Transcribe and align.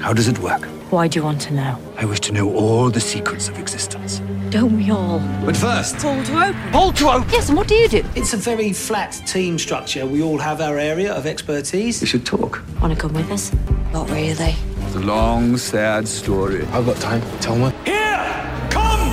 How 0.00 0.12
does 0.12 0.28
it 0.28 0.38
work? 0.38 0.64
Why 0.90 1.08
do 1.08 1.18
you 1.18 1.24
want 1.24 1.40
to 1.42 1.54
know? 1.54 1.76
I 1.96 2.04
wish 2.04 2.20
to 2.20 2.32
know 2.32 2.50
all 2.54 2.88
the 2.90 3.00
secrets 3.00 3.48
of 3.48 3.58
existence. 3.58 4.20
Don't 4.50 4.76
we 4.76 4.90
all? 4.90 5.18
But 5.44 5.56
first, 5.56 5.96
Pull 5.98 6.22
to 6.24 6.46
open. 6.48 6.72
pull 6.72 6.92
to 6.92 7.08
open. 7.10 7.28
Yes, 7.30 7.48
and 7.48 7.58
what 7.58 7.68
do 7.68 7.74
you 7.74 7.88
do? 7.88 8.02
It's 8.14 8.32
a 8.32 8.36
very 8.38 8.72
flat 8.72 9.12
team 9.26 9.58
structure. 9.58 10.06
We 10.06 10.22
all 10.22 10.38
have 10.38 10.60
our 10.62 10.78
area 10.78 11.12
of 11.12 11.26
expertise. 11.26 12.00
We 12.00 12.06
should 12.06 12.24
talk. 12.24 12.62
Want 12.80 12.94
to 12.94 12.98
come 13.00 13.12
with 13.12 13.30
us? 13.30 13.52
Not 13.92 14.08
really. 14.10 14.54
It's 14.86 14.94
a 14.94 15.00
long, 15.00 15.56
sad 15.58 16.08
story. 16.08 16.64
I've 16.72 16.86
got 16.86 16.96
time. 16.96 17.20
Tell 17.40 17.56
me. 17.56 17.70
Here 17.84 18.24
come 18.70 19.10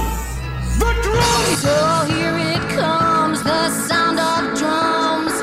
the 0.79 0.93
drums. 1.03 1.61
So 1.61 2.05
here 2.13 2.37
it 2.37 2.63
comes, 2.77 3.43
the 3.43 3.69
sound 3.89 4.19
of 4.19 4.57
drums. 4.57 5.33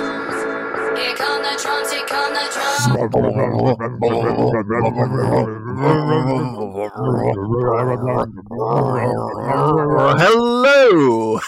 Here 0.98 1.14
come 1.16 1.42
the 1.42 1.54
drums, 1.62 1.92
here 1.92 2.06
come 2.06 2.32
the 2.32 2.48
drums. 2.54 2.81
Hello 3.02 3.40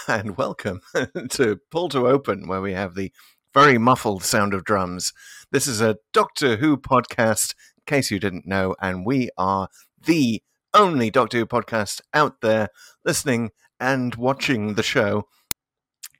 and 0.09 0.35
welcome 0.35 0.81
to 1.29 1.59
Pull 1.71 1.87
to 1.89 2.07
Open, 2.07 2.49
where 2.49 2.59
we 2.59 2.73
have 2.73 2.95
the 2.95 3.13
very 3.53 3.77
muffled 3.77 4.23
sound 4.23 4.53
of 4.53 4.65
drums. 4.65 5.13
This 5.51 5.65
is 5.65 5.79
a 5.79 5.95
Doctor 6.11 6.57
Who 6.57 6.75
podcast, 6.75 7.55
in 7.77 7.83
case 7.85 8.11
you 8.11 8.19
didn't 8.19 8.45
know, 8.45 8.75
and 8.81 9.05
we 9.05 9.29
are 9.37 9.69
the 10.05 10.43
only 10.73 11.09
Doctor 11.09 11.37
Who 11.37 11.45
podcast 11.45 12.01
out 12.13 12.41
there 12.41 12.67
listening 13.05 13.51
and 13.79 14.13
watching 14.15 14.73
the 14.73 14.83
show 14.83 15.29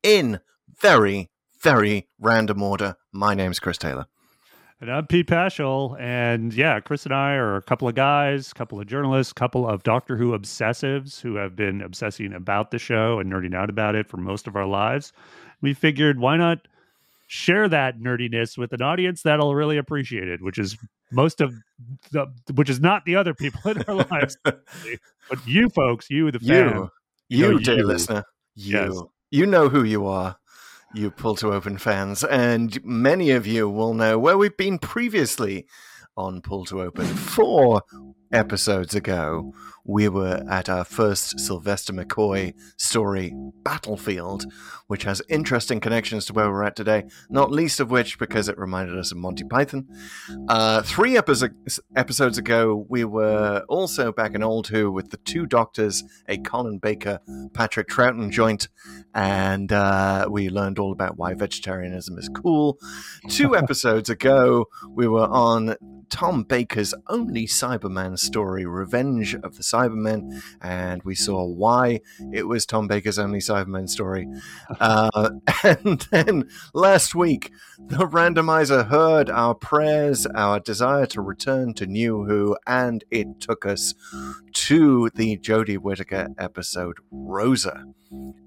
in 0.01 0.39
very, 0.79 1.29
very 1.61 2.07
random 2.19 2.63
order. 2.63 2.95
My 3.11 3.33
name's 3.33 3.59
Chris 3.59 3.77
Taylor. 3.77 4.05
And 4.85 4.93
I'm 4.93 5.07
Pete 5.07 5.25
Paschal. 5.25 5.97
And 5.99 6.53
yeah, 6.53 6.79
Chris 6.79 7.05
and 7.07 7.13
I 7.15 7.31
are 7.33 7.55
a 7.55 7.61
couple 7.63 7.87
of 7.87 7.95
guys, 7.95 8.51
a 8.51 8.53
couple 8.53 8.79
of 8.79 8.85
journalists, 8.85 9.31
a 9.31 9.33
couple 9.33 9.67
of 9.67 9.81
Doctor 9.81 10.15
Who 10.15 10.37
obsessives 10.37 11.19
who 11.19 11.33
have 11.37 11.55
been 11.55 11.81
obsessing 11.81 12.31
about 12.33 12.69
the 12.69 12.77
show 12.77 13.17
and 13.17 13.33
nerding 13.33 13.55
out 13.55 13.71
about 13.71 13.95
it 13.95 14.07
for 14.07 14.17
most 14.17 14.45
of 14.45 14.55
our 14.55 14.67
lives. 14.67 15.11
We 15.59 15.73
figured 15.73 16.19
why 16.19 16.37
not 16.37 16.67
share 17.25 17.67
that 17.67 17.97
nerdiness 17.97 18.59
with 18.59 18.73
an 18.73 18.83
audience 18.83 19.23
that'll 19.23 19.55
really 19.55 19.77
appreciate 19.77 20.27
it, 20.27 20.43
which 20.43 20.59
is 20.59 20.77
most 21.11 21.41
of 21.41 21.51
the 22.11 22.31
which 22.53 22.69
is 22.69 22.79
not 22.79 23.05
the 23.05 23.15
other 23.15 23.33
people 23.33 23.71
in 23.71 23.81
our 23.87 23.95
lives. 24.11 24.37
but 24.43 24.61
you 25.47 25.67
folks, 25.69 26.11
you 26.11 26.29
the 26.29 26.37
fan. 26.39 26.75
You, 26.75 26.89
you, 27.29 27.51
know, 27.53 27.57
dear 27.57 27.77
you. 27.77 27.87
listener, 27.87 28.23
you, 28.53 28.77
Yes. 28.79 29.01
you 29.31 29.47
know 29.47 29.67
who 29.67 29.83
you 29.83 30.05
are, 30.05 30.37
you 30.95 31.11
Pull 31.11 31.35
to 31.37 31.53
Open 31.53 31.77
fans, 31.77 32.23
and 32.23 32.83
many 32.83 33.31
of 33.31 33.45
you 33.45 33.69
will 33.69 33.93
know 33.93 34.17
where 34.17 34.37
we've 34.37 34.55
been 34.55 34.79
previously 34.79 35.67
on 36.15 36.41
Pull 36.41 36.65
to 36.65 36.81
Open. 36.81 37.05
Four 37.05 37.81
episodes 38.35 38.93
ago, 38.93 39.53
we 39.85 40.09
were 40.09 40.43
at 40.49 40.67
our 40.67 40.83
first 40.83 41.39
Sylvester 41.39 41.93
McCoy 41.93 42.53
story, 42.75 43.33
Battlefield, 43.63 44.45
which 44.87 45.03
has 45.03 45.21
interesting 45.29 45.79
connections 45.79 46.25
to 46.25 46.33
where 46.33 46.49
we're 46.49 46.63
at 46.63 46.75
today, 46.75 47.05
not 47.29 47.51
least 47.51 47.79
of 47.79 47.91
which 47.91 48.19
because 48.19 48.49
it 48.49 48.57
reminded 48.57 48.97
us 48.97 49.11
of 49.11 49.19
Monty 49.19 49.43
Python. 49.45 49.87
Uh, 50.49 50.81
three 50.81 51.13
episo- 51.13 51.53
episodes 51.95 52.37
ago, 52.37 52.85
we 52.89 53.05
were 53.05 53.63
also 53.69 54.11
back 54.11 54.35
in 54.35 54.43
Old 54.43 54.67
Who 54.67 54.91
with 54.91 55.11
the 55.11 55.17
two 55.17 55.45
doctors, 55.45 56.03
a 56.27 56.37
Colin 56.37 56.79
Baker, 56.79 57.19
Patrick 57.53 57.87
Troughton 57.87 58.31
joint, 58.31 58.67
and 59.13 59.71
uh, 59.71 60.27
we 60.29 60.49
learned 60.49 60.77
all 60.77 60.91
about 60.91 61.17
why 61.17 61.35
vegetarianism 61.35 62.17
is 62.17 62.29
cool. 62.29 62.79
Two 63.29 63.55
episodes 63.57 64.09
ago, 64.09 64.65
we 64.89 65.07
were 65.07 65.27
on 65.27 65.75
Tom 66.09 66.43
Baker's 66.43 66.93
only 67.07 67.47
Cyberman 67.47 68.17
story, 68.17 68.65
Revenge 68.65 69.35
of 69.35 69.57
the 69.57 69.63
Cybermen, 69.63 70.41
and 70.61 71.03
we 71.03 71.15
saw 71.15 71.45
why 71.45 72.01
it 72.33 72.47
was 72.47 72.65
Tom 72.65 72.87
Baker's 72.87 73.19
only 73.19 73.39
Cyberman 73.39 73.89
story. 73.89 74.27
Uh, 74.79 75.29
and 75.63 76.01
then 76.11 76.49
last 76.73 77.15
week, 77.15 77.51
the 77.79 78.07
randomizer 78.07 78.87
heard 78.87 79.29
our 79.29 79.55
prayers, 79.55 80.25
our 80.27 80.59
desire 80.59 81.05
to 81.07 81.21
return 81.21 81.73
to 81.75 81.85
New 81.85 82.25
Who, 82.25 82.57
and 82.67 83.03
it 83.09 83.39
took 83.39 83.65
us 83.65 83.93
to 84.53 85.09
the 85.15 85.37
Jodie 85.37 85.77
Whittaker 85.77 86.27
episode, 86.37 86.97
Rosa. 87.11 87.85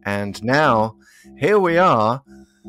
And 0.05 0.43
now, 0.43 0.97
here 1.37 1.59
we 1.59 1.77
are, 1.79 2.23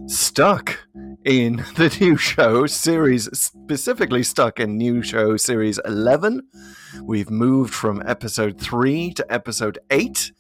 stuck 0.08 0.88
in 1.26 1.58
the 1.76 1.96
new 2.00 2.18
show 2.18 2.66
series, 2.66 3.30
specifically 3.38 4.24
stuck 4.24 4.60
in 4.60 4.78
new 4.78 5.02
show 5.02 5.38
series 5.38 5.80
11. 5.86 6.48
We've 7.04 7.30
moved 7.30 7.74
from 7.74 8.02
episode 8.06 8.60
3 8.60 9.14
to 9.14 9.34
episode 9.34 9.80
8. 9.90 10.32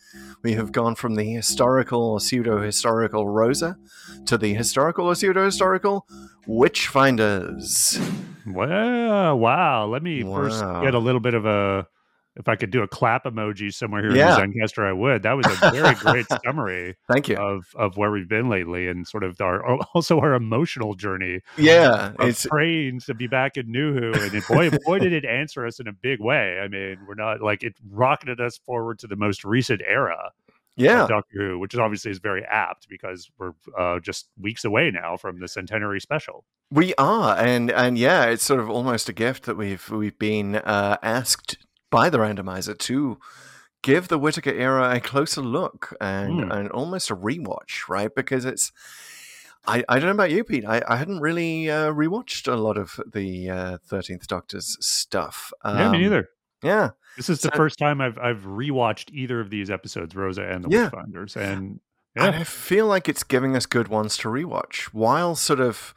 We 0.41 0.53
have 0.53 0.71
gone 0.71 0.95
from 0.95 1.15
the 1.15 1.33
historical 1.33 2.01
or 2.01 2.19
pseudo 2.19 2.61
historical 2.61 3.27
Rosa 3.27 3.77
to 4.25 4.37
the 4.37 4.53
historical 4.53 5.05
or 5.05 5.15
pseudo 5.15 5.45
historical 5.45 6.07
Witchfinders. 6.47 7.99
Wow, 8.45 9.35
wow. 9.35 9.85
Let 9.85 10.01
me 10.01 10.23
first 10.23 10.61
get 10.81 10.95
a 10.95 10.99
little 10.99 11.19
bit 11.19 11.33
of 11.33 11.45
a 11.45 11.87
if 12.35 12.47
I 12.47 12.55
could 12.55 12.71
do 12.71 12.81
a 12.83 12.87
clap 12.87 13.25
emoji 13.25 13.73
somewhere 13.73 14.01
here 14.01 14.15
Yeah. 14.15 14.41
in 14.41 14.51
the 14.51 14.59
Zencastr, 14.59 14.87
I 14.87 14.93
would. 14.93 15.23
That 15.23 15.33
was 15.33 15.45
a 15.47 15.71
very 15.71 15.95
great 15.95 16.25
summary 16.45 16.95
Thank 17.11 17.27
you. 17.27 17.35
of 17.37 17.65
of 17.75 17.97
where 17.97 18.11
we've 18.11 18.29
been 18.29 18.49
lately 18.49 18.87
and 18.87 19.07
sort 19.07 19.23
of 19.23 19.39
our 19.41 19.63
also 19.93 20.19
our 20.19 20.33
emotional 20.33 20.93
journey 20.93 21.41
yeah, 21.57 22.13
of 22.19 22.29
it's 22.29 22.45
praying 22.45 23.01
to 23.01 23.13
be 23.13 23.27
back 23.27 23.57
in 23.57 23.71
New 23.71 23.93
Who. 23.93 24.13
And 24.13 24.33
it, 24.33 24.47
boy, 24.47 24.69
boy, 24.85 24.99
did 24.99 25.13
it 25.13 25.25
answer 25.25 25.65
us 25.65 25.79
in 25.79 25.87
a 25.87 25.93
big 25.93 26.19
way. 26.19 26.59
I 26.59 26.67
mean, 26.67 26.99
we're 27.07 27.15
not 27.15 27.41
like 27.41 27.63
it 27.63 27.75
rocketed 27.89 28.39
us 28.39 28.57
forward 28.57 28.99
to 28.99 29.07
the 29.07 29.15
most 29.15 29.43
recent 29.43 29.81
era 29.85 30.31
yeah. 30.79 31.07
Doctor 31.07 31.37
Who, 31.37 31.59
which 31.59 31.73
is 31.73 31.79
obviously 31.79 32.09
is 32.11 32.19
very 32.19 32.43
apt 32.45 32.87
because 32.87 33.29
we're 33.37 33.51
uh, 33.77 33.99
just 33.99 34.29
weeks 34.39 34.63
away 34.63 34.91
now 34.91 35.17
from 35.17 35.39
the 35.39 35.47
centenary 35.47 35.99
special. 35.99 36.45
We 36.71 36.93
are, 36.97 37.37
and 37.37 37.69
and 37.69 37.97
yeah, 37.97 38.25
it's 38.25 38.43
sort 38.43 38.61
of 38.61 38.69
almost 38.69 39.09
a 39.09 39.13
gift 39.13 39.43
that 39.43 39.57
we've 39.57 39.89
we've 39.89 40.17
been 40.17 40.55
uh, 40.55 40.97
asked 41.03 41.57
by 41.89 42.09
the 42.09 42.17
randomizer 42.17 42.77
to 42.77 43.17
give 43.81 44.07
the 44.09 44.17
Whittaker 44.19 44.51
era 44.51 44.93
a 44.95 44.99
closer 44.99 45.41
look 45.41 45.95
and 46.01 46.43
Hmm. 46.45 46.51
and 46.51 46.69
almost 46.71 47.09
a 47.09 47.15
rewatch, 47.15 47.87
right? 47.89 48.13
Because 48.13 48.45
it's. 48.45 48.71
I, 49.67 49.83
I 49.89 49.95
don't 49.99 50.05
know 50.07 50.11
about 50.11 50.31
you, 50.31 50.43
Pete. 50.43 50.65
I, 50.65 50.81
I 50.87 50.95
hadn't 50.95 51.19
really 51.19 51.69
uh, 51.69 51.91
rewatched 51.91 52.51
a 52.51 52.55
lot 52.55 52.77
of 52.77 52.99
the 53.13 53.79
Thirteenth 53.85 54.25
Doctor's 54.27 54.77
stuff. 54.79 55.51
yeah, 55.65 55.91
me 55.91 55.97
Um, 55.97 56.01
neither. 56.03 56.29
Yeah, 56.63 56.91
This 57.15 57.29
is 57.29 57.39
the 57.41 57.51
first 57.51 57.77
time 57.79 58.01
I've 58.01 58.17
I've 58.17 58.41
rewatched 58.43 59.11
either 59.13 59.39
of 59.39 59.49
these 59.49 59.69
episodes, 59.69 60.15
Rosa 60.15 60.43
and 60.43 60.63
the 60.65 60.69
Yeah. 60.69 60.89
Witchfinders, 60.89 61.35
and 61.37 61.79
And 62.15 62.35
I 62.35 62.43
feel 62.43 62.85
like 62.87 63.07
it's 63.07 63.23
giving 63.23 63.55
us 63.55 63.65
good 63.65 63.87
ones 63.87 64.17
to 64.17 64.27
rewatch 64.29 64.85
while 64.93 65.35
sort 65.35 65.59
of 65.61 65.93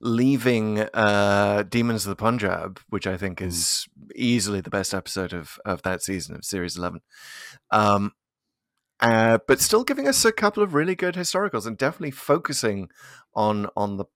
leaving 0.00 0.80
uh, 0.80 1.64
Demons 1.68 2.04
of 2.06 2.10
the 2.10 2.16
Punjab, 2.16 2.80
which 2.88 3.06
I 3.06 3.16
think 3.16 3.40
is 3.40 3.86
easily 4.14 4.60
the 4.60 4.70
best 4.70 4.94
episode 4.94 5.32
of, 5.32 5.58
of 5.64 5.82
that 5.82 6.02
season 6.02 6.36
of 6.36 6.44
Series 6.44 6.76
11. 6.76 7.00
Um, 7.70 8.12
uh, 9.00 9.38
but 9.46 9.60
still 9.60 9.84
giving 9.84 10.08
us 10.08 10.24
a 10.24 10.32
couple 10.32 10.62
of 10.62 10.74
really 10.74 10.94
good 10.94 11.14
historicals 11.14 11.66
and 11.66 11.76
definitely 11.76 12.10
focusing 12.10 12.88
on 13.34 13.68
on 13.76 13.98
the 13.98 14.06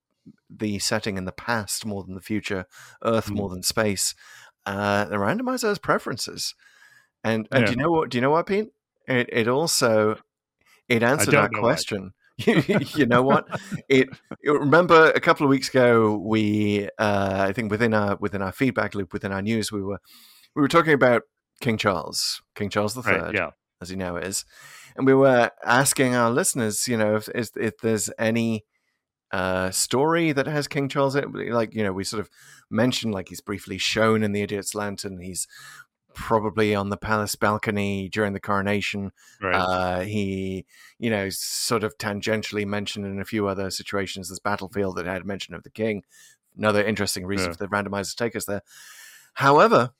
the 0.49 0.79
setting 0.79 1.17
in 1.17 1.25
the 1.25 1.31
past 1.31 1.85
more 1.85 2.03
than 2.03 2.15
the 2.15 2.21
future, 2.21 2.65
Earth 3.03 3.27
Mm. 3.27 3.35
more 3.35 3.49
than 3.49 3.63
space. 3.63 4.13
Uh, 4.65 5.05
the 5.05 5.15
randomizer 5.15 5.67
has 5.69 5.79
preferences, 5.79 6.55
and 7.23 7.47
and 7.51 7.65
do 7.65 7.71
you 7.71 7.77
know 7.77 7.91
what? 7.91 8.09
Do 8.09 8.17
you 8.17 8.21
know 8.21 8.31
what, 8.31 8.45
Pete? 8.47 8.69
It 9.07 9.29
it 9.31 9.47
also 9.47 10.17
it 10.87 11.03
answered 11.03 11.33
our 11.35 11.49
question. 11.49 12.13
you 12.95 13.05
know 13.05 13.21
what? 13.21 13.47
It, 13.89 14.09
it- 14.41 14.49
remember 14.51 15.11
a 15.11 15.19
couple 15.19 15.45
of 15.45 15.49
weeks 15.49 15.69
ago 15.69 16.15
we 16.15 16.89
uh, 16.97 17.45
I 17.49 17.53
think 17.53 17.71
within 17.71 17.93
our 17.93 18.15
within 18.17 18.41
our 18.41 18.51
feedback 18.51 18.95
loop 18.95 19.13
within 19.13 19.31
our 19.31 19.41
news 19.41 19.71
we 19.71 19.81
were 19.81 19.99
we 20.55 20.61
were 20.61 20.67
talking 20.67 20.93
about 20.93 21.23
King 21.61 21.77
Charles, 21.77 22.41
King 22.55 22.69
Charles 22.69 22.95
III, 22.97 23.03
right, 23.13 23.33
yeah, 23.35 23.49
as 23.81 23.89
he 23.89 23.95
now 23.95 24.15
is, 24.17 24.45
and 24.95 25.05
we 25.05 25.13
were 25.13 25.51
asking 25.65 26.15
our 26.15 26.31
listeners, 26.31 26.87
you 26.87 26.97
know, 26.97 27.15
if 27.15 27.29
if, 27.35 27.49
if 27.55 27.77
there's 27.79 28.09
any 28.17 28.65
uh, 29.31 29.69
story 29.71 30.31
that 30.31 30.47
has 30.47 30.67
King 30.67 30.89
Charles, 30.89 31.15
in 31.15 31.23
it, 31.23 31.53
like 31.53 31.73
you 31.75 31.83
know, 31.83 31.93
we 31.93 32.03
sort 32.03 32.19
of 32.19 32.29
mentioned 32.69 33.13
like 33.13 33.29
he's 33.29 33.41
briefly 33.41 33.77
shown 33.77 34.23
in 34.23 34.31
the 34.31 34.41
Idiot's 34.41 34.73
Lantern, 34.75 35.19
he's 35.19 35.47
probably 36.13 36.73
on 36.75 36.89
the 36.89 36.97
palace 36.97 37.35
balcony 37.35 38.09
during 38.09 38.33
the 38.33 38.39
coronation. 38.39 39.11
right. 39.41 39.55
Uh, 39.55 39.99
he, 40.01 40.65
you 40.99 41.09
know, 41.09 41.29
sort 41.29 41.83
of 41.83 41.97
tangentially 41.97 42.65
mentioned 42.65 43.05
in 43.05 43.19
a 43.19 43.25
few 43.25 43.47
other 43.47 43.69
situations 43.71 44.29
this 44.29 44.39
battlefield 44.39 44.95
that 44.97 45.05
had 45.05 45.25
mention 45.25 45.53
of 45.55 45.63
the 45.63 45.69
king. 45.69 46.03
Another 46.57 46.83
interesting 46.83 47.25
reason 47.25 47.47
Yeah. 47.47 47.53
for 47.53 47.65
the 47.65 47.69
randomizers 47.69 48.11
to 48.11 48.15
take 48.17 48.35
us 48.35 48.45
there. 48.45 48.61
However, 49.35 49.91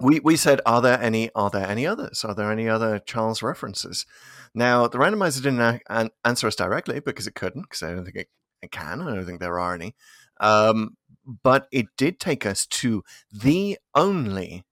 we 0.00 0.18
we 0.20 0.36
said, 0.36 0.60
are 0.66 0.82
there 0.82 1.00
any 1.00 1.30
are 1.34 1.50
there 1.50 1.66
any 1.66 1.86
others? 1.86 2.24
Are 2.24 2.34
there 2.34 2.50
any 2.50 2.68
other 2.68 2.98
Charles 2.98 3.42
references? 3.42 4.06
Now 4.52 4.88
the 4.88 4.98
randomizer 4.98 5.42
didn't 5.42 5.60
a- 5.60 5.80
an- 5.88 6.10
answer 6.24 6.48
us 6.48 6.56
directly 6.56 6.98
because 7.00 7.26
it 7.28 7.34
couldn't, 7.36 7.62
because 7.62 7.82
I 7.84 7.92
don't 7.94 8.04
think 8.04 8.16
it, 8.16 8.28
it 8.62 8.72
can. 8.72 9.02
I 9.02 9.14
don't 9.14 9.24
think 9.24 9.38
there 9.40 9.60
are 9.60 9.74
any. 9.74 9.94
Um, 10.40 10.96
but 11.42 11.68
it 11.70 11.86
did 11.96 12.18
take 12.18 12.44
us 12.44 12.66
to 12.66 13.04
the 13.32 13.78
only 13.94 14.64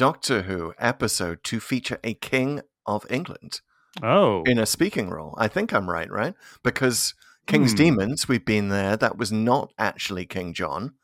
Doctor 0.00 0.42
Who 0.44 0.72
episode 0.78 1.44
to 1.44 1.60
feature 1.60 1.98
a 2.02 2.14
King 2.14 2.62
of 2.86 3.04
England 3.10 3.60
Oh, 4.02 4.42
in 4.46 4.58
a 4.58 4.64
speaking 4.64 5.10
role. 5.10 5.34
I 5.36 5.46
think 5.46 5.74
I'm 5.74 5.90
right, 5.90 6.10
right? 6.10 6.32
Because 6.62 7.12
King's 7.46 7.72
Hmm. 7.72 7.76
Demons, 7.76 8.26
we've 8.26 8.46
been 8.46 8.70
there. 8.70 8.96
That 8.96 9.18
was 9.18 9.30
not 9.30 9.74
actually 9.78 10.24
King 10.24 10.54
John, 10.54 10.94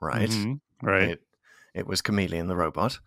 right? 0.00 0.28
mhm, 0.28 0.58
right. 0.82 1.10
It, 1.10 1.20
it 1.74 1.86
was 1.86 2.02
Kamelion 2.02 2.48
the 2.48 2.56
robot. 2.56 2.98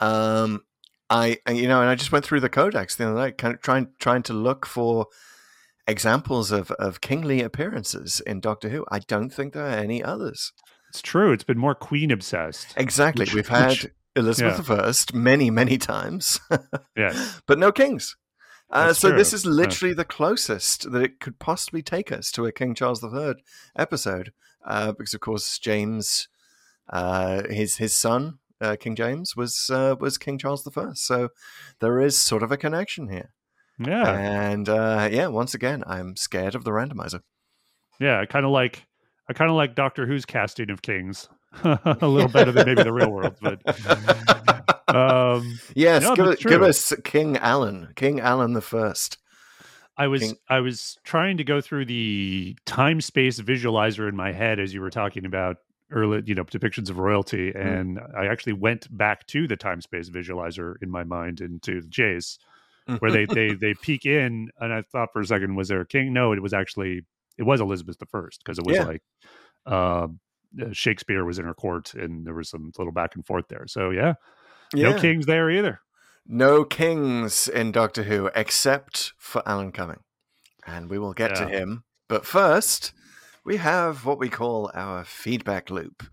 Um, 0.00 0.62
I 1.08 1.38
and, 1.46 1.56
you 1.56 1.68
know, 1.68 1.80
and 1.80 1.88
I 1.88 1.94
just 1.94 2.10
went 2.10 2.24
through 2.24 2.40
the 2.40 2.48
codex 2.48 2.96
the 2.96 3.04
other 3.06 3.14
night, 3.14 3.38
kind 3.38 3.54
of 3.54 3.62
trying 3.62 3.90
trying 4.00 4.24
to 4.24 4.32
look 4.32 4.66
for 4.66 5.06
examples 5.86 6.50
of 6.50 6.72
of 6.72 7.00
kingly 7.00 7.40
appearances 7.40 8.18
in 8.26 8.40
Doctor 8.40 8.70
Who. 8.70 8.84
I 8.90 8.98
don't 8.98 9.30
think 9.30 9.52
there 9.52 9.66
are 9.66 9.68
any 9.68 10.02
others. 10.02 10.52
It's 10.88 11.02
true. 11.02 11.30
It's 11.32 11.44
been 11.44 11.56
more 11.58 11.76
Queen 11.76 12.10
obsessed. 12.10 12.74
Exactly, 12.76 13.22
Which- 13.26 13.34
we've 13.34 13.48
had 13.48 13.68
which- 13.70 13.86
Elizabeth 14.16 14.70
I 14.70 15.16
many 15.16 15.50
many 15.50 15.78
times, 15.78 16.40
Yes. 16.96 17.40
but 17.46 17.58
no 17.58 17.70
kings. 17.72 18.16
Uh, 18.70 18.92
so 18.92 19.10
this 19.10 19.30
true. 19.30 19.36
is 19.36 19.44
Yeah. 19.44 19.50
literally 19.52 19.94
the 19.94 20.04
closest 20.04 20.90
that 20.92 21.02
it 21.02 21.20
could 21.20 21.38
possibly 21.38 21.82
take 21.82 22.12
us 22.12 22.30
to 22.32 22.46
a 22.46 22.52
King 22.52 22.74
Charles 22.74 23.02
III 23.02 23.34
episode, 23.76 24.32
uh, 24.64 24.92
because 24.92 25.14
of 25.14 25.20
course 25.20 25.58
James, 25.58 26.28
uh, 26.88 27.42
his 27.48 27.76
his 27.76 27.94
son, 27.94 28.38
uh, 28.60 28.76
King 28.78 28.94
James, 28.96 29.34
was 29.36 29.70
uh, 29.72 29.96
was 29.98 30.18
King 30.18 30.38
Charles 30.38 30.66
I. 30.76 30.90
So 30.94 31.30
there 31.80 32.00
is 32.00 32.16
sort 32.18 32.42
of 32.42 32.52
a 32.52 32.56
connection 32.56 33.08
here. 33.08 33.32
Yeah. 33.78 34.08
And 34.12 34.68
uh, 34.68 35.08
yeah, 35.10 35.28
once 35.28 35.54
again, 35.54 35.82
I'm 35.86 36.14
scared 36.16 36.54
of 36.54 36.64
the 36.64 36.70
randomizer. 36.70 37.22
Yeah. 37.98 38.24
Kind 38.26 38.44
of 38.44 38.52
like. 38.52 38.86
I 39.28 39.32
kind 39.32 39.48
of 39.50 39.56
like 39.56 39.76
Doctor 39.76 40.06
Who's 40.06 40.24
casting 40.26 40.70
of 40.70 40.82
kings 40.82 41.28
a 41.64 42.06
little 42.06 42.28
better 42.28 42.52
than 42.52 42.66
maybe 42.66 42.82
the 42.82 42.92
real 42.92 43.10
world, 43.10 43.36
but 43.40 43.60
um, 44.94 45.58
Yes, 45.74 46.02
No, 46.02 46.14
give, 46.16 46.26
it, 46.26 46.40
give 46.40 46.62
us 46.62 46.92
King 47.04 47.36
Alan, 47.38 47.88
King 47.96 48.20
Alan 48.20 48.52
the 48.52 48.60
First. 48.60 49.18
I 49.96 50.06
was 50.06 50.22
King- 50.22 50.36
I 50.48 50.60
was 50.60 50.96
trying 51.04 51.36
to 51.38 51.44
go 51.44 51.60
through 51.60 51.84
the 51.86 52.56
time 52.66 53.00
space 53.00 53.40
visualizer 53.40 54.08
in 54.08 54.16
my 54.16 54.32
head 54.32 54.58
as 54.58 54.72
you 54.72 54.80
were 54.80 54.90
talking 54.90 55.26
about 55.26 55.56
early, 55.90 56.22
you 56.24 56.34
know, 56.34 56.44
depictions 56.44 56.88
of 56.88 56.98
royalty, 56.98 57.50
Hmm. 57.52 57.58
and 57.58 58.00
I 58.16 58.26
actually 58.26 58.52
went 58.54 58.86
back 58.96 59.26
to 59.28 59.46
the 59.48 59.56
time 59.56 59.80
space 59.80 60.08
visualizer 60.08 60.74
in 60.80 60.90
my 60.90 61.04
mind 61.04 61.40
into 61.40 61.82
the 61.82 61.88
Chase, 61.88 62.38
where 63.00 63.10
they 63.10 63.26
they 63.26 63.52
they 63.54 63.74
peek 63.82 64.06
in, 64.06 64.48
and 64.60 64.72
I 64.72 64.82
thought 64.82 65.08
for 65.12 65.20
a 65.20 65.26
second, 65.26 65.54
was 65.56 65.68
there 65.68 65.80
a 65.80 65.86
king? 65.86 66.12
No, 66.12 66.32
it 66.32 66.40
was 66.40 66.54
actually 66.54 67.02
it 67.36 67.42
was 67.42 67.60
Elizabeth 67.60 67.98
the 67.98 68.06
First 68.06 68.42
because 68.42 68.58
it 68.58 68.64
was 68.64 68.76
Yeah. 68.76 68.84
like 68.84 69.02
uh, 69.66 70.06
Uh, 70.60 70.72
Shakespeare 70.72 71.24
was 71.24 71.38
in 71.38 71.44
her 71.44 71.54
court, 71.54 71.94
and 71.94 72.26
there 72.26 72.34
was 72.34 72.48
some 72.48 72.72
little 72.78 72.92
back 72.92 73.14
and 73.14 73.24
forth 73.24 73.46
there. 73.48 73.66
So 73.66 73.90
yeah, 73.90 74.14
yeah. 74.74 74.90
no 74.90 74.98
kings 74.98 75.26
there 75.26 75.50
either. 75.50 75.80
No 76.26 76.64
kings 76.64 77.48
in 77.48 77.72
Doctor 77.72 78.04
Who 78.04 78.30
except 78.34 79.12
for 79.18 79.42
Alan 79.46 79.72
Cumming. 79.72 80.00
And 80.66 80.90
we 80.90 80.98
will 80.98 81.14
get 81.14 81.34
to 81.36 81.48
him. 81.48 81.84
But 82.08 82.26
first, 82.26 82.92
we 83.44 83.56
have 83.56 84.04
what 84.04 84.18
we 84.18 84.28
call 84.28 84.70
our 84.74 85.04
feedback 85.04 85.70
loop. 85.70 86.04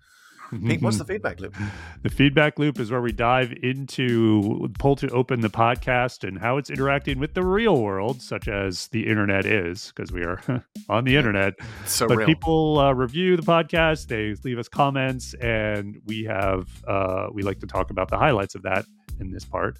Pete, 0.50 0.82
what's 0.82 0.98
the 0.98 1.06
feedback 1.06 1.40
loop? 1.40 1.56
The 2.04 2.10
feedback 2.10 2.60
loop 2.60 2.80
is 2.80 2.92
where 2.92 3.02
we 3.02 3.12
dive 3.12 3.54
into 3.64 4.70
Pull 4.80 4.96
to 4.98 5.10
Open 5.10 5.42
the 5.42 5.50
podcast 5.50 6.28
and 6.28 6.38
how 6.38 6.58
it's 6.58 6.70
interacting 6.70 7.20
with 7.20 7.34
the 7.34 7.44
real 7.44 7.82
world, 7.82 8.22
such 8.22 8.48
as 8.48 8.88
the 8.90 9.08
internet 9.08 9.46
is, 9.46 9.92
because 9.96 10.12
we 10.12 10.24
are 10.24 10.42
on 10.90 11.04
the 11.04 11.16
internet. 11.16 11.56
So 11.86 12.08
but 12.08 12.18
real. 12.18 12.28
people 12.28 12.80
uh, 12.80 12.94
review 12.94 13.36
the 13.36 13.44
podcast, 13.44 14.08
they 14.08 14.36
leave 14.44 14.60
us 14.60 14.68
comments, 14.68 15.34
and 15.36 16.02
we 16.06 16.24
have 16.26 16.68
uh, 16.88 17.28
we 17.32 17.44
like 17.44 17.60
to 17.60 17.68
talk 17.68 17.90
about 17.90 18.10
the 18.10 18.18
highlights 18.18 18.56
of 18.56 18.64
that 18.64 18.86
in 19.20 19.32
this 19.32 19.46
part. 19.46 19.78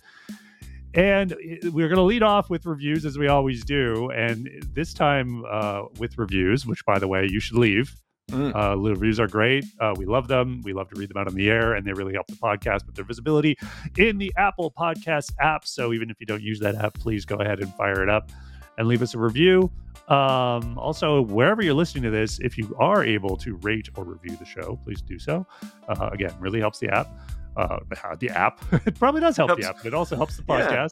And 0.94 1.36
we're 1.66 1.90
going 1.90 1.98
to 1.98 2.02
lead 2.02 2.24
off 2.24 2.50
with 2.50 2.66
reviews 2.66 3.06
as 3.06 3.18
we 3.18 3.28
always 3.28 3.64
do, 3.64 4.10
and 4.12 4.50
this 4.74 4.94
time 4.94 5.44
uh, 5.50 5.84
with 6.00 6.18
reviews, 6.18 6.66
which 6.66 6.84
by 6.86 6.98
the 6.98 7.08
way 7.08 7.28
you 7.30 7.40
should 7.40 7.58
leave. 7.58 7.96
Mm. 8.32 8.54
Uh, 8.54 8.72
the 8.76 8.90
reviews 8.92 9.20
are 9.22 9.28
great. 9.28 9.64
Uh, 9.80 9.94
we 9.96 10.06
love 10.06 10.28
them. 10.28 10.62
We 10.64 10.74
love 10.74 10.90
to 10.90 11.00
read 11.00 11.10
them 11.10 11.18
out 11.18 11.28
on 11.28 11.34
the 11.34 11.50
air, 11.50 11.74
and 11.76 11.86
they 11.88 11.94
really 11.94 12.14
help 12.14 12.28
the 12.28 12.36
podcast 12.36 12.86
with 12.86 12.96
their 12.96 13.06
visibility 13.06 13.58
in 13.98 14.18
the 14.18 14.34
Apple 14.36 14.70
Podcast 14.78 15.32
app. 15.40 15.66
So 15.66 15.94
even 15.94 16.10
if 16.10 16.20
you 16.20 16.26
don't 16.26 16.42
use 16.42 16.60
that 16.60 16.76
app, 16.76 16.94
please 16.96 17.24
go 17.26 17.38
ahead 17.38 17.60
and 17.62 17.74
fire 17.76 18.04
it 18.04 18.10
up 18.10 18.32
and 18.78 18.88
leave 18.88 19.02
us 19.02 19.14
a 19.14 19.18
review. 19.18 19.72
Um, 20.10 20.78
also, 20.78 21.22
wherever 21.22 21.62
you're 21.62 21.74
listening 21.74 22.04
to 22.04 22.10
this, 22.10 22.40
if 22.40 22.58
you 22.58 22.76
are 22.80 23.04
able 23.04 23.38
to 23.38 23.56
rate 23.58 23.90
or 23.96 24.04
review 24.04 24.36
the 24.38 24.46
show, 24.46 24.78
please 24.84 25.02
do 25.02 25.18
so. 25.20 25.46
Uh, 25.88 26.10
again, 26.12 26.34
really 26.40 26.60
helps 26.60 26.80
the 26.80 26.90
app. 26.90 27.10
Uh, 27.56 27.80
the 28.20 28.30
app. 28.30 28.60
it 28.86 29.00
probably 29.00 29.22
does 29.22 29.36
help 29.38 29.50
Helps. 29.50 29.64
the 29.64 29.70
app, 29.70 29.78
but 29.78 29.88
it 29.88 29.94
also 29.94 30.16
helps 30.16 30.38
the 30.38 30.44
Yeah. 30.48 30.88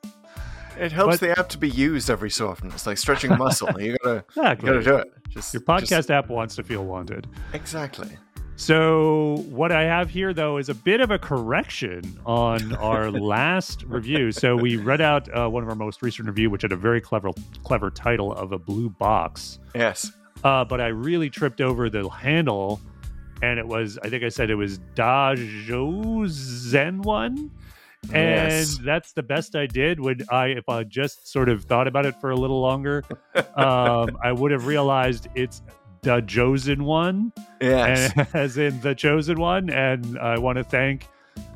It 0.80 0.92
helps 0.92 1.14
but- 1.14 1.20
the 1.22 1.40
app 1.40 1.50
to 1.50 1.58
be 1.58 1.70
used 1.70 2.10
every 2.10 2.30
so 2.30 2.50
often. 2.50 2.70
It's 2.72 2.86
like 2.86 2.98
stretching 2.98 3.38
muscle. 3.38 3.70
You 3.82 3.98
gotta, 4.04 4.24
you 4.36 4.42
gotta 4.44 4.84
do 4.84 4.96
it. 4.98 5.14
Just 5.30 5.54
Your 5.54 5.62
podcast 5.62 5.88
just- 5.90 6.12
app 6.12 6.30
wants 6.30 6.56
to 6.56 6.64
feel 6.64 6.84
wanted. 6.86 7.28
exactly. 7.54 8.10
So, 8.58 9.44
what 9.50 9.74
I 9.74 9.84
have 9.84 10.10
here, 10.10 10.34
though, 10.34 10.56
is 10.58 10.70
a 10.70 10.74
bit 10.74 11.02
of 11.02 11.12
a 11.12 11.20
correction 11.20 12.18
on 12.26 12.74
our 12.78 13.12
last 13.36 13.84
review. 13.84 14.32
So, 14.32 14.56
we 14.56 14.78
read 14.78 15.02
out 15.02 15.28
uh, 15.38 15.50
one 15.50 15.62
of 15.62 15.68
our 15.68 15.76
most 15.76 16.02
recent 16.02 16.26
review, 16.30 16.50
which 16.50 16.62
had 16.62 16.72
a 16.72 16.78
very 16.78 17.02
clever, 17.02 17.32
clever 17.66 17.90
title 17.90 18.32
of 18.32 18.54
a 18.54 18.58
blue 18.58 18.90
box. 18.90 19.60
Yes. 19.76 20.10
Uh, 20.46 20.64
but 20.64 20.80
I 20.80 20.88
really 20.88 21.30
tripped 21.30 21.60
over 21.60 21.90
the 21.90 22.08
handle, 22.08 22.80
and 23.42 23.60
it 23.60 23.68
was, 23.68 24.00
I 24.04 24.10
think 24.10 24.24
I 24.24 24.30
said 24.30 24.50
it 24.50 24.56
was 24.56 24.80
Dajo 24.96 26.26
Zen 26.30 27.02
one. 27.02 27.52
And 28.14 28.52
Yes. 28.52 28.78
that's 28.84 29.12
the 29.14 29.24
best 29.24 29.56
I 29.56 29.66
did. 29.68 30.00
When 30.00 30.22
I, 30.32 30.48
if 30.48 30.68
I 30.70 30.84
just 30.84 31.28
sort 31.28 31.50
of 31.50 31.64
thought 31.66 31.88
about 31.88 32.06
it 32.06 32.20
for 32.22 32.30
a 32.32 32.36
little 32.36 32.62
longer, 32.62 33.04
um, 33.56 34.18
I 34.24 34.32
would 34.32 34.52
have 34.52 34.66
realized 34.68 35.28
it's 35.36 35.62
the 36.02 36.22
chosen 36.22 36.84
one 36.84 37.32
Yes. 37.62 38.14
and, 38.16 38.28
as 38.34 38.58
in 38.58 38.80
the 38.82 38.94
chosen 38.96 39.40
one. 39.40 39.70
And 39.70 40.18
I 40.20 40.38
want 40.38 40.58
to 40.58 40.64
thank 40.64 41.08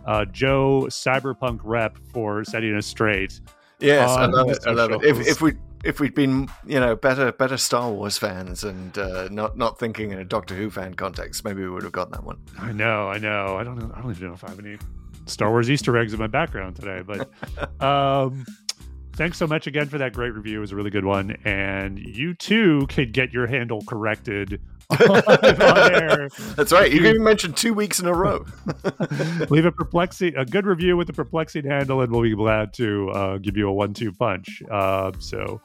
uh, 0.06 0.26
Joe 0.26 0.86
Cyberpunk 0.90 1.60
Rep 1.64 1.98
for 2.12 2.44
setting 2.44 2.76
us 2.76 2.86
straight. 2.88 3.40
Yes, 3.80 4.10
I 4.10 4.26
love 4.26 4.50
it. 4.50 4.60
I 4.66 4.72
love 4.72 4.92
it. 4.92 5.04
If, 5.04 5.20
if 5.26 5.42
we 5.42 5.54
if 5.86 6.02
we'd 6.02 6.14
been 6.14 6.50
you 6.68 6.78
know 6.82 6.98
better 6.98 7.32
better 7.32 7.56
Star 7.56 7.90
Wars 7.90 8.18
fans 8.18 8.66
and 8.66 8.98
uh, 8.98 9.30
not 9.32 9.56
not 9.58 9.80
thinking 9.80 10.12
in 10.12 10.20
a 10.20 10.26
Doctor 10.26 10.54
Who 10.54 10.70
fan 10.70 10.96
context, 10.96 11.46
maybe 11.46 11.62
we 11.62 11.70
would 11.70 11.84
have 11.84 11.94
gotten 11.94 12.12
that 12.12 12.26
one. 12.26 12.40
I 12.60 12.74
know, 12.74 13.08
I 13.08 13.20
know. 13.20 13.56
I 13.58 13.64
don't 13.64 13.78
know. 13.78 13.90
I 13.96 14.02
don't 14.02 14.12
even 14.12 14.28
know 14.28 14.34
if 14.34 14.44
I 14.44 14.50
have 14.50 14.60
any 14.60 14.78
Star 15.30 15.50
Wars 15.50 15.70
Easter 15.70 15.98
eggs 15.98 16.14
in 16.14 16.20
my 16.20 16.28
background 16.28 16.76
today, 16.76 17.02
but 17.06 17.82
um, 17.84 18.46
thanks 19.20 19.38
so 19.38 19.46
much 19.46 19.68
again 19.68 19.88
for 19.88 19.98
that 19.98 20.14
great 20.14 20.34
review. 20.34 20.58
It 20.58 20.62
was 20.62 20.72
a 20.72 20.76
really 20.78 20.90
good 20.90 21.06
one, 21.06 21.32
and 21.44 22.00
you 22.00 22.34
too 22.34 22.88
could 22.88 23.12
get 23.12 23.34
your 23.34 23.48
handle 23.48 23.82
corrected 23.88 24.62
on, 24.90 25.12
on 25.12 25.94
air. 25.94 26.30
That's 26.56 26.72
right. 26.72 26.92
You 26.92 27.00
can 27.00 27.08
even 27.08 27.24
mention 27.24 27.54
two 27.54 27.74
weeks 27.74 28.00
in 28.00 28.08
a 28.08 28.14
row. 28.14 28.46
Leave 29.50 29.66
a 29.66 29.72
perplexing, 29.72 30.36
a 30.36 30.46
good 30.46 30.66
review 30.66 30.96
with 30.96 31.10
a 31.10 31.14
perplexing 31.14 31.66
handle, 31.66 32.02
and 32.02 32.12
we'll 32.12 32.24
be 32.24 32.34
glad 32.34 32.74
to 32.76 33.10
uh, 33.10 33.38
give 33.38 33.58
you 33.58 33.68
a 33.68 33.74
one-two 33.74 34.14
punch. 34.14 34.64
Uh, 34.72 35.12
so, 35.20 35.62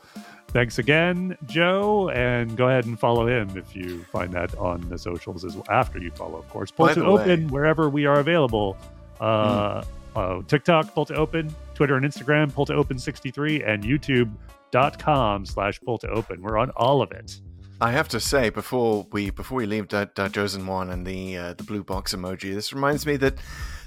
thanks 0.49 0.79
again, 0.79 1.39
Joe, 1.47 2.11
and 2.11 2.57
go 2.57 2.69
ahead 2.69 2.87
and 2.87 2.99
follow 2.99 3.27
him 3.27 3.57
if 3.57 3.75
you 3.75 4.03
find 4.05 4.33
that 4.33 4.55
on 4.59 4.87
the 4.89 4.99
socials 4.99 5.45
as 5.45 5.55
well. 5.55 5.67
After 5.71 5.99
you 5.99 6.11
follow, 6.11 6.39
of 6.39 6.49
course. 6.51 6.71
Pull 6.71 6.87
By 6.87 6.95
open 6.95 7.49
wherever 7.49 7.89
we 7.89 8.05
are 8.05 8.19
available. 8.19 8.77
Uh, 9.21 9.85
uh, 10.17 10.43
TikTok, 10.47 10.95
pull 10.95 11.05
to 11.07 11.15
open, 11.15 11.55
Twitter 11.75 11.97
and 11.97 12.05
Instagram, 12.05 12.53
pull 12.53 12.67
to 12.67 12.75
open 12.75 12.99
63, 12.99 13.63
and 13.63 13.83
YouTube.com 13.83 15.47
slash 15.47 15.81
pull 15.81 15.99
to 15.99 16.09
open. 16.09 16.43
We're 16.43 16.59
on 16.59 16.71
all 16.71 17.03
of 17.03 17.11
it. 17.13 17.41
I 17.81 17.91
have 17.91 18.09
to 18.11 18.21
say 18.21 18.51
before 18.51 19.07
we 19.11 19.31
before 19.31 19.57
we 19.57 19.67
leave 19.67 19.89
that 19.89 20.15
that 20.15 20.33
Josen 20.33 20.67
one 20.67 20.91
and 20.91 21.05
the 21.07 21.37
uh, 21.37 21.53
the 21.55 21.65
blue 21.65 21.83
box 21.83 22.15
emoji, 22.15 22.55
this 22.55 22.73
reminds 22.73 23.05
me 23.05 23.17
that 23.17 23.35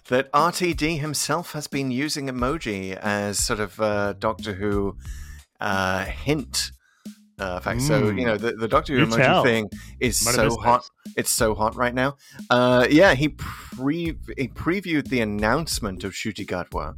that 0.10 0.32
RTD 0.34 1.00
himself 1.00 1.54
has 1.54 1.68
been 1.68 1.90
using 1.90 2.28
emoji 2.28 2.96
as 2.96 3.40
sort 3.40 3.60
of 3.60 3.80
uh, 3.80 4.14
Doctor 4.14 4.54
Who 4.54 4.98
uh, 5.60 6.04
hint. 6.06 6.72
Uh, 7.40 7.60
fact, 7.60 7.82
so 7.82 8.02
Mm. 8.12 8.20
you 8.20 8.26
know 8.26 8.36
the, 8.36 8.54
the 8.54 8.68
Doctor 8.68 8.94
Who 8.98 9.06
Do 9.06 9.12
emoji 9.12 9.18
tell. 9.18 9.44
thing 9.44 9.70
is 10.00 10.26
Might 10.26 10.34
so 10.34 10.58
hot. 10.58 10.82
this. 11.06 11.14
It's 11.18 11.30
so 11.30 11.54
hot 11.54 11.76
right 11.76 11.94
now. 11.94 12.18
Uh, 12.50 12.88
yeah, 12.90 13.14
he 13.14 13.30
pre 13.30 14.18
he 14.38 14.48
previewed 14.48 15.10
the 15.10 15.20
announcement 15.22 16.04
of 16.04 16.14
Ncuti 16.14 16.46
Gatwa 16.48 16.96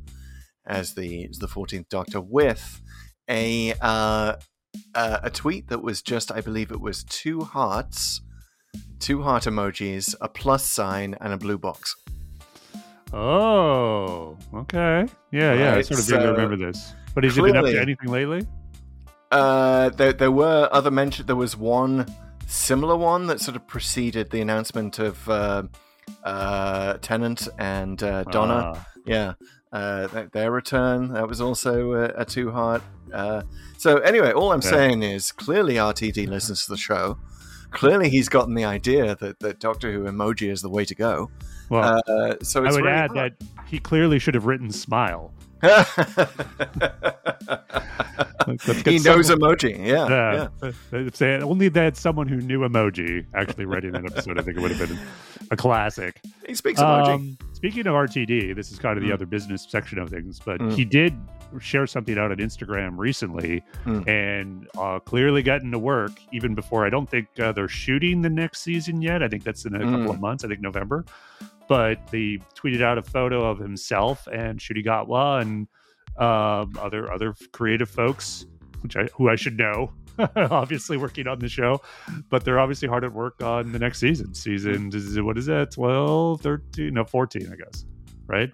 as 0.65 0.93
the 0.93 1.25
as 1.29 1.39
the 1.39 1.48
fourteenth 1.50 1.89
Doctor 1.89 2.22
with 2.22 2.81
a 3.29 3.74
uh, 3.81 4.36
uh, 4.96 5.19
a 5.24 5.29
tweet 5.29 5.67
that 5.67 5.81
was 5.84 6.01
just, 6.01 6.31
I 6.31 6.39
believe 6.39 6.72
it 6.72 6.79
was 6.79 7.03
two 7.03 7.41
hearts, 7.41 8.22
two 9.00 9.24
heart 9.24 9.43
emojis, 9.43 10.15
a 10.22 10.29
plus 10.29 10.63
sign, 10.63 11.15
and 11.19 11.34
a 11.34 11.38
blue 11.38 11.58
box. 11.58 11.96
Oh, 13.12 14.38
okay. 14.53 15.05
Yeah, 15.31 15.53
yeah. 15.53 15.75
I 15.75 15.81
sort 15.81 16.00
of 16.00 16.05
so 16.05 16.31
remember 16.31 16.55
this. 16.55 16.93
But 17.15 17.24
has 17.25 17.36
he 17.36 17.41
been 17.41 17.58
up 17.58 17.65
to 17.65 17.81
anything 17.81 18.10
lately? 18.10 18.48
Uh, 19.31 19.89
there, 19.89 20.13
there 20.13 20.31
were 20.31 20.69
other 20.71 20.91
mention. 20.91 21.25
There 21.25 21.36
was 21.36 21.55
one 21.55 22.05
similar 22.48 22.95
one 22.95 23.27
that 23.27 23.39
sort 23.39 23.55
of 23.55 23.67
preceded 23.67 24.31
the 24.31 24.41
announcement 24.41 24.98
of 25.00 25.29
uh, 25.29 25.63
uh, 26.24 26.93
Tennant 27.01 27.48
and 27.57 28.01
uh, 28.01 28.24
Donna. 28.25 28.74
Ah, 28.75 28.88
Yeah, 29.05 29.33
uh, 29.71 30.07
th- 30.07 30.31
their 30.31 30.51
return. 30.51 31.13
That 31.13 31.27
was 31.27 31.41
also 31.41 31.93
a, 31.93 32.05
a 32.21 32.25
two 32.25 32.51
heart. 32.51 32.81
Uh, 33.13 33.43
so 33.77 33.98
anyway, 33.98 34.31
all 34.31 34.51
I'm 34.51 34.62
Yeah. 34.63 34.69
saying 34.69 35.03
is 35.03 35.31
clearly 35.31 35.75
RTD 35.75 36.27
listens 36.27 36.65
to 36.65 36.71
the 36.71 36.77
show. 36.77 37.17
Clearly, 37.71 38.09
he's 38.09 38.29
gotten 38.29 38.55
the 38.55 38.65
idea 38.65 39.15
that, 39.17 39.39
that 39.41 39.59
Doctor 39.59 39.91
Who 39.91 40.05
emoji 40.05 40.50
is 40.51 40.63
the 40.63 40.69
way 40.69 40.86
to 40.86 40.95
go. 40.95 41.29
well, 41.69 42.01
Uh, 42.07 42.36
so 42.41 42.62
I 42.65 42.71
would 42.71 42.77
really 42.81 42.89
add 42.89 43.12
that 43.13 43.33
he 43.67 43.77
clearly 43.79 44.17
should 44.17 44.33
have 44.33 44.48
written 44.48 44.71
"smile." 44.71 45.31
He 48.85 48.99
knows 48.99 49.27
someone- 49.27 49.55
emoji. 49.55 49.77
Yeah, 49.85 50.07
yeah. 50.09 50.47
Yeah, 50.61 50.69
If 50.99 51.17
they 51.17 51.35
only 51.41 51.69
they 51.69 51.83
had 51.83 51.97
someone 51.97 52.27
who 52.27 52.37
knew 52.37 52.59
emoji 52.61 53.25
actually 53.33 53.65
writing 53.65 53.91
that 53.91 54.05
episode, 54.05 54.39
I 54.39 54.41
think 54.41 54.57
it 54.57 54.61
would 54.61 54.71
have 54.71 54.89
been 54.89 54.97
a 55.51 55.55
classic. 55.57 56.19
He 56.47 56.55
speaks 56.55 56.79
emoji. 56.79 57.07
Um, 57.13 57.37
speaking 57.53 57.85
of 57.87 57.93
RTD, 57.95 58.53
this 58.55 58.71
is 58.71 58.79
kind 58.79 58.97
of 58.97 59.03
the 59.03 59.09
Mm. 59.09 59.13
other 59.13 59.25
business 59.25 59.65
section 59.69 59.99
of 59.99 60.09
things, 60.09 60.39
but 60.43 60.59
Mm. 60.59 60.73
he 60.73 60.85
did 60.85 61.13
share 61.59 61.87
something 61.87 62.17
out 62.17 62.31
on 62.31 62.37
Instagram 62.37 62.97
recently 62.97 63.63
Mm. 63.85 64.07
and 64.07 64.67
uh, 64.77 64.99
clearly 64.99 65.41
getting 65.41 65.71
to 65.71 65.79
work 65.79 66.11
even 66.31 66.53
before 66.55 66.85
I 66.85 66.89
don't 66.89 67.09
think 67.09 67.27
uh, 67.39 67.51
they're 67.51 67.67
shooting 67.67 68.21
the 68.21 68.29
next 68.29 68.61
season 68.61 69.01
yet. 69.01 69.23
I 69.23 69.27
think 69.27 69.43
that's 69.43 69.65
in 69.65 69.75
a 69.75 69.79
couple 69.79 69.97
Mm. 69.99 70.09
of 70.11 70.19
months, 70.21 70.43
I 70.43 70.47
think 70.47 70.61
November. 70.61 71.05
But 71.69 72.05
they 72.07 72.39
tweeted 72.55 72.81
out 72.81 72.97
a 72.97 73.01
photo 73.01 73.49
of 73.49 73.59
himself 73.59 74.27
and 74.27 74.59
Ncuti 74.59 74.83
Gatwa 74.83 75.41
and 75.41 75.67
um, 76.17 76.73
other 76.77 77.09
other 77.13 77.33
creative 77.53 77.89
folks, 77.89 78.45
which 78.81 78.97
I 78.97 79.07
who 79.15 79.29
I 79.29 79.35
should 79.38 79.57
know. 79.57 79.93
obviously 80.35 80.97
working 80.97 81.27
on 81.29 81.39
the 81.39 81.47
show 81.47 81.81
but 82.27 82.43
they're 82.43 82.59
obviously 82.59 82.89
hard 82.89 83.05
at 83.05 83.13
work 83.13 83.41
on 83.41 83.71
the 83.71 83.79
next 83.79 83.99
season 83.99 84.33
season 84.33 84.91
what 85.23 85.38
is 85.38 85.45
that 85.45 85.71
12 85.71 86.41
13 86.41 86.93
no 86.93 87.05
14 87.05 87.49
i 87.49 87.55
guess 87.55 87.85
right 88.27 88.51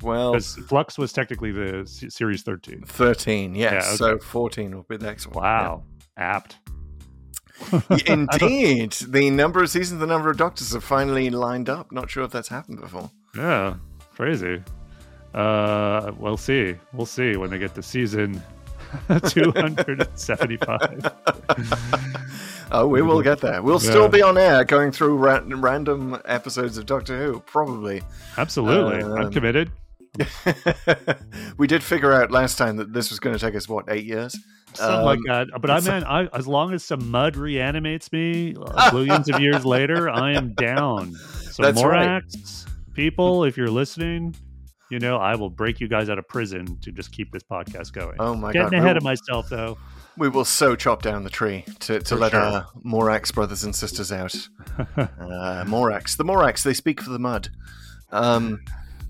well, 0.00 0.40
flux 0.40 0.96
was 0.96 1.12
technically 1.12 1.52
the 1.52 1.86
series 2.08 2.42
13 2.42 2.84
thirteen. 2.86 3.54
Yes. 3.54 3.72
Yeah, 3.74 3.94
So 3.96 4.18
fourteen 4.20 4.74
will 4.74 4.84
be 4.84 4.96
the 4.96 5.04
next 5.04 5.26
one. 5.26 5.44
wow 5.44 5.82
apt 6.16 6.54
Yeah. 6.54 6.61
Indeed, 8.06 8.92
the 9.08 9.30
number 9.30 9.62
of 9.62 9.70
seasons, 9.70 10.00
the 10.00 10.06
number 10.06 10.30
of 10.30 10.36
doctors 10.36 10.72
have 10.72 10.84
finally 10.84 11.30
lined 11.30 11.68
up. 11.68 11.90
Not 11.92 12.10
sure 12.10 12.24
if 12.24 12.30
that's 12.30 12.48
happened 12.48 12.80
before. 12.80 13.10
yeah 13.36 13.74
crazy 14.14 14.62
uh 15.34 16.12
we'll 16.18 16.36
see 16.36 16.74
we'll 16.92 17.06
see 17.06 17.36
when 17.36 17.48
they 17.50 17.58
get 17.58 17.74
to 17.74 17.82
season 17.82 18.42
275 19.28 21.12
Oh, 22.74 22.86
we 22.86 23.02
will 23.02 23.20
get 23.22 23.40
there. 23.40 23.60
We'll 23.62 23.82
Yeah. 23.82 23.90
still 23.90 24.08
be 24.08 24.22
on 24.22 24.38
air 24.38 24.64
going 24.64 24.92
through 24.92 25.16
ra- 25.18 25.42
random 25.46 26.18
episodes 26.24 26.78
of 26.78 26.86
Doctor 26.86 27.18
Who, 27.22 27.40
probably. 27.40 28.02
absolutely 28.38 29.02
i'm 29.02 29.26
Um, 29.26 29.32
committed 29.32 29.70
we 31.56 31.66
did 31.66 31.82
figure 31.82 32.12
out 32.12 32.30
last 32.30 32.56
time 32.58 32.76
that 32.76 32.92
this 32.92 33.08
was 33.10 33.18
going 33.18 33.34
to 33.36 33.40
take 33.40 33.54
us, 33.54 33.66
what, 33.68 33.86
eight 33.88 34.04
years? 34.04 34.36
Something 34.74 35.04
like 35.04 35.18
Um, 35.18 35.24
that. 35.50 35.60
But 35.60 35.70
I 35.70 35.80
mean, 35.80 36.04
I, 36.04 36.26
as 36.36 36.46
long 36.46 36.72
as 36.72 36.84
some 36.84 37.10
mud 37.10 37.36
reanimates 37.36 38.10
me 38.12 38.54
uh, 38.60 38.90
billions 38.92 39.28
of 39.28 39.40
years 39.40 39.64
later, 39.64 40.08
I 40.10 40.32
am 40.32 40.54
down. 40.54 41.14
So 41.14 41.62
That's 41.62 41.76
more 41.76 41.90
right. 41.90 42.22
people. 42.94 43.44
If 43.44 43.56
you're 43.56 43.68
listening, 43.70 44.34
you 44.90 44.98
know 44.98 45.16
I 45.16 45.34
will 45.34 45.50
break 45.50 45.80
you 45.80 45.88
guys 45.88 46.08
out 46.08 46.18
of 46.18 46.26
prison 46.28 46.78
to 46.80 46.92
just 46.92 47.12
keep 47.12 47.30
this 47.32 47.42
podcast 47.42 47.92
going. 47.92 48.16
Oh 48.18 48.34
my 48.34 48.52
Getting 48.52 48.62
god. 48.62 48.70
Getting 48.70 48.84
ahead 48.84 48.96
of 48.96 49.02
myself 49.02 49.48
though. 49.50 49.78
we 50.16 50.28
will 50.28 50.44
so 50.44 50.74
chop 50.76 51.02
down 51.02 51.24
the 51.24 51.30
tree 51.30 51.64
to, 51.80 51.98
to 52.00 52.04
For 52.14 52.16
let 52.16 52.32
sure. 52.32 52.40
our 52.40 52.66
Morax 52.84 53.32
brothers 53.34 53.64
and 53.64 53.74
sisters 53.74 54.12
out. 54.12 54.34
uh, 54.96 55.64
Morax. 55.66 56.16
The 56.16 56.24
Morax, 56.24 56.62
they 56.62 56.74
speak 56.74 57.00
for 57.00 57.10
the 57.10 57.18
mud. 57.18 57.48
Um, 58.10 58.62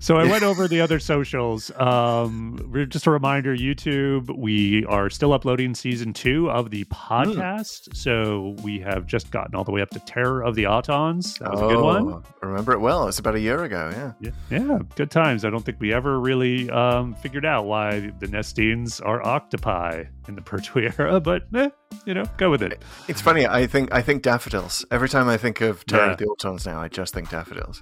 So 0.03 0.17
I 0.17 0.25
went 0.25 0.43
over 0.43 0.67
the 0.67 0.81
other 0.81 0.99
socials. 0.99 1.71
Um, 1.79 2.69
just 2.89 3.07
a 3.07 3.11
reminder: 3.11 3.55
YouTube. 3.55 4.37
We 4.37 4.83
are 4.87 5.09
still 5.09 5.31
uploading 5.31 5.73
season 5.75 6.11
two 6.11 6.51
of 6.51 6.71
the 6.71 6.83
podcast. 6.83 7.95
So 7.95 8.53
we 8.63 8.79
have 8.79 9.07
just 9.07 9.31
gotten 9.31 9.55
all 9.55 9.63
the 9.63 9.71
way 9.71 9.79
up 9.81 9.91
to 9.91 9.99
Terror 9.99 10.43
of 10.43 10.55
the 10.55 10.65
Autons. 10.65 11.39
That 11.39 11.51
was 11.51 11.61
a 11.61 11.67
good 11.67 11.81
one. 11.81 12.09
oh, 12.15 12.23
I 12.41 12.45
remember 12.45 12.73
it 12.73 12.79
well. 12.79 13.07
It's 13.07 13.19
about 13.19 13.35
a 13.35 13.39
year 13.39 13.63
ago, 13.63 13.91
yeah. 13.93 14.11
Yeah, 14.19 14.59
yeah, 14.59 14.79
good 14.97 15.09
times. 15.09 15.45
I 15.45 15.49
don't 15.49 15.63
think 15.63 15.79
we 15.79 15.93
ever 15.93 16.19
really 16.19 16.69
um, 16.69 17.13
figured 17.13 17.45
out 17.45 17.65
why 17.65 18.11
the 18.19 18.27
Nestenes 18.27 18.99
are 19.05 19.25
octopi 19.25 20.03
in 20.27 20.35
the 20.35 20.41
Pertwee 20.41 20.89
era, 20.99 21.21
but 21.21 21.43
eh, 21.55 21.69
you 22.05 22.13
know, 22.13 22.25
go 22.35 22.51
with 22.51 22.61
it. 22.61 22.81
It's 23.07 23.21
funny. 23.21 23.47
I 23.47 23.67
think 23.67 23.93
I 23.93 24.01
think 24.01 24.21
daffodils. 24.21 24.85
Every 24.91 25.07
time 25.07 25.29
I 25.29 25.37
think 25.37 25.61
of 25.61 25.85
Terror 25.85 26.07
Yeah. 26.07 26.11
of 26.11 26.17
the 26.17 26.25
Autons 26.25 26.65
now, 26.65 26.81
I 26.81 26.89
just 26.89 27.13
think 27.13 27.29
daffodils. 27.29 27.81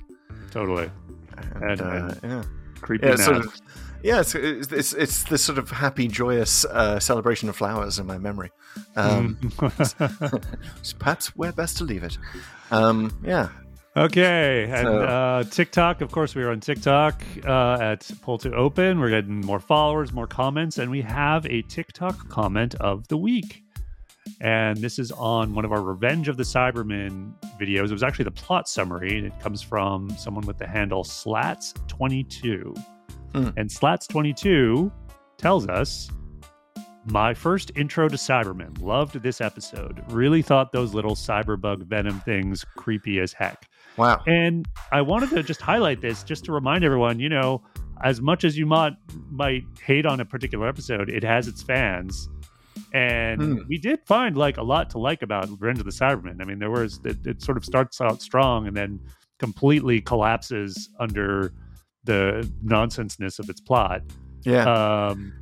Totally 0.52 0.92
And, 1.56 1.64
And- 1.64 1.82
uh, 1.82 2.14
and 2.24 2.32
yeah, 2.32 2.44
creepy. 2.82 3.08
yeah, 3.08 3.14
it's 3.14 3.26
sort 3.26 3.38
of, 3.38 3.62
yeah. 4.04 4.20
It's, 4.22 4.34
it's 4.36 4.72
it's 4.72 4.94
it's 4.94 5.24
this 5.26 5.44
sort 5.44 5.58
of 5.58 5.70
happy, 5.72 6.08
joyous 6.08 6.66
uh, 6.66 7.00
celebration 7.00 7.50
of 7.50 7.56
flowers 7.56 8.00
in 8.00 8.06
my 8.08 8.18
memory. 8.18 8.50
Um, 8.96 9.38
Mm. 9.42 10.42
so 10.82 10.96
perhaps 11.00 11.36
where 11.36 11.52
best 11.52 11.78
to 11.78 11.84
leave 11.84 12.04
it. 12.04 12.18
Um, 12.72 13.12
yeah. 13.24 13.50
okay, 13.98 14.64
and 14.72 14.88
So- 14.88 15.04
uh, 15.04 15.44
TikTok. 15.44 16.02
Of 16.02 16.12
course, 16.12 16.34
we 16.36 16.44
are 16.44 16.50
on 16.52 16.60
TikTok 16.62 17.22
uh, 17.46 17.78
at 17.82 18.10
Pull 18.22 18.38
to 18.40 18.54
Open. 18.54 19.00
We're 19.00 19.10
getting 19.10 19.42
more 19.42 19.60
followers, 19.60 20.12
more 20.14 20.28
comments, 20.28 20.78
and 20.78 20.90
we 20.90 21.02
have 21.02 21.46
a 21.48 21.62
TikTok 21.64 22.30
comment 22.30 22.76
of 22.76 23.08
the 23.10 23.18
week. 23.18 23.64
And 24.40 24.78
this 24.78 24.98
is 24.98 25.12
on 25.12 25.54
one 25.54 25.66
of 25.66 25.72
our 25.72 25.82
Revenge 25.82 26.28
of 26.28 26.38
the 26.38 26.44
Cybermen 26.44 27.34
videos. 27.60 27.86
It 27.86 27.92
was 27.92 28.04
actually 28.04 28.26
the 28.26 28.32
plot 28.32 28.68
summary, 28.70 29.18
and 29.18 29.28
it 29.28 29.40
comes 29.40 29.62
from 29.62 30.10
someone 30.12 30.46
with 30.46 30.58
the 30.58 30.68
handle 30.68 31.04
Slats22. 31.04 32.78
Hmm. 33.34 33.50
And 33.58 33.70
Slats22 33.70 34.92
tells 35.38 35.68
us 35.68 36.10
My 37.06 37.34
first 37.34 37.72
intro 37.76 38.08
to 38.08 38.16
Cybermen. 38.16 38.80
Loved 38.82 39.22
this 39.22 39.42
episode. 39.42 40.04
Really 40.10 40.42
thought 40.42 40.72
those 40.72 40.94
little 40.94 41.16
cyberbug 41.16 41.84
venom 41.84 42.20
things 42.22 42.64
creepy 42.78 43.20
as 43.20 43.34
heck. 43.34 43.68
Wow. 43.98 44.22
And 44.28 44.68
I 44.92 45.02
wanted 45.02 45.32
to 45.32 45.44
just 45.44 45.62
highlight 45.62 46.02
this 46.02 46.24
just 46.24 46.46
to 46.46 46.52
remind 46.52 46.84
everyone, 46.84 47.20
you 47.20 47.30
know, 47.30 47.62
as 48.04 48.22
much 48.22 48.44
as 48.44 48.58
you 48.58 48.66
might 48.66 48.94
might 49.30 49.64
hate 49.84 50.06
on 50.06 50.20
a 50.20 50.26
particular 50.26 50.68
episode, 50.68 51.10
it 51.10 51.24
has 51.24 51.48
its 51.48 51.62
fans. 51.62 52.30
And 52.94 53.42
Hmm. 53.42 53.58
we 53.68 53.78
did 53.78 54.00
find 54.06 54.36
like 54.38 54.58
a 54.58 54.64
lot 54.64 54.90
to 54.92 54.98
like 54.98 55.22
about 55.22 55.50
Revenge 55.50 55.80
of 55.80 55.86
the 55.86 55.92
Cybermen. 55.92 56.42
I 56.42 56.46
mean, 56.46 56.60
there 56.60 56.72
was 56.72 57.00
it, 57.04 57.26
it 57.26 57.42
sort 57.42 57.58
of 57.58 57.66
starts 57.66 58.02
out 58.02 58.22
strong 58.22 58.68
and 58.68 58.76
then 58.76 59.00
completely 59.40 60.02
collapses 60.02 60.90
under 61.00 61.54
the 62.04 62.50
nonsenseness 62.64 63.40
of 63.40 63.50
its 63.50 63.62
plot. 63.62 64.02
Yeah. 64.44 64.64
Um, 64.64 65.34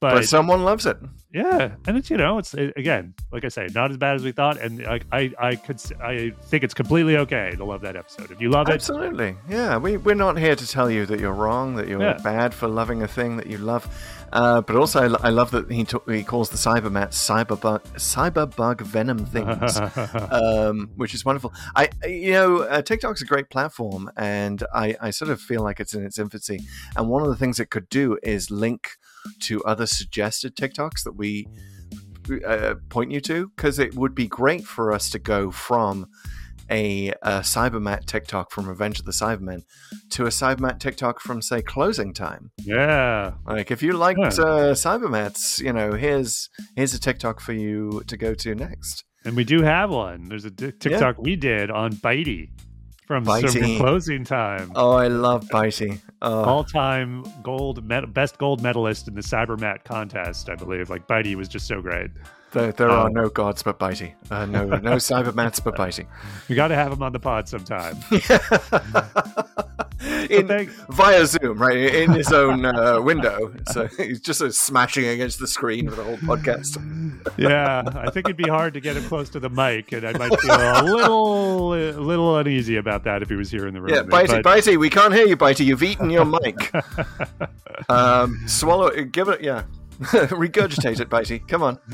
but, 0.00 0.14
but, 0.14 0.24
someone 0.24 0.64
loves 0.64 0.86
it. 0.86 0.96
yeah, 1.32 1.72
and 1.86 1.96
it's 1.96 2.10
you 2.10 2.16
know 2.16 2.38
it's 2.38 2.54
it, 2.54 2.72
again 2.76 3.14
like 3.32 3.44
I 3.44 3.48
say, 3.48 3.68
not 3.74 3.90
as 3.90 3.96
bad 3.96 4.16
as 4.16 4.24
we 4.24 4.32
thought, 4.32 4.58
and 4.58 4.86
I 4.86 5.00
I 5.12 5.32
I 5.38 5.54
could 5.56 5.80
I 6.02 6.32
think 6.44 6.64
it's 6.64 6.74
completely 6.74 7.16
okay 7.18 7.52
to 7.56 7.64
love 7.64 7.82
that 7.82 7.96
episode. 7.96 8.30
If 8.30 8.40
you 8.40 8.50
love 8.50 8.68
it, 8.68 8.72
Absolutely. 8.72 9.36
Yeah. 9.48 9.76
We, 9.76 9.96
we're 9.98 10.14
not 10.14 10.36
here 10.38 10.56
to 10.56 10.66
tell 10.66 10.90
you 10.90 11.06
that 11.06 11.20
you're 11.20 11.32
wrong, 11.32 11.76
that 11.76 11.86
you're 11.86 12.00
Yeah. 12.00 12.18
bad 12.24 12.52
for 12.54 12.66
loving 12.66 13.02
a 13.02 13.08
thing 13.08 13.36
that 13.36 13.46
you 13.46 13.58
love. 13.58 13.86
Uh, 14.32 14.60
but 14.60 14.76
also, 14.76 15.00
I, 15.16 15.26
I 15.26 15.30
love 15.30 15.50
that 15.50 15.70
he, 15.70 15.84
t- 15.84 15.98
he 16.08 16.22
calls 16.22 16.50
the 16.50 16.56
cybermat 16.56 17.10
cyberbug, 17.10 17.80
cyberbug 17.96 18.80
venom 18.80 19.26
things. 19.26 19.76
um, 20.32 20.90
which 20.96 21.14
is 21.14 21.24
wonderful. 21.24 21.52
I, 21.74 21.88
you 22.06 22.32
know, 22.32 22.58
uh, 22.62 22.82
TikTok's 22.82 23.22
a 23.22 23.26
great 23.26 23.50
platform, 23.50 24.10
and 24.16 24.62
I, 24.72 24.96
I 25.00 25.10
sort 25.10 25.30
of 25.30 25.40
feel 25.40 25.62
like 25.62 25.80
it's 25.80 25.94
in 25.94 26.04
its 26.04 26.18
infancy. 26.18 26.60
And 26.96 27.08
one 27.08 27.22
of 27.22 27.28
the 27.28 27.36
things 27.36 27.58
it 27.60 27.70
could 27.70 27.88
do 27.88 28.18
is 28.22 28.50
link 28.50 28.90
to 29.40 29.62
other 29.64 29.86
suggested 29.86 30.56
TikToks 30.56 31.02
that 31.04 31.16
we 31.16 31.46
uh, 32.46 32.74
point 32.88 33.10
you 33.10 33.20
to, 33.20 33.48
because 33.56 33.78
it 33.78 33.94
would 33.94 34.14
be 34.14 34.26
great 34.26 34.64
for 34.64 34.92
us 34.92 35.10
to 35.10 35.18
go 35.18 35.50
from 35.50 36.06
a, 36.70 37.08
a 37.22 37.40
Cybermat 37.40 38.04
TikTok 38.06 38.52
from 38.52 38.68
Revenge 38.68 39.00
of 39.00 39.04
the 39.04 39.10
Cybermen 39.10 39.62
to 40.10 40.26
a 40.26 40.28
Cybermat 40.28 40.78
TikTok 40.78 41.20
from, 41.20 41.42
say, 41.42 41.62
Closing 41.62 42.14
Time. 42.14 42.52
yeah, 42.62 43.32
Like, 43.44 43.72
if 43.72 43.82
you 43.82 43.92
liked 43.94 44.20
Yeah. 44.20 44.26
uh, 44.28 44.74
Cybermats, 44.74 45.58
you 45.60 45.72
know, 45.72 45.94
here's 45.94 46.48
here's 46.76 46.94
a 46.94 47.00
TikTok 47.00 47.40
for 47.40 47.52
you 47.52 48.02
to 48.06 48.16
go 48.16 48.34
to 48.34 48.54
next. 48.54 49.04
and 49.24 49.34
we 49.34 49.42
do 49.44 49.62
have 49.62 49.90
one. 49.90 50.28
There's 50.28 50.44
a 50.44 50.50
TikTok 50.50 51.18
we 51.18 51.34
did 51.36 51.70
on 51.70 51.92
Bitey 51.94 52.50
from 53.10 53.24
Closing 53.78 54.22
Time. 54.24 54.70
Oh, 54.76 54.92
I 54.92 55.08
love 55.08 55.48
Bitey. 55.48 55.98
Oh, 56.22 56.44
All-time 56.44 57.24
gold 57.42 57.84
med- 57.84 58.14
best 58.14 58.38
gold 58.38 58.62
medalist 58.62 59.08
in 59.08 59.14
the 59.16 59.20
Cybermat 59.20 59.82
contest, 59.82 60.48
I 60.48 60.54
believe. 60.54 60.90
Like 60.90 61.08
Bitey 61.08 61.34
was 61.34 61.48
just 61.48 61.66
so 61.66 61.82
great. 61.82 62.10
There, 62.52 62.72
there 62.72 62.90
are 62.90 63.06
um, 63.06 63.12
no 63.12 63.28
gods 63.28 63.62
but 63.62 63.78
Bitey. 63.78 64.14
Uh, 64.30 64.46
no, 64.46 64.64
no 64.64 64.76
Cybermats 64.96 65.62
but 65.62 65.76
Bitey. 65.76 66.06
We 66.48 66.54
got 66.54 66.68
to 66.68 66.74
have 66.74 66.92
him 66.92 67.02
on 67.02 67.12
the 67.12 67.20
pod 67.20 67.48
sometime. 67.48 67.96
in, 70.30 70.48
thank- 70.48 70.70
via 70.90 71.26
Zoom, 71.26 71.58
right 71.58 71.76
in 71.76 72.12
his 72.12 72.32
own 72.32 72.64
uh, 72.64 73.00
window. 73.00 73.52
So 73.72 73.86
he's 73.96 74.20
just 74.20 74.40
of 74.40 74.54
smashing 74.54 75.06
against 75.06 75.38
the 75.38 75.46
screen 75.46 75.88
for 75.88 75.96
the 75.96 76.04
whole 76.04 76.16
podcast. 76.18 76.78
yeah, 77.36 77.82
I 77.86 78.10
think 78.10 78.26
it'd 78.26 78.36
be 78.36 78.48
hard 78.48 78.74
to 78.74 78.80
get 78.80 78.96
him 78.96 79.04
close 79.04 79.28
to 79.30 79.40
the 79.40 79.50
mic, 79.50 79.92
and 79.92 80.06
I 80.06 80.12
might 80.12 80.40
feel 80.40 80.54
a 80.54 80.82
little, 80.96 81.74
a 81.74 81.92
little 82.00 82.36
uneasy 82.38 82.76
about 82.76 83.04
that 83.04 83.22
if 83.22 83.28
he 83.28 83.36
was 83.36 83.50
here 83.50 83.66
in 83.66 83.74
the 83.74 83.80
room. 83.80 83.94
Yeah, 83.94 84.02
Bitey, 84.02 84.42
But- 84.42 84.44
Bitey, 84.44 84.76
we 84.78 84.90
can't 84.90 85.12
hear 85.14 85.26
you, 85.26 85.36
Bitey. 85.36 85.66
You've 85.66 85.82
eaten 85.82 86.10
your 86.10 86.24
mic. 86.24 86.72
um, 87.88 88.40
swallow 88.46 88.86
it. 88.86 89.12
Give 89.12 89.28
it. 89.28 89.40
Yeah, 89.42 89.64
regurgitate 90.30 91.00
it, 91.00 91.10
Bitey. 91.10 91.46
Come 91.46 91.62
on. 91.62 91.78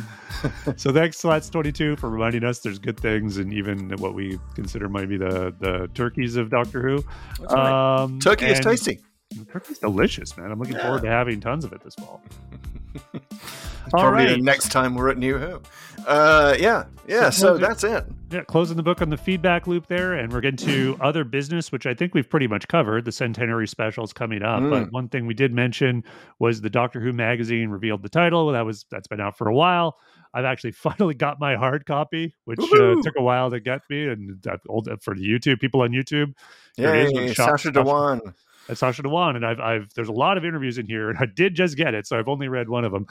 So 0.76 0.92
thanks, 0.92 1.16
Slats 1.16 1.48
Twenty 1.48 1.72
Two, 1.72 1.96
for 1.96 2.10
reminding 2.10 2.44
us 2.44 2.58
there's 2.58 2.78
good 2.78 3.00
things, 3.00 3.38
and 3.38 3.54
even 3.54 3.88
what 3.96 4.14
we 4.14 4.38
consider 4.54 4.86
might 4.86 5.08
be 5.08 5.16
the 5.16 5.54
the 5.58 5.88
turkeys 5.94 6.36
of 6.36 6.50
Doctor 6.50 6.82
Who. 6.82 7.02
right. 7.40 8.02
Um, 8.02 8.20
Turkey 8.20 8.44
is 8.46 8.60
tasty. 8.60 9.00
Turkey's 9.50 9.78
delicious, 9.78 10.36
man. 10.36 10.52
I'm 10.52 10.58
looking 10.58 10.76
forward 10.78 11.02
to 11.02 11.08
having 11.08 11.40
tons 11.40 11.64
of 11.64 11.72
it 11.72 11.82
this 11.82 11.94
fall. 11.94 12.22
All 13.94 14.00
Probably 14.02 14.24
the 14.26 14.32
right. 14.34 14.42
next 14.42 14.70
time 14.72 14.94
we're 14.94 15.10
at 15.10 15.18
New 15.18 15.38
Who. 15.38 15.60
Uh, 16.06 16.56
yeah, 16.58 16.84
yeah. 17.08 17.30
So 17.30 17.56
So 17.56 17.58
that's 17.58 17.84
it. 17.84 18.04
Yeah, 18.30 18.42
closing 18.42 18.76
the 18.76 18.82
book 18.82 19.00
on 19.02 19.08
the 19.08 19.16
feedback 19.16 19.66
loop 19.68 19.86
there, 19.86 20.14
and 20.14 20.32
we're 20.32 20.40
getting 20.40 20.66
to 20.66 20.96
other 21.00 21.22
business, 21.24 21.70
which 21.70 21.86
I 21.86 21.94
think 21.94 22.12
we've 22.14 22.28
pretty 22.28 22.48
much 22.48 22.66
covered. 22.68 23.04
The 23.04 23.12
centenary 23.12 23.68
specials 23.68 24.12
coming 24.12 24.42
up, 24.42 24.60
Mm. 24.62 24.70
but 24.70 24.92
one 24.92 25.08
thing 25.08 25.26
we 25.26 25.34
did 25.34 25.52
mention 25.52 26.02
was 26.40 26.60
the 26.60 26.70
Doctor 26.70 27.00
Who 27.00 27.12
magazine 27.12 27.68
revealed 27.70 28.02
the 28.02 28.08
title. 28.08 28.50
That 28.52 28.64
was 28.64 28.84
that's 28.90 29.06
been 29.08 29.20
out 29.20 29.38
for 29.38 29.48
a 29.48 29.54
while. 29.54 29.96
I've 30.34 30.44
actually 30.44 30.72
finally 30.72 31.14
got 31.14 31.38
my 31.40 31.54
hard 31.56 31.86
copy, 31.86 32.34
which 32.44 32.58
uh, 32.60 32.96
took 33.02 33.14
a 33.16 33.22
while 33.22 33.50
to 33.50 33.60
get 33.60 33.82
me, 33.88 34.06
and 34.08 34.44
I've 34.50 34.60
old 34.68 34.88
for 35.02 35.14
the 35.14 35.22
YouTube 35.26 35.60
people 35.60 35.82
on 35.82 35.90
YouTube. 35.90 36.34
Here 36.76 36.94
it 36.94 37.06
is 37.06 37.12
with 37.12 37.22
Yay, 37.28 37.34
Sacha 37.34 37.70
Dhawan. 37.70 38.34
That's 38.68 38.80
Sacha 38.80 39.02
Dhawan, 39.02 39.36
and 39.36 39.46
I've, 39.46 39.60
I've 39.60 39.94
there's 39.94 40.08
a 40.08 40.12
lot 40.12 40.36
of 40.36 40.44
interviews 40.44 40.76
in 40.78 40.86
here, 40.86 41.08
and 41.08 41.18
I 41.18 41.26
did 41.26 41.54
just 41.54 41.76
get 41.76 41.94
it, 41.94 42.06
so 42.06 42.18
I've 42.18 42.28
only 42.28 42.48
read 42.48 42.68
one 42.68 42.84
of 42.84 42.92
them, 42.92 43.06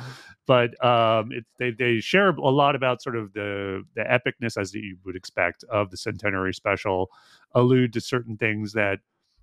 but 0.45 0.71
um, 0.83 1.31
it, 1.31 1.45
they 1.59 1.71
they 1.71 2.00
share 2.01 2.29
a 2.29 2.50
lot 2.50 2.75
about 2.75 3.01
sort 3.01 3.15
of 3.15 3.31
the 3.33 3.83
the 3.95 4.01
epicness 4.03 4.57
as 4.59 4.74
you 4.74 4.97
would 5.05 5.15
expect 5.15 5.63
of 5.71 5.91
the 5.91 5.97
centenary 5.97 6.53
special, 6.53 7.09
allude 7.53 7.93
to 7.93 8.01
certain 8.01 8.35
things 8.38 8.74
that 8.74 9.00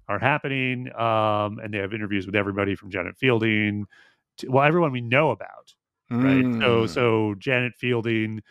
are 0.09 0.19
happening, 0.19 0.89
um, 0.97 1.59
and 1.61 1.73
they 1.73 1.79
have 1.79 1.95
interviews 1.95 2.27
with 2.27 2.37
everybody 2.37 2.75
from 2.75 2.91
Janet 2.91 3.17
Fielding, 3.17 3.87
to, 4.39 4.49
well, 4.51 4.65
everyone 4.65 4.93
we 4.93 5.01
know 5.01 5.31
about, 5.31 5.75
right? 6.23 6.47
So 6.63 6.85
Mm. 6.85 6.89
so 6.89 7.35
Janet 7.39 7.75
Fielding. 7.77 8.43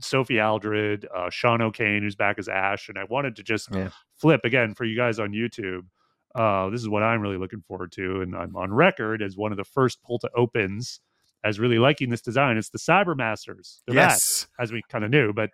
Sophie 0.00 0.40
Aldred, 0.40 1.06
uh, 1.14 1.30
Sean 1.30 1.60
O'Kane, 1.60 2.02
who's 2.02 2.14
back 2.16 2.38
as 2.38 2.48
Ash, 2.48 2.88
and 2.88 2.98
I 2.98 3.04
wanted 3.04 3.36
to 3.36 3.42
just 3.42 3.68
Yeah. 3.74 3.90
flip 4.16 4.42
again 4.44 4.74
for 4.74 4.84
you 4.84 4.96
guys 4.96 5.18
on 5.18 5.32
YouTube. 5.32 5.86
Uh, 6.34 6.70
this 6.70 6.80
is 6.80 6.88
what 6.88 7.02
I'm 7.02 7.20
really 7.20 7.38
looking 7.38 7.62
forward 7.62 7.92
to, 7.92 8.22
and 8.22 8.36
I'm 8.36 8.54
on 8.56 8.72
record 8.72 9.22
as 9.22 9.36
one 9.36 9.52
of 9.52 9.58
the 9.58 9.64
first 9.64 10.02
pull 10.02 10.18
to 10.20 10.30
opens 10.34 11.00
as 11.42 11.58
really 11.58 11.78
liking 11.78 12.10
this 12.10 12.20
design. 12.20 12.56
It's 12.56 12.70
the 12.70 12.78
Cybermasters. 12.78 13.80
They're 13.86 13.96
yes, 13.96 14.46
as 14.58 14.72
we 14.72 14.82
kind 14.88 15.04
of 15.04 15.10
knew, 15.10 15.32
but 15.32 15.50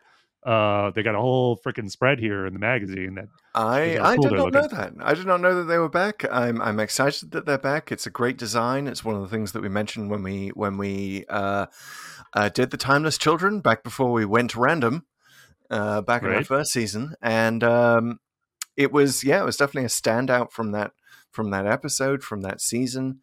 uh, 0.46 0.90
they 0.90 1.02
got 1.02 1.16
a 1.16 1.20
whole 1.20 1.56
freaking 1.56 1.90
spread 1.90 2.20
here 2.20 2.46
in 2.46 2.52
the 2.52 2.58
magazine 2.60 3.16
that 3.16 3.28
I 3.54 3.98
I 3.98 4.16
cool 4.16 4.28
did 4.28 4.32
not 4.32 4.52
know 4.52 4.68
that. 4.68 4.92
I 5.00 5.14
did 5.14 5.26
not 5.26 5.40
know 5.40 5.56
that 5.56 5.64
they 5.64 5.78
were 5.78 5.88
back. 5.88 6.24
I'm 6.30 6.60
I'm 6.62 6.78
excited 6.78 7.32
that 7.32 7.46
they're 7.46 7.58
back. 7.58 7.90
It's 7.90 8.06
a 8.06 8.10
great 8.10 8.38
design. 8.38 8.86
It's 8.86 9.04
one 9.04 9.16
of 9.16 9.22
the 9.22 9.28
things 9.28 9.52
that 9.52 9.62
we 9.62 9.68
mentioned 9.68 10.10
when 10.10 10.22
we 10.22 10.48
when 10.48 10.78
we 10.78 11.24
uh, 11.28 11.66
uh, 12.32 12.48
did 12.50 12.70
the 12.70 12.76
Timeless 12.76 13.18
Children 13.18 13.60
back 13.60 13.82
before 13.82 14.12
we 14.12 14.24
went 14.24 14.54
random 14.54 15.04
uh, 15.68 16.02
back 16.02 16.22
in 16.22 16.32
our 16.32 16.44
first 16.44 16.72
season, 16.72 17.14
and 17.20 17.64
um, 17.64 18.20
it 18.76 18.92
was 18.92 19.24
yeah, 19.24 19.40
it 19.42 19.44
was 19.46 19.56
definitely 19.56 19.86
a 19.86 19.88
standout 19.88 20.50
from 20.52 20.72
that 20.72 20.92
from 21.30 21.50
that 21.50 21.66
episode 21.66 22.22
from 22.22 22.42
that 22.42 22.60
season. 22.60 23.20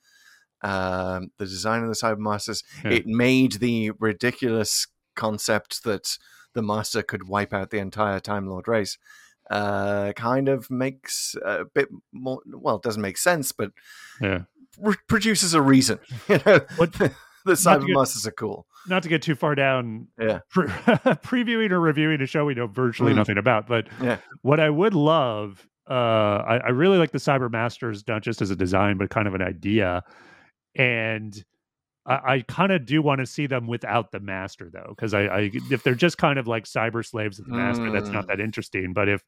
Um, 0.62 1.32
the 1.38 1.46
design 1.46 1.84
of 1.84 1.90
the 1.90 1.96
Cybermasters 1.96 2.64
Yeah. 2.86 2.92
it 2.92 3.06
made 3.08 3.54
the 3.54 3.92
ridiculous 4.00 4.88
concept 5.16 5.84
that 5.84 6.18
the 6.54 6.62
Master 6.62 7.02
could 7.04 7.28
wipe 7.28 7.54
out 7.54 7.70
the 7.70 7.80
entire 7.80 8.20
Time 8.22 8.48
Lord 8.48 8.68
race 8.68 8.98
uh, 9.52 10.14
kind 10.16 10.48
of 10.48 10.72
makes 10.72 11.36
a 11.44 11.66
bit 11.66 11.90
more. 12.14 12.40
Well, 12.46 12.78
it 12.78 12.82
doesn't 12.84 13.02
make 13.02 13.18
sense, 13.18 13.52
but 13.52 13.72
yeah. 14.22 14.44
re- 14.80 14.96
produces 15.08 15.54
a 15.54 15.62
reason. 15.62 16.00
You 16.30 16.40
know, 16.46 16.62
What- 16.78 16.94
the 17.46 17.56
to 17.56 17.64
get- 17.64 17.80
Cybermasters 17.82 18.26
are 18.28 18.32
cool. 18.32 18.66
Not 18.88 19.04
to 19.04 19.10
get 19.10 19.22
too 19.22 19.36
far 19.36 19.56
down 19.56 20.08
Yeah. 20.20 20.40
pre- 20.50 20.68
previewing 20.68 21.72
or 21.72 21.80
reviewing 21.80 22.22
a 22.22 22.26
show 22.26 22.46
we 22.46 22.54
know 22.54 22.68
virtually 22.68 23.14
Mm. 23.14 23.18
nothing 23.18 23.38
about, 23.38 23.68
but 23.68 23.88
Yeah. 24.02 24.18
what 24.42 24.60
I 24.60 24.70
would 24.70 24.94
love, 24.94 25.68
uh, 25.90 25.94
I, 25.94 26.58
I 26.58 26.70
really 26.70 26.98
like 26.98 27.12
the 27.12 27.18
Cyber 27.18 27.52
Masters, 27.52 28.04
not 28.08 28.24
just 28.24 28.42
as 28.42 28.50
a 28.52 28.56
design, 28.56 28.98
but 28.98 29.10
kind 29.10 29.28
of 29.28 29.36
an 29.36 29.42
idea. 29.42 30.04
And 30.76 31.44
I, 32.06 32.14
I 32.36 32.44
kind 32.48 32.72
of 32.72 32.86
do 32.86 33.02
want 33.02 33.20
to 33.20 33.26
see 33.26 33.48
them 33.48 33.68
without 33.68 34.12
the 34.12 34.20
master, 34.20 34.70
though, 34.72 34.88
because 34.90 35.14
I, 35.14 35.22
I, 35.24 35.52
if 35.72 35.84
they're 35.84 35.96
just 35.96 36.18
kind 36.18 36.38
of 36.40 36.48
like 36.48 36.66
cyber 36.66 37.06
slaves 37.06 37.40
of 37.40 37.46
the 37.46 37.54
master, 37.54 37.92
that's 37.92 38.10
not 38.10 38.26
Mm. 38.26 38.28
that 38.30 38.40
interesting. 38.40 38.94
But 38.94 39.08
if 39.10 39.22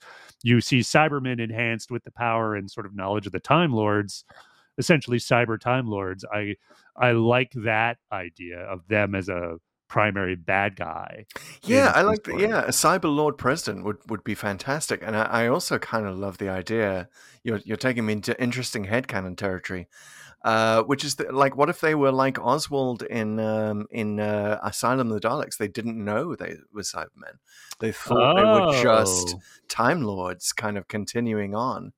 you 0.43 0.59
see 0.61 0.79
Cybermen 0.79 1.39
enhanced 1.39 1.91
with 1.91 2.03
the 2.03 2.11
power 2.11 2.55
and 2.55 2.69
sort 2.69 2.85
of 2.85 2.95
knowledge 2.95 3.25
of 3.25 3.31
the 3.31 3.39
Time 3.39 3.71
Lords, 3.71 4.25
essentially 4.77 5.17
cyber 5.17 5.59
Time 5.59 5.87
Lords, 5.87 6.25
I, 6.31 6.55
I 6.95 7.11
like 7.11 7.51
that 7.55 7.97
idea 8.11 8.59
of 8.59 8.87
them 8.87 9.15
as 9.15 9.29
a 9.29 9.57
primary 9.87 10.35
bad 10.35 10.75
guy. 10.75 11.25
Yeah, 11.63 11.91
I 11.93 12.01
like 12.01 12.23
the, 12.23 12.37
yeah, 12.37 12.63
a 12.63 12.69
cyber 12.69 13.15
lord 13.15 13.37
president 13.37 13.85
would, 13.85 13.97
would 14.09 14.23
be 14.23 14.35
fantastic. 14.35 15.01
And 15.03 15.15
I, 15.15 15.23
I 15.23 15.47
also 15.47 15.77
kind 15.77 16.07
of 16.07 16.17
love 16.17 16.37
the 16.37 16.49
idea. 16.49 17.07
You're 17.43 17.61
you're 17.63 17.77
taking 17.77 18.05
me 18.05 18.13
into 18.13 18.41
interesting 18.41 18.85
headcanon 18.85 19.37
territory. 19.37 19.87
Uh, 20.43 20.83
which 20.83 21.03
is 21.03 21.15
the, 21.15 21.31
like, 21.31 21.57
what 21.57 21.69
if 21.69 21.81
they 21.81 21.95
were 21.95 22.11
like 22.11 22.37
Oswald 22.39 23.01
in 23.01 23.39
um, 23.39 23.87
in 23.89 24.19
uh, 24.19 24.59
Asylum 24.61 25.11
of 25.11 25.19
the 25.19 25.27
Daleks? 25.27 25.57
They 25.57 25.67
didn't 25.67 26.03
know 26.03 26.35
they 26.35 26.57
were 26.71 26.83
Cybermen. 26.83 27.39
They 27.79 27.91
thought 27.91 28.35
they 28.35 28.43
were 28.43 28.83
just 28.83 29.35
Oh, 29.37 29.41
Time 29.67 30.03
Lords, 30.03 30.53
kind 30.53 30.77
of 30.77 30.87
continuing 30.87 31.55
on. 31.55 31.93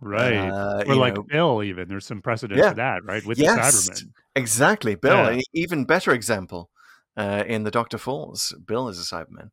Right. 0.00 0.34
Uh, 0.48 0.84
or 0.86 0.94
like 0.96 1.14
know, 1.16 1.22
Bill, 1.22 1.62
even 1.62 1.88
there's 1.88 2.06
some 2.06 2.22
precedent 2.22 2.58
Yeah. 2.60 2.70
for 2.70 2.76
that, 2.76 3.04
right? 3.04 3.24
With 3.24 3.38
Yes. 3.38 3.86
the 3.86 3.92
Cybermen. 3.94 4.08
exactly, 4.36 4.94
Bill. 4.94 5.16
Yeah. 5.16 5.28
An 5.30 5.40
even 5.52 5.84
better 5.84 6.12
example 6.12 6.70
uh, 7.16 7.44
in 7.46 7.64
the 7.64 7.70
Doctor 7.70 7.98
Falls. 7.98 8.54
Bill 8.66 8.88
is 8.88 8.98
a 8.98 9.02
Cyberman. 9.14 9.50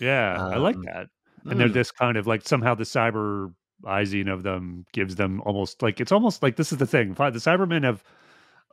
Yeah, 0.00 0.36
I 0.44 0.56
like 0.56 0.76
Um, 0.76 0.82
that. 0.84 1.06
And 1.44 1.58
they're 1.60 1.68
Mm. 1.68 1.72
this 1.74 1.90
kind 1.90 2.16
of 2.16 2.26
like 2.26 2.46
somehow 2.46 2.74
the 2.74 2.84
cyberizing 2.84 4.32
of 4.32 4.42
them 4.42 4.86
gives 4.92 5.16
them 5.16 5.40
almost 5.42 5.82
like 5.82 6.00
it's 6.00 6.12
almost 6.12 6.42
like 6.42 6.56
this 6.56 6.72
is 6.72 6.78
the 6.78 6.86
thing. 6.86 7.14
The 7.14 7.30
Cybermen 7.32 7.84
have. 7.84 8.02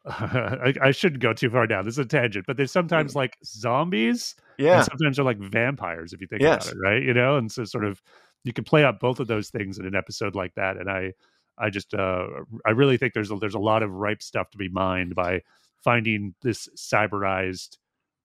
I, 0.05 0.73
I 0.81 0.91
shouldn't 0.91 1.21
go 1.21 1.33
too 1.33 1.49
far 1.49 1.67
down. 1.67 1.83
This 1.83 1.95
is 1.95 1.99
a 1.99 2.05
tangent, 2.05 2.45
but 2.47 2.55
they're 2.55 2.67
sometimes 2.67 3.15
like 3.15 3.37
zombies, 3.43 4.33
yeah, 4.57 4.77
and 4.77 4.85
sometimes 4.85 5.17
they're 5.17 5.25
like 5.25 5.39
vampires. 5.39 6.13
If 6.13 6.21
you 6.21 6.27
think 6.27 6.41
Yes. 6.41 6.67
about 6.67 6.75
it, 6.75 6.79
right? 6.81 7.03
You 7.03 7.13
know, 7.13 7.35
and 7.35 7.51
so 7.51 7.65
sort 7.65 7.83
of 7.83 8.01
you 8.43 8.53
can 8.53 8.63
play 8.63 8.83
out 8.83 8.99
both 8.99 9.19
of 9.19 9.27
those 9.27 9.49
things 9.49 9.77
in 9.79 9.85
an 9.85 9.95
episode 9.95 10.35
like 10.35 10.55
that. 10.55 10.77
And 10.77 10.89
I, 10.89 11.13
I 11.57 11.69
just, 11.69 11.93
uh, 11.93 12.25
I 12.65 12.71
really 12.71 12.97
think 12.97 13.13
there's 13.13 13.31
a, 13.31 13.35
there's 13.35 13.55
a 13.55 13.59
lot 13.59 13.83
of 13.83 13.91
ripe 13.91 14.21
stuff 14.21 14.49
to 14.51 14.57
be 14.57 14.69
mined 14.69 15.15
by 15.15 15.41
finding 15.83 16.35
this 16.41 16.67
cyberized 16.77 17.77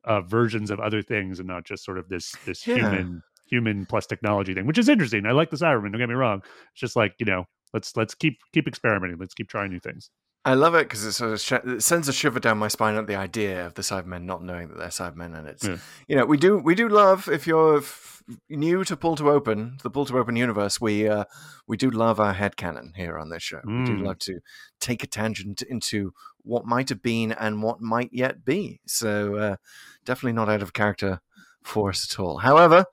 uh, 0.04 0.20
versions 0.20 0.70
of 0.70 0.80
other 0.80 1.02
things 1.02 1.38
and 1.38 1.48
not 1.48 1.64
just 1.64 1.84
sort 1.84 1.98
of 1.98 2.08
this 2.08 2.32
this 2.44 2.66
Yeah. 2.66 2.76
human 2.76 3.22
human 3.46 3.86
plus 3.86 4.06
technology 4.06 4.54
thing, 4.54 4.66
which 4.66 4.78
is 4.78 4.88
interesting. 4.88 5.26
I 5.26 5.32
like 5.32 5.50
the 5.50 5.56
Cybermen. 5.56 5.92
Don't 5.92 5.98
get 5.98 6.08
me 6.08 6.14
wrong. 6.14 6.42
It's 6.72 6.80
just 6.80 6.96
like 6.96 7.14
you 7.18 7.26
know, 7.26 7.44
let's 7.72 7.96
let's 7.96 8.14
keep 8.14 8.38
keep 8.52 8.68
experimenting. 8.68 9.18
Let's 9.18 9.34
keep 9.34 9.48
trying 9.48 9.70
new 9.70 9.80
things. 9.80 10.10
I 10.46 10.54
love 10.54 10.74
it 10.74 10.84
because 10.88 11.04
it 11.04 11.12
sort 11.12 11.32
of 11.32 11.40
sh- 11.40 11.52
it 11.52 11.82
sends 11.82 12.06
a 12.08 12.12
shiver 12.12 12.38
down 12.38 12.58
my 12.58 12.68
spine 12.68 12.96
at 12.96 13.06
the 13.06 13.14
idea 13.16 13.64
of 13.66 13.74
the 13.74 13.82
Cybermen 13.82 14.24
not 14.24 14.42
knowing 14.42 14.68
that 14.68 14.76
they're 14.78 14.88
Cybermen, 14.88 15.36
and 15.38 15.48
it's 15.48 15.64
Yeah. 15.66 15.76
you 16.06 16.16
know 16.16 16.26
we 16.26 16.36
do 16.36 16.58
we 16.58 16.74
do 16.74 16.88
love 16.88 17.28
if 17.28 17.46
you're 17.46 17.78
f- 17.78 18.22
new 18.50 18.84
to 18.84 18.96
Pull 18.96 19.16
to 19.16 19.30
Open 19.30 19.78
the 19.82 19.90
Pull 19.90 20.04
to 20.06 20.18
Open 20.18 20.36
universe 20.36 20.80
we 20.80 21.08
uh, 21.08 21.24
we 21.66 21.76
do 21.78 21.90
love 21.90 22.20
our 22.20 22.34
head 22.34 22.56
headcanon 22.56 22.94
here 22.94 23.18
on 23.18 23.30
this 23.30 23.42
show. 23.42 23.60
We 23.64 23.84
do 23.84 23.96
Mm. 23.96 24.04
love 24.06 24.18
to 24.20 24.40
take 24.80 25.02
a 25.02 25.06
tangent 25.06 25.62
into 25.62 26.12
what 26.42 26.66
might 26.66 26.90
have 26.90 27.02
been 27.02 27.32
and 27.32 27.62
what 27.62 27.80
might 27.80 28.10
yet 28.12 28.44
be. 28.44 28.80
So 28.86 29.36
uh, 29.36 29.56
definitely 30.04 30.34
not 30.34 30.50
out 30.50 30.60
of 30.62 30.72
character 30.74 31.20
for 31.62 31.88
us 31.90 32.06
at 32.12 32.20
all. 32.20 32.38
However. 32.38 32.84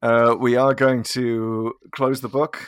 Uh, 0.00 0.36
we 0.38 0.54
are 0.54 0.74
going 0.74 1.02
to 1.02 1.72
close 1.90 2.20
the 2.20 2.28
book 2.28 2.64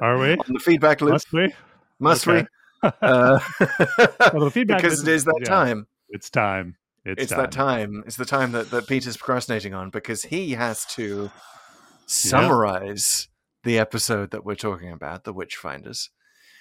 Are 0.00 0.16
we? 0.18 0.32
on 0.48 0.54
the 0.54 0.58
feedback 0.58 1.02
loop. 1.02 1.12
Must 1.12 1.30
we? 1.30 1.52
Must 1.98 2.26
okay. 2.26 2.40
we? 2.42 2.46
Uh, 2.82 3.38
Well, 4.32 4.44
the 4.44 4.50
feedback 4.52 4.82
because 4.82 5.02
it 5.02 5.08
is- 5.08 5.24
that 5.24 5.38
yeah. 5.40 5.48
time. 5.48 5.86
It's 6.10 6.28
time. 6.30 6.76
It's, 7.04 7.22
It's, 7.24 7.32
that 7.32 7.50
time. 7.52 8.04
It's 8.06 8.16
the 8.16 8.24
time 8.24 8.52
that, 8.52 8.70
that 8.70 8.86
Peter's 8.86 9.16
procrastinating 9.16 9.74
on 9.74 9.90
because 9.90 10.24
he 10.24 10.52
has 10.52 10.84
to 10.94 11.30
summarize 12.06 13.28
the 13.64 13.78
episode 13.78 14.30
that 14.30 14.44
we're 14.44 14.54
talking 14.54 14.90
about, 14.90 15.24
The 15.24 15.34
Witchfinders, 15.34 16.10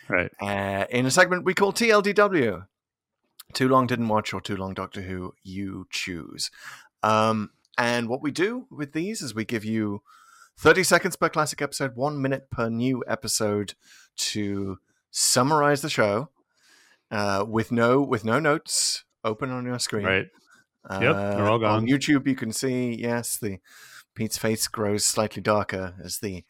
Right. 0.10 0.31
uh, 0.41 0.86
in 0.89 1.05
a 1.05 1.12
segment 1.12 1.45
we 1.45 1.53
call 1.53 1.73
TLDW. 1.73 2.65
Too 3.53 3.67
long 3.67 3.86
didn't 3.86 4.07
watch 4.07 4.34
or 4.34 4.39
too 4.41 4.55
long 4.55 4.73
Doctor 4.73 5.01
Who, 5.01 5.34
you 5.43 5.86
choose. 5.89 6.49
Um, 7.03 7.49
and 7.77 8.07
what 8.07 8.21
we 8.21 8.31
do 8.31 8.65
with 8.71 8.93
these 8.93 9.21
is 9.21 9.36
we 9.36 9.43
give 9.45 9.65
you 9.65 10.01
30 10.57 10.84
seconds 10.84 11.15
per 11.17 11.27
classic 11.29 11.62
episode, 11.62 11.95
one 11.95 12.21
minute 12.21 12.49
per 12.49 12.69
new 12.69 13.03
episode 13.07 13.73
to 14.17 14.77
summarize 15.12 15.82
the 15.82 15.89
show 15.89 16.30
uh, 17.12 17.45
with 17.47 17.71
no 17.71 18.02
with 18.02 18.26
no 18.26 18.39
notes 18.39 19.04
open 19.24 19.52
on 19.52 19.65
your 19.65 19.78
screen. 19.80 20.06
Right. 20.06 20.26
Yep, 20.89 21.15
they're 21.15 21.47
all 21.47 21.63
Uh, 21.63 21.67
On. 21.69 21.86
YouTube, 21.86 22.26
you 22.28 22.36
can 22.36 22.52
see 22.52 22.95
yes, 23.00 23.38
the 23.38 23.60
Pete's 24.15 24.38
face 24.38 24.67
grows 24.67 25.06
slightly 25.06 25.41
darker 25.41 25.93
as 26.04 26.17
the 26.19 26.43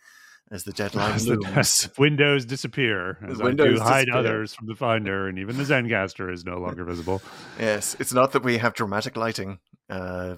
as 0.50 0.63
the 0.63 0.71
deadline 0.82 1.13
As 1.13 1.26
the 1.26 1.36
looms. 1.36 1.89
windows 1.97 2.45
disappear 2.45 3.17
as 3.28 3.41
I 3.41 3.43
windows 3.45 3.80
do 3.80 3.84
hide 3.84 4.06
disappear. 4.06 4.19
others 4.19 4.54
from 4.54 4.67
the 4.67 4.76
finder, 4.76 5.28
and 5.28 5.38
even 5.38 5.58
the 5.58 5.63
Zencastr 5.63 6.32
is 6.32 6.45
no 6.45 6.58
longer 6.58 6.86
visible. 6.86 7.21
yes, 7.60 7.95
it's 8.00 8.13
not 8.13 8.32
that 8.32 8.43
we 8.43 8.58
have 8.60 8.74
dramatic 8.74 9.17
lighting 9.17 9.60
uh, 9.91 10.36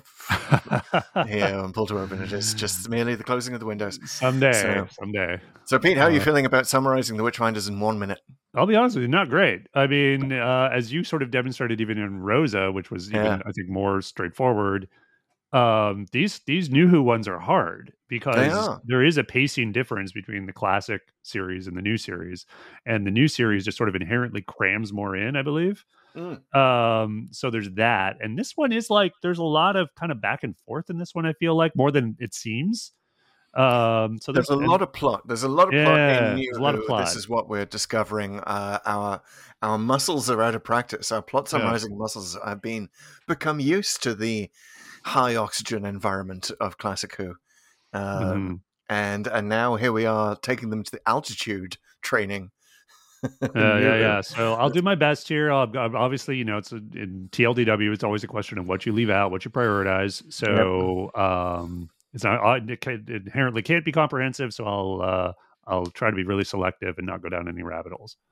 here 1.27 1.55
on 1.55 1.71
Pull 1.73 1.87
to 1.87 1.99
Open. 1.99 2.21
It 2.21 2.31
is 2.33 2.53
just 2.53 2.89
merely 2.89 3.15
the 3.15 3.23
closing 3.23 3.53
of 3.53 3.59
the 3.59 3.65
windows. 3.65 3.99
someday, 4.09 4.53
So- 4.53 4.87
someday. 4.99 5.39
So, 5.65 5.79
Pete, 5.79 5.97
how 5.97 6.05
are 6.05 6.11
you 6.11 6.19
Uh, 6.19 6.23
feeling 6.23 6.45
about 6.45 6.67
summarizing 6.67 7.15
the 7.17 7.23
Witchfinders 7.23 7.69
in 7.69 7.79
one 7.79 7.99
minute? 7.99 8.19
I'll 8.55 8.65
be 8.67 8.75
honest 8.75 8.95
with 8.95 9.03
you, 9.03 9.07
not 9.09 9.29
great. 9.29 9.61
I 9.73 9.87
mean, 9.87 10.31
uh, 10.33 10.69
as 10.73 10.91
you 10.91 11.03
sort 11.03 11.23
of 11.23 11.31
demonstrated 11.31 11.79
even 11.81 11.97
in 11.97 12.19
Rosa, 12.19 12.71
which 12.71 12.91
was 12.91 13.09
even 13.09 13.23
Yeah. 13.25 13.39
I 13.45 13.51
think 13.51 13.69
more 13.69 14.01
straightforward. 14.01 14.87
Um, 15.53 16.07
these 16.11 16.39
these 16.47 16.71
new 16.71 16.87
Who 16.87 17.03
ones 17.03 17.27
are 17.27 17.37
hard 17.39 17.93
because 18.09 18.51
are. 18.53 18.81
there 18.85 19.03
is 19.03 19.17
a 19.19 19.23
pacing 19.23 19.71
difference 19.71 20.11
between 20.11 20.47
the 20.47 20.53
classic 20.53 21.01
series 21.21 21.67
and 21.67 21.77
the 21.77 21.81
new 21.81 21.95
series, 21.97 22.45
and 22.87 23.05
the 23.05 23.11
new 23.11 23.27
series 23.27 23.63
just 23.65 23.77
sort 23.77 23.87
of 23.89 23.95
inherently 23.95 24.41
crams 24.41 24.91
more 24.91 25.15
in, 25.15 25.35
I 25.35 25.43
believe. 25.43 25.85
Mm. 26.15 26.56
Um, 26.56 27.28
so 27.32 27.49
there's 27.49 27.69
that, 27.71 28.17
and 28.21 28.38
this 28.38 28.54
one 28.56 28.71
is 28.71 28.89
like 28.89 29.13
there's 29.21 29.39
a 29.39 29.43
lot 29.43 29.76
of 29.76 29.89
kind 29.95 30.12
of 30.12 30.21
back 30.21 30.43
and 30.43 30.56
forth 30.65 30.89
in 30.89 30.97
this 30.97 31.15
one. 31.15 31.26
I 31.26 31.34
feel 31.34 31.56
like 31.58 31.76
more 31.76 31.91
than 31.91 32.15
it 32.19 32.34
seems. 32.34 32.91
Um, 33.56 34.17
so 34.19 34.32
There's 34.32 34.49
a 34.49 34.58
and- 34.58 34.67
lot 34.67 34.82
of 34.82 34.91
plot. 34.93 35.28
There's 35.28 35.43
a 35.43 35.47
lot 35.47 35.71
of 35.73 35.84
plot 35.86 35.99
in 35.99 36.36
New 36.38 36.52
a 36.56 36.60
lot 36.60 36.73
of 36.73 36.86
plot. 36.88 37.06
This 37.06 37.15
is 37.15 37.30
what 37.30 37.47
we're 37.49 37.65
discovering. 37.65 38.39
Uh, 38.39 38.80
our 38.86 39.21
our 39.62 39.78
muscles 39.78 40.28
are 40.30 40.41
out 40.41 40.56
of 40.56 40.63
practice. 40.63 41.12
Our 41.12 41.21
plot 41.21 41.45
Yeah. 41.45 41.60
summarizing 41.60 41.95
muscles 41.97 42.36
have 42.43 42.62
been 42.63 42.89
become 43.28 43.60
used 43.60 44.02
to 44.04 44.15
the 44.15 44.49
high 45.06 45.36
oxygen 45.36 45.86
environment 45.86 46.49
of 46.60 46.78
classic 46.80 47.15
Who, 47.17 47.36
um, 47.93 48.04
Mhm. 48.04 48.60
and 48.89 49.28
and 49.28 49.49
now 49.49 49.76
here 49.76 49.91
we 49.91 50.06
are 50.08 50.36
taking 50.36 50.69
them 50.71 50.84
to 50.84 50.91
the 50.91 51.02
altitude 51.08 51.78
training. 52.02 52.49
in 53.41 53.49
Yeah, 53.55 53.95
yeah, 53.97 54.21
So 54.21 54.53
I'll 54.53 54.69
do 54.69 54.81
my 54.81 54.95
best 54.95 55.27
here. 55.27 55.51
I'll, 55.51 55.71
I'll- 55.77 55.95
obviously, 55.97 56.38
you 56.38 56.45
know, 56.45 56.57
it's 56.57 56.71
a, 56.71 56.77
in 56.77 57.29
TLDW. 57.31 57.93
It's 57.93 58.03
always 58.03 58.23
a 58.23 58.27
question 58.27 58.57
of 58.57 58.67
what 58.67 58.86
you 58.86 58.91
leave 58.93 59.09
out, 59.09 59.31
what 59.31 59.45
you 59.45 59.51
prioritize. 59.51 60.23
So 60.31 61.12
um, 61.15 61.89
it's 62.13 62.23
not 62.23 62.43
uh, 62.43 62.59
it, 62.67 62.81
can- 62.81 63.05
it 63.07 63.23
inherently 63.27 63.62
can't 63.62 63.86
be 63.86 63.91
comprehensive. 63.91 64.53
So 64.53 64.65
I'll 64.65 65.01
uh, 65.01 65.33
I'll 65.65 65.86
try 65.88 66.09
to 66.09 66.15
be 66.15 66.23
really 66.23 66.43
selective 66.43 66.97
and 66.97 67.07
not 67.07 67.21
go 67.21 67.29
down 67.29 67.47
any 67.47 67.63
rabbit 67.63 67.93
holes. 67.93 68.17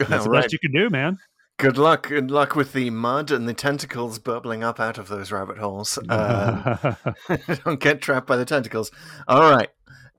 And 0.00 0.08
that's 0.08 0.24
the 0.24 0.30
Right. 0.30 0.42
best 0.42 0.52
you 0.52 0.58
can 0.58 0.72
do, 0.72 0.90
man. 0.90 1.18
Good 1.56 1.78
luck. 1.78 2.08
Good 2.08 2.32
luck 2.32 2.56
with 2.56 2.72
the 2.72 2.90
mud 2.90 3.30
and 3.30 3.48
the 3.48 3.54
tentacles 3.54 4.18
bubbling 4.18 4.64
up 4.64 4.80
out 4.80 4.98
of 4.98 5.06
those 5.06 5.30
rabbit 5.30 5.56
holes. 5.56 5.96
Um, 6.08 6.96
Don't 7.64 7.78
get 7.78 8.02
trapped 8.02 8.26
by 8.26 8.36
the 8.36 8.44
tentacles. 8.44 8.90
All 9.28 9.48
right. 9.48 9.68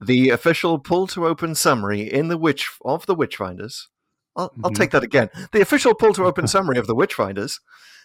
The 0.02 0.30
official 0.30 0.80
pull 0.80 1.08
to 1.08 1.28
open 1.28 1.54
summary 1.56 2.02
in 2.10 2.30
the 2.30 2.38
witch 2.38 2.70
of 2.86 3.06
the 3.06 3.16
Witchfinders. 3.18 3.88
I'll, 4.36 4.52
I'll 4.64 4.72
Mhm. 4.72 4.76
take 4.76 4.92
that 4.92 5.04
again. 5.04 5.30
The 5.52 5.62
official 5.62 5.94
pull 5.94 6.14
to 6.14 6.26
open 6.26 6.48
summary 6.56 6.78
of 6.78 6.88
the 6.88 6.96
Witchfinders 6.96 7.60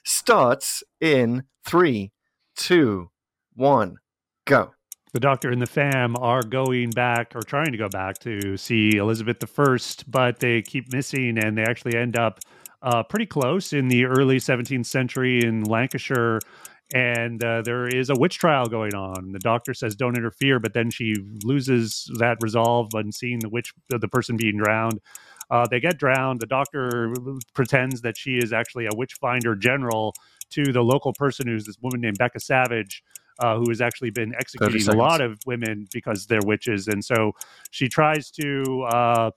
starts 0.04 0.82
in 1.00 1.44
three, 1.66 2.12
two, 2.56 3.10
one, 3.54 3.96
go. 4.46 4.72
the 5.12 5.20
doctor 5.20 5.50
and 5.50 5.60
the 5.60 5.66
fam 5.66 6.16
are 6.18 6.42
going 6.42 6.90
back 6.90 7.34
or 7.34 7.42
trying 7.42 7.72
to 7.72 7.76
go 7.78 7.88
back 7.88 8.18
to 8.20 8.56
see 8.56 8.96
Elizabeth 8.96 9.38
I, 9.58 9.76
but 10.06 10.38
they 10.38 10.62
keep 10.62 10.92
missing 10.92 11.36
and 11.36 11.58
they 11.58 11.62
actually 11.64 11.96
end 11.96 12.16
up 12.16 12.38
uh, 12.82 13.02
pretty 13.02 13.26
close 13.26 13.72
in 13.72 13.88
the 13.88 14.04
early 14.06 14.36
17th 14.38 14.86
century 14.86 15.44
in 15.44 15.64
Lancashire. 15.64 16.38
And 16.94 17.42
uh, 17.44 17.62
there 17.62 17.86
is 17.88 18.08
a 18.08 18.14
witch 18.14 18.38
trial 18.38 18.66
going 18.66 18.94
on. 18.94 19.32
The 19.32 19.38
doctor 19.38 19.74
says, 19.74 19.94
"Don't 19.94 20.16
interfere," 20.16 20.58
but 20.58 20.74
then 20.74 20.90
she 20.90 21.14
loses 21.44 22.10
that 22.18 22.38
resolve 22.40 22.88
on 22.96 23.12
seeing 23.12 23.38
the 23.40 23.48
witch, 23.48 23.72
the 23.90 24.08
person 24.08 24.36
being 24.36 24.56
drowned. 24.56 24.98
Uh, 25.50 25.66
they 25.66 25.80
get 25.80 25.98
drowned. 25.98 26.40
The 26.40 26.46
doctor 26.46 27.12
pretends 27.54 28.02
that 28.02 28.16
she 28.16 28.36
is 28.36 28.52
actually 28.52 28.86
a 28.86 28.94
witch 28.94 29.14
finder 29.14 29.54
general 29.56 30.14
to 30.50 30.72
the 30.72 30.82
local 30.82 31.12
person, 31.12 31.46
who's 31.46 31.64
this 31.64 31.78
woman 31.80 32.00
named 32.00 32.18
Becca 32.18 32.40
Savage, 32.40 33.02
uh, 33.38 33.56
who 33.56 33.68
has 33.68 33.80
actually 33.80 34.10
been 34.10 34.34
executing 34.38 34.88
a 34.88 34.96
lot 34.96 35.20
of 35.20 35.38
women 35.46 35.88
because 35.92 36.26
they're 36.26 36.40
witches, 36.44 36.88
and 36.88 37.04
so 37.04 37.32
she 37.70 37.88
tries 37.88 38.30
to 38.30 38.86
uh, 38.92 39.30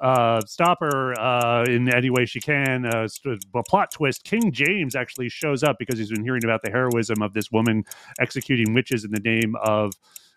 uh, 0.00 0.40
stop 0.42 0.78
her 0.80 1.18
uh, 1.18 1.64
in 1.64 1.92
any 1.92 2.10
way 2.10 2.26
she 2.26 2.40
can. 2.40 2.86
Uh, 2.86 3.08
a 3.54 3.62
plot 3.62 3.90
twist: 3.92 4.24
King 4.24 4.52
James 4.52 4.94
actually 4.94 5.28
shows 5.28 5.62
up 5.62 5.76
because 5.78 5.98
he's 5.98 6.10
been 6.10 6.24
hearing 6.24 6.44
about 6.44 6.62
the 6.62 6.70
heroism 6.70 7.22
of 7.22 7.32
this 7.32 7.50
woman 7.50 7.84
executing 8.20 8.74
witches 8.74 9.04
in 9.04 9.10
the 9.10 9.20
name 9.20 9.54
of 9.62 9.92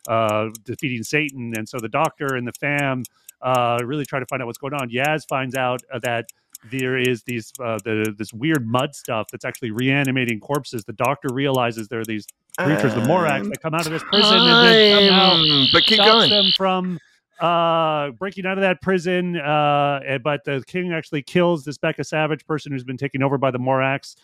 uh, 0.08 0.50
defeating 0.64 1.04
Satan, 1.04 1.54
and 1.56 1.68
so 1.68 1.80
the 1.80 1.90
Doctor 1.90 2.36
and 2.36 2.48
the 2.48 2.54
fam 2.54 3.04
uh, 3.44 3.80
really 3.84 4.06
try 4.06 4.20
to 4.20 4.26
find 4.26 4.42
out 4.42 4.46
what's 4.46 4.58
going 4.58 4.74
on. 4.74 4.90
Yaz 4.90 5.28
finds 5.28 5.56
out 5.56 5.82
uh, 5.94 6.00
that 6.00 6.26
there 6.72 6.98
is 6.98 7.24
these 7.24 7.52
uh, 7.60 7.78
the 7.84 8.16
this 8.18 8.32
weird 8.34 8.66
mud 8.66 8.96
stuff 8.96 9.28
that's 9.32 9.44
actually 9.44 9.72
reanimating 9.72 10.40
corpses. 10.40 10.86
The 10.86 10.94
Doctor 10.94 11.28
realizes 11.34 11.90
there 11.90 12.00
are 12.00 12.06
these 12.06 12.26
creatures, 12.58 12.94
the 12.94 13.02
Morax, 13.02 13.42
Um, 13.42 13.50
that 13.50 13.62
come 13.62 13.74
out 13.74 13.86
of 13.86 13.92
this 13.92 14.04
prison 14.04 14.38
and 14.38 14.68
then 14.68 15.10
somehow. 15.10 15.66
But 15.74 15.84
keep 15.84 15.96
stops 15.96 16.10
going. 16.10 16.30
them 16.30 16.52
from 16.56 17.00
uh 17.44 18.12
breaking 18.12 18.46
out 18.46 18.58
of 18.58 18.62
that 18.62 18.82
prison 18.82 19.36
uh 19.36 20.00
but 20.24 20.46
the 20.46 20.64
king 20.66 20.94
actually 20.94 21.22
kills 21.22 21.66
this 21.66 21.78
becca 21.78 22.02
savage 22.02 22.46
person 22.48 22.72
who's 22.72 22.86
been 22.86 22.96
taken 22.96 23.22
over 23.22 23.38
by 23.38 23.52
the 23.52 23.60
morax. 23.60 24.16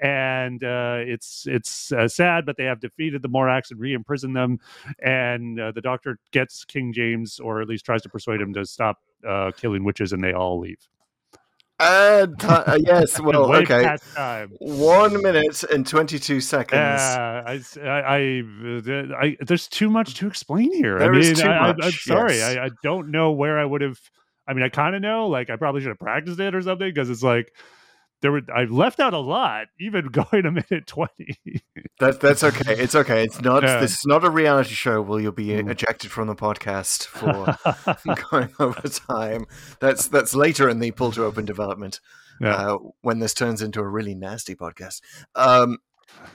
And 0.00 0.64
uh 0.64 0.96
it's 0.98 1.46
it's 1.46 1.92
uh, 1.92 2.08
sad 2.08 2.44
but 2.44 2.56
they 2.56 2.64
have 2.64 2.80
defeated 2.80 3.22
the 3.22 3.28
morax 3.28 3.70
and 3.70 3.78
re-imprisoned 3.78 4.34
them. 4.34 4.58
And 5.00 5.60
uh, 5.60 5.70
the 5.70 5.80
doctor 5.80 6.18
gets 6.32 6.64
king 6.64 6.92
james 6.92 7.38
or 7.38 7.62
at 7.62 7.68
least 7.68 7.84
tries 7.84 8.02
to 8.02 8.08
persuade 8.08 8.40
him 8.40 8.52
to 8.54 8.66
stop 8.66 8.98
uh 9.26 9.52
killing 9.56 9.84
witches 9.84 10.12
and 10.12 10.22
they 10.22 10.32
all 10.32 10.58
leave 10.58 10.88
Uh, 11.84 12.26
uh, 12.48 12.78
yes, 12.80 13.20
well, 13.20 13.48
Way 13.48 13.58
okay. 13.58 13.96
One 14.58 15.22
minute 15.22 15.62
and 15.64 15.86
22 15.86 16.40
seconds. 16.40 16.78
Uh, 16.80 17.42
I, 17.46 17.60
I, 17.82 18.42
I- 18.42 19.16
I- 19.26 19.36
there's 19.40 19.68
too 19.68 19.90
much 19.90 20.14
to 20.14 20.26
explain 20.26 20.72
here. 20.72 20.98
There 20.98 21.14
I 21.14 21.18
mean, 21.18 21.34
too 21.34 21.46
I, 21.48 21.52
I- 21.56 21.68
I'm 21.70 21.76
much, 21.78 22.04
sorry. 22.04 22.36
yes. 22.36 22.56
I, 22.56 22.64
I 22.66 22.70
don't 22.82 23.10
know 23.10 23.32
where 23.32 23.58
I 23.58 23.64
would 23.64 23.82
have. 23.82 23.98
I 24.46 24.52
mean, 24.54 24.62
I 24.64 24.68
kind 24.68 24.94
of 24.94 25.02
know. 25.02 25.28
Like, 25.28 25.50
I 25.50 25.56
probably 25.56 25.80
should 25.80 25.88
have 25.88 25.98
practiced 25.98 26.38
it 26.40 26.54
or 26.54 26.62
something 26.62 26.88
because 26.88 27.10
it's 27.10 27.22
like 27.22 27.52
there 28.24 28.32
were. 28.32 28.40
I 28.56 28.64
left 28.64 29.00
out 29.00 29.12
a 29.12 29.18
lot, 29.18 29.66
even 29.78 30.06
going 30.08 30.46
a 30.46 30.50
minute 30.50 30.86
twenty. 30.86 31.36
That, 32.00 32.20
that's 32.20 32.42
okay. 32.42 32.74
It's 32.74 32.94
okay. 32.94 33.22
It's 33.22 33.40
not. 33.42 33.62
Yeah. 33.62 33.78
This 33.80 33.92
is 33.98 34.06
not 34.06 34.24
a 34.24 34.30
reality 34.30 34.70
show 34.74 35.02
where 35.02 35.20
you'll 35.20 35.30
be 35.32 35.48
Mm. 35.48 35.70
ejected 35.70 36.10
from 36.10 36.26
the 36.26 36.34
podcast 36.34 37.04
for 37.06 38.16
going 38.30 38.48
over 38.58 38.80
time. 38.88 39.44
That's 39.78 40.08
that's 40.08 40.34
later 40.34 40.70
in 40.70 40.78
the 40.78 40.90
pull 40.90 41.12
to 41.12 41.22
open 41.24 41.44
development 41.44 42.00
Yeah. 42.40 42.54
uh, 42.56 42.78
when 43.02 43.18
this 43.18 43.34
turns 43.34 43.60
into 43.60 43.80
a 43.80 43.86
really 43.86 44.14
nasty 44.14 44.54
podcast. 44.56 45.02
Um, 45.34 45.78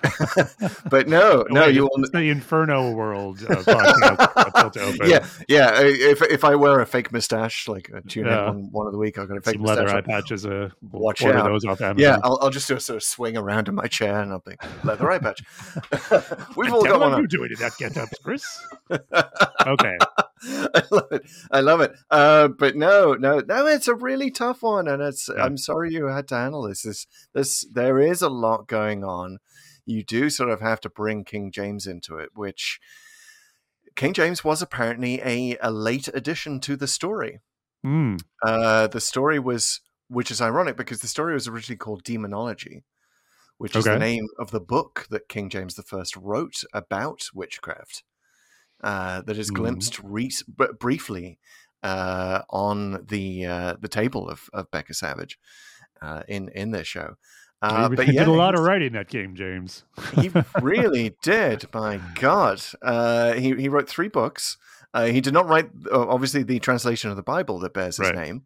but 0.90 1.08
no, 1.10 1.46
no, 1.50 1.62
Wait, 1.64 1.76
you 1.76 1.82
will. 1.84 1.92
it's 1.98 2.12
the 2.12 2.30
Inferno 2.30 2.92
World 2.92 3.44
uh, 3.44 3.56
podcast. 3.56 4.54
Built 4.62 4.74
to 4.74 4.82
Open. 4.82 5.10
Yeah, 5.10 5.26
yeah. 5.50 5.82
If 5.82 6.22
if 6.22 6.46
I 6.46 6.56
wear 6.56 6.80
a 6.80 6.86
fake 6.86 7.12
mustache, 7.12 7.68
like 7.68 7.90
a 7.94 8.00
tune 8.02 8.26
Yeah. 8.26 8.50
in 8.50 8.56
one, 8.56 8.72
one 8.72 8.88
of 8.88 8.94
the 8.94 8.98
week, 9.00 9.18
I've 9.18 9.28
got 9.28 9.38
a 9.38 9.42
fake 9.42 9.56
Some 9.56 9.64
leather 9.64 9.90
eye 9.90 10.02
patches. 10.02 10.46
Uh, 10.46 10.70
we'll 10.92 11.02
Watch 11.02 11.22
order 11.22 11.40
out. 11.40 11.50
those 11.50 11.66
off 11.66 11.82
Amazon. 11.82 11.98
Yeah, 12.00 12.18
I'll, 12.24 12.40
I'll 12.42 12.50
just 12.50 12.68
do 12.70 12.76
a 12.76 12.80
sort 12.80 12.98
of 12.98 13.04
swing 13.04 13.36
around 13.36 13.68
in 13.68 13.76
my 13.76 13.88
chair 13.88 14.22
and 14.22 14.32
I'll 14.32 14.40
be 14.46 14.56
leather 14.86 15.12
eye 15.12 15.20
patch. 15.20 15.44
We've 16.56 16.72
all 16.74 16.84
got 16.84 17.00
one. 17.02 17.22
you 17.22 17.28
doing 17.28 17.50
in 17.52 17.60
that 17.60 17.74
get 17.78 17.98
up, 17.98 18.10
Chris? 18.24 18.46
okay. 19.68 19.98
I 20.42 20.84
love 20.92 21.12
it. 21.12 21.24
I 21.52 21.60
love 21.60 21.82
it. 21.82 21.92
Uh, 22.10 22.48
but 22.48 22.78
no, 22.78 23.14
no, 23.16 23.40
no. 23.46 23.68
It's 23.68 23.90
a 23.90 23.96
really 23.96 24.32
tough 24.32 24.62
one, 24.64 24.88
and 24.88 25.02
it's. 25.02 25.28
Yeah. 25.28 25.44
I'm 25.44 25.58
sorry 25.58 25.92
you 25.94 26.06
had 26.06 26.30
to 26.30 26.36
handle 26.36 26.62
this. 26.62 26.84
This, 26.84 27.08
this. 27.34 27.66
There 27.70 28.00
is 28.00 28.22
a 28.22 28.30
lot 28.30 28.68
going 28.68 29.04
on. 29.04 29.40
You 29.90 30.04
do 30.04 30.30
sort 30.30 30.52
of 30.52 30.62
have 30.62 30.80
to 30.82 30.90
bring 30.90 31.24
King 31.24 31.52
James 31.52 31.88
into 31.88 32.18
it, 32.18 32.30
which 32.36 32.80
King 33.96 34.14
James 34.14 34.44
was 34.44 34.62
apparently 34.62 35.20
a, 35.22 35.58
a 35.62 35.72
late 35.72 36.08
addition 36.14 36.60
to 36.62 36.76
the 36.76 36.88
story. 36.88 37.40
Hmm. 37.84 38.18
Uh, 38.46 38.86
the 38.88 39.02
story 39.02 39.40
was, 39.40 39.82
which 40.08 40.30
is 40.30 40.42
ironic 40.42 40.78
because 40.78 41.00
the 41.00 41.08
story 41.08 41.34
was 41.34 41.48
originally 41.48 41.78
called 41.78 42.04
Demonology, 42.04 42.84
which 43.58 43.76
is 43.76 43.86
the 43.86 43.98
name 43.98 44.28
of 44.38 44.52
the 44.52 44.60
book 44.60 45.08
that 45.10 45.28
King 45.28 45.50
James 45.50 45.80
I 45.80 46.04
wrote 46.18 46.64
about 46.72 47.30
witchcraft. 47.34 48.04
Uh, 48.84 49.22
that 49.24 49.38
is 49.40 49.50
Mhm. 49.50 49.56
glimpsed 49.56 50.00
re- 50.04 50.32
briefly 50.80 51.40
uh, 51.82 52.44
on 52.50 53.06
the 53.08 53.46
uh, 53.46 53.76
the 53.82 53.88
table 53.90 54.30
of, 54.30 54.50
of 54.54 54.70
Becca 54.70 54.94
Savage 54.94 55.40
uh, 56.02 56.22
in 56.28 56.50
in 56.50 56.72
this 56.72 56.88
show. 56.88 57.16
Uh, 57.62 57.90
he 57.90 57.96
but 57.96 58.06
did 58.06 58.16
yeah, 58.16 58.28
a 58.28 58.32
lot 58.32 58.56
of 58.56 58.62
writing 58.62 58.94
that 58.94 59.10
game, 59.10 59.36
James. 59.36 59.84
he 60.16 60.32
really 60.62 61.16
did. 61.22 61.66
My 61.74 62.00
God, 62.16 62.62
uh, 62.82 63.34
he 63.34 63.54
he 63.56 63.68
wrote 63.70 63.90
three 63.90 64.08
books. 64.08 64.58
Uh, 64.94 65.06
he 65.06 65.22
did 65.22 65.34
not 65.34 65.48
write, 65.48 65.70
uh, 65.92 66.08
obviously, 66.08 66.42
the 66.42 66.60
translation 66.60 67.10
of 67.12 67.16
the 67.16 67.22
Bible 67.24 67.60
that 67.60 67.74
bears 67.74 67.98
his 67.98 68.08
Right. 68.08 68.16
name, 68.16 68.44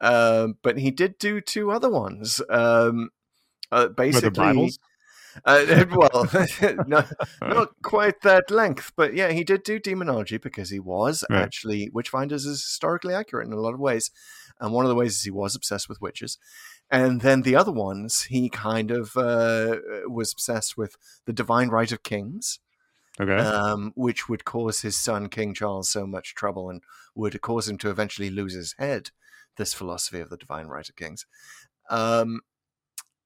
um, 0.00 0.56
but 0.62 0.78
he 0.78 0.90
did 0.90 1.18
do 1.18 1.40
two 1.40 1.70
other 1.70 1.88
ones. 1.90 2.40
Um, 2.48 3.10
uh, 3.70 3.88
basically? 3.88 4.72
Uh, 5.44 5.84
well, 5.94 6.28
no, 6.86 7.04
not 7.42 7.68
quite 7.82 8.20
that 8.22 8.50
length, 8.50 8.92
but 8.96 9.14
yeah, 9.14 9.32
he 9.32 9.44
did 9.44 9.62
do 9.62 9.78
demonology 9.78 10.38
because 10.38 10.70
he 10.70 10.78
was 10.80 11.24
Right. 11.28 11.42
actually 11.44 11.90
Witchfinders 11.90 12.46
is 12.46 12.62
historically 12.62 13.14
accurate 13.14 13.46
in 13.46 13.52
a 13.52 13.60
lot 13.60 13.74
of 13.74 13.80
ways, 13.80 14.10
and 14.60 14.72
one 14.72 14.84
of 14.84 14.88
the 14.88 14.94
ways 14.94 15.16
is 15.16 15.22
he 15.22 15.30
was 15.30 15.54
obsessed 15.54 15.88
with 15.88 16.00
witches, 16.00 16.38
and 16.90 17.20
then 17.20 17.42
the 17.42 17.56
other 17.56 17.72
ones 17.72 18.22
he 18.22 18.48
kind 18.48 18.90
of 18.90 19.16
uh, 19.16 19.76
was 20.06 20.32
obsessed 20.32 20.76
with 20.76 20.96
the 21.24 21.32
divine 21.32 21.68
right 21.68 21.90
of 21.92 22.02
kings, 22.02 22.60
Okay. 23.18 23.36
um, 23.36 23.92
which 23.96 24.28
would 24.28 24.44
cause 24.44 24.82
his 24.82 24.96
son 24.96 25.28
King 25.28 25.54
Charles 25.54 25.88
so 25.88 26.06
much 26.06 26.34
trouble 26.34 26.68
and 26.70 26.82
would 27.14 27.40
cause 27.40 27.68
him 27.68 27.78
to 27.78 27.90
eventually 27.90 28.30
lose 28.30 28.54
his 28.54 28.74
head. 28.78 29.10
This 29.56 29.72
philosophy 29.72 30.20
of 30.20 30.28
the 30.28 30.36
divine 30.36 30.66
right 30.66 30.86
of 30.86 30.96
kings, 30.96 31.24
um, 31.88 32.40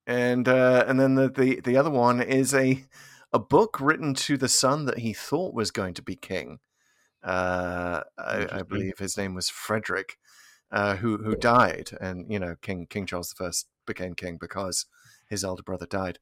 and 0.07 0.47
uh, 0.47 0.85
and 0.87 0.97
then 0.97 1.15
the, 1.15 1.29
the 1.29 1.59
the 1.59 1.75
other 1.75 1.89
one 1.89 2.21
is 2.21 2.53
a 2.53 2.85
a 3.33 3.39
book 3.39 3.79
written 3.81 4.13
to 4.13 4.37
the 4.37 4.47
son 4.47 4.85
that 4.85 4.99
he 4.99 5.11
thought 5.13 5.53
was 5.53 5.71
going 5.71 5.93
to 5.95 6.01
be 6.01 6.15
king. 6.15 6.59
Uh, 7.23 8.01
I, 8.17 8.47
I 8.51 8.61
believe 8.63 8.97
his 8.97 9.17
name 9.17 9.35
was 9.35 9.49
Frederick, 9.49 10.17
uh, 10.71 10.95
who 10.95 11.17
who 11.17 11.35
died, 11.35 11.91
and 11.99 12.31
you 12.31 12.39
know 12.39 12.55
King 12.61 12.87
King 12.89 13.05
Charles 13.05 13.29
the 13.29 13.35
First 13.35 13.67
became 13.85 14.13
king 14.13 14.37
because 14.39 14.85
his 15.27 15.43
elder 15.43 15.63
brother 15.63 15.85
died 15.85 16.19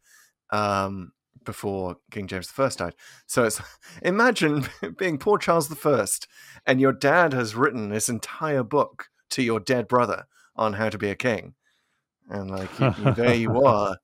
um, 0.50 1.12
before 1.44 1.98
King 2.12 2.28
James 2.28 2.48
the 2.48 2.54
First 2.54 2.80
died. 2.80 2.96
So 3.28 3.44
it's 3.44 3.62
imagine 4.02 4.66
being 4.98 5.18
poor 5.18 5.38
Charles 5.38 5.70
the 5.70 5.76
First, 5.76 6.28
and 6.66 6.82
your 6.82 6.94
dad 6.94 7.34
has 7.34 7.56
written 7.56 7.90
this 7.90 8.10
entire 8.10 8.64
book 8.64 9.10
to 9.32 9.44
your 9.44 9.60
dead 9.60 9.88
brother 9.88 10.26
on 10.56 10.74
how 10.74 10.90
to 10.90 10.98
be 10.98 11.10
a 11.10 11.16
king, 11.16 11.54
and 12.30 12.50
like 12.50 12.80
you, 12.80 12.94
you, 13.04 13.14
there 13.14 13.36
you 13.36 13.62
are, 13.66 13.98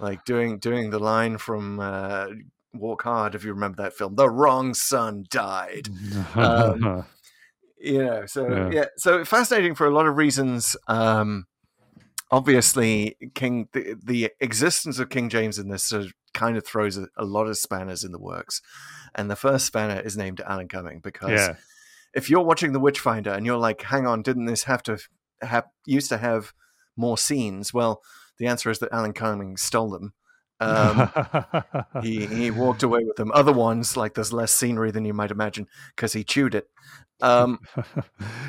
like 0.00 0.24
doing 0.24 0.58
doing 0.58 0.90
the 0.90 0.98
line 0.98 1.38
from 1.38 1.78
uh, 1.78 2.26
Walk 2.72 3.04
Hard, 3.04 3.34
if 3.34 3.44
you 3.44 3.52
remember 3.52 3.82
that 3.82 3.94
film. 3.94 4.16
The 4.16 4.28
wrong 4.28 4.74
son 4.74 5.24
died 5.30 5.88
um, 6.34 7.04
you 7.84 7.98
know 8.04 8.26
so 8.26 8.48
Yeah. 8.48 8.70
yeah. 8.70 8.84
so 8.96 9.24
fascinating 9.24 9.74
for 9.74 9.86
a 9.86 9.90
lot 9.90 10.06
of 10.06 10.16
reasons 10.16 10.76
um 10.88 11.46
obviously 12.30 13.16
king 13.34 13.68
the, 13.72 13.96
the 14.02 14.30
existence 14.40 14.98
of 14.98 15.10
king 15.10 15.28
james 15.28 15.58
in 15.58 15.68
this 15.68 15.84
sort 15.84 16.04
of 16.06 16.12
kind 16.32 16.56
of 16.56 16.66
throws 16.66 16.96
a, 16.96 17.06
a 17.16 17.24
lot 17.24 17.46
of 17.46 17.56
spanners 17.56 18.04
in 18.04 18.10
the 18.12 18.18
works 18.18 18.60
and 19.14 19.30
the 19.30 19.36
first 19.36 19.66
spanner 19.66 20.00
is 20.00 20.16
named 20.16 20.40
alan 20.46 20.66
cumming 20.68 21.00
because 21.00 21.30
yeah. 21.30 21.54
if 22.14 22.28
you're 22.30 22.42
watching 22.42 22.72
the 22.72 22.80
witchfinder 22.80 23.30
and 23.30 23.46
you're 23.46 23.58
like 23.58 23.82
hang 23.82 24.06
on 24.06 24.22
didn't 24.22 24.46
this 24.46 24.64
have 24.64 24.82
to 24.82 24.98
have 25.42 25.64
used 25.86 26.08
to 26.08 26.18
have 26.18 26.52
more 26.96 27.18
scenes 27.18 27.72
well 27.72 28.02
the 28.38 28.46
answer 28.46 28.70
is 28.70 28.78
that 28.78 28.92
alan 28.92 29.12
cumming 29.12 29.56
stole 29.56 29.90
them 29.90 30.12
um 30.60 31.10
he 32.02 32.26
he 32.26 32.50
walked 32.50 32.82
away 32.82 33.04
with 33.04 33.16
them. 33.16 33.30
Other 33.32 33.52
ones, 33.52 33.96
like 33.96 34.14
there's 34.14 34.32
less 34.32 34.52
scenery 34.52 34.90
than 34.90 35.04
you 35.04 35.14
might 35.14 35.30
imagine 35.30 35.66
because 35.94 36.12
he 36.12 36.24
chewed 36.24 36.54
it. 36.54 36.68
Um, 37.20 37.60
it 37.76 38.04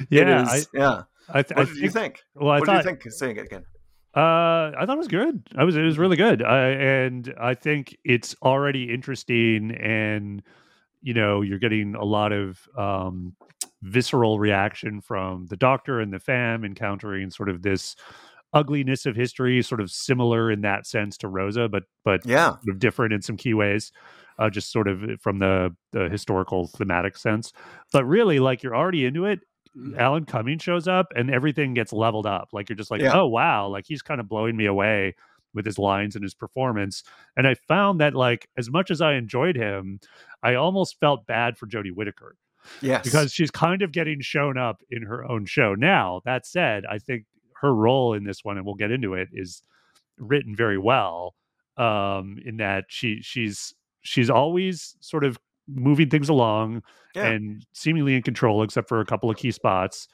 yeah. 0.09 0.53
is- 0.53 0.67
yeah. 0.73 1.03
I, 1.29 1.39
I, 1.39 1.41
th- 1.43 1.57
What 1.57 1.67
I 1.67 1.73
did 1.73 1.77
you 1.77 1.89
think? 1.89 2.23
Well, 2.35 2.49
I 2.51 2.59
what 2.59 2.67
thought 2.67 2.83
did 2.83 2.91
you 2.91 2.97
think? 3.01 3.11
Saying 3.13 3.37
it 3.37 3.45
again. 3.45 3.65
Uh, 4.15 4.71
I 4.77 4.85
thought 4.85 4.93
it 4.95 4.97
was 4.97 5.07
good. 5.07 5.41
I 5.57 5.63
was 5.63 5.75
it 5.75 5.81
was 5.81 5.97
really 5.97 6.15
good. 6.17 6.43
I, 6.43 6.69
and 6.69 7.33
I 7.39 7.53
think 7.55 7.97
it's 8.05 8.35
already 8.41 8.93
interesting, 8.93 9.71
and 9.71 10.41
you 11.01 11.13
know, 11.13 11.41
you're 11.41 11.59
getting 11.59 11.95
a 11.95 12.03
lot 12.05 12.31
of 12.31 12.59
um, 12.77 13.35
visceral 13.81 14.39
reaction 14.39 15.01
from 15.01 15.47
the 15.47 15.57
Doctor 15.57 15.99
and 15.99 16.13
the 16.13 16.19
fam 16.19 16.63
encountering 16.63 17.29
sort 17.29 17.49
of 17.49 17.61
this 17.61 17.95
ugliness 18.55 19.05
of 19.05 19.15
history, 19.15 19.61
sort 19.61 19.81
of 19.81 19.91
similar 19.91 20.49
in 20.49 20.61
that 20.61 20.87
sense 20.87 21.17
to 21.19 21.27
Rosa, 21.27 21.69
but 21.69 21.83
but 22.03 22.25
Yeah. 22.25 22.51
sort 22.51 22.69
of 22.69 22.79
different 22.79 23.13
in 23.13 23.21
some 23.21 23.37
key 23.37 23.53
ways. 23.53 23.91
Uh, 24.39 24.49
just 24.49 24.71
sort 24.71 24.87
of 24.87 25.01
from 25.21 25.39
the 25.39 25.75
the 25.91 26.09
historical 26.09 26.67
thematic 26.67 27.15
sense, 27.17 27.53
but 27.93 28.03
really, 28.05 28.39
like 28.39 28.63
you're 28.63 28.75
already 28.75 29.05
into 29.05 29.25
it. 29.25 29.39
Alan 29.97 30.25
Cumming 30.25 30.57
shows 30.59 30.87
up 30.87 31.07
and 31.15 31.29
everything 31.29 31.73
gets 31.73 31.91
leveled 31.93 32.25
up. 32.25 32.47
Like 32.53 32.69
you're 32.69 32.77
just 32.77 32.89
like, 32.91 33.01
Yeah. 33.01 33.11
oh 33.13 33.27
wow, 33.27 33.67
like 33.67 33.85
he's 33.87 34.01
kind 34.01 34.19
of 34.21 34.27
blowing 34.29 34.55
me 34.57 34.65
away 34.65 35.15
with 35.53 35.65
his 35.65 35.77
lines 35.77 36.15
and 36.15 36.23
his 36.23 36.33
performance. 36.33 37.03
And 37.37 37.45
I 37.47 37.53
found 37.55 37.99
that 38.01 38.13
like 38.13 38.47
as 38.57 38.69
much 38.69 38.89
as 38.91 38.99
I 39.01 39.13
enjoyed 39.15 39.55
him, 39.55 39.99
I 40.43 40.55
almost 40.55 40.99
felt 40.99 41.25
bad 41.27 41.57
for 41.57 41.65
Jodie 41.67 41.91
Whittaker 41.93 42.35
Yes. 42.81 43.03
because 43.05 43.31
she's 43.33 43.51
kind 43.51 43.81
of 43.81 43.91
getting 43.93 44.19
shown 44.21 44.57
up 44.57 44.81
in 44.89 45.03
her 45.03 45.29
own 45.29 45.45
show. 45.45 45.75
Now, 45.75 46.21
that 46.25 46.45
said, 46.45 46.85
I 46.89 46.97
think 46.97 47.25
her 47.65 47.75
role 47.75 48.13
in 48.13 48.23
this 48.23 48.43
one, 48.43 48.57
and 48.57 48.65
we'll 48.65 48.75
get 48.75 48.91
into 48.91 49.13
it, 49.15 49.29
is 49.33 49.61
written 50.17 50.55
very 50.55 50.77
well. 50.77 51.35
Um, 51.77 52.37
in 52.45 52.55
that 52.57 52.85
she 52.87 53.19
she's 53.21 53.73
she's 54.01 54.29
always 54.29 54.95
sort 55.01 55.25
of 55.25 55.37
moving 55.67 56.09
things 56.09 56.29
along 56.29 56.83
Yeah. 57.15 57.25
and 57.27 57.65
seemingly 57.73 58.15
in 58.15 58.21
control, 58.21 58.63
except 58.63 58.87
for 58.87 59.01
a 59.01 59.05
couple 59.05 59.29
of 59.29 59.35
key 59.37 59.51
spots. 59.51 60.07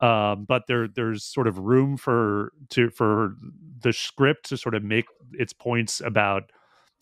Um, 0.00 0.44
but 0.46 0.66
there 0.66 0.88
there's 0.88 1.22
sort 1.24 1.46
of 1.46 1.58
room 1.58 1.96
for 1.96 2.52
to 2.70 2.90
for 2.90 3.36
the 3.82 3.92
script 3.92 4.48
to 4.48 4.56
sort 4.56 4.74
of 4.74 4.82
make 4.82 5.06
its 5.32 5.52
points 5.52 6.00
about 6.00 6.50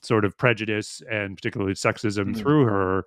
sort 0.03 0.25
of 0.27 0.37
prejudice 0.37 1.01
and 1.11 1.35
particularly 1.37 1.73
sexism 1.75 2.35
Mhm. 2.35 2.37
through 2.37 2.65
her 2.67 3.05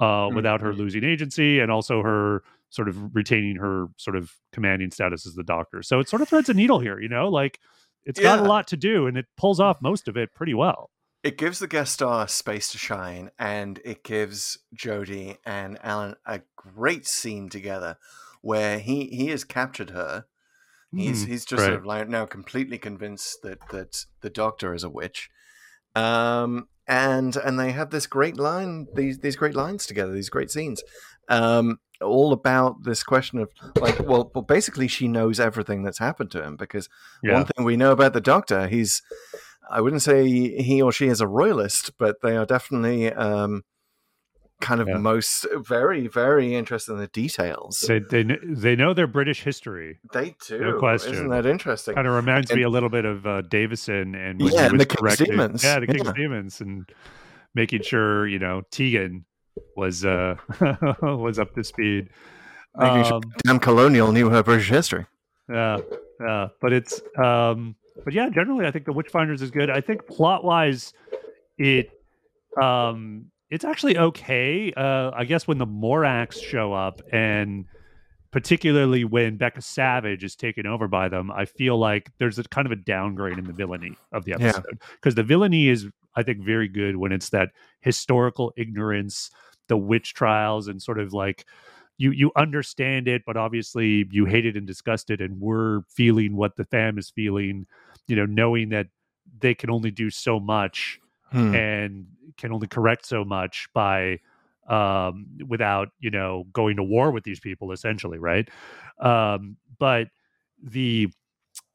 uh, 0.00 0.28
Mhm. 0.28 0.34
without 0.36 0.60
her 0.60 0.72
losing 0.74 1.04
agency 1.04 1.58
and 1.60 1.70
also 1.72 2.02
her 2.02 2.42
sort 2.70 2.88
of 2.88 3.14
retaining 3.14 3.56
her 3.56 3.86
sort 3.96 4.16
of 4.16 4.32
commanding 4.52 4.90
status 4.90 5.26
as 5.26 5.34
the 5.34 5.44
doctor. 5.44 5.82
So 5.82 6.00
it 6.00 6.08
sort 6.08 6.22
of 6.22 6.28
threads 6.28 6.48
a 6.48 6.54
needle 6.54 6.80
here, 6.80 7.00
you 7.00 7.08
know, 7.08 7.28
like 7.28 7.60
it's 8.04 8.20
got 8.20 8.40
a 8.40 8.44
lot 8.44 8.66
to 8.68 8.76
do 8.76 9.06
and 9.06 9.16
it 9.16 9.26
pulls 9.36 9.60
off 9.60 9.78
most 9.80 10.08
of 10.08 10.16
it 10.16 10.34
pretty 10.34 10.54
well. 10.54 10.90
it 11.22 11.38
gives 11.38 11.58
the 11.58 11.66
guest 11.68 11.94
star 11.94 12.28
space 12.28 12.70
to 12.72 12.78
shine, 12.78 13.30
and 13.38 13.80
it 13.84 14.04
gives 14.04 14.58
Jodie 14.76 15.38
and 15.44 15.78
Alan 15.82 16.16
a 16.26 16.42
great 16.56 17.06
scene 17.06 17.48
together 17.48 17.96
where 18.42 18.78
he 18.78 19.06
he 19.06 19.28
has 19.28 19.44
captured 19.44 19.90
her. 19.90 20.26
He's 20.94 21.24
Mm, 21.24 21.26
he's 21.26 21.44
just 21.44 21.60
right. 21.60 21.66
sort 21.66 21.78
of 21.78 21.86
like 21.86 22.08
now 22.08 22.26
completely 22.26 22.78
convinced 22.78 23.42
that 23.42 23.68
that 23.70 24.06
the 24.22 24.30
doctor 24.30 24.74
is 24.74 24.84
a 24.84 24.90
witch. 24.90 25.30
Um 25.94 26.68
and 26.86 27.36
and 27.36 27.58
they 27.58 27.72
have 27.72 27.90
this 27.90 28.06
great 28.06 28.36
line 28.38 28.88
these 28.94 29.18
these 29.20 29.36
great 29.36 29.54
lines 29.54 29.86
together, 29.86 30.12
these 30.12 30.30
great 30.30 30.50
scenes. 30.50 30.82
Um 31.28 31.78
all 32.00 32.32
about 32.32 32.82
this 32.84 33.02
question 33.02 33.38
of 33.38 33.48
like 33.80 33.98
well, 34.00 34.30
well 34.34 34.42
basically 34.42 34.88
she 34.88 35.08
knows 35.08 35.40
everything 35.40 35.82
that's 35.84 35.98
happened 35.98 36.30
to 36.32 36.42
him 36.42 36.56
because 36.56 36.88
Yeah. 37.22 37.34
one 37.34 37.44
thing 37.46 37.64
we 37.64 37.76
know 37.76 37.92
about 37.92 38.12
the 38.12 38.20
doctor, 38.20 38.66
he's 38.68 39.00
I 39.70 39.80
wouldn't 39.80 40.02
say 40.02 40.28
he 40.28 40.82
or 40.82 40.92
she 40.92 41.06
is 41.08 41.20
a 41.22 41.26
royalist, 41.28 41.92
but 41.98 42.16
they 42.22 42.36
are 42.36 42.44
definitely 42.46 43.12
um 43.12 43.62
kind 44.60 44.80
of 44.80 44.88
Yeah. 44.88 44.96
most 44.98 45.46
very, 45.66 46.06
very 46.06 46.54
interested 46.54 46.92
in 46.92 46.98
the 46.98 47.06
details. 47.08 47.84
They 47.88 47.98
they 48.00 48.24
they 48.42 48.76
know 48.76 48.92
their 48.94 49.06
British 49.06 49.42
history. 49.42 50.00
They 50.12 50.36
do. 50.46 50.58
No 50.58 50.78
question. 50.78 51.14
Isn't 51.14 51.28
that 51.30 51.46
interesting? 51.46 51.94
Kind 51.94 52.06
of 52.06 52.14
reminds 52.14 52.50
And- 52.50 52.58
me 52.58 52.64
a 52.64 52.68
little 52.70 52.88
bit 52.90 53.04
of 53.04 53.26
uh, 53.26 53.42
Davison 53.42 54.14
and 54.14 54.40
Yeah, 54.40 54.66
and 54.66 54.80
the 54.80 54.86
King's 54.86 55.16
Demons. 55.18 55.64
Yeah, 55.64 55.80
the 55.80 55.86
King's 55.86 56.06
Yeah. 56.06 56.12
Demons 56.12 56.60
and 56.60 56.88
making 57.54 57.82
sure 57.82 58.26
you 58.26 58.38
know 58.38 58.62
Tegan 58.70 59.24
was 59.76 60.04
uh 60.04 60.36
was 61.02 61.38
up 61.38 61.54
to 61.54 61.64
speed. 61.64 62.08
Making 62.76 63.04
sure 63.04 63.14
Um, 63.14 63.22
Damn 63.44 63.58
colonial 63.60 64.12
knew 64.12 64.30
her 64.30 64.42
British 64.42 64.68
history. 64.68 65.06
yeah 65.48 65.78
yeah 66.20 66.48
but 66.60 66.72
it's 66.72 67.00
um 67.22 67.74
but 68.04 68.12
yeah 68.14 68.28
generally 68.30 68.66
i 68.66 68.70
think 68.70 68.84
the 68.86 68.92
witchfinders 68.92 69.42
is 69.42 69.50
good 69.50 69.68
i 69.68 69.80
think 69.80 70.06
plot 70.06 70.42
wise 70.44 70.92
it 71.58 71.90
um 72.60 73.26
it's 73.50 73.64
actually 73.64 73.98
okay 73.98 74.72
uh 74.76 75.10
i 75.14 75.24
guess 75.24 75.46
when 75.48 75.58
the 75.58 75.66
morax 75.66 76.40
show 76.42 76.72
up 76.72 77.00
and 77.12 77.64
particularly 78.34 79.04
when 79.04 79.36
becca 79.36 79.62
savage 79.62 80.24
is 80.24 80.34
taken 80.34 80.66
over 80.66 80.88
by 80.88 81.08
them 81.08 81.30
i 81.30 81.44
feel 81.44 81.78
like 81.78 82.10
there's 82.18 82.36
a 82.36 82.42
kind 82.42 82.66
of 82.66 82.72
a 82.72 82.76
downgrade 82.76 83.38
in 83.38 83.44
the 83.44 83.52
villainy 83.52 83.96
of 84.10 84.24
the 84.24 84.32
episode 84.32 84.64
because 84.96 85.14
the 85.14 85.22
villainy 85.22 85.68
is 85.68 85.86
i 86.16 86.22
think 86.22 86.40
very 86.40 86.66
good 86.66 86.96
when 86.96 87.12
it's 87.12 87.28
that 87.28 87.50
historical 87.80 88.52
ignorance 88.56 89.30
the 89.68 89.76
witch 89.76 90.14
trials 90.14 90.66
and 90.66 90.82
sort 90.82 90.98
of 90.98 91.12
like 91.12 91.46
you 91.96 92.10
you 92.10 92.32
understand 92.34 93.06
it, 93.06 93.22
but 93.24 93.36
obviously 93.36 94.04
you 94.10 94.24
hate 94.24 94.44
it 94.44 94.56
and 94.56 94.66
disgust 94.66 95.10
it, 95.10 95.20
and 95.20 95.40
we're 95.40 95.82
feeling 95.88 96.34
what 96.34 96.56
the 96.56 96.64
fam 96.64 96.98
is 96.98 97.10
feeling, 97.10 97.66
you 98.08 98.16
know, 98.16 98.26
knowing 98.26 98.70
that 98.70 98.88
they 99.38 99.54
can 99.54 99.70
only 99.70 99.92
do 99.92 100.10
so 100.10 100.40
much 100.40 100.98
Hmm. 101.30 101.54
and 101.54 102.06
can 102.36 102.52
only 102.52 102.66
correct 102.66 103.06
so 103.06 103.24
much 103.24 103.68
by 103.74 104.18
um 104.68 105.26
without 105.48 105.88
you 106.00 106.10
know 106.10 106.44
going 106.52 106.76
to 106.76 106.82
war 106.82 107.10
with 107.10 107.24
these 107.24 107.40
people 107.40 107.70
essentially 107.72 108.18
right 108.18 108.48
um 109.00 109.56
but 109.78 110.08
the 110.62 111.08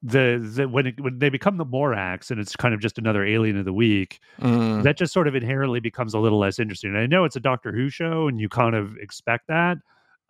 the, 0.01 0.39
the 0.55 0.67
when 0.67 0.87
it, 0.87 0.99
when 0.99 1.19
they 1.19 1.29
become 1.29 1.57
the 1.57 1.65
Morax 1.65 2.31
and 2.31 2.39
it's 2.39 2.55
kind 2.55 2.73
of 2.73 2.79
just 2.79 2.97
another 2.97 3.25
alien 3.25 3.57
of 3.57 3.65
the 3.65 3.73
week, 3.73 4.19
Mm. 4.39 4.83
that 4.83 4.97
just 4.97 5.11
sort 5.13 5.27
of 5.27 5.35
inherently 5.35 5.79
becomes 5.81 6.13
a 6.13 6.19
little 6.19 6.39
less 6.39 6.57
interesting. 6.59 6.91
And 6.91 6.99
I 6.99 7.05
know 7.05 7.25
it's 7.25 7.35
a 7.35 7.41
Doctor 7.41 7.71
Who 7.73 7.89
show, 7.89 8.27
and 8.29 8.39
you 8.39 8.47
kind 8.47 8.75
of 8.75 8.95
expect 8.97 9.47
that, 9.47 9.77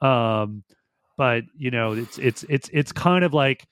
Um, 0.02 0.64
but 1.18 1.44
you 1.56 1.70
know, 1.72 1.94
it's 1.94 2.18
it's 2.18 2.44
it's 2.50 2.70
it's 2.74 2.92
kind 2.92 3.24
of 3.24 3.34
like 3.34 3.68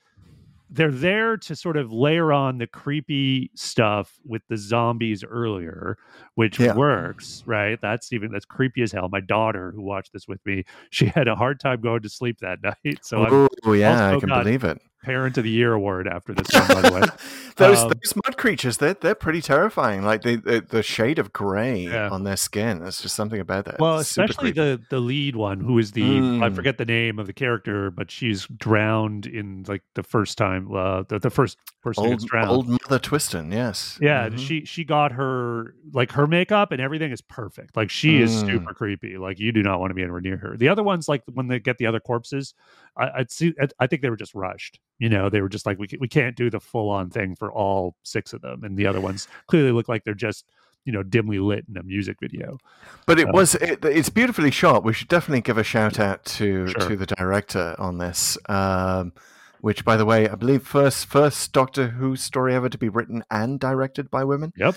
they're 0.69 0.91
there 0.91 1.37
to 1.37 1.55
sort 1.55 1.77
of 1.77 1.91
layer 1.91 2.33
on 2.33 2.57
the 2.57 2.67
creepy 2.67 3.51
stuff 3.55 4.13
with 4.25 4.41
the 4.49 4.57
zombies 4.57 5.23
earlier, 5.23 5.97
which 6.35 6.59
Yeah. 6.59 6.73
works, 6.75 7.41
right? 7.45 7.79
That's 7.81 8.11
even 8.11 8.31
that's 8.31 8.45
creepy 8.45 8.81
as 8.81 8.91
hell. 8.91 9.07
My 9.09 9.21
daughter, 9.21 9.71
who 9.75 9.81
watched 9.81 10.11
this 10.13 10.27
with 10.27 10.45
me, 10.45 10.65
she 10.89 11.05
had 11.07 11.27
a 11.27 11.35
hard 11.35 11.59
time 11.59 11.79
going 11.81 12.01
to 12.01 12.09
sleep 12.09 12.39
that 12.39 12.59
night. 12.85 12.99
So 13.03 13.47
oh 13.63 13.73
yeah, 13.73 14.09
I 14.15 14.19
can 14.19 14.29
got- 14.29 14.43
believe 14.43 14.63
it. 14.63 14.81
Parent 15.07 15.37
of 15.37 15.43
the 15.45 15.49
year 15.49 15.73
award 15.73 16.07
after 16.07 16.33
this 16.33 16.47
one, 16.53 16.67
by 16.67 16.81
the 16.89 16.95
way. 16.95 17.01
those 17.57 17.79
Um, 17.79 17.89
those 17.89 18.13
mud 18.15 18.37
creatures, 18.37 18.77
they're 18.77 18.93
they're 18.93 19.15
pretty 19.15 19.41
terrifying. 19.41 20.03
Like 20.03 20.21
the 20.21 20.35
the, 20.35 20.65
the 20.67 20.83
shade 20.83 21.17
of 21.19 21.31
gray 21.33 21.79
Yeah. 21.83 22.09
on 22.09 22.23
their 22.23 22.37
skin. 22.37 22.79
There's 22.79 23.01
just 23.01 23.15
something 23.15 23.39
about 23.39 23.65
that. 23.65 23.79
Well, 23.79 23.99
It's 23.99 24.09
especially 24.11 24.51
the 24.51 24.81
the 24.89 24.99
lead 24.99 25.35
one, 25.35 25.59
who 25.61 25.77
is 25.79 25.91
the 25.93 26.03
I 26.03 26.49
Mm. 26.49 26.55
forget 26.55 26.77
the 26.77 26.85
name 26.85 27.19
of 27.19 27.25
the 27.27 27.33
character, 27.33 27.89
but 27.89 28.11
she's 28.11 28.45
drowned 28.47 29.25
in 29.25 29.63
like 29.67 29.83
the 29.95 30.03
first 30.03 30.37
time, 30.37 30.73
uh, 30.75 31.03
the, 31.07 31.19
the 31.19 31.29
first 31.29 31.57
person 31.81 32.05
old 32.05 32.19
drowned. 32.27 32.49
old 32.49 32.67
mother 32.69 32.99
Twiston. 32.99 33.51
Yes. 33.51 33.97
Yeah, 34.01 34.29
Mhm. 34.29 34.39
she 34.39 34.65
she 34.65 34.83
got 34.83 35.11
her 35.13 35.73
like 35.93 36.11
her 36.11 36.27
makeup 36.27 36.71
and 36.71 36.81
everything 36.81 37.11
is 37.11 37.21
perfect. 37.21 37.75
Like 37.77 37.89
she 37.89 38.21
is 38.21 38.31
Mm. 38.43 38.47
super 38.47 38.73
creepy. 38.73 39.17
Like 39.17 39.39
you 39.39 39.51
do 39.51 39.63
not 39.63 39.79
want 39.79 39.91
to 39.91 39.95
be 39.95 40.03
anywhere 40.03 40.21
near 40.21 40.37
her. 40.37 40.57
The 40.57 40.69
other 40.69 40.83
ones, 40.83 41.07
like 41.07 41.23
when 41.33 41.47
they 41.47 41.59
get 41.59 41.77
the 41.77 41.85
other 41.87 41.99
corpses, 42.01 42.53
I, 42.97 43.19
I'd 43.19 43.31
see. 43.31 43.53
I, 43.61 43.67
I 43.79 43.87
think 43.87 44.01
they 44.01 44.09
were 44.09 44.17
just 44.17 44.33
rushed. 44.35 44.79
You 44.99 45.09
know, 45.09 45.29
they 45.29 45.41
were 45.41 45.49
just 45.49 45.65
like 45.65 45.77
we 45.79 45.87
we 45.99 46.07
can't 46.07 46.35
do 46.35 46.49
the 46.49 46.59
full 46.59 46.89
on 46.89 47.09
thing 47.09 47.35
for 47.35 47.51
all 47.51 47.95
six 48.03 48.33
of 48.33 48.41
them, 48.41 48.63
and 48.63 48.77
the 48.77 48.87
other 48.87 49.01
ones 49.01 49.27
clearly 49.47 49.71
look 49.71 49.87
like 49.87 50.03
they're 50.03 50.13
just 50.13 50.45
you 50.85 50.93
know 50.93 51.03
dimly 51.03 51.39
lit 51.39 51.65
in 51.69 51.77
a 51.77 51.83
music 51.83 52.17
video. 52.21 52.57
But 53.05 53.19
it 53.19 53.27
Uh, 53.27 53.33
was 53.33 53.55
it, 53.55 53.83
it's 53.85 54.09
beautifully 54.09 54.51
shot. 54.51 54.83
We 54.83 54.93
should 54.93 55.07
definitely 55.09 55.41
give 55.41 55.57
a 55.57 55.63
shout 55.63 55.99
out 55.99 56.25
to 56.25 56.67
Sure. 56.67 56.89
to 56.89 56.95
the 56.95 57.05
director 57.05 57.75
on 57.77 57.97
this. 57.97 58.37
Um, 58.49 59.13
which, 59.59 59.83
by 59.83 59.97
the 59.97 60.05
way, 60.05 60.29
I 60.29 60.35
believe 60.35 60.65
first 60.65 61.07
first 61.07 61.51
Doctor 61.51 61.89
Who 61.89 62.15
story 62.15 62.53
ever 62.53 62.69
to 62.69 62.77
be 62.77 62.89
written 62.89 63.23
and 63.31 63.59
directed 63.59 64.09
by 64.11 64.23
women. 64.23 64.53
Yep. 64.55 64.75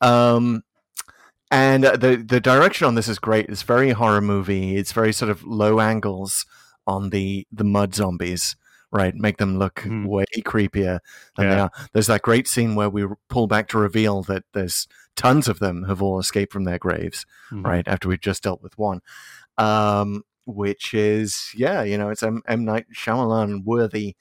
Um, 0.00 0.64
and 1.50 1.84
uh, 1.84 1.96
the 1.96 2.16
the 2.16 2.40
direction 2.40 2.86
on 2.86 2.94
this 2.94 3.08
is 3.08 3.18
great. 3.18 3.48
It's 3.48 3.62
very 3.62 3.90
horror 3.90 4.20
movie. 4.22 4.76
It's 4.76 4.92
very 4.92 5.12
sort 5.12 5.30
of 5.30 5.44
low 5.44 5.80
angles 5.80 6.46
on 6.86 7.10
the 7.10 7.46
the 7.52 7.64
mud 7.64 7.94
zombies. 7.94 8.56
Right, 8.94 9.14
make 9.14 9.38
them 9.38 9.58
look 9.58 9.76
Mhm. 9.76 10.04
way 10.06 10.26
creepier 10.40 10.98
than 11.36 11.48
they 11.48 11.54
Yeah. 11.54 11.62
are. 11.62 11.70
There's 11.94 12.08
that 12.08 12.20
great 12.20 12.46
scene 12.46 12.74
where 12.74 12.90
we 12.90 13.06
pull 13.30 13.46
back 13.46 13.68
to 13.68 13.78
reveal 13.78 14.22
that 14.24 14.44
there's 14.52 14.86
tons 15.16 15.48
of 15.48 15.60
them 15.60 15.84
have 15.84 16.02
all 16.02 16.18
escaped 16.18 16.52
from 16.52 16.64
their 16.64 16.78
graves 16.78 17.24
Mhm. 17.50 17.64
right 17.64 17.88
after 17.88 18.06
we've 18.06 18.20
just 18.20 18.42
dealt 18.42 18.62
with 18.62 18.76
one 18.76 19.00
um 19.58 20.22
which 20.46 20.92
is 20.94 21.52
yeah 21.54 21.82
you 21.82 21.96
know 21.98 22.08
it's 22.10 22.22
m, 22.22 22.42
m 22.46 22.64
night 22.64 22.86
Shyamalan 22.94 23.64
worthy 23.64 24.14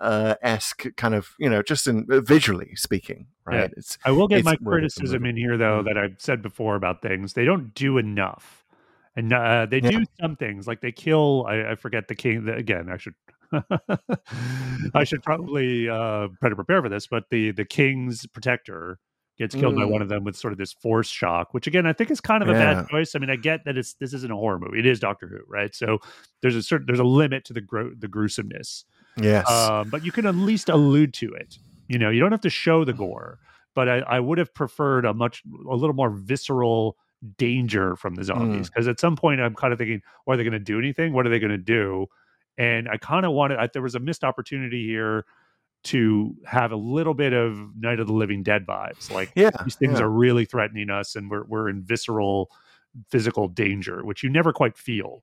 uh 0.00 0.34
esque 0.42 0.86
kind 0.96 1.14
of 1.14 1.34
you 1.38 1.48
know 1.48 1.62
just 1.62 1.86
in 1.86 2.06
uh, 2.10 2.20
visually 2.20 2.74
speaking 2.74 3.26
right 3.44 3.70
Yeah. 3.70 3.76
it's 3.76 3.98
I 4.04 4.10
will 4.12 4.28
get 4.28 4.44
my 4.44 4.52
worth 4.52 4.60
it 4.60 4.64
to 4.64 4.64
criticism 4.70 5.24
in 5.26 5.36
here, 5.36 5.56
though, 5.58 5.82
Mhm. 5.82 5.84
that 5.86 5.98
I've 5.98 6.16
said 6.18 6.40
before 6.42 6.74
about 6.76 7.02
things. 7.02 7.34
They 7.34 7.44
don't 7.44 7.74
do 7.74 7.98
enough, 7.98 8.59
and 9.16 9.32
uh, 9.32 9.66
they 9.70 9.80
Yeah. 9.80 9.90
do 9.90 10.04
some 10.20 10.36
things 10.36 10.66
like 10.66 10.80
they 10.80 10.92
kill. 10.92 11.44
I, 11.48 11.72
I 11.72 11.74
forget 11.74 12.08
the 12.08 12.14
king. 12.14 12.44
The, 12.44 12.54
again, 12.54 12.88
I 12.90 12.96
should. 12.96 13.14
I 14.94 15.04
should 15.04 15.22
probably 15.22 15.88
uh, 15.88 16.28
try 16.40 16.48
to 16.48 16.54
prepare 16.56 16.82
for 16.82 16.88
this, 16.88 17.06
but 17.06 17.24
the 17.30 17.50
the 17.52 17.64
king's 17.64 18.26
protector 18.26 18.98
gets 19.38 19.54
killed 19.54 19.74
by 19.74 19.82
Mm. 19.82 19.90
one 19.90 20.02
of 20.02 20.08
them 20.10 20.22
with 20.22 20.36
sort 20.36 20.52
of 20.52 20.58
this 20.58 20.72
force 20.74 21.08
shock, 21.08 21.54
which 21.54 21.66
again 21.66 21.86
I 21.86 21.92
think 21.92 22.10
is 22.10 22.20
kind 22.20 22.42
of 22.42 22.48
a 22.48 22.52
Yeah. 22.52 22.74
bad 22.74 22.88
choice. 22.88 23.14
I 23.14 23.18
mean, 23.18 23.30
I 23.30 23.36
get 23.36 23.64
that 23.64 23.76
it's 23.76 23.94
this 23.94 24.12
isn't 24.14 24.30
a 24.30 24.36
horror 24.36 24.58
movie; 24.58 24.78
it 24.78 24.86
is 24.86 25.00
Doctor 25.00 25.26
Who, 25.28 25.38
right? 25.48 25.74
So 25.74 25.98
there's 26.42 26.56
a 26.56 26.62
certain 26.62 26.86
there's 26.86 27.00
a 27.00 27.04
limit 27.04 27.44
to 27.46 27.52
the 27.52 27.60
gro- 27.60 27.94
the 27.98 28.08
gruesomeness 28.08 28.84
yes 29.20 29.50
um, 29.50 29.90
but 29.90 30.04
you 30.04 30.12
can 30.12 30.24
at 30.24 30.36
least 30.36 30.68
allude 30.68 31.12
to 31.14 31.32
it. 31.34 31.58
You 31.88 31.98
know, 31.98 32.10
you 32.10 32.20
don't 32.20 32.30
have 32.30 32.40
to 32.42 32.50
show 32.50 32.84
the 32.84 32.92
gore, 32.92 33.40
but 33.74 33.88
I, 33.88 33.98
I 34.00 34.20
would 34.20 34.38
have 34.38 34.54
preferred 34.54 35.04
a 35.04 35.12
much 35.12 35.42
a 35.68 35.74
little 35.74 35.96
more 35.96 36.10
visceral 36.10 36.96
danger 37.36 37.96
from 37.96 38.14
the 38.14 38.24
zombies 38.24 38.68
mm. 38.68 38.72
because 38.72 38.88
at 38.88 39.00
some 39.00 39.16
point 39.16 39.40
I'm 39.40 39.54
kind 39.54 39.72
of 39.72 39.78
thinking, 39.78 40.02
are 40.26 40.36
they 40.36 40.44
going 40.44 40.52
to 40.52 40.58
do 40.58 40.78
anything? 40.78 41.12
What 41.12 41.26
are 41.26 41.30
they 41.30 41.38
going 41.38 41.50
to 41.50 41.58
do? 41.58 42.06
And 42.58 42.88
I 42.88 42.96
kind 42.96 43.24
of 43.24 43.32
wanted. 43.32 43.58
I, 43.58 43.68
there 43.72 43.82
was 43.82 43.94
a 43.94 44.00
missed 44.00 44.24
opportunity 44.24 44.86
here 44.86 45.24
to 45.82 46.34
have 46.44 46.72
a 46.72 46.76
little 46.76 47.14
bit 47.14 47.32
of 47.32 47.58
Night 47.78 48.00
of 48.00 48.06
the 48.06 48.12
Living 48.12 48.42
Dead 48.42 48.66
vibes. 48.66 49.10
Like 49.10 49.32
yeah 49.34 49.50
these 49.64 49.76
things 49.76 49.98
yeah. 49.98 50.04
are 50.04 50.10
really 50.10 50.44
threatening 50.44 50.90
us, 50.90 51.16
and 51.16 51.30
we're 51.30 51.44
we're 51.44 51.68
in 51.68 51.82
visceral 51.82 52.50
physical 53.08 53.48
danger, 53.48 54.04
which 54.04 54.22
you 54.22 54.30
never 54.30 54.52
quite 54.52 54.76
feel 54.76 55.22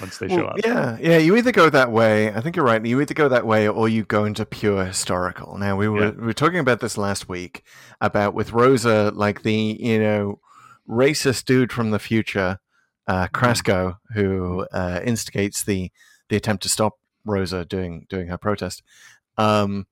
once 0.00 0.18
they 0.18 0.28
show 0.28 0.36
Well, 0.36 0.46
up. 0.48 0.60
yeah, 0.64 0.96
yeah. 1.00 1.18
You 1.18 1.36
either 1.36 1.52
go 1.52 1.68
that 1.68 1.90
way. 1.90 2.32
I 2.32 2.40
think 2.40 2.56
you're 2.56 2.64
right. 2.64 2.84
You 2.84 3.00
either 3.00 3.14
go 3.14 3.28
that 3.28 3.46
way, 3.46 3.68
or 3.68 3.88
you 3.88 4.04
go 4.04 4.24
into 4.24 4.46
pure 4.46 4.84
historical. 4.84 5.58
Now 5.58 5.76
we 5.76 5.88
were 5.88 6.06
Yeah. 6.06 6.10
we 6.10 6.26
were 6.26 6.32
talking 6.32 6.60
about 6.60 6.80
this 6.80 6.96
last 6.96 7.28
week 7.28 7.64
about 8.00 8.34
with 8.34 8.52
Rosa, 8.52 9.12
like 9.14 9.42
the 9.42 9.76
you 9.80 9.98
know 9.98 10.40
racist 10.90 11.44
dude 11.44 11.72
from 11.72 11.90
the 11.90 11.98
future, 11.98 12.58
uh, 13.06 13.28
Mm-hmm. 13.34 13.46
Krasko, 13.46 13.96
who 14.14 14.66
uh, 14.72 15.00
instigates 15.04 15.64
the 15.64 15.90
the 16.28 16.36
attempt 16.36 16.62
to 16.64 16.68
stop 16.68 16.94
Rosa 17.24 17.64
doing 17.64 18.06
doing 18.08 18.28
her 18.28 18.38
protest. 18.38 18.82
Um, 19.38 19.86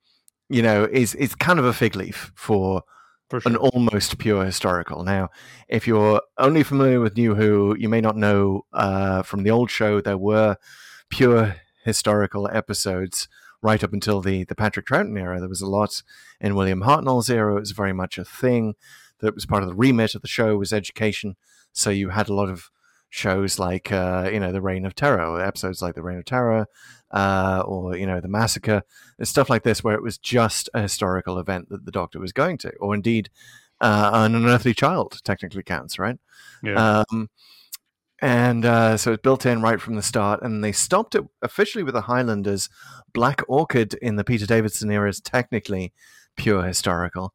you 0.49 0.63
know, 0.63 0.85
is 0.85 1.15
is 1.15 1.35
kind 1.35 1.59
of 1.59 1.65
a 1.65 1.73
fig 1.73 1.95
leaf 1.97 2.33
for 2.35 2.83
for 3.31 3.41
sure. 3.41 3.53
an 3.53 3.57
almost 3.57 4.19
pure 4.19 4.45
historical. 4.45 5.05
Now, 5.05 5.29
if 5.69 5.87
you're 5.87 6.23
only 6.39 6.63
familiar 6.63 7.01
with 7.01 7.17
New 7.17 7.35
Who, 7.35 7.77
you 7.79 7.89
may 7.89 8.01
not 8.01 8.17
know 8.17 8.65
uh, 8.73 9.23
from 9.23 9.43
the 9.43 9.51
old 9.51 9.71
show 9.71 10.01
there 10.01 10.19
were 10.19 10.57
pure 11.11 11.57
historical 11.85 12.49
episodes 12.53 13.29
right 13.63 13.83
up 13.83 13.93
until 13.93 14.21
the 14.21 14.45
the 14.45 14.55
Patrick 14.55 14.87
Troughton 14.87 15.19
era. 15.19 15.39
There 15.41 15.49
was 15.49 15.63
a 15.63 15.69
lot 15.69 16.03
in 16.41 16.55
William 16.55 16.83
Hartnell's 16.83 17.31
era. 17.31 17.57
It 17.57 17.61
was 17.61 17.73
very 17.73 17.93
much 17.93 18.19
a 18.19 18.25
thing 18.25 18.75
that 19.21 19.35
was 19.35 19.47
part 19.47 19.63
of 19.63 19.69
the 19.69 19.75
remit 19.75 20.15
of 20.15 20.23
the 20.23 20.29
show 20.29 20.57
was 20.57 20.73
education. 20.73 21.37
So 21.73 21.91
you 21.91 22.11
had 22.11 22.29
a 22.29 22.35
lot 22.35 22.49
of 22.49 22.71
shows 23.11 23.59
like 23.59 23.91
uh, 23.91 24.29
you 24.33 24.41
know 24.41 24.53
the 24.53 24.61
Reign 24.61 24.85
of 24.85 24.95
Terror, 24.95 25.25
or 25.25 25.41
episodes 25.41 25.83
like 25.83 25.95
the 25.95 26.03
Reign 26.03 26.19
of 26.19 26.25
Terror, 26.25 26.67
uh, 27.11 27.63
or 27.67 27.97
you 27.97 28.07
know 28.07 28.21
the 28.21 28.29
Massacre, 28.29 28.83
and 29.19 29.29
stuff 29.29 29.51
like 29.51 29.63
this, 29.63 29.83
where 29.83 29.95
it 29.95 30.03
was 30.03 30.19
just 30.19 30.69
a 30.75 30.83
historical 30.83 31.39
event 31.39 31.69
that 31.71 31.85
the 31.85 31.93
Doctor 31.93 32.19
was 32.19 32.33
going 32.33 32.59
to, 32.59 32.73
or 32.77 32.95
indeed 32.95 33.31
uh, 33.81 34.11
an 34.13 34.35
unearthly 34.35 34.75
child 34.75 35.21
technically 35.25 35.63
counts, 35.63 35.99
right? 35.99 36.19
yeah. 36.63 37.05
Um, 37.11 37.31
and 38.21 38.65
uh, 38.65 38.97
so 38.97 39.13
it's 39.13 39.23
built 39.23 39.47
in 39.47 39.63
right 39.63 39.81
from 39.81 39.95
the 39.95 40.03
start, 40.03 40.43
and 40.43 40.63
they 40.63 40.73
stopped 40.73 41.15
it 41.15 41.25
officially 41.41 41.85
with 41.85 41.95
the 41.95 42.03
Highlanders. 42.03 42.69
Black 43.13 43.43
Orchid 43.49 43.95
in 43.95 44.17
the 44.17 44.25
Peter 44.25 44.45
Davison 44.45 44.91
era 44.91 45.09
is 45.09 45.21
technically 45.21 45.93
pure 46.37 46.65
historical. 46.65 47.33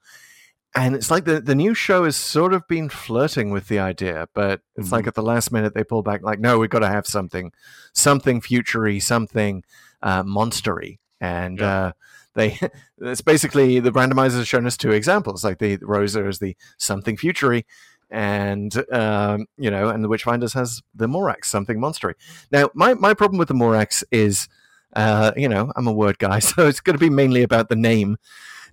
And 0.76 0.96
it's 0.96 1.12
like 1.12 1.26
the, 1.26 1.40
the 1.40 1.54
new 1.54 1.76
show 1.76 2.06
has 2.06 2.16
sort 2.16 2.52
of 2.54 2.68
been 2.68 2.90
flirting 2.90 3.52
with 3.52 3.68
the 3.68 3.78
idea, 3.78 4.28
but 4.34 4.62
it's 4.76 4.92
like 4.92 5.06
Mhm. 5.06 5.10
at 5.10 5.14
the 5.16 5.22
last 5.22 5.52
minute 5.52 5.76
they 5.76 5.84
pull 5.84 6.02
back, 6.02 6.24
like, 6.24 6.40
no, 6.40 6.58
we've 6.58 6.70
got 6.70 6.80
to 6.80 6.88
have 6.88 7.06
something, 7.06 7.52
something 7.94 8.42
futury, 8.42 9.00
something 9.00 9.64
uh, 10.02 10.24
monstery. 10.24 10.98
And 11.22 11.60
Yeah. 11.60 11.78
uh, 11.78 11.92
they, 12.34 12.60
it's 13.02 13.22
basically 13.22 13.80
the 13.80 13.92
randomizer 13.92 14.38
has 14.38 14.48
shown 14.48 14.66
us 14.66 14.76
two 14.76 14.92
examples, 14.92 15.44
like 15.44 15.60
the 15.60 15.78
Rosa 15.82 16.28
is 16.28 16.40
the 16.40 16.58
something 16.78 17.18
futury, 17.18 17.66
and 18.10 18.84
um, 18.92 19.46
you 19.58 19.70
know, 19.72 19.90
and 19.90 20.04
the 20.04 20.10
Witchfinders 20.10 20.54
has 20.54 20.82
the 20.96 21.08
Morax, 21.08 21.46
something 21.46 21.78
monstery. 21.80 22.14
Now, 22.52 22.70
my 22.74 22.96
my 22.96 23.14
problem 23.14 23.38
with 23.40 23.48
the 23.48 23.54
Morax 23.54 24.04
is, 24.12 24.48
uh, 24.96 25.32
you 25.38 25.48
know, 25.48 25.72
I'm 25.76 25.88
a 25.88 25.94
word 25.94 26.18
guy, 26.20 26.40
so 26.50 26.68
it's 26.68 26.80
going 26.80 26.96
to 26.98 27.00
be 27.00 27.10
mainly 27.12 27.44
about 27.44 27.70
the 27.70 27.76
name. 27.76 28.18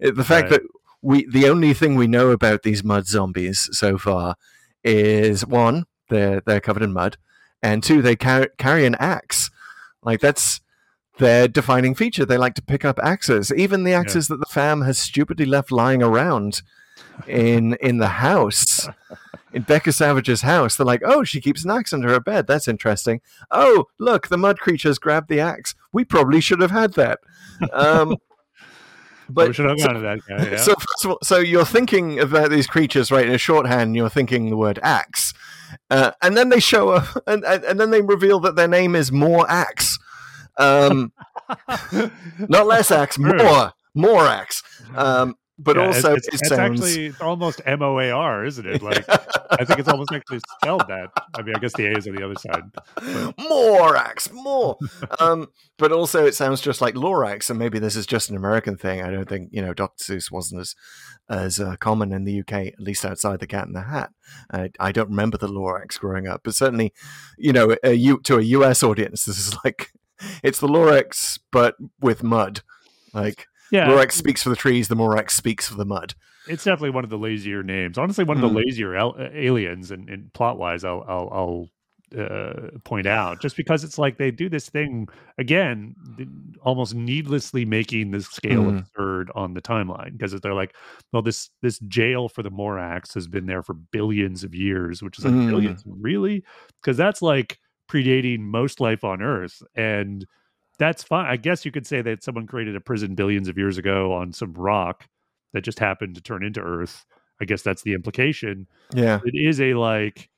Uh, 0.05 0.11
The 0.13 0.25
fact 0.25 0.51
Right. 0.51 0.61
that 0.63 0.63
we 1.03 1.27
the 1.27 1.49
only 1.49 1.75
thing 1.75 1.95
we 1.95 2.07
know 2.07 2.31
about 2.31 2.63
these 2.63 2.85
mud 2.85 3.07
zombies 3.07 3.69
so 3.73 3.99
far 3.99 4.37
is 4.85 5.47
one, 5.47 5.85
they're 6.09 6.41
they're 6.45 6.61
covered 6.61 6.83
in 6.83 6.93
mud, 6.93 7.17
and 7.63 7.83
two, 7.83 8.03
they 8.03 8.17
car- 8.17 8.51
carry 8.59 8.85
an 8.87 8.97
axe. 8.97 9.51
Like 10.03 10.21
that's 10.21 10.61
their 11.19 11.49
defining 11.49 11.95
feature. 11.95 12.25
They 12.25 12.39
like 12.39 12.55
to 12.55 12.63
pick 12.63 12.85
up 12.85 12.99
axes, 13.03 13.53
even 13.53 13.85
the 13.85 13.93
axes 13.93 14.29
that 14.29 14.41
the 14.41 14.47
fam 14.47 14.83
has 14.83 14.99
stupidly 14.99 15.47
left 15.47 15.71
lying 15.71 16.03
around 16.03 16.63
in 17.27 17.75
in 17.75 17.99
the 17.99 18.09
house. 18.09 18.89
In 19.53 19.63
Becca 19.63 19.93
Savage's 19.93 20.43
house, 20.43 20.77
they're 20.77 20.87
like, 20.87 21.03
"Oh, 21.05 21.25
she 21.25 21.41
keeps 21.41 21.65
an 21.65 21.73
axe 21.73 21.93
under 21.93 22.09
her 22.09 22.21
bed. 22.21 22.47
That's 22.47 22.69
interesting. 22.69 23.21
Oh, 23.51 23.87
look, 23.99 24.29
the 24.29 24.39
mud 24.39 24.61
creatures 24.61 24.99
grabbed 25.01 25.29
the 25.29 25.41
axe. 25.41 25.75
We 25.93 26.05
probably 26.05 26.41
should 26.41 26.61
have 26.61 26.71
had 26.71 26.93
that." 26.95 27.19
Um, 27.73 28.17
but 29.33 29.49
we 29.49 29.55
should 29.55 29.69
have 29.69 29.81
so- 29.81 29.93
to 29.93 30.01
that 30.01 30.19
guy. 30.29 30.51
Yeah. 30.51 30.57
so 30.57 30.75
first 30.75 31.05
of 31.05 31.11
all, 31.13 31.19
so 31.23 31.39
you're 31.39 31.65
thinking 31.65 32.19
about 32.21 32.51
these 32.51 32.67
creatures, 32.67 33.11
right? 33.11 33.27
In 33.27 33.33
a 33.33 33.39
shorthand, 33.39 33.97
you're 33.97 34.11
thinking 34.11 34.51
the 34.51 34.57
word 34.57 34.79
axe, 34.83 35.33
uh, 35.91 36.13
and 36.23 36.37
then 36.37 36.49
they 36.49 36.61
show 36.61 36.91
up, 36.91 37.23
and, 37.27 37.45
and 37.45 37.65
and 37.65 37.81
then 37.81 37.91
they 37.91 38.03
reveal 38.03 38.41
that 38.41 38.57
their 38.57 38.69
name 38.69 38.95
is 38.95 39.11
More 39.13 39.51
Axe, 39.51 39.99
um, 40.59 41.13
not 42.49 42.67
less 42.67 42.91
axe, 42.91 43.19
more 43.19 43.73
more 43.95 44.27
axe. 44.27 44.63
Um, 44.95 45.37
but 45.63 45.77
Yeah, 45.77 45.87
also 45.87 46.15
it's, 46.15 46.27
it 46.29 46.35
it's, 46.35 46.43
it's 46.43 46.53
actually 46.53 47.13
almost 47.21 47.61
M 47.67 47.83
O 47.83 47.99
A 47.99 48.11
R, 48.11 48.45
isn't 48.45 48.67
it? 48.67 48.83
Like 48.83 49.05
I 49.09 49.65
think 49.65 49.79
it's 49.79 49.89
almost 49.89 50.13
actually 50.13 50.41
spelled 50.57 50.85
that. 50.89 51.11
I 51.35 51.43
mean, 51.43 51.55
I 51.55 51.59
guess 51.59 51.75
the 51.75 51.87
A 51.87 51.97
is 51.97 52.09
on 52.09 52.15
the 52.15 52.25
other 52.25 52.35
side. 52.35 52.63
Morax, 53.39 54.33
more. 54.33 54.79
um, 55.19 55.49
but 55.79 55.93
also, 55.93 56.25
it 56.27 56.35
sounds 56.35 56.61
just 56.61 56.81
like 56.81 56.95
Lorax, 56.95 57.51
and 57.51 57.59
maybe 57.59 57.79
this 57.79 57.97
is 57.97 58.07
just 58.07 58.31
an 58.31 58.37
American 58.37 58.77
thing. 58.77 59.03
I 59.03 59.11
don't 59.11 59.29
think 59.29 59.51
you 59.53 59.63
know 59.63 59.75
Dr. 59.75 60.03
Seuss 60.03 60.31
wasn't 60.31 60.63
as 60.63 60.75
as 61.29 61.61
uh, 61.61 61.77
common 61.77 62.13
in 62.13 62.25
the 62.25 62.41
UK, 62.41 62.53
at 62.53 62.81
least 62.81 63.05
outside 63.05 63.39
the 63.39 63.47
Cat 63.47 63.67
in 63.67 63.73
the 63.73 63.83
Hat. 63.83 64.11
I, 64.53 64.71
I 64.81 64.93
don't 64.93 65.11
remember 65.11 65.39
the 65.39 65.49
Lorax 65.49 65.99
growing 65.99 66.27
up, 66.27 66.41
but 66.43 66.55
certainly, 66.55 66.93
you 67.39 67.53
know, 67.53 67.77
a, 67.85 67.93
U, 67.93 68.21
to 68.25 68.39
a 68.39 68.43
US 68.43 68.83
audience, 68.83 69.25
this 69.25 69.39
is 69.39 69.57
like 69.65 69.93
it's 70.43 70.61
the 70.61 70.69
Lorax, 70.69 71.39
but 71.53 71.77
with 72.01 72.23
mud. 72.23 72.63
Like 73.13 73.47
Yeah, 73.71 73.89
Lorax 73.89 74.13
speaks 74.13 74.43
for 74.43 74.51
the 74.51 74.57
trees, 74.57 74.89
the 74.89 74.97
Morax 74.97 75.31
speaks 75.31 75.69
for 75.69 75.77
the 75.77 75.85
mud. 75.85 76.15
it's 76.49 76.65
definitely 76.65 76.91
one 76.91 77.05
of 77.05 77.11
the 77.11 77.19
lazier 77.19 77.63
names. 77.63 77.97
Honestly, 77.99 78.25
one 78.25 78.37
of 78.37 78.43
the 78.43 78.49
Mm. 78.49 78.65
lazier 78.65 78.97
al- 78.97 79.15
uh, 79.19 79.29
aliens, 79.33 79.91
and, 79.91 80.09
and 80.09 80.33
plot 80.33 80.59
wise, 80.59 80.85
I'll 80.85 81.05
I'll, 81.07 81.29
I'll 81.33 81.69
uh, 82.21 82.71
point 82.83 83.07
out 83.07 83.41
just 83.41 83.57
because 83.57 83.85
it's 83.85 83.97
like 83.97 84.19
they 84.19 84.33
do 84.33 84.49
this 84.49 84.69
thing 84.69 85.07
again, 85.39 85.95
almost 86.63 86.93
needlessly 86.93 87.65
making 87.65 88.11
the 88.11 88.21
scale 88.21 88.65
Mm. 88.65 88.81
absurd 88.81 89.31
on 89.37 89.55
the 89.55 89.61
timeline 89.63 90.13
because 90.19 90.33
they're 90.41 90.55
like, 90.55 90.75
well, 91.13 91.23
this 91.23 91.51
this 91.63 91.79
jail 91.81 92.29
for 92.29 92.43
the 92.43 92.51
Morax 92.51 93.15
has 93.15 93.29
been 93.29 93.47
there 93.47 93.63
for 93.63 93.75
billions 93.75 94.43
of 94.43 94.55
years, 94.57 95.03
which 95.05 95.19
is 95.21 95.25
like 95.25 95.35
Mm. 95.35 95.49
billions, 95.49 95.85
really, 95.87 96.43
because 96.83 96.97
that's 96.97 97.23
like 97.23 97.59
predating 97.89 98.41
most 98.41 98.81
life 98.81 99.05
on 99.05 99.23
Earth, 99.23 99.63
and 99.77 100.27
that's 100.81 101.05
fine. 101.05 101.27
I 101.27 101.37
guess 101.37 101.65
you 101.65 101.71
could 101.71 101.87
say 101.87 102.03
that 102.03 102.25
someone 102.25 102.47
created 102.47 102.75
a 102.75 102.81
prison 102.81 103.15
billions 103.15 103.47
of 103.47 103.57
years 103.57 103.79
ago 103.79 104.13
on 104.13 104.33
some 104.33 104.53
rock 104.55 105.07
that 105.53 105.61
just 105.61 105.79
happened 105.79 106.17
to 106.17 106.21
turn 106.21 106.43
into 106.43 106.61
Earth. 106.61 107.05
I 107.41 107.45
guess 107.45 107.63
that's 107.63 107.83
the 107.83 107.93
implication. 107.93 108.67
Yeah. 108.93 109.21
It 109.25 109.35
is 109.35 109.61
a 109.61 109.75
like, 109.75 110.29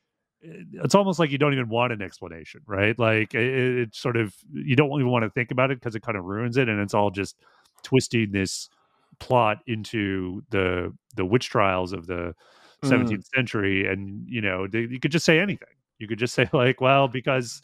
it's 0.42 0.94
almost 0.94 1.18
like 1.18 1.30
you 1.30 1.38
don't 1.38 1.54
even 1.54 1.68
want 1.68 1.92
an 1.92 2.02
explanation, 2.02 2.60
right? 2.66 2.98
Like 2.98 3.34
it, 3.34 3.78
it's 3.78 3.98
sort 3.98 4.16
of 4.16 4.34
you 4.52 4.76
don't 4.76 4.90
even 4.90 5.08
want 5.08 5.24
to 5.24 5.30
think 5.30 5.50
about 5.50 5.70
it 5.70 5.78
because 5.78 5.94
it 5.94 6.02
kind 6.02 6.18
of 6.18 6.24
ruins 6.24 6.56
it, 6.58 6.68
and 6.68 6.80
it's 6.80 6.94
all 6.94 7.10
just 7.10 7.36
twisting 7.82 8.32
this 8.32 8.68
plot 9.20 9.58
into 9.66 10.42
the 10.50 10.92
the 11.16 11.24
witch 11.24 11.48
trials 11.48 11.92
of 11.92 12.06
the 12.06 12.34
Mm. 12.84 12.90
17th 12.90 13.26
century, 13.34 13.86
and 13.86 14.28
you 14.28 14.40
know 14.40 14.66
they, 14.66 14.80
you 14.80 14.98
could 14.98 15.12
just 15.12 15.24
say 15.24 15.38
anything. 15.38 15.68
You 15.98 16.08
could 16.08 16.18
just 16.18 16.34
say 16.34 16.48
like, 16.52 16.80
well, 16.80 17.06
because 17.06 17.62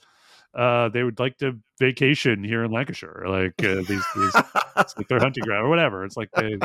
uh, 0.54 0.88
they 0.88 1.02
would 1.02 1.18
like 1.18 1.36
to 1.38 1.58
vacation 1.78 2.42
here 2.44 2.64
in 2.64 2.70
Lancashire, 2.72 3.24
like 3.28 3.54
uh, 3.64 3.76
these, 3.76 4.04
these 4.16 4.34
it's 4.78 4.96
like 4.96 5.08
their 5.08 5.20
hunting 5.20 5.44
ground 5.44 5.66
or 5.66 5.68
whatever. 5.68 6.04
It's 6.04 6.16
like 6.16 6.30
they, 6.32 6.58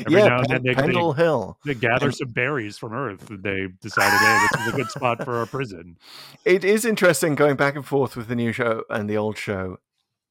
Every 0.00 0.18
yeah, 0.18 0.28
now 0.28 0.38
and 0.38 0.46
then 0.48 0.62
they- 0.62 0.74
they- 0.74 0.92
Hill. 0.92 1.58
they 1.66 1.74
gather 1.74 2.10
some 2.10 2.30
berries 2.30 2.78
from 2.78 2.94
Earth. 2.94 3.28
And 3.28 3.42
they 3.42 3.66
decided, 3.82 4.18
hey, 4.18 4.46
this 4.50 4.60
is 4.66 4.72
a 4.72 4.76
good 4.76 4.90
spot 4.90 5.24
for 5.24 5.36
our 5.36 5.46
prison. 5.46 5.98
It 6.46 6.64
is 6.64 6.84
interesting 6.86 7.34
going 7.34 7.56
back 7.56 7.76
and 7.76 7.84
forth 7.84 8.16
with 8.16 8.28
the 8.28 8.34
new 8.34 8.50
show 8.52 8.84
and 8.88 9.10
the 9.10 9.18
old 9.18 9.36
show. 9.36 9.76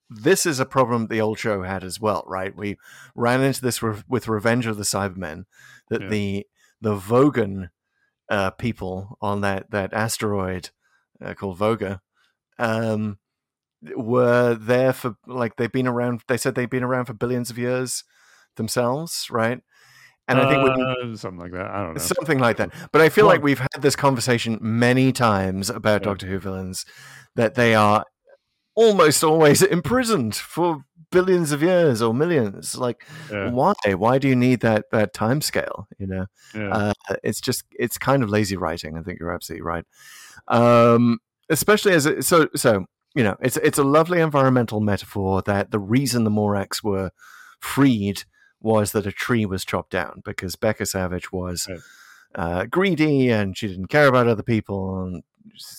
This 0.09 0.45
is 0.47 0.59
a 0.59 0.65
problem 0.65 1.07
the 1.07 1.21
old 1.21 1.37
show 1.37 1.61
had 1.61 1.83
as 1.83 1.99
well, 1.99 2.23
right? 2.25 2.55
We 2.55 2.77
ran 3.13 3.41
into 3.43 3.61
this 3.61 3.83
re- 3.83 4.01
with 4.07 4.27
Revenge 4.27 4.65
of 4.65 4.77
the 4.77 4.83
Cybermen 4.83 5.45
that 5.89 6.01
Yeah. 6.01 6.07
the 6.09 6.47
the 6.81 6.95
Vogan 6.95 7.69
uh, 8.29 8.51
people 8.51 9.17
on 9.21 9.41
that 9.41 9.69
that 9.71 9.93
asteroid 9.93 10.69
uh, 11.21 11.33
called 11.35 11.59
Voga 11.59 11.99
um, 12.59 13.17
were 13.95 14.55
there 14.55 14.93
for 14.93 15.15
like 15.27 15.55
they've 15.57 15.71
been 15.71 15.87
around. 15.87 16.21
They 16.27 16.37
said 16.37 16.55
they've 16.55 16.69
been 16.69 16.83
around 16.83 17.05
for 17.05 17.13
billions 17.13 17.49
of 17.49 17.57
years 17.57 18.03
themselves, 18.55 19.27
right? 19.29 19.59
And 20.27 20.39
I 20.41 20.49
think 20.49 20.69
Uh, 20.69 21.15
something 21.15 21.39
like 21.39 21.53
that. 21.53 21.67
I 21.67 21.83
don't 21.83 21.93
know. 21.93 21.99
Something 21.99 22.39
like 22.39 22.57
that. 22.57 22.73
But 22.91 23.01
I 23.01 23.07
feel 23.09 23.25
Well- 23.27 23.35
like 23.35 23.43
we've 23.43 23.59
had 23.59 23.81
this 23.81 23.95
conversation 23.95 24.57
many 24.61 25.11
times 25.13 25.69
about 25.69 26.01
Yeah. 26.01 26.05
Doctor 26.05 26.27
Who 26.27 26.37
villains 26.39 26.85
that 27.35 27.55
they 27.55 27.75
are 27.75 28.03
almost 28.75 29.23
always 29.23 29.61
imprisoned 29.77 30.35
for 30.35 30.83
billions 31.11 31.53
of 31.53 31.63
years 31.63 32.01
or 32.01 32.13
millions. 32.13 32.75
Like, 32.77 33.05
Yeah. 33.31 33.51
why? 33.51 33.73
Why 33.95 34.17
do 34.17 34.27
you 34.27 34.35
need 34.35 34.59
that 34.61 34.85
that 34.91 35.13
time 35.13 35.39
scale? 35.39 35.87
You 35.97 36.07
know, 36.07 36.25
Yeah. 36.53 36.69
uh, 36.75 36.93
it's 37.23 37.39
just 37.39 37.63
it's 37.79 37.97
kind 37.97 38.21
of 38.21 38.29
lazy 38.29 38.57
writing. 38.57 38.97
I 38.97 39.03
think 39.03 39.19
you're 39.21 39.31
absolutely 39.33 39.63
right. 39.63 39.85
Um, 40.49 41.19
especially 41.49 41.93
as 41.93 42.05
it, 42.05 42.23
so 42.25 42.47
so 42.55 42.85
you 43.15 43.23
know, 43.23 43.35
it's 43.41 43.57
it's 43.57 43.77
a 43.79 43.83
lovely 43.83 44.19
environmental 44.21 44.79
metaphor 44.81 45.41
that 45.43 45.71
the 45.71 45.79
reason 45.79 46.23
the 46.23 46.29
Morax 46.29 46.83
were 46.83 47.11
freed 47.59 48.23
was 48.61 48.91
that 48.91 49.05
a 49.07 49.11
tree 49.11 49.45
was 49.45 49.65
chopped 49.65 49.91
down 49.91 50.21
because 50.25 50.55
Becca 50.55 50.85
Savage 50.85 51.31
was 51.31 51.67
Right. 51.69 51.79
uh, 52.35 52.65
greedy 52.65 53.29
and 53.29 53.57
she 53.57 53.67
didn't 53.67 53.87
care 53.87 54.07
about 54.07 54.27
other 54.27 54.43
people 54.43 55.03
and 55.03 55.23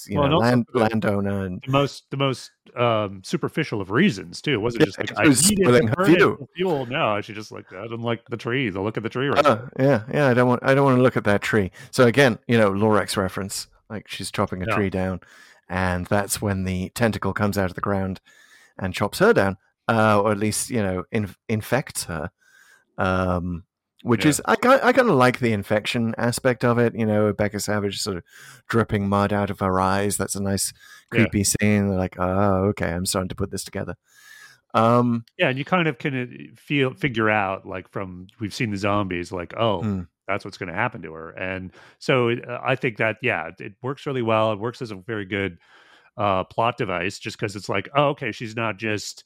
you 0.09 0.19
Well, 0.19 0.29
know 0.31 0.39
land, 0.39 0.66
landowner 0.75 1.45
and 1.45 1.62
the 1.64 1.71
most 1.71 2.11
the 2.11 2.16
most 2.16 2.51
um, 2.77 3.21
superficial 3.25 3.81
of 3.81 3.91
reasons 3.91 4.41
too. 4.41 4.55
It 4.55 4.61
wasn't 4.61 4.81
Yeah, 4.83 4.87
just 4.87 4.99
like 4.99 5.11
it 5.11 5.16
I 5.19 5.29
was 5.29 5.49
need 5.49 5.59
it 5.61 5.62
spoiling 5.64 5.83
to 5.87 5.89
her 5.91 5.95
burn 5.97 6.11
it 6.11 6.16
view. 6.16 6.37
for 6.39 6.47
fuel. 6.57 6.87
No, 6.87 7.21
she 7.21 7.35
just 7.35 7.53
like 7.53 7.73
I 7.73 7.87
don't 7.87 8.01
like 8.01 8.25
the 8.31 8.37
trees. 8.37 8.75
I'll 8.77 8.83
look 8.85 8.97
at 8.97 9.03
the 9.03 9.09
tree 9.09 9.29
right 9.29 9.45
Uh, 9.45 9.55
now. 9.57 9.69
yeah, 9.79 10.03
yeah. 10.12 10.27
I 10.29 10.35
don't 10.35 10.49
want. 10.49 10.62
I 10.64 10.75
don't 10.75 10.85
want 10.85 10.97
to 10.99 11.03
look 11.03 11.16
at 11.16 11.25
that 11.25 11.43
tree. 11.43 11.71
So 11.91 12.07
again, 12.07 12.39
you 12.49 12.57
know, 12.59 12.71
Lorax 12.73 13.16
reference. 13.16 13.69
Like 13.91 14.07
she's 14.09 14.31
chopping 14.31 14.62
a 14.62 14.66
Yeah. 14.66 14.75
tree 14.75 14.91
down, 14.91 15.21
and 15.69 16.07
that's 16.07 16.41
when 16.43 16.64
the 16.64 16.91
tentacle 16.95 17.33
comes 17.33 17.57
out 17.59 17.71
of 17.71 17.75
the 17.75 17.81
ground 17.81 18.21
and 18.79 18.95
chops 18.95 19.19
her 19.19 19.33
down, 19.33 19.57
uh, 19.89 20.21
or 20.21 20.33
at 20.33 20.39
least 20.39 20.71
you 20.71 20.83
know 20.83 21.05
in, 21.12 21.35
infects 21.49 22.05
her. 22.05 22.31
Um, 22.97 23.64
which 24.05 24.25
Yeah. 24.25 24.31
is 24.31 24.43
I 24.47 24.55
ki- 24.55 24.69
I 24.83 24.93
kind 24.93 25.09
of 25.11 25.16
like 25.16 25.41
the 25.41 25.53
infection 25.53 26.14
aspect 26.19 26.64
of 26.64 26.79
it. 26.79 26.95
You 26.95 27.05
know, 27.05 27.33
Becca 27.33 27.59
Savage 27.61 27.99
sort 28.01 28.16
of 28.19 28.23
dripping 28.69 29.09
mud 29.09 29.33
out 29.33 29.51
of 29.51 29.59
her 29.61 29.81
eyes. 29.81 30.16
That's 30.16 30.37
a 30.37 30.43
nice 30.43 30.73
Yeah. 31.12 31.25
creepy 31.25 31.45
scene. 31.45 31.89
Like, 31.97 32.16
oh, 32.19 32.66
okay, 32.71 32.91
I'm 32.93 33.07
starting 33.07 33.29
to 33.31 33.35
put 33.35 33.51
this 33.51 33.64
together. 33.64 33.97
Um, 34.75 35.25
Yeah, 35.37 35.49
and 35.49 35.59
you 35.59 35.64
kind 35.64 35.89
of 35.89 35.99
can 35.99 36.14
uh, 36.23 36.55
feel 36.61 36.95
figure 36.95 37.29
out 37.31 37.66
like 37.66 37.89
from 37.91 38.29
we've 38.39 38.55
seen 38.55 38.71
the 38.71 38.77
zombies 38.77 39.33
like 39.33 39.55
oh 39.57 39.83
Mm. 39.83 40.07
That's 40.29 40.45
what's 40.45 40.59
going 40.59 40.68
to 40.68 40.74
happen 40.74 41.03
to 41.03 41.12
her, 41.14 41.31
and 41.31 41.72
so 41.99 42.31
uh, 42.31 42.61
I 42.62 42.76
think 42.76 42.99
that 42.99 43.16
yeah 43.22 43.51
it 43.59 43.72
works 43.83 44.07
really 44.07 44.22
well. 44.22 44.53
It 44.53 44.59
works 44.61 44.81
as 44.83 44.91
a 44.93 44.95
very 44.97 45.24
good 45.24 45.59
uh, 46.16 46.45
plot 46.45 46.76
device 46.76 47.18
just 47.18 47.39
because 47.39 47.57
it's 47.57 47.68
like 47.68 47.89
oh 47.97 48.09
okay 48.11 48.31
she's 48.33 48.55
not 48.55 48.76
just 48.76 49.24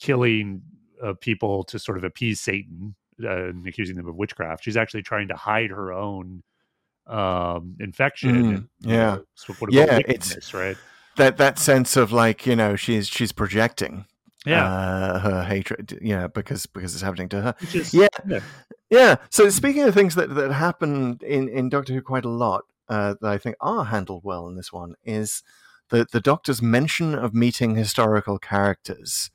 killing 0.00 0.62
uh, 1.02 1.14
people 1.20 1.64
to 1.64 1.78
sort 1.78 1.96
of 1.98 2.04
appease 2.04 2.40
Satan 2.40 2.94
uh, 3.22 3.48
and 3.48 3.66
accusing 3.66 3.96
them 3.96 4.08
of 4.08 4.16
witchcraft. 4.16 4.64
She's 4.64 4.76
actually 4.76 5.02
trying 5.02 5.28
to 5.28 5.36
hide 5.36 5.70
her 5.70 5.92
own 5.92 6.42
um 7.06 7.76
infection. 7.80 8.30
Mm, 8.58 8.68
yeah. 8.80 9.16
know, 9.16 9.24
Yeah, 9.70 9.98
it's- 10.06 10.54
right. 10.54 10.76
that 11.16 11.36
that 11.38 11.58
sense 11.58 11.96
of 11.96 12.12
like 12.12 12.46
you 12.46 12.54
know 12.56 12.76
she's 12.76 13.08
she's 13.08 13.32
projecting 13.32 14.04
Yeah, 14.46 14.64
uh, 14.64 15.18
her 15.18 15.42
hatred, 15.44 15.98
know, 16.16 16.28
because 16.28 16.66
because 16.66 16.94
it's 16.94 17.02
happening 17.02 17.28
to 17.30 17.42
her. 17.42 17.54
Is- 17.74 17.92
Yeah, 17.92 18.06
yeah. 18.28 18.40
Yeah. 18.90 19.16
So 19.30 19.48
speaking 19.48 19.82
of 19.82 19.94
things 19.94 20.14
that 20.16 20.34
that 20.34 20.52
happen 20.52 21.18
in 21.22 21.48
in 21.48 21.68
Doctor 21.68 21.92
Who 21.94 22.02
quite 22.02 22.24
a 22.24 22.30
lot, 22.30 22.64
uh, 22.88 23.14
that 23.20 23.30
I 23.30 23.38
think 23.38 23.56
are 23.60 23.84
handled 23.86 24.22
well 24.24 24.48
in 24.48 24.56
this 24.56 24.72
one 24.72 24.94
is 25.04 25.42
the 25.90 26.06
the 26.10 26.20
Doctor's 26.20 26.60
mention 26.60 27.14
of 27.14 27.34
meeting 27.34 27.76
historical 27.76 28.38
characters 28.38 29.30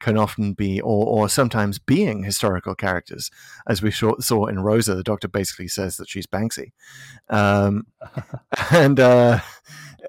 can 0.00 0.16
often 0.16 0.54
be, 0.54 0.80
or 0.80 1.06
or 1.06 1.28
sometimes 1.28 1.78
being 1.78 2.24
historical 2.24 2.74
characters, 2.74 3.30
as 3.66 3.82
we 3.82 3.90
saw, 3.90 4.18
saw 4.18 4.46
in 4.46 4.60
Rosa. 4.60 4.94
The 4.94 5.02
Doctor 5.02 5.28
basically 5.28 5.68
says 5.68 5.96
that 5.98 6.08
she's 6.08 6.26
Banksy, 6.26 6.72
um, 7.28 7.86
and 8.70 8.98
uh, 8.98 9.40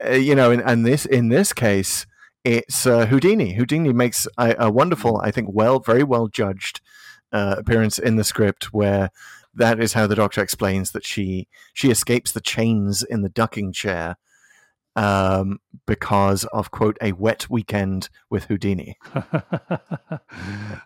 uh, 0.06 0.12
you 0.12 0.34
know, 0.34 0.52
in, 0.52 0.62
and 0.62 0.86
this 0.86 1.06
in 1.06 1.30
this 1.30 1.54
case, 1.54 2.08
it's 2.44 2.88
uh, 2.88 3.06
Houdini. 3.06 3.54
Houdini 3.54 3.94
makes 3.94 4.28
a, 4.38 4.56
a 4.58 4.72
wonderful, 4.72 5.20
I 5.22 5.30
think, 5.32 5.50
well, 5.52 5.80
very 5.80 6.04
well 6.04 6.28
judged 6.28 6.82
uh, 7.32 7.56
appearance 7.58 7.98
in 7.98 8.16
the 8.16 8.24
script 8.24 8.74
where 8.74 9.12
that 9.54 9.80
is 9.80 9.94
how 9.94 10.08
the 10.08 10.16
Doctor 10.16 10.42
explains 10.42 10.92
that 10.92 11.06
she 11.06 11.48
she 11.74 11.92
escapes 11.92 12.32
the 12.32 12.42
chains 12.42 13.04
in 13.04 13.22
the 13.22 13.30
ducking 13.30 13.72
chair 13.74 14.18
um, 14.96 15.60
because 15.86 16.44
of 16.46 16.72
quote 16.72 16.98
a 17.02 17.12
wet 17.14 17.50
weekend 17.50 18.10
with 18.30 18.46
Houdini. 18.46 18.98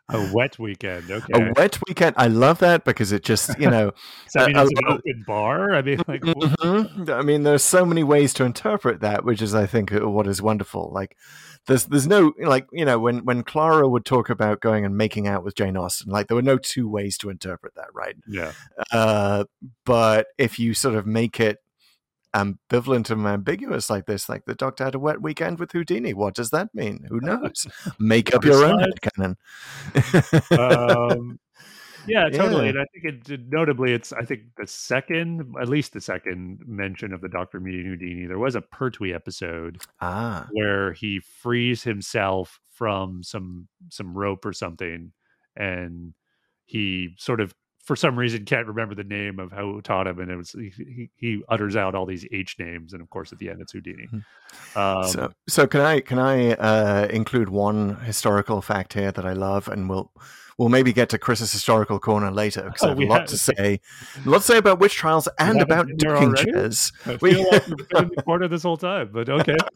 a 0.09 0.31
wet 0.33 0.59
weekend. 0.59 1.09
Okay. 1.15 1.33
A 1.49 1.53
wet 1.55 1.79
weekend. 1.87 2.15
I 2.17 2.27
love 2.27 2.59
that 2.59 2.83
because 2.83 3.11
it 3.11 3.23
just 3.23 3.57
you 3.59 3.69
know. 3.69 3.91
Does 4.25 4.33
that 4.33 4.47
mean 4.47 4.55
a- 4.57 4.63
it's 4.63 4.71
an 4.79 4.87
open 4.87 5.23
bar? 5.25 5.73
I 5.73 5.81
mean, 5.81 6.01
like, 6.07 6.21
Mhm. 6.21 7.09
I 7.09 7.21
mean, 7.21 7.43
there's 7.43 7.63
so 7.63 7.85
many 7.85 8.03
ways 8.03 8.33
to 8.35 8.43
interpret 8.43 9.01
that, 9.01 9.23
which 9.23 9.41
is, 9.41 9.55
I 9.55 9.65
think, 9.65 9.93
uh, 9.93 10.09
what 10.09 10.27
is 10.27 10.41
wonderful. 10.41 10.91
Like, 10.93 11.15
there's 11.67 11.85
there's 11.85 12.07
no 12.07 12.33
like 12.39 12.67
you 12.71 12.85
know 12.85 12.99
when 12.99 13.25
when 13.25 13.43
Clara 13.43 13.87
would 13.89 14.05
talk 14.05 14.29
about 14.29 14.61
going 14.61 14.85
and 14.85 14.95
making 14.97 15.27
out 15.27 15.43
with 15.43 15.55
Jane 15.55 15.77
Austen, 15.77 16.11
like 16.11 16.27
there 16.27 16.35
were 16.35 16.41
no 16.41 16.57
two 16.57 16.87
ways 16.87 17.17
to 17.19 17.29
interpret 17.29 17.73
that, 17.75 17.87
right? 17.93 18.15
yeah, 18.27 18.51
Uh, 18.91 19.45
but 19.85 20.27
if 20.37 20.59
you 20.59 20.73
sort 20.75 20.95
of 20.95 21.07
make 21.07 21.39
it 21.39 21.57
ambivalent 22.35 23.09
and 23.09 23.25
ambiguous 23.25 23.89
like 23.89 24.05
this, 24.05 24.27
like 24.29 24.45
the 24.45 24.53
Doctor 24.55 24.83
had 24.83 24.95
a 24.95 24.99
wet 24.99 25.21
weekend 25.21 25.57
with 25.59 25.71
Houdini, 25.71 26.13
what 26.13 26.35
does 26.35 26.49
that 26.49 26.69
mean? 26.75 27.05
Who 27.09 27.19
knows? 27.23 27.65
Make 27.97 28.35
up 28.35 28.43
your 28.43 28.63
own 28.65 28.83
headcanon. 28.83 29.35
um, 30.59 31.39
Yeah, 32.07 32.29
totally. 32.29 32.65
Yeah. 32.65 32.69
And 32.69 32.79
I 32.81 32.85
think 32.93 33.05
it 33.05 33.23
did- 33.23 33.51
notably, 33.51 33.91
it's 33.93 34.13
I 34.13 34.21
think 34.21 34.41
the 34.57 34.67
second, 34.67 35.55
at 35.59 35.67
least 35.67 35.91
the 35.93 35.99
second 36.01 36.59
mention 36.67 37.11
of 37.13 37.21
the 37.21 37.29
Doctor 37.29 37.59
meeting 37.59 37.85
Houdini. 37.87 38.27
There 38.27 38.37
was 38.37 38.53
a 38.53 38.61
Pertwee 38.61 39.11
episode 39.11 39.81
Ah, 40.01 40.45
where 40.51 40.93
he 40.93 41.19
frees 41.19 41.81
himself 41.81 42.59
from 42.75 43.23
some 43.23 43.67
some 43.89 44.15
rope 44.15 44.45
or 44.45 44.53
something, 44.53 45.13
and 45.55 46.13
he 46.65 47.15
sort 47.17 47.41
of 47.41 47.55
for 47.85 47.95
some 47.95 48.17
reason 48.19 48.43
can't 48.45 48.67
remember 48.67 48.95
the 48.95 49.03
name 49.03 49.39
of 49.39 49.51
who 49.51 49.81
taught 49.81 50.07
him, 50.07 50.19
and 50.19 50.29
it 50.29 50.35
was 50.35 50.51
he, 50.51 51.09
he, 51.15 51.41
utters 51.49 51.75
out 51.75 51.95
all 51.95 52.05
these 52.05 52.25
H 52.31 52.57
names, 52.59 52.93
and 52.93 53.01
of 53.01 53.09
course 53.09 53.31
at 53.31 53.39
the 53.39 53.49
end 53.49 53.61
it's 53.61 53.71
Houdini. 53.71 54.07
Um, 54.75 55.03
so 55.07 55.31
so 55.47 55.67
can 55.67 55.81
I 55.81 55.99
can 56.01 56.19
I 56.19 56.51
uh, 56.53 57.07
include 57.09 57.49
one 57.49 57.95
historical 58.01 58.61
fact 58.61 58.93
here 58.93 59.11
that 59.11 59.25
I 59.25 59.33
love, 59.33 59.67
and 59.67 59.89
we'll 59.89 60.11
we'll 60.57 60.69
maybe 60.69 60.93
get 60.93 61.09
to 61.09 61.17
Chris's 61.17 61.51
historical 61.51 61.99
corner 61.99 62.31
later 62.31 62.63
because 62.63 62.83
Oh, 62.83 62.87
I 62.87 62.89
have 62.89 62.99
a 62.99 63.05
lot 63.05 63.19
have- 63.21 63.29
to 63.29 63.37
say, 63.37 63.79
a 64.25 64.29
lot 64.29 64.37
to 64.39 64.43
say 64.43 64.57
about 64.57 64.79
witch 64.79 64.95
trials 64.95 65.27
and 65.37 65.61
about 65.61 65.87
ducking 65.97 66.33
chairs. 66.35 66.91
I 67.05 67.17
We- 67.21 67.33
feel 67.35 67.47
like 67.51 67.67
we've 67.67 67.87
been 67.89 68.03
in 68.05 68.11
the 68.15 68.23
corner 68.23 68.47
this 68.47 68.63
whole 68.63 68.77
time, 68.77 69.09
but 69.13 69.29
okay. 69.29 69.57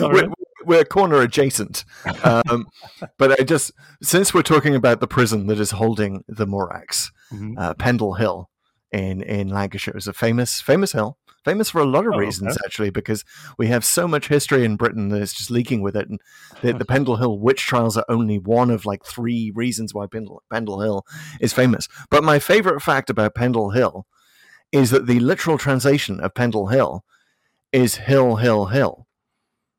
Right. 0.00 0.28
We're 0.64 0.84
corner 0.84 1.20
adjacent. 1.20 1.84
Um, 2.24 2.66
but 3.18 3.40
I 3.40 3.44
just, 3.44 3.72
since 4.02 4.32
we're 4.34 4.42
talking 4.42 4.74
about 4.74 5.00
the 5.00 5.06
prison 5.06 5.46
that 5.48 5.58
is 5.60 5.72
holding 5.72 6.24
the 6.28 6.46
Morax, 6.46 7.10
Mhm. 7.32 7.54
uh, 7.58 7.74
Pendle 7.74 8.14
Hill 8.14 8.48
in, 8.90 9.22
in 9.22 9.48
Lancashire 9.48 9.96
is 9.96 10.06
a 10.06 10.12
famous, 10.12 10.60
famous 10.60 10.92
hill. 10.92 11.16
Famous 11.44 11.70
for 11.70 11.80
a 11.80 11.84
lot 11.86 12.06
of 12.06 12.12
Oh, 12.14 12.18
reasons, 12.18 12.52
okay. 12.56 12.60
actually, 12.64 12.90
because 12.90 13.24
we 13.58 13.66
have 13.66 13.84
so 13.84 14.06
much 14.06 14.28
history 14.28 14.64
in 14.64 14.76
Britain 14.76 15.08
that 15.08 15.20
it's 15.20 15.32
just 15.34 15.50
leaking 15.50 15.82
with 15.82 15.96
it. 15.96 16.08
And 16.08 16.20
the, 16.60 16.72
the 16.72 16.84
Pendle 16.84 17.16
Hill 17.16 17.36
witch 17.40 17.66
trials 17.66 17.96
are 17.96 18.04
only 18.08 18.38
one 18.38 18.70
of 18.70 18.86
like 18.86 19.04
three 19.04 19.50
reasons 19.52 19.92
why 19.92 20.06
Pendle, 20.06 20.42
Pendle 20.52 20.80
Hill 20.80 21.04
is 21.40 21.52
famous. 21.52 21.88
But 22.10 22.22
my 22.22 22.38
favorite 22.38 22.80
fact 22.80 23.10
about 23.10 23.34
Pendle 23.34 23.70
Hill 23.70 24.06
is 24.70 24.90
that 24.90 25.06
the 25.06 25.18
literal 25.18 25.58
translation 25.58 26.20
of 26.20 26.32
Pendle 26.32 26.68
Hill 26.68 27.04
is 27.72 27.96
hill, 27.96 28.36
hill, 28.36 28.66
hill. 28.66 29.01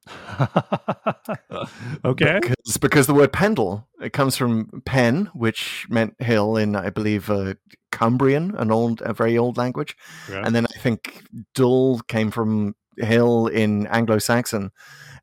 okay. 2.06 2.40
Because, 2.42 2.78
because 2.80 3.08
the 3.08 3.14
word 3.14 3.32
pendle 3.32 3.88
it 4.02 4.14
comes 4.14 4.36
from 4.36 4.82
pen, 4.86 5.30
which 5.34 5.86
meant 5.90 6.16
hill 6.22 6.58
in 6.58 6.76
I 6.76 6.90
believe 6.90 7.30
uh, 7.30 7.54
Cumbrian, 7.92 8.56
an 8.56 8.72
old, 8.72 9.02
a 9.04 9.14
very 9.14 9.38
old 9.38 9.58
language, 9.58 9.96
Yeah. 10.30 10.42
and 10.46 10.54
then 10.56 10.66
I 10.66 10.78
think 10.80 11.24
dull 11.54 12.00
came 12.08 12.32
from 12.32 12.76
hill 12.98 13.48
in 13.48 13.88
Anglo-Saxon, 13.88 14.72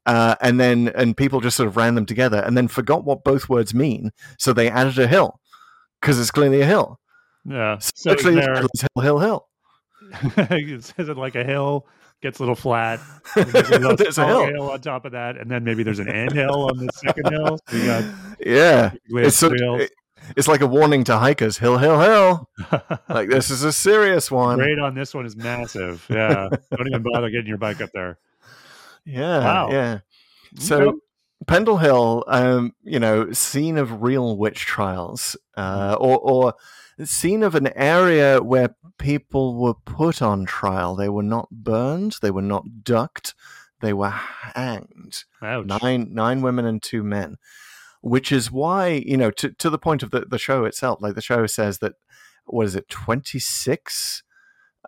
uh, 0.06 0.36
and 0.40 0.58
then 0.58 0.88
and 0.94 1.16
people 1.16 1.40
just 1.40 1.56
sort 1.56 1.66
of 1.66 1.76
ran 1.76 1.94
them 1.94 2.06
together 2.06 2.38
and 2.38 2.56
then 2.56 2.68
forgot 2.68 3.04
what 3.04 3.24
both 3.24 3.48
words 3.48 3.74
mean, 3.74 4.10
so 4.38 4.52
they 4.52 4.68
added 4.70 4.98
a 4.98 5.06
hill 5.06 5.40
because 6.00 6.18
it's 6.18 6.30
clearly 6.30 6.60
a 6.62 6.66
hill. 6.66 6.98
Yeah. 7.44 7.78
So, 7.78 7.90
So 7.94 8.10
literally, 8.30 8.40
hill, 8.40 8.68
hill, 9.02 9.18
hill. 9.18 9.46
it 10.36 10.84
says 10.84 11.08
it 11.08 11.16
like 11.16 11.34
a 11.34 11.44
hill 11.44 11.86
gets 12.22 12.38
a 12.38 12.42
little 12.42 12.54
flat. 12.54 13.00
there's 13.34 13.54
a 13.70 13.78
little 13.78 13.96
There's 13.96 14.18
a 14.18 14.26
hill. 14.26 14.70
on 14.70 14.80
top 14.80 15.04
of 15.04 15.12
that, 15.12 15.36
and 15.36 15.50
then 15.50 15.64
maybe 15.64 15.82
there's 15.82 15.98
an 15.98 16.08
ant 16.08 16.32
hill 16.32 16.70
on 16.70 16.76
the 16.78 16.92
second 16.94 17.30
hill. 17.32 17.58
So 17.68 17.76
you 17.76 17.86
got 17.86 18.04
Yeah, 18.44 18.92
it's 19.08 19.36
sort 19.36 19.52
three 19.52 19.66
of, 19.66 19.74
hills. 19.78 19.80
it- 19.82 19.92
it's 20.36 20.46
like 20.46 20.60
a 20.60 20.66
warning 20.66 21.02
to 21.04 21.18
hikers: 21.18 21.58
hill, 21.58 21.78
hill, 21.78 21.98
hill. 22.00 22.48
Like 23.08 23.28
this 23.30 23.50
is 23.50 23.64
a 23.64 23.72
serious 23.72 24.30
one. 24.30 24.58
Grade 24.58 24.78
on 24.78 24.94
this 24.94 25.12
one 25.14 25.26
is 25.26 25.34
massive. 25.34 26.06
Yeah. 26.08 26.48
Don't 26.76 26.86
even 26.88 27.02
bother 27.02 27.30
getting 27.30 27.46
your 27.48 27.58
bike 27.58 27.80
up 27.80 27.90
there. 27.92 28.18
Yeah, 29.04 29.38
Wow. 29.40 29.68
yeah. 29.72 29.98
So 30.56 30.82
Okay. 30.90 30.98
Pendle 31.46 31.78
Hill, 31.78 32.22
um, 32.28 32.74
you 32.84 33.00
know, 33.00 33.32
scene 33.32 33.78
of 33.78 34.02
real 34.02 34.36
witch 34.36 34.66
trials, 34.66 35.36
uh, 35.56 35.96
or 35.98 36.18
or 36.18 36.54
scene 37.06 37.42
of 37.42 37.54
an 37.54 37.68
area 37.76 38.40
where 38.42 38.74
people 38.98 39.54
were 39.56 39.74
put 39.74 40.20
on 40.22 40.44
trial. 40.44 40.94
They 40.96 41.08
were 41.08 41.22
not 41.22 41.48
burned. 41.50 42.16
They 42.22 42.30
were 42.30 42.42
not 42.42 42.84
ducked. 42.84 43.34
They 43.80 43.92
were 43.92 44.10
hanged. 44.10 45.24
Ouch. 45.42 45.66
Nine 45.82 46.08
nine 46.12 46.42
women 46.42 46.66
and 46.66 46.82
two 46.82 47.02
men. 47.02 47.36
Which 48.02 48.32
is 48.32 48.50
why 48.50 48.88
you 49.06 49.16
know 49.16 49.30
to 49.32 49.50
to 49.52 49.70
the 49.70 49.78
point 49.78 50.02
of 50.02 50.10
the 50.10 50.20
the 50.20 50.38
show 50.38 50.64
itself. 50.64 51.00
Like 51.00 51.14
the 51.14 51.22
show 51.22 51.46
says 51.46 51.78
that 51.78 51.94
what 52.46 52.66
is 52.66 52.74
it 52.76 52.88
twenty 52.88 53.38
six. 53.38 54.22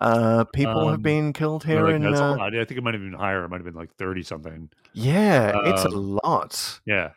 Uh, 0.01 0.45
people 0.55 0.87
have 0.89 0.97
Um, 0.97 1.03
been 1.03 1.33
killed 1.35 1.65
here 1.65 1.85
like, 1.85 1.95
in 1.97 2.03
that's 2.03 2.19
a 2.19 2.25
uh, 2.25 2.37
lot. 2.37 2.55
I 2.57 2.65
think 2.65 2.79
it 2.79 2.83
might 2.83 2.95
have 2.95 3.03
been 3.03 3.13
higher. 3.13 3.45
It 3.45 3.51
might 3.51 3.59
have 3.59 3.67
been 3.67 3.75
like 3.75 3.95
30 3.97 4.23
something. 4.23 4.71
yeah, 4.95 5.53
it's 5.67 5.85
a 5.85 5.89
Um, 5.89 6.19
lot. 6.25 6.81
Yeah. 6.87 7.11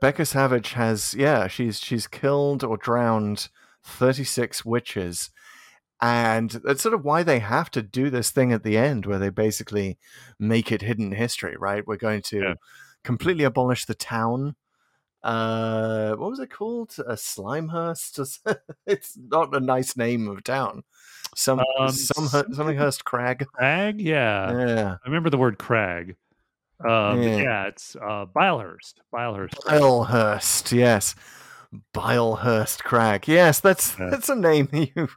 Becca 0.00 0.26
Savage 0.26 0.72
has 0.72 1.14
yeah, 1.14 1.46
she's 1.46 1.78
she's 1.78 2.06
killed 2.08 2.62
or 2.64 2.76
drowned 2.76 3.48
36 3.84 4.64
witches. 4.64 5.30
And 6.02 6.50
that's 6.64 6.82
sort 6.82 6.94
of 6.94 7.04
why 7.04 7.22
they 7.22 7.40
have 7.40 7.70
to 7.72 7.82
do 7.82 8.08
this 8.08 8.30
thing 8.30 8.52
at 8.52 8.62
the 8.62 8.78
end 8.78 9.04
where 9.06 9.18
they 9.18 9.28
basically 9.28 9.98
make 10.38 10.72
it 10.72 10.80
hidden 10.82 11.12
history, 11.12 11.56
right? 11.58 11.86
We're 11.86 11.96
going 11.96 12.22
to 12.22 12.38
Yeah. 12.40 12.54
completely 13.04 13.44
abolish 13.44 13.84
the 13.84 13.94
town. 13.94 14.54
Uh 15.22 16.14
what 16.16 16.30
was 16.30 16.40
it 16.40 16.50
called? 16.50 16.94
A 17.06 17.12
Slimehurst? 17.12 18.38
it's 18.86 19.18
not 19.18 19.54
a 19.54 19.60
nice 19.60 19.94
name 19.94 20.26
of 20.28 20.42
town. 20.42 20.82
Some 21.36 21.60
Um, 21.78 21.90
some 21.90 22.26
something- 22.26 22.54
something 22.54 22.76
Hurst 22.84 23.04
Crag. 23.04 23.46
Crag? 23.52 24.00
Yeah. 24.00 24.50
Yeah. 24.66 24.96
I 25.04 25.06
remember 25.08 25.28
the 25.28 25.36
word 25.36 25.58
crag. 25.58 26.16
Um, 26.82 27.22
Yeah. 27.22 27.36
yeah. 27.36 27.64
it's 27.66 27.94
uh, 27.96 28.24
Bilehurst. 28.34 28.94
Bilehurst. 29.12 29.54
Bilehurst, 29.66 30.72
yes. 30.72 31.14
Bilehurst 31.94 32.82
Crag. 32.82 33.28
Yes, 33.28 33.60
that's 33.60 33.96
Yeah. 33.98 34.10
that's 34.10 34.28
a 34.28 34.34
name 34.34 34.68
you 34.72 35.08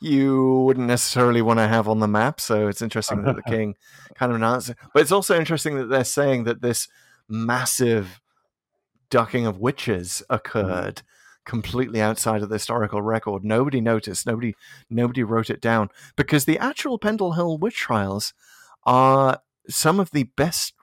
you 0.00 0.62
wouldn't 0.66 0.86
necessarily 0.86 1.40
want 1.42 1.58
to 1.58 1.68
have 1.68 1.88
on 1.88 2.00
the 2.00 2.08
map, 2.08 2.40
so 2.40 2.68
it's 2.68 2.82
interesting 2.82 3.22
that 3.22 3.36
the 3.36 3.42
king 3.50 3.76
kind 4.14 4.30
of 4.30 4.36
announced 4.36 4.70
it. 4.70 4.76
But 4.92 5.02
it's 5.02 5.12
also 5.12 5.38
interesting 5.38 5.76
that 5.76 5.88
they're 5.88 6.04
saying 6.04 6.44
that 6.44 6.60
this 6.60 6.88
massive 7.28 8.20
ducking 9.10 9.46
of 9.46 9.58
witches 9.58 10.22
occurred 10.28 10.96
mm. 10.96 11.02
completely 11.44 12.00
outside 12.00 12.42
of 12.42 12.48
the 12.50 12.56
historical 12.56 13.00
record. 13.00 13.44
Nobody 13.44 13.80
noticed, 13.80 14.26
nobody 14.26 14.54
nobody 14.90 15.22
wrote 15.22 15.50
it 15.50 15.60
down. 15.60 15.88
Because 16.16 16.44
the 16.44 16.58
actual 16.58 16.98
Pendle 16.98 17.32
Hill 17.32 17.56
witch 17.56 17.76
trials 17.76 18.34
are 18.84 19.40
some 19.68 19.98
of 19.98 20.10
the 20.10 20.24
best 20.24 20.74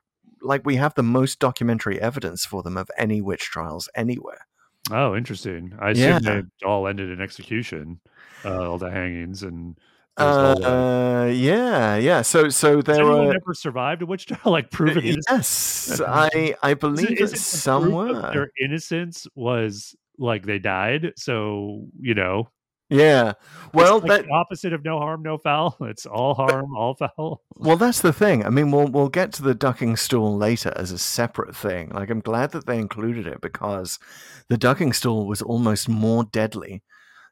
like 0.41 0.65
we 0.65 0.77
have 0.77 0.95
the 0.95 1.03
most 1.03 1.39
documentary 1.39 2.01
evidence 2.01 2.45
for 2.45 2.63
them 2.63 2.77
of 2.77 2.89
any 2.97 3.21
witch 3.21 3.43
trials 3.43 3.89
anywhere. 3.93 4.47
Oh, 4.91 5.15
interesting. 5.15 5.73
I 5.79 5.91
assume 5.91 6.23
Yeah. 6.23 6.41
they 6.41 6.65
all 6.65 6.87
ended 6.87 7.09
in 7.11 7.21
execution, 7.21 7.99
uh, 8.45 8.69
all 8.69 8.77
the 8.77 8.91
hangings 8.91 9.43
and. 9.43 9.77
Uh, 10.17 11.31
yeah, 11.33 11.95
yeah. 11.95 12.21
So, 12.21 12.49
so 12.49 12.81
there 12.81 13.05
were. 13.05 13.33
ever 13.33 13.53
survived 13.53 14.01
a 14.01 14.05
witch 14.05 14.25
trial? 14.25 14.41
Like 14.51 14.69
proven 14.69 15.01
innocent? 15.03 15.25
Yes, 15.29 16.01
I 16.05 16.55
I 16.61 16.73
believe 16.85 17.11
is 17.21 17.31
that 17.31 17.37
it 17.37 17.39
the 17.39 17.43
some 17.43 17.83
proof 17.83 17.93
of 18.17 18.23
were. 18.23 18.31
Their 18.33 18.51
innocence 18.61 19.27
was 19.35 19.95
like 20.17 20.45
they 20.45 20.59
died. 20.59 21.13
So 21.15 21.85
you 22.01 22.15
know, 22.15 22.49
Yeah. 22.89 23.33
Well, 23.73 23.99
like 23.99 24.07
that 24.07 24.25
the 24.25 24.31
opposite 24.33 24.73
of 24.73 24.83
no 24.83 24.97
harm, 24.97 25.21
no 25.21 25.37
foul. 25.37 25.77
It's 25.81 26.05
all 26.07 26.33
harm, 26.33 26.75
all 26.75 26.95
foul. 26.95 27.43
well, 27.55 27.77
that's 27.77 28.01
the 28.01 28.13
thing. 28.13 28.43
I 28.45 28.49
mean, 28.49 28.71
we'll 28.71 28.87
we'll 28.87 29.09
get 29.09 29.31
to 29.33 29.43
the 29.43 29.53
ducking 29.53 29.95
stool 29.95 30.35
later 30.35 30.73
as 30.75 30.91
a 30.91 30.97
separate 30.97 31.55
thing. 31.55 31.89
Like, 31.89 32.09
I'm 32.09 32.19
glad 32.21 32.51
that 32.51 32.65
they 32.65 32.79
included 32.79 33.27
it 33.27 33.41
because 33.41 33.99
the 34.47 34.57
ducking 34.57 34.93
stool 34.93 35.27
was 35.27 35.41
almost 35.43 35.87
more 35.87 36.23
deadly 36.23 36.81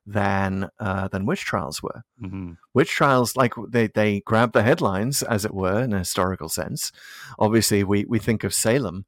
than 0.06 0.70
uh, 0.80 1.08
than 1.10 1.26
witch 1.26 1.42
trials 1.44 1.82
were. 1.84 2.04
hmm 2.20 2.54
witch 2.74 2.92
trials 2.92 3.36
like 3.36 3.54
they 3.70 3.88
they 3.88 4.22
grab 4.22 4.54
the 4.54 4.64
headlines 4.64 5.22
as 5.24 5.44
it 5.44 5.54
were 5.54 5.82
in 5.82 5.92
a 5.94 5.98
historical 6.00 6.48
sense 6.48 6.92
obviously 7.40 7.84
we 7.84 8.06
we 8.06 8.18
think 8.20 8.44
of 8.46 8.54
salem 8.54 9.06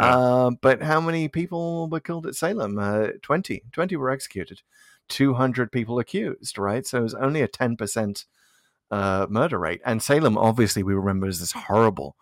Yeah. 0.00 0.16
uh, 0.16 0.50
but 0.60 0.82
how 0.82 1.00
many 1.00 1.28
people 1.28 1.88
were 1.88 2.00
killed 2.00 2.26
at 2.26 2.34
salem 2.34 2.78
uh, 2.80 3.08
20 3.22 3.62
20 3.72 3.96
were 3.96 4.10
executed 4.10 4.62
200 5.08 5.70
people 5.72 5.98
accused 5.98 6.58
right? 6.58 6.86
So 6.86 6.98
it 6.98 7.02
was 7.02 7.14
only 7.14 7.42
a 7.42 7.48
10% 7.48 8.24
uh, 8.90 9.26
murder 9.30 9.58
rate. 9.58 9.80
And 9.84 10.02
salem 10.02 10.36
obviously 10.38 10.82
we 10.82 10.94
remember 10.94 11.26
as 11.26 11.40
this 11.40 11.52
horrible 11.52 12.16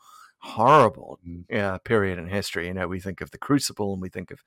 horrible 0.45 1.20
uh, 1.55 1.78
period 1.78 2.18
in 2.18 2.26
history. 2.26 2.66
You 2.66 2.74
know 2.74 2.89
we 2.89 2.99
think 2.99 3.20
of 3.20 3.30
the 3.30 3.39
crucible 3.39 3.93
and 3.93 4.03
we 4.03 4.09
think 4.09 4.33
of 4.33 4.41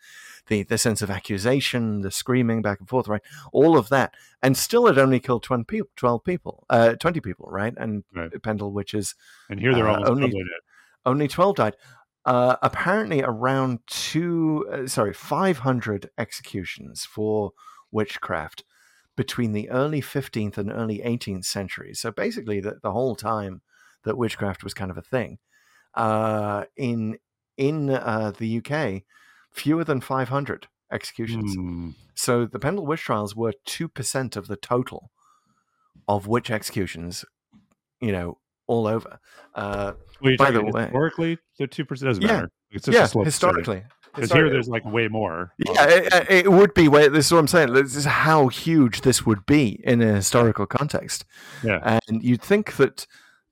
the 0.47 0.63
the 0.63 0.77
sense 0.77 1.01
of 1.01 1.09
accusation 1.09 2.01
the 2.01 2.11
screaming 2.11 2.61
back 2.61 2.79
and 2.79 2.89
forth 2.89 3.07
right? 3.07 3.21
All 3.53 3.77
of 3.77 3.87
that. 3.89 4.13
And 4.43 4.57
still 4.57 4.87
it 4.87 4.97
only 4.97 5.21
killed 5.21 5.43
20 5.43 5.63
people 5.63 5.89
12 5.95 6.23
people 6.25 6.65
uh 6.69 6.95
20 6.95 7.21
people 7.21 7.47
right? 7.49 7.73
And 7.77 8.03
Right. 8.13 8.31
pendle 8.43 8.71
witches 8.73 9.15
And 9.49 9.57
here 9.59 9.73
they're 9.73 9.87
Uh, 9.87 10.09
only- 10.09 10.33
only 11.05 11.27
12 11.29 11.55
died. 11.55 11.75
Uh 12.25 12.57
apparently 12.61 13.21
around 13.21 13.79
two 13.87 14.67
uh, 14.69 14.87
sorry 14.87 15.13
500 15.13 16.09
executions 16.17 17.05
for 17.05 17.51
witchcraft 17.95 18.63
between 19.15 19.51
the 19.53 19.69
early 19.69 20.01
15th 20.01 20.57
and 20.57 20.71
early 20.71 20.99
18th 20.99 21.45
centuries 21.45 21.99
so 21.99 22.11
basically 22.11 22.59
the, 22.59 22.73
the 22.83 22.91
whole 22.91 23.15
time 23.15 23.61
that 24.03 24.17
witchcraft 24.17 24.63
was 24.63 24.73
kind 24.73 24.91
of 24.91 24.97
a 24.97 25.01
thing 25.15 25.37
uh 25.95 26.65
in 26.75 27.17
in 27.57 27.89
uh 27.89 28.31
the 28.37 28.57
uk 28.59 28.73
fewer 29.51 29.83
than 29.85 30.01
500 30.01 30.67
executions. 30.91 31.55
Hmm. 31.55 31.89
So 32.13 32.45
the 32.45 32.59
Pendle 32.59 32.85
witch 32.85 33.01
trials 33.01 33.35
were 33.35 33.53
two 33.65 33.87
percent 33.87 34.35
of 34.35 34.47
the 34.47 34.55
total 34.57 35.11
of 36.07 36.27
witch 36.27 36.51
executions. 36.51 37.25
You 38.01 38.11
know, 38.11 38.37
all 38.67 38.85
over. 38.87 39.19
Uh, 39.55 39.93
Well, 40.21 40.35
By 40.37 40.51
the 40.51 40.61
way- 40.63 40.83
historically, 40.83 41.37
the 41.59 41.67
two 41.67 41.85
percent 41.85 42.09
doesn't 42.09 42.23
Yeah. 42.23 42.33
matter. 42.33 42.51
It's 42.71 42.85
just 42.85 43.15
yeah, 43.15 43.23
historically. 43.23 43.83
Because 44.15 44.31
here, 44.31 44.49
there's 44.49 44.67
like 44.67 44.85
way 44.85 45.07
more. 45.07 45.51
Yeah, 45.57 45.85
it, 45.87 46.29
it 46.29 46.51
would 46.51 46.73
be. 46.73 46.87
This 46.87 47.27
is 47.27 47.31
what 47.31 47.39
I'm 47.39 47.47
saying. 47.47 47.73
This 47.73 47.95
is 47.95 48.05
how 48.05 48.47
huge 48.47 49.01
this 49.01 49.25
would 49.25 49.45
be 49.45 49.81
in 49.83 50.01
a 50.01 50.13
historical 50.15 50.65
context. 50.65 51.25
Yeah. 51.63 51.99
and 52.07 52.23
you'd 52.23 52.41
think 52.41 52.77
that 52.77 53.05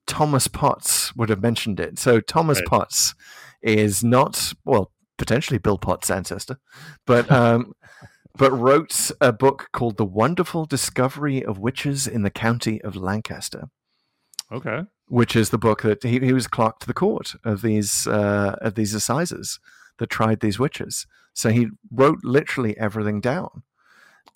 Thomas 0.06 0.48
Potts 0.48 1.14
would 1.16 1.28
have 1.28 1.42
mentioned 1.42 1.80
it. 1.80 1.98
So 1.98 2.20
Thomas 2.20 2.58
Right. 2.58 2.66
Potts 2.66 3.14
is 3.62 4.02
not 4.04 4.52
well, 4.64 4.90
potentially 5.18 5.58
Bill 5.58 5.78
Potts' 5.78 6.10
ancestor, 6.10 6.58
but 7.06 7.30
um, 7.30 7.72
but 8.36 8.50
wrote 8.52 9.10
a 9.20 9.32
book 9.32 9.68
called 9.72 9.96
"The 9.96 10.04
Wonderful 10.04 10.66
Discovery 10.66 11.44
of 11.44 11.58
Witches 11.58 12.06
in 12.06 12.22
the 12.22 12.30
County 12.30 12.80
of 12.82 12.96
Lancaster." 12.96 13.68
Okay. 14.52 14.82
which 15.08 15.34
is 15.34 15.50
the 15.50 15.58
book 15.58 15.82
that 15.82 16.02
he, 16.02 16.18
he 16.20 16.32
was 16.32 16.46
clerk 16.46 16.78
to 16.78 16.86
the 16.86 16.94
court 16.94 17.34
of 17.44 17.62
these 17.62 18.06
uh, 18.06 18.56
of 18.60 18.74
these 18.74 18.94
assizes 18.94 19.58
that 19.98 20.10
tried 20.10 20.40
these 20.40 20.58
witches. 20.58 21.06
So 21.32 21.50
he 21.50 21.68
wrote 21.90 22.18
literally 22.22 22.76
everything 22.78 23.20
down. 23.20 23.62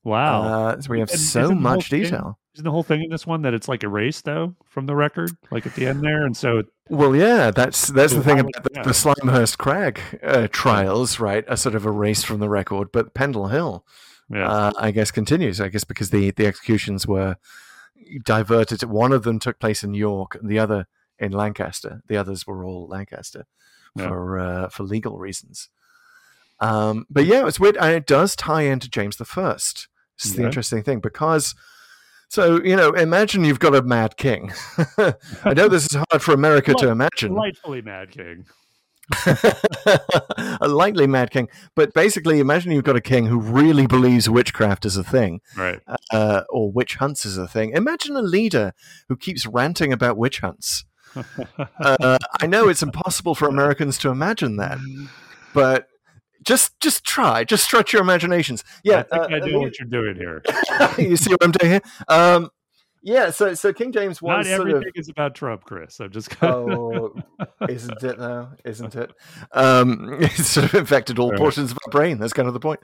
Wow. 0.05 0.43
Uh, 0.43 0.81
so 0.81 0.91
we 0.91 1.01
have 1.01 1.11
And 1.11 1.21
so 1.21 1.51
much 1.53 1.91
thing- 1.91 2.03
detail. 2.03 2.39
Isn't 2.55 2.65
the 2.65 2.73
whole 2.73 2.83
thing 2.83 3.05
in 3.05 3.11
this 3.11 3.25
one 3.25 3.43
that 3.43 3.55
it's 3.55 3.69
like 3.69 3.85
erased 3.85 4.25
though 4.25 4.57
from 4.67 4.87
the 4.87 4.97
record, 4.97 5.31
like 5.53 5.65
at 5.65 5.75
the 5.77 5.87
end 5.87 6.03
there, 6.03 6.27
and 6.27 6.37
so 6.37 6.65
Well, 6.89 7.15
yeah, 7.15 7.53
that's 7.53 7.87
that's 7.87 8.15
the 8.15 8.23
thing 8.23 8.41
about 8.41 8.65
the, 8.65 8.71
the 8.83 8.91
Slimehurst 8.91 9.59
Crag 9.59 10.01
uh, 10.25 10.49
trials, 10.51 11.21
right? 11.21 11.45
Are 11.49 11.57
sort 11.57 11.77
of 11.77 11.87
erased 11.87 12.27
from 12.27 12.41
the 12.41 12.49
record, 12.49 12.89
but 12.93 13.15
Pendle 13.15 13.47
Hill, 13.47 13.85
yeah. 14.29 14.51
uh, 14.51 14.73
I 14.77 14.91
guess, 14.91 15.13
continues. 15.13 15.61
I 15.61 15.69
guess 15.69 15.85
because 15.85 16.11
the 16.11 16.33
the 16.33 16.47
executions 16.47 17.07
were 17.07 17.37
diverted. 18.25 18.83
One 18.83 19.13
of 19.13 19.23
them 19.23 19.39
took 19.39 19.61
place 19.61 19.85
in 19.85 19.95
York, 19.95 20.35
and 20.35 20.49
the 20.51 20.59
other 20.59 20.89
in 21.17 21.31
Lancaster. 21.31 22.03
The 22.09 22.17
others 22.17 22.45
were 22.45 22.65
all 22.65 22.89
Lancaster 22.89 23.47
Yeah. 23.99 24.09
for 24.09 24.39
uh, 24.39 24.69
for 24.69 24.83
legal 24.85 25.19
reasons. 25.19 25.69
Um, 26.61 27.07
but 27.11 27.25
yeah, 27.27 27.47
it's 27.47 27.61
weird, 27.61 27.77
and 27.77 27.95
it 27.95 28.07
does 28.07 28.35
tie 28.35 28.63
into 28.63 28.89
James 28.89 29.17
the 29.17 29.25
First. 29.25 29.89
Is 30.25 30.35
the 30.35 30.45
interesting 30.45 30.83
thing 30.83 31.01
because. 31.01 31.55
So 32.31 32.63
you 32.63 32.77
know, 32.77 32.91
imagine 32.91 33.43
you've 33.45 33.61
got 33.61 33.75
a 33.75 33.81
mad 33.83 34.17
king. 34.19 34.53
I 35.45 35.55
know 35.55 35.69
this 35.69 35.85
is 35.85 35.95
hard 36.11 36.21
for 36.21 36.35
America 36.35 36.75
to 36.75 36.89
imagine. 36.91 37.33
Delightfully 37.33 37.81
Mad 37.81 38.11
King. 38.11 38.45
a 40.61 40.69
lightly 40.69 41.07
mad 41.07 41.31
king, 41.31 41.49
but 41.75 41.95
basically, 41.95 42.41
imagine 42.41 42.73
you've 42.73 42.85
got 42.85 42.97
a 42.97 43.01
king 43.01 43.27
who 43.27 43.41
really 43.41 43.87
believes 43.87 44.29
witchcraft 44.29 44.85
is 44.85 44.97
a 44.99 45.05
thing, 45.05 45.41
Right. 45.57 45.81
uh, 46.13 46.43
or 46.51 46.71
witch 46.71 46.97
hunts 46.97 47.25
is 47.25 47.39
a 47.39 47.49
thing. 47.49 47.71
Imagine 47.73 48.17
a 48.17 48.23
leader 48.23 48.75
who 49.09 49.17
keeps 49.17 49.47
ranting 49.47 49.93
about 49.93 50.19
witch 50.19 50.41
hunts. 50.41 50.85
Uh, 51.81 52.19
I 52.41 52.47
know 52.47 52.69
it's 52.69 52.83
impossible 52.83 53.35
for 53.35 53.49
Americans 53.49 53.99
to 53.99 54.11
imagine 54.11 54.57
that, 54.57 54.79
but 55.55 55.87
just 56.43 56.79
just 56.81 57.05
try, 57.05 57.45
just 57.45 57.65
stretch 57.65 57.93
your 57.93 58.03
imaginations. 58.03 58.65
Yeah, 58.85 59.01
I 59.01 59.03
think 59.03 59.23
uh, 59.23 59.35
I 59.35 59.39
know 59.41 59.61
what 59.61 59.79
you're 59.79 59.89
doing 59.89 60.17
here. 60.17 60.43
you 60.99 61.17
see 61.17 61.31
what 61.31 61.45
I'm 61.45 61.53
doing 61.53 61.73
here? 61.73 61.83
Um, 62.09 62.51
yeah, 63.03 63.31
so 63.31 63.55
so 63.55 63.73
King 63.73 63.93
James 63.93 64.21
was 64.21 64.47
Not 64.47 64.57
sort 64.57 64.69
everything 64.69 64.89
of 64.89 64.93
is 64.97 65.09
about 65.09 65.35
Trump, 65.35 65.65
Chris. 65.65 66.01
I'm 66.01 66.11
just 66.11 66.43
Oh, 66.43 67.15
isn't 67.69 68.03
it 68.03 68.19
though? 68.19 68.51
Isn't 68.65 68.95
it? 68.97 69.13
Um, 69.53 70.17
it's 70.21 70.49
sort 70.49 70.67
of 70.67 70.75
infected 70.75 71.19
all 71.19 71.31
Right. 71.31 71.39
portions 71.39 71.71
of 71.71 71.79
our 71.87 71.91
brain. 71.91 72.19
That's 72.19 72.33
kind 72.33 72.49
of 72.49 72.55
the 72.55 72.61
point. 72.61 72.81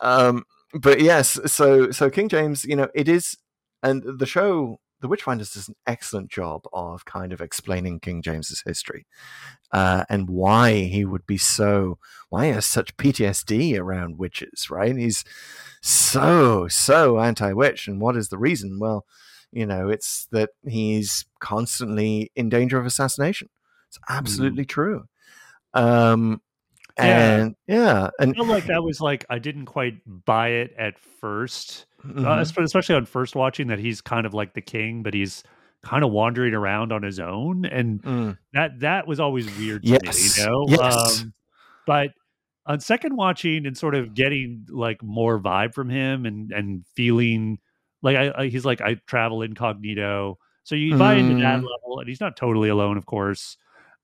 Um, 0.00 0.44
but 0.74 1.00
yes, 1.00 1.38
so 1.46 1.90
so 1.90 2.10
King 2.10 2.28
James, 2.28 2.64
you 2.64 2.76
know, 2.76 2.88
it 2.94 3.08
is, 3.08 3.36
and 3.82 4.02
the 4.18 4.26
show, 4.26 4.78
The 5.08 5.16
Witchfinders, 5.16 5.54
does 5.54 5.68
an 5.68 5.76
excellent 5.86 6.30
job 6.30 6.62
of 6.72 7.04
kind 7.04 7.32
of 7.32 7.40
explaining 7.40 8.00
King 8.00 8.22
James's 8.22 8.62
history 8.66 9.06
uh, 9.72 10.04
and 10.08 10.28
why 10.28 10.84
he 10.84 11.04
would 11.04 11.26
be 11.26 11.38
so, 11.38 11.98
why 12.28 12.46
he 12.46 12.52
has 12.52 12.66
such 12.66 12.96
PTSD 12.96 13.78
around 13.78 14.18
witches. 14.18 14.70
Right? 14.70 14.96
He's 14.96 15.24
so 15.82 16.66
so 16.68 17.18
anti-witch, 17.20 17.86
and 17.88 18.00
what 18.00 18.16
is 18.16 18.28
the 18.28 18.38
reason? 18.38 18.78
Well 18.78 19.06
you 19.52 19.64
know 19.64 19.88
it's 19.88 20.26
that 20.32 20.50
he's 20.66 21.24
constantly 21.38 22.32
in 22.34 22.48
danger 22.48 22.78
of 22.78 22.84
assassination 22.84 23.48
it's 23.88 23.98
absolutely 24.08 24.64
true 24.64 25.04
um. 25.72 26.40
Yeah. 26.98 27.36
and 27.36 27.56
yeah, 27.66 28.10
I 28.18 28.22
and 28.22 28.34
feel 28.34 28.46
like 28.46 28.66
that 28.66 28.82
was 28.82 29.02
like 29.02 29.26
I 29.28 29.38
didn't 29.38 29.66
quite 29.66 30.00
buy 30.06 30.48
it 30.48 30.74
at 30.78 30.98
1st 32.14 32.24
uh, 32.26 32.36
mhm. 32.36 32.40
espe- 32.40 32.62
especially 32.64 32.94
on 32.94 33.04
first 33.06 33.34
watching 33.34 33.68
that 33.68 33.78
he's 33.78 34.00
kind 34.00 34.26
of 34.26 34.34
like 34.34 34.54
the 34.54 34.60
king, 34.60 35.02
but 35.02 35.14
he's 35.14 35.42
kind 35.82 36.04
of 36.04 36.10
wandering 36.10 36.54
around 36.54 36.92
on 36.92 37.02
his 37.02 37.20
own, 37.20 37.64
and 37.64 38.02
Mm. 38.02 38.38
that 38.52 38.80
that 38.80 39.06
was 39.06 39.20
always 39.20 39.46
weird 39.58 39.82
to 39.84 39.98
Yes. 40.04 40.38
me, 40.38 40.42
you 40.44 40.48
know. 40.50 40.64
Yes. 40.68 41.22
Um, 41.22 41.34
but 41.86 42.10
on 42.66 42.80
second 42.80 43.14
watching 43.16 43.66
and 43.66 43.76
sort 43.76 43.94
of 43.94 44.14
getting 44.14 44.66
like 44.68 45.02
more 45.02 45.38
vibe 45.40 45.74
from 45.74 45.88
him 45.88 46.26
and 46.26 46.50
and 46.52 46.84
feeling 46.96 47.58
like 48.02 48.16
I, 48.16 48.32
I 48.42 48.46
he's 48.48 48.64
like 48.64 48.80
I 48.80 48.94
travel 49.06 49.42
incognito, 49.42 50.38
so 50.64 50.74
you 50.74 50.96
buy 50.96 51.14
into 51.14 51.34
that 51.42 51.60
Mm. 51.60 51.66
level, 51.70 52.00
and 52.00 52.08
he's 52.08 52.20
not 52.20 52.36
totally 52.36 52.68
alone, 52.68 52.96
of 52.96 53.06
course. 53.06 53.56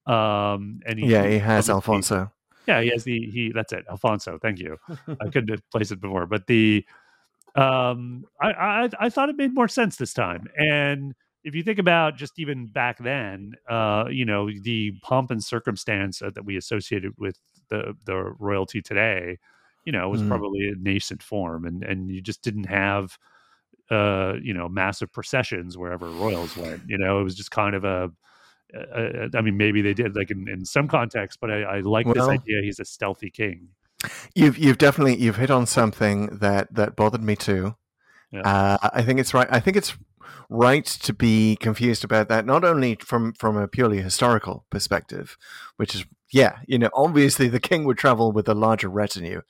Um, 0.07 0.80
and 0.86 0.98
he, 0.98 1.07
yeah 1.07 1.26
he 1.26 1.38
has 1.38 1.68
alfonso 1.70 2.30
yeah, 2.66 2.80
he 2.80 2.90
has 2.90 3.03
the 3.03 3.18
he. 3.28 3.50
That's 3.53 3.72
it, 3.72 3.84
Alfonso. 3.90 4.38
Thank 4.40 4.61
you. 4.61 4.76
I 5.09 5.24
couldn't 5.30 5.48
have 5.50 5.68
placed 5.70 5.90
it 5.90 6.00
before, 6.00 6.26
but 6.26 6.46
the 6.46 6.84
um, 7.55 8.24
I, 8.40 8.53
I 8.53 8.88
I 9.00 9.09
thought 9.11 9.28
it 9.28 9.36
made 9.36 9.55
more 9.55 9.68
sense 9.68 9.96
this 9.96 10.14
time. 10.14 10.46
And 10.57 11.14
if 11.44 11.55
you 11.55 11.62
think 11.62 11.78
about 11.78 12.16
just 12.16 12.38
even 12.38 12.66
back 12.68 12.98
then, 12.98 13.55
uh, 13.68 14.07
you 14.11 14.24
know, 14.24 14.48
the 14.62 14.92
pomp 15.03 15.30
and 15.30 15.42
circumstance 15.42 16.20
that 16.20 16.44
we 16.44 16.57
associated 16.57 17.12
with 17.18 17.38
the 17.70 17.94
the 18.05 18.16
royalty 18.38 18.80
today, 18.82 19.38
you 19.84 19.92
know, 19.92 20.09
was 20.09 20.22
Mhm. 20.22 20.22
probably 20.22 20.68
a 20.68 20.76
nascent 20.78 21.22
form, 21.22 21.64
and 21.66 21.82
and 21.84 22.11
you 22.11 22.20
just 22.22 22.42
didn't 22.42 22.64
have 22.66 23.18
uh 23.90 24.34
you 24.42 24.55
know 24.55 24.68
massive 24.68 25.12
processions 25.12 25.76
wherever 25.76 26.12
royals 26.14 26.57
went 26.57 26.80
you 26.86 26.96
know 26.98 27.20
it 27.20 27.24
was 27.24 27.34
just 27.34 27.50
kind 27.50 27.74
of 27.74 27.84
a 27.84 28.11
uh, 28.76 29.28
I 29.34 29.42
mean, 29.42 29.57
maybe 29.57 29.82
they 29.82 29.94
did 29.94 30.16
like 30.16 30.30
in, 30.30 30.48
in 30.48 30.64
some 30.64 30.88
context, 30.88 31.38
but 31.40 31.50
I, 31.50 31.62
I 31.62 31.80
like 31.80 32.12
this 32.12 32.28
idea. 32.30 32.62
He's 32.62 32.80
a 32.80 32.84
stealthy 32.84 33.30
king. 33.30 33.68
You've 34.34 34.59
you've 34.59 34.78
definitely 34.78 35.16
you've 35.16 35.36
hit 35.36 35.50
on 35.50 35.66
something 35.66 36.26
that 36.38 36.72
that 36.74 36.96
bothered 36.96 37.22
me 37.22 37.36
too 37.36 37.74
Yeah. 38.32 38.40
uh, 38.80 38.88
i 38.94 39.03
think 39.03 39.20
it's 39.20 39.34
right 39.34 39.48
i 39.50 39.61
think 39.61 39.76
it's 39.76 39.96
right 40.48 40.84
to 40.84 41.12
be 41.12 41.57
confused 41.61 42.05
about 42.05 42.28
that 42.28 42.44
not 42.46 42.64
only 42.64 42.96
from 42.96 43.32
from 43.34 43.57
a 43.57 43.68
purely 43.68 44.00
historical 44.03 44.64
perspective 44.70 45.36
which 45.76 45.94
is 45.94 46.05
yeah 46.32 46.57
you 46.66 46.78
know 46.78 46.90
obviously 46.94 47.48
the 47.48 47.61
king 47.61 47.84
would 47.84 47.98
travel 47.98 48.32
with 48.32 48.48
a 48.48 48.55
larger 48.55 48.88
retinue 48.88 49.42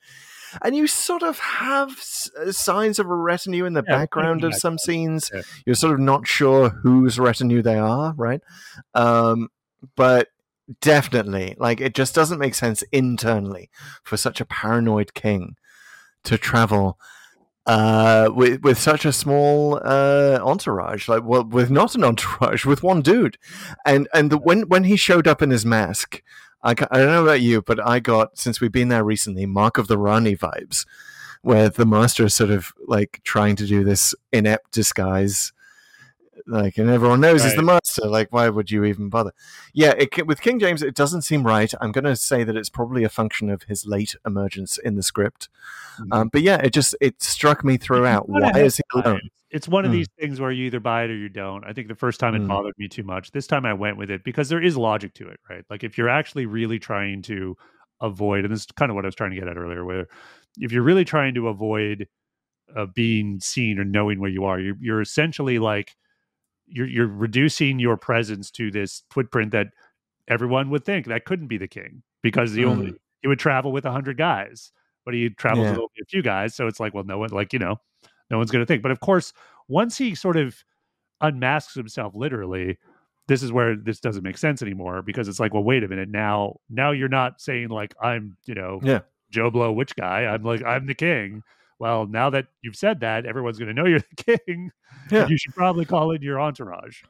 and 0.62 0.76
you 0.76 0.86
sort 0.86 1.22
of 1.22 1.38
have 1.38 1.90
s- 1.92 2.30
uh, 2.38 2.53
signs 2.53 2.98
of 2.98 3.07
a 3.07 3.14
retinue 3.14 3.64
in 3.64 3.72
the 3.72 3.82
Yeah, 3.88 3.96
background 3.98 4.44
of 4.44 4.55
some 4.55 4.76
scenes 4.78 5.30
Yeah. 5.32 5.42
you're 5.64 5.74
sort 5.74 5.94
of 5.94 6.00
not 6.00 6.26
sure 6.26 6.68
whose 6.68 7.18
retinue 7.18 7.62
they 7.62 7.78
are 7.78 8.12
right 8.16 8.40
um 8.94 9.48
but 9.96 10.28
definitely. 10.80 11.56
Like 11.58 11.80
it 11.80 11.94
just 11.94 12.14
doesn't 12.14 12.38
make 12.38 12.54
sense 12.54 12.82
internally 12.92 13.70
for 14.02 14.16
such 14.16 14.40
a 14.40 14.46
paranoid 14.46 15.14
king 15.14 15.56
to 16.24 16.38
travel 16.38 16.98
uh 17.64 18.28
with 18.34 18.60
with 18.62 18.76
such 18.76 19.04
a 19.04 19.12
small 19.12 19.80
uh 19.84 20.36
entourage 20.42 21.08
like 21.08 21.22
well 21.22 21.44
with 21.44 21.70
not 21.70 21.94
an 21.94 22.02
entourage 22.10 22.64
with 22.64 22.82
one 22.82 23.02
dude. 23.02 23.38
And 23.86 24.08
and 24.12 24.30
the, 24.30 24.38
when 24.38 24.62
when 24.62 24.84
he 24.84 24.96
showed 24.96 25.28
up 25.28 25.42
in 25.42 25.50
his 25.50 25.64
mask 25.64 26.22
I, 26.64 26.70
I 26.70 26.74
don't 26.74 27.06
know 27.06 27.22
about 27.22 27.40
you 27.40 27.62
but 27.62 27.84
i 27.84 27.98
got 28.00 28.38
since 28.38 28.60
we've 28.60 28.72
been 28.72 28.88
there 28.88 29.04
recently 29.04 29.46
mark 29.46 29.78
of 29.78 29.88
the 29.88 29.98
rani 29.98 30.36
vibes 30.36 30.86
where 31.42 31.68
the 31.68 31.86
master 31.86 32.24
is 32.24 32.34
sort 32.34 32.50
of 32.50 32.72
like 32.86 33.20
trying 33.24 33.56
to 33.56 33.66
do 33.66 33.84
this 33.84 34.14
inept 34.32 34.72
disguise 34.72 35.52
like 36.47 36.78
and 36.78 36.90
everyone 36.90 37.20
knows 37.20 37.45
he's 37.45 37.55
the 37.55 37.62
master 37.62 38.07
like 38.07 38.32
why 38.32 38.49
would 38.49 38.70
you 38.70 38.84
even 38.84 39.09
bother 39.09 39.32
yeah 39.72 39.93
it, 39.99 40.26
with 40.26 40.40
king 40.40 40.59
james 40.59 40.82
it 40.82 40.95
doesn't 40.95 41.22
seem 41.22 41.43
right 41.45 41.72
i'm 41.80 41.93
going 41.93 42.05
to 42.05 42.16
say 42.16 42.45
that 42.45 42.57
it's 42.57 42.68
probably 42.68 43.05
a 43.05 43.09
function 43.09 43.49
of 43.51 43.62
his 43.64 43.86
late 43.86 44.16
emergence 44.26 44.78
in 44.78 44.95
the 44.97 45.03
script 45.03 45.49
um, 46.11 46.28
but 46.28 46.43
yeah 46.43 46.57
it 46.57 46.72
just 46.72 46.95
it 47.01 47.22
struck 47.22 47.64
me 47.64 47.76
throughout 47.76 48.28
why 48.28 48.51
is 48.57 48.76
he 48.76 48.82
alone 48.95 49.20
It's 49.51 49.68
one 49.68 49.84
of 49.84 49.90
Mm. 49.90 49.95
these 49.95 50.09
things 50.18 50.40
where 50.40 50.51
you 50.51 50.64
either 50.66 50.80
buy 50.80 51.05
it 51.05 51.11
or 51.11 51.14
you 51.14 51.28
don't. 51.28 51.62
I 51.64 51.74
think 51.74 51.88
the 51.88 51.95
first 51.95 52.18
time 52.18 52.34
it 52.34 52.40
Mm. 52.40 52.49
bothered 52.49 52.72
me 52.78 52.88
too 52.88 53.03
much. 53.03 53.32
This 53.32 53.47
time 53.47 53.66
I 53.66 53.74
went 53.74 53.99
with 53.99 54.11
it 54.11 54.24
because 54.24 54.49
there 54.49 54.62
is 54.62 54.78
logic 54.78 55.12
to 55.14 55.28
it, 55.28 55.38
right? 55.51 55.62
Like 55.68 55.84
if 55.84 55.99
you're 55.99 56.09
actually 56.09 56.47
really 56.47 56.78
trying 56.78 57.20
to 57.24 57.55
avoid, 58.01 58.47
and 58.47 58.53
this 58.53 58.61
is 58.61 58.66
kind 58.74 58.90
of 58.90 58.95
what 58.97 59.05
I 59.05 59.09
was 59.09 59.14
trying 59.14 59.32
to 59.32 59.36
get 59.36 59.49
at 59.49 59.59
earlier, 59.59 59.84
where 59.84 60.07
if 60.59 60.72
you're 60.72 60.82
really 60.82 61.05
trying 61.05 61.34
to 61.34 61.49
avoid 61.49 62.09
uh, 62.74 62.86
being 62.95 63.40
seen 63.40 63.78
or 63.78 63.84
knowing 63.84 64.20
where 64.20 64.30
you 64.30 64.45
are, 64.47 64.59
you're, 64.59 64.76
you're 64.80 65.03
essentially 65.03 65.59
like 65.59 65.93
you're 66.73 66.89
you're 66.89 67.07
reducing 67.07 67.79
your 67.79 67.97
presence 67.97 68.51
to 68.53 68.70
this 68.70 69.03
footprint 69.11 69.53
that 69.53 69.68
everyone 70.29 70.70
would 70.70 70.85
think 70.85 71.07
that 71.07 71.25
couldn't 71.25 71.49
be 71.49 71.59
the 71.59 71.68
king 71.68 72.03
because 72.23 72.53
the 72.53 72.62
Mm. 72.62 72.68
only 72.70 72.95
he 73.20 73.29
would 73.29 73.39
travel 73.39 73.70
with 73.73 73.85
a 73.85 73.91
hundred 73.93 74.16
guys. 74.16 74.73
but 75.05 75.14
he 75.14 75.29
travels 75.31 75.64
Yeah. 75.64 75.70
with 75.73 75.79
only 75.79 76.01
a 76.01 76.05
few 76.09 76.23
guys. 76.23 76.55
So 76.55 76.68
it's 76.68 76.79
like, 76.79 76.95
well, 76.95 77.03
no 77.03 77.18
one, 77.18 77.31
like, 77.31 77.53
you 77.53 77.59
know, 77.59 77.81
no 78.31 78.39
one's 78.39 78.53
going 78.53 78.62
to 78.62 78.66
think. 78.66 78.83
But 78.85 78.93
of 78.93 79.01
course, 79.01 79.33
once 79.66 79.99
he 79.99 80.14
sort 80.14 80.37
of 80.37 80.62
unmasks 81.20 81.75
himself 81.75 82.14
literally, 82.14 82.79
this 83.27 83.43
is 83.43 83.51
where 83.51 83.75
this 83.75 83.99
doesn't 83.99 84.23
make 84.23 84.39
sense 84.39 84.62
anymore 84.62 85.03
because 85.03 85.27
it's 85.27 85.41
like, 85.41 85.53
well, 85.55 85.64
wait 85.64 85.83
a 85.83 85.89
minute. 85.89 86.09
Now, 86.09 86.59
now 86.70 86.93
you're 86.93 87.09
not 87.09 87.41
saying 87.41 87.68
like, 87.70 87.95
I'm, 88.01 88.37
you 88.45 88.55
know, 88.55 88.79
Yeah. 88.85 89.01
Joe 89.31 89.51
Blow 89.51 89.73
witch 89.73 89.97
guy. 89.97 90.20
I'm 90.27 90.45
like, 90.45 90.62
I'm 90.64 90.87
the 90.87 90.95
king. 90.95 91.43
Well, 91.83 92.07
now 92.07 92.30
that 92.30 92.47
you've 92.62 92.76
said 92.76 93.01
that, 93.01 93.26
everyone's 93.26 93.59
going 93.59 93.66
to 93.66 93.74
know 93.74 93.89
you're 93.89 93.99
the 93.99 94.39
king. 94.47 94.70
Yeah. 95.11 95.26
You 95.26 95.37
should 95.37 95.53
probably 95.53 95.85
call 95.85 96.12
in 96.12 96.22
your 96.22 96.41
entourage. 96.41 97.03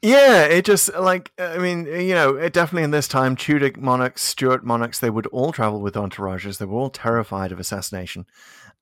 Yeah, 0.00 0.44
it 0.44 0.64
just 0.64 0.94
like 0.94 1.30
I 1.38 1.58
mean, 1.58 1.84
you 1.84 2.14
know, 2.14 2.36
it 2.36 2.54
definitely 2.54 2.84
in 2.84 2.90
this 2.90 3.06
time, 3.06 3.36
Tudor 3.36 3.72
monarchs, 3.78 4.22
Stuart 4.22 4.64
monarchs, 4.64 4.98
they 4.98 5.10
would 5.10 5.26
all 5.26 5.52
travel 5.52 5.82
with 5.82 5.92
entourages. 5.92 6.56
They 6.56 6.64
were 6.64 6.78
all 6.78 6.88
terrified 6.88 7.52
of 7.52 7.60
assassination, 7.60 8.24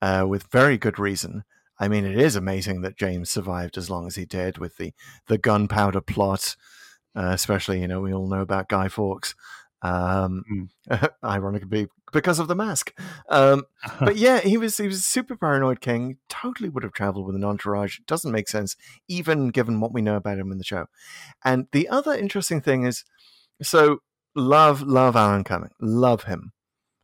uh, 0.01 0.27
with 0.29 0.45
very 0.45 0.79
good 0.79 1.01
reason. 1.01 1.43
I 1.81 1.89
mean, 1.89 2.05
it 2.05 2.17
is 2.17 2.37
amazing 2.37 2.83
that 2.83 2.97
James 2.97 3.31
survived 3.31 3.77
as 3.77 3.91
long 3.91 4.07
as 4.07 4.15
he 4.15 4.27
did 4.27 4.59
with 4.59 4.77
the 4.77 4.95
the 5.27 5.39
gunpowder 5.39 6.03
plot, 6.03 6.55
uh, 7.17 7.31
especially 7.33 7.81
you 7.81 7.89
know 7.89 8.01
we 8.01 8.15
all 8.15 8.29
know 8.29 8.43
about 8.43 8.69
Guy 8.69 8.87
Fawkes. 8.87 9.35
Um, 9.83 10.71
ironically, 11.25 11.89
because 12.13 12.39
of 12.39 12.49
the 12.49 12.55
mask. 12.55 12.93
Um, 13.29 13.65
but 14.01 14.17
yeah, 14.17 14.41
he 14.41 14.57
was 14.57 14.77
he 14.77 14.87
was 14.87 14.99
a 14.99 15.03
super 15.03 15.37
paranoid 15.37 15.81
king. 15.81 16.19
Totally 16.29 16.69
would 16.69 16.83
have 16.83 16.93
traveled 16.93 17.27
with 17.27 17.37
an 17.37 17.45
entourage. 17.45 17.99
Doesn't 18.07 18.33
make 18.33 18.49
sense, 18.49 18.77
even 19.09 19.49
given 19.49 19.81
what 19.81 19.93
we 19.93 20.03
know 20.03 20.17
about 20.17 20.39
him 20.39 20.53
in 20.53 20.59
the 20.59 20.65
show. 20.65 20.87
And 21.45 21.67
the 21.73 21.89
other 21.89 22.15
interesting 22.15 22.61
thing 22.61 22.85
is, 22.85 23.05
so 23.63 23.99
love 24.35 24.83
love 24.83 25.17
Alan 25.17 25.45
Cumming, 25.45 25.71
love 25.81 26.25
him, 26.25 26.53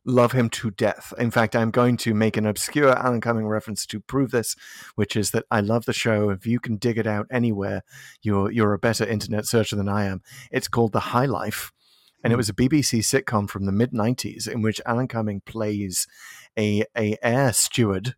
love 0.05 0.31
him 0.31 0.49
to 0.49 0.71
death. 0.71 1.13
In 1.17 1.31
fact, 1.31 1.55
I'm 1.55 1.71
going 1.71 1.97
to 1.97 2.13
make 2.13 2.37
an 2.37 2.45
obscure 2.45 2.91
Alan 2.91 3.21
Cumming 3.21 3.47
reference 3.47 3.85
to 3.87 3.99
prove 3.99 4.31
this, 4.31 4.55
which 4.95 5.15
is 5.15 5.31
that 5.31 5.45
I 5.51 5.61
love 5.61 5.85
the 5.85 5.93
show. 5.93 6.29
If 6.29 6.45
you 6.45 6.59
can 6.59 6.77
dig 6.77 6.97
it 6.97 7.07
out 7.07 7.27
anywhere, 7.31 7.83
you're 8.21 8.51
you're 8.51 8.73
a 8.73 8.79
better 8.79 9.05
internet 9.05 9.45
searcher 9.45 9.75
than 9.75 9.89
I 9.89 10.05
am. 10.05 10.21
It's 10.51 10.67
called 10.67 10.93
The 10.93 10.99
High 10.99 11.25
Life 11.25 11.71
and 12.25 12.33
it 12.33 12.37
was 12.37 12.49
a 12.49 12.53
BBC 12.53 13.01
sitcom 13.01 13.47
from 13.47 13.65
the 13.65 13.71
mid 13.71 13.91
'90s 13.91 14.47
in 14.47 14.63
which 14.63 14.81
Alan 14.83 15.07
Cumming 15.07 15.41
plays 15.41 16.07
a 16.57 16.83
a 16.97 17.15
air 17.21 17.53
steward 17.53 18.15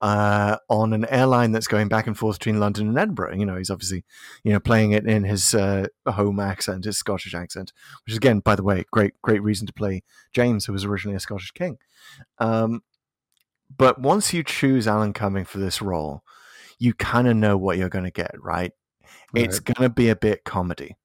uh, 0.00 0.56
on 0.70 0.94
an 0.94 1.04
airline 1.10 1.52
that's 1.52 1.66
going 1.66 1.88
back 1.88 2.06
and 2.06 2.16
forth 2.16 2.38
between 2.38 2.58
London 2.58 2.88
and 2.88 2.98
Edinburgh. 2.98 3.34
You 3.34 3.44
know, 3.44 3.56
he's 3.56 3.68
obviously 3.68 4.04
you 4.42 4.54
know 4.54 4.58
playing 4.58 4.92
it 4.92 5.06
in 5.06 5.24
his 5.24 5.54
uh, 5.54 5.88
home 6.08 6.40
accent, 6.40 6.86
his 6.86 6.96
Scottish 6.96 7.34
accent, 7.34 7.74
which 8.06 8.12
is 8.12 8.16
again, 8.16 8.40
by 8.40 8.56
the 8.56 8.62
way, 8.62 8.84
great 8.90 9.20
great 9.20 9.42
reason 9.42 9.66
to 9.66 9.72
play 9.74 10.02
James, 10.32 10.64
who 10.64 10.72
was 10.72 10.86
originally 10.86 11.16
a 11.16 11.20
Scottish 11.20 11.52
king. 11.52 11.76
Um, 12.38 12.82
but 13.76 14.00
once 14.00 14.32
you 14.32 14.44
choose 14.44 14.88
Alan 14.88 15.12
Cumming 15.12 15.44
for 15.44 15.58
this 15.58 15.82
role, 15.82 16.22
you 16.78 16.94
kind 16.94 17.28
of 17.28 17.36
know 17.36 17.58
what 17.58 17.76
you're 17.76 17.90
going 17.90 18.06
to 18.06 18.10
get, 18.10 18.34
right? 18.40 18.72
It's 19.34 19.60
going 19.60 19.86
to 19.86 19.94
be 19.94 20.08
a 20.08 20.16
bit 20.16 20.44
comedy 20.44 20.96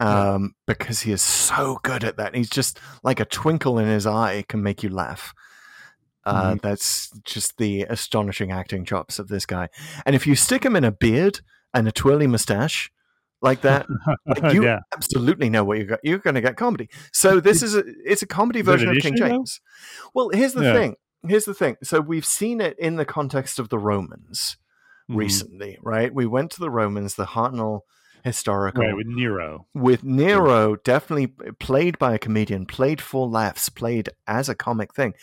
um, 0.00 0.54
because 0.66 1.00
he 1.00 1.12
is 1.12 1.22
so 1.22 1.78
good 1.82 2.04
at 2.04 2.16
that. 2.18 2.34
He's 2.34 2.50
just 2.50 2.78
like 3.02 3.20
a 3.20 3.24
twinkle 3.24 3.78
in 3.78 3.86
his 3.86 4.06
eye 4.06 4.44
can 4.48 4.62
make 4.62 4.82
you 4.82 4.90
laugh. 4.90 5.32
Uh, 6.24 6.56
That's 6.60 7.10
just 7.24 7.56
the 7.56 7.82
astonishing 7.82 8.50
acting 8.50 8.84
chops 8.84 9.18
of 9.20 9.28
this 9.28 9.46
guy. 9.46 9.68
And 10.04 10.16
if 10.16 10.26
you 10.26 10.34
stick 10.34 10.64
him 10.64 10.74
in 10.74 10.82
a 10.84 10.90
beard 10.90 11.40
and 11.72 11.86
a 11.86 11.92
twirly 11.92 12.26
mustache 12.26 12.90
like 13.42 13.60
that, 13.60 13.86
like 14.26 14.52
you 14.52 14.64
Yeah. 14.64 14.80
absolutely 14.92 15.48
know 15.50 15.62
what 15.62 15.78
you 15.78 15.84
got. 15.84 16.00
You're 16.02 16.18
going 16.18 16.34
to 16.34 16.40
get 16.40 16.56
comedy. 16.56 16.88
So 17.12 17.38
this 17.38 17.62
is 17.62 17.76
a 17.76 17.84
it's 18.04 18.22
a 18.22 18.26
comedy 18.26 18.60
version 18.62 18.88
of 18.88 18.96
King 18.96 19.14
issue, 19.14 19.22
though? 19.22 19.28
James. 19.28 19.60
Well, 20.14 20.30
here's 20.30 20.52
the 20.54 20.64
Yeah. 20.64 20.72
thing. 20.74 20.96
Here's 21.28 21.44
the 21.44 21.54
thing. 21.54 21.76
So 21.84 22.00
we've 22.00 22.26
seen 22.26 22.60
it 22.60 22.76
in 22.78 22.96
the 22.96 23.04
context 23.04 23.60
of 23.60 23.68
the 23.68 23.78
Romans 23.78 24.56
Mhm. 25.08 25.16
recently, 25.16 25.78
right? 25.80 26.12
We 26.12 26.26
went 26.26 26.50
to 26.52 26.60
the 26.60 26.70
Romans, 26.70 27.14
the 27.14 27.26
Hartnell 27.26 27.80
historical 28.26 28.82
Right, 28.82 28.96
with 28.96 29.06
Nero. 29.06 29.66
with 29.72 30.02
Nero 30.04 30.76
definitely 30.76 31.28
played 31.60 31.98
by 31.98 32.14
a 32.14 32.18
comedian, 32.18 32.66
played 32.66 33.00
for 33.00 33.26
laughs, 33.26 33.68
played 33.68 34.10
as 34.26 34.48
a 34.48 34.54
comic 34.54 34.92
thing, 34.94 35.14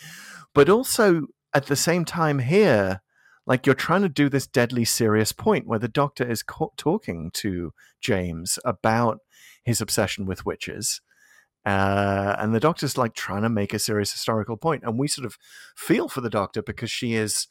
but 0.54 0.68
also 0.68 1.26
at 1.52 1.66
the 1.66 1.76
same 1.76 2.04
time 2.04 2.38
here, 2.40 3.02
like 3.46 3.66
you're 3.66 3.74
trying 3.74 4.02
to 4.02 4.08
do 4.08 4.28
this 4.28 4.46
deadly 4.46 4.84
serious 4.84 5.30
point 5.32 5.66
where 5.66 5.78
the 5.78 5.86
doctor 5.88 6.24
is 6.28 6.42
co- 6.42 6.72
talking 6.76 7.30
to 7.34 7.72
James 8.00 8.58
about 8.64 9.18
his 9.62 9.80
obsession 9.80 10.26
with 10.26 10.46
witches. 10.46 11.00
Uh, 11.66 12.36
and 12.38 12.54
the 12.54 12.60
doctor's 12.60 12.98
like 12.98 13.14
trying 13.14 13.42
to 13.42 13.48
make 13.48 13.72
a 13.72 13.78
serious 13.78 14.12
historical 14.12 14.56
point, 14.56 14.82
and 14.84 14.98
we 14.98 15.08
sort 15.08 15.26
of 15.26 15.36
feel 15.76 16.08
for 16.08 16.20
the 16.20 16.30
doctor 16.30 16.62
because 16.62 16.90
she 16.90 17.14
is, 17.14 17.48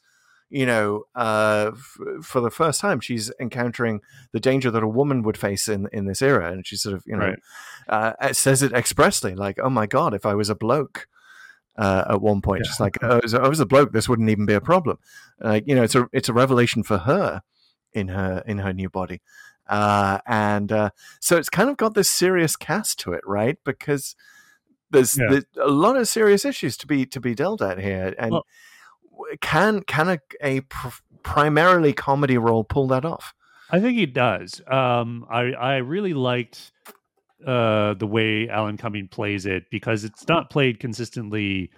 you 0.60 0.66
know, 0.66 1.02
uh, 1.16 1.72
f- 1.74 1.98
for 2.24 2.40
the 2.40 2.50
first 2.50 2.80
time 2.80 3.00
she's 3.00 3.32
encountering 3.40 4.00
the 4.32 4.38
danger 4.40 4.70
that 4.70 4.82
a 4.84 4.88
woman 5.00 5.22
would 5.24 5.36
face 5.36 5.66
in 5.68 5.88
in 5.92 6.06
this 6.06 6.22
era, 6.22 6.52
and 6.52 6.64
she 6.66 6.76
sort 6.76 6.94
of, 6.94 7.02
you 7.06 7.16
know, 7.16 7.26
Right. 7.30 7.38
uh, 7.88 8.12
it 8.30 8.36
says 8.36 8.62
it 8.62 8.72
expressly, 8.72 9.34
like, 9.34 9.58
"Oh 9.60 9.70
my 9.70 9.86
god, 9.86 10.14
if 10.14 10.24
I 10.24 10.34
was 10.34 10.48
a 10.50 10.54
bloke." 10.54 11.08
Uh, 11.76 12.04
at 12.10 12.20
one 12.20 12.40
point, 12.40 12.64
she's 12.66 12.78
like, 12.78 12.96
oh, 13.02 13.20
"I 13.42 13.48
was 13.48 13.58
a 13.58 13.66
bloke. 13.66 13.90
This 13.92 14.08
wouldn't 14.08 14.30
even 14.30 14.46
be 14.46 14.54
a 14.54 14.60
problem." 14.60 14.98
Like, 15.40 15.64
you 15.66 15.74
know, 15.74 15.82
it's 15.82 15.96
a 15.96 16.06
it's 16.12 16.28
a 16.28 16.32
revelation 16.32 16.84
for 16.84 16.98
her 16.98 17.42
in 17.92 18.08
her 18.08 18.42
in 18.46 18.58
her 18.58 18.72
new 18.72 18.88
body, 18.88 19.22
uh, 19.68 20.18
and 20.26 20.70
uh, 20.70 20.90
so 21.20 21.36
it's 21.36 21.50
kind 21.50 21.68
of 21.68 21.76
got 21.76 21.94
this 21.94 22.08
serious 22.08 22.54
cast 22.54 23.00
to 23.00 23.12
it, 23.12 23.22
right? 23.26 23.58
Because 23.64 24.14
there's, 24.92 25.18
Yeah. 25.18 25.26
there's 25.30 25.44
a 25.60 25.66
lot 25.84 25.96
of 25.96 26.06
serious 26.06 26.44
issues 26.44 26.76
to 26.76 26.86
be 26.86 27.06
to 27.06 27.20
be 27.20 27.34
dealt 27.34 27.60
at 27.60 27.78
here, 27.80 28.14
and 28.18 28.30
Well- 28.32 28.46
can 29.40 29.82
can 29.82 30.08
a, 30.08 30.18
a 30.40 30.60
pr- 30.60 30.88
primarily 31.22 31.92
comedy 31.92 32.38
role 32.38 32.64
pull 32.64 32.86
that 32.88 33.04
off? 33.04 33.34
I 33.70 33.80
think 33.80 33.98
he 33.98 34.06
does. 34.06 34.60
Um, 34.66 35.26
I 35.30 35.52
I 35.52 35.76
really 35.76 36.14
liked 36.14 36.72
uh, 37.46 37.94
the 37.94 38.06
way 38.06 38.48
Alan 38.48 38.76
Cumming 38.76 39.08
plays 39.08 39.46
it 39.46 39.64
because 39.70 40.04
it's 40.04 40.26
not 40.28 40.50
played 40.50 40.80
consistently 40.80 41.70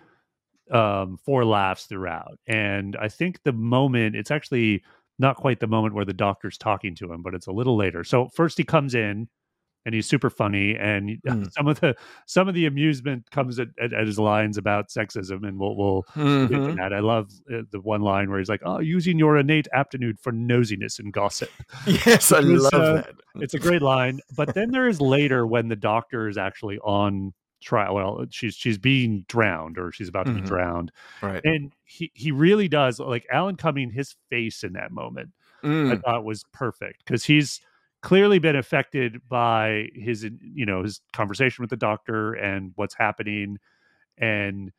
um, 0.70 1.18
for 1.24 1.45
laughs 1.45 1.87
throughout. 1.87 2.39
And 2.47 2.97
I 2.97 3.09
think 3.09 3.43
the 3.43 3.53
moment 3.53 4.16
it's 4.16 4.30
actually 4.30 4.82
not 5.18 5.37
quite 5.37 5.61
the 5.61 5.66
moment 5.66 5.95
where 5.95 6.05
the 6.05 6.12
doctor's 6.12 6.59
talking 6.59 6.95
to 6.97 7.12
him, 7.12 7.22
but 7.22 7.34
it's 7.34 7.47
a 7.47 7.53
little 7.53 7.76
later. 7.76 8.05
So 8.05 8.28
first 8.34 8.59
he 8.59 8.64
comes 8.64 8.95
in 8.95 9.28
and 9.87 9.95
he's 9.95 10.07
super 10.07 10.28
funny, 10.28 10.76
and 10.76 11.18
Mm. 11.26 11.51
some 11.53 11.66
of 11.68 11.80
the 11.80 11.95
some 12.26 12.49
of 12.49 12.55
the 12.55 12.66
amusement 12.66 13.30
comes 13.30 13.59
at, 13.59 13.68
at, 13.80 13.95
at 13.95 14.07
his 14.07 14.18
lines 14.18 14.59
about 14.59 14.89
sexism, 14.91 15.47
and 15.49 15.59
we'll 15.59 15.76
we'll 15.76 16.03
get 16.03 16.14
to 16.14 16.20
Mhm. 16.59 16.76
that. 16.76 16.93
I 16.93 16.99
love 16.99 17.30
uh, 17.51 17.62
the 17.70 17.80
one 17.80 18.03
line 18.03 18.28
where 18.28 18.39
he's 18.39 18.49
like, 18.51 18.61
"Oh, 18.64 18.80
using 18.80 19.18
your 19.18 19.39
innate 19.39 19.68
aptitude 19.72 20.18
for 20.20 20.32
nosiness 20.32 20.99
and 20.99 21.12
gossip." 21.12 21.49
Yes, 21.87 22.32
I 22.32 22.41
love 22.41 22.74
uh, 22.74 22.93
that. 22.97 23.14
It's 23.37 23.55
a 23.55 23.59
great 23.59 23.80
line. 23.82 24.20
But 24.37 24.55
then 24.55 24.70
there 24.72 24.89
is 24.89 25.01
later 25.01 25.47
when 25.47 25.68
the 25.68 25.76
doctor 25.76 26.28
is 26.28 26.37
actually 26.37 26.78
on 26.80 27.32
trial. 27.62 27.95
Well, 27.95 28.26
she's 28.30 28.55
she's 28.55 28.78
being 28.78 29.24
drowned 29.28 29.78
or 29.78 29.93
she's 29.93 30.09
about 30.09 30.26
to 30.26 30.32
Mhm. 30.32 30.43
be 30.43 30.43
drowned, 30.43 30.93
Right. 31.22 31.41
and 31.45 31.72
he 31.84 32.11
he 32.14 32.32
really 32.32 32.68
does 32.68 32.99
like 32.99 33.24
Alan 33.30 33.57
Cumming. 33.57 33.91
His 33.91 34.16
face 34.30 34.64
in 34.64 34.72
that 34.74 34.91
moment 34.91 35.30
I 35.62 35.66
Mm. 35.68 36.03
thought 36.03 36.24
was 36.24 36.45
perfect 36.53 37.05
because 37.05 37.24
he's 37.24 37.61
clearly 38.03 38.39
been 38.39 38.57
affected 38.57 39.21
by 39.29 39.89
his 39.95 40.23
you 40.41 40.67
know 40.67 40.83
his 40.83 41.01
conversation 41.13 41.63
with 41.63 41.71
the 41.71 41.77
doctor 41.77 42.35
and 42.35 42.73
what's 42.77 42.95
happening 42.95 43.59
and 44.19 44.71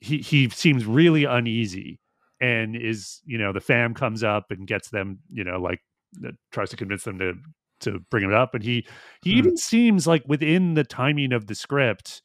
he 0.00 0.18
he 0.18 0.48
seems 0.48 0.84
really 0.84 1.24
uneasy 1.24 2.00
and 2.40 2.74
is 2.76 3.20
you 3.24 3.38
know 3.38 3.52
the 3.52 3.60
fam 3.60 3.94
comes 3.94 4.24
up 4.24 4.46
and 4.50 4.66
gets 4.66 4.90
them 4.90 5.18
you 5.30 5.44
know 5.44 5.60
like 5.60 5.80
uh, 6.26 6.30
tries 6.50 6.70
to 6.70 6.76
convince 6.76 7.04
them 7.04 7.18
to 7.18 7.34
to 7.80 7.98
bring 8.10 8.24
it 8.24 8.32
up 8.32 8.54
and 8.54 8.64
he 8.64 8.86
he 9.22 9.32
Hmm. 9.32 9.38
even 9.38 9.56
seems 9.56 10.06
like 10.06 10.22
within 10.26 10.74
the 10.74 10.84
timing 10.84 11.32
of 11.32 11.46
the 11.46 11.54
script 11.54 12.22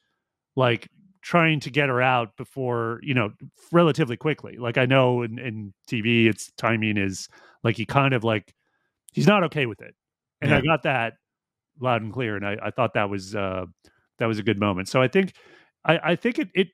like 0.56 0.88
trying 1.22 1.60
to 1.60 1.70
get 1.70 1.90
her 1.90 2.02
out 2.02 2.36
before 2.38 3.00
you 3.04 3.14
know 3.14 3.32
relatively 3.72 4.16
quickly 4.18 4.58
like 4.58 4.78
i 4.78 4.86
know 4.86 5.22
in, 5.24 5.38
in 5.40 5.74
tv 5.90 6.28
its 6.28 6.52
timing 6.58 6.98
is 6.98 7.28
like 7.64 7.76
he 7.76 7.86
kind 7.86 8.14
of 8.14 8.24
like 8.24 8.54
he's 9.14 9.28
not 9.28 9.44
okay 9.44 9.66
with 9.66 9.82
it 9.82 9.94
and 10.42 10.54
i 10.54 10.62
got 10.62 10.84
that 10.84 11.14
loud 11.80 12.02
and 12.02 12.14
clear 12.14 12.36
and 12.36 12.46
i, 12.46 12.58
I 12.62 12.72
thought 12.72 12.94
that 12.94 13.10
was 13.10 13.36
uh 13.36 13.66
that 14.20 14.26
was 14.26 14.40
a 14.40 14.44
good 14.44 14.60
moment. 14.60 14.90
So 14.90 15.02
i 15.02 15.08
think 15.08 15.34
i 15.86 16.00
i 16.12 16.16
think 16.16 16.40
it 16.40 16.50
it, 16.54 16.68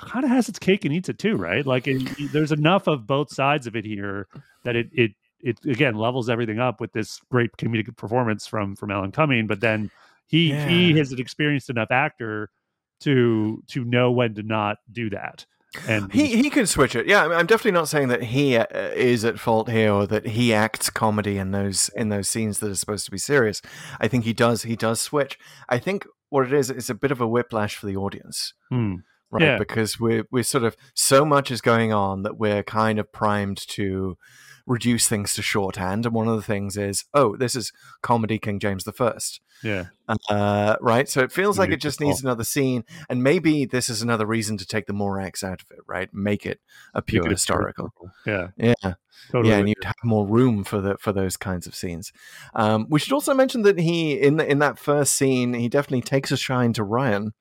kind 0.00 0.24
of 0.24 0.30
has 0.30 0.48
its 0.48 0.58
cake 0.58 0.84
and 0.84 0.92
eats 0.92 1.08
it 1.08 1.18
too 1.18 1.36
right? 1.36 1.64
Like 1.64 1.86
it, 1.86 2.32
there's 2.32 2.50
enough 2.52 2.88
of 2.88 3.06
both 3.06 3.32
sides 3.32 3.68
of 3.68 3.76
it 3.76 3.84
here 3.84 4.26
that 4.64 4.74
it 4.76 4.88
it 4.92 5.12
it 5.40 5.58
again 5.64 5.94
levels 5.94 6.28
everything 6.28 6.58
up 6.58 6.80
with 6.80 6.92
this 6.92 7.18
great 7.30 7.50
comedic 7.56 7.96
performance 7.96 8.46
from 8.46 8.76
from 8.76 8.90
alan 8.90 9.12
cumming 9.12 9.46
but 9.46 9.60
then 9.60 9.90
he 10.26 10.52
he 10.66 10.98
is 10.98 11.12
an 11.12 11.20
experienced 11.20 11.70
enough 11.70 11.90
actor 11.90 12.50
to 13.00 13.62
to 13.68 13.84
know 13.84 14.10
when 14.10 14.34
to 14.34 14.42
not 14.42 14.76
do 14.92 15.08
that 15.08 15.46
and 15.88 16.12
He 16.12 16.42
he 16.42 16.50
can 16.50 16.66
switch 16.66 16.96
it. 16.96 17.06
Yeah, 17.06 17.22
I'm- 17.22 17.32
I'm 17.32 17.46
definitely 17.46 17.72
not 17.78 17.88
saying 17.88 18.08
that 18.08 18.22
he 18.24 18.56
uh, 18.56 18.64
is 18.94 19.24
at 19.24 19.38
fault 19.38 19.70
here 19.70 19.92
or 19.92 20.06
that 20.08 20.26
he 20.28 20.52
acts 20.52 20.90
comedy 20.90 21.38
in 21.38 21.52
those 21.52 21.90
in 21.96 22.08
those 22.08 22.28
scenes 22.28 22.58
that 22.58 22.70
are 22.70 22.74
supposed 22.74 23.04
to 23.04 23.10
be 23.10 23.18
serious. 23.18 23.62
I 24.00 24.08
think 24.08 24.24
he 24.24 24.32
does 24.32 24.62
he 24.64 24.76
does 24.76 25.00
switch. 25.00 25.38
I 25.68 25.78
think 25.78 26.06
what 26.28 26.46
it 26.46 26.52
is 26.52 26.70
is 26.70 26.90
a 26.90 26.94
bit 26.94 27.10
of 27.12 27.20
a 27.20 27.26
whiplash 27.28 27.76
for 27.76 27.86
the 27.86 27.96
audience, 27.96 28.52
Hmm. 28.70 28.96
right? 29.30 29.42
Yeah. 29.42 29.58
Because 29.58 29.98
we're 30.00 30.24
we're 30.30 30.42
sort 30.42 30.64
of 30.64 30.76
so 30.94 31.24
much 31.24 31.50
is 31.50 31.60
going 31.60 31.92
on 31.92 32.22
that 32.24 32.36
we're 32.38 32.62
kind 32.64 32.98
of 32.98 33.12
primed 33.12 33.58
to 33.68 34.16
reduce 34.66 35.08
things 35.08 35.34
to 35.34 35.42
shorthand. 35.42 36.06
And 36.06 36.14
one 36.14 36.28
of 36.28 36.36
the 36.36 36.42
things 36.42 36.76
is, 36.76 37.04
oh, 37.14 37.36
this 37.36 37.54
is 37.54 37.72
comedy 38.02 38.38
King 38.38 38.58
James 38.58 38.84
the 38.84 38.92
First. 38.92 39.40
Yeah. 39.62 39.86
Uh, 40.28 40.76
right. 40.80 41.08
So 41.08 41.20
it 41.20 41.32
feels 41.32 41.58
like 41.58 41.70
it 41.70 41.80
just 41.80 42.00
needs 42.00 42.22
another 42.22 42.44
scene, 42.44 42.84
and 43.08 43.22
maybe 43.22 43.64
this 43.64 43.88
is 43.88 44.02
another 44.02 44.26
reason 44.26 44.56
to 44.58 44.66
take 44.66 44.86
the 44.86 44.92
Morax 44.92 45.44
out 45.44 45.60
of 45.60 45.70
it, 45.70 45.80
right? 45.86 46.12
Make 46.12 46.46
it 46.46 46.60
a 46.94 47.02
pure 47.02 47.24
it 47.24 47.28
a 47.28 47.30
historical. 47.30 47.92
Yeah. 48.26 48.48
Yeah, 48.56 48.94
Totally. 49.30 49.50
yeah, 49.50 49.58
and 49.58 49.68
you'd 49.68 49.84
have 49.84 49.94
more 50.02 50.26
room 50.26 50.64
for 50.64 50.80
the 50.80 50.96
for 50.98 51.12
those 51.12 51.36
kinds 51.36 51.66
of 51.66 51.74
scenes. 51.74 52.12
Um, 52.54 52.86
we 52.88 52.98
should 52.98 53.12
also 53.12 53.34
mention 53.34 53.62
that 53.62 53.78
he 53.78 54.12
in 54.12 54.38
the, 54.38 54.50
in 54.50 54.58
that 54.60 54.78
first 54.78 55.14
scene, 55.14 55.54
he 55.54 55.68
definitely 55.68 56.02
takes 56.02 56.32
a 56.32 56.36
shine 56.36 56.72
to 56.72 56.82
Ryan, 56.82 57.34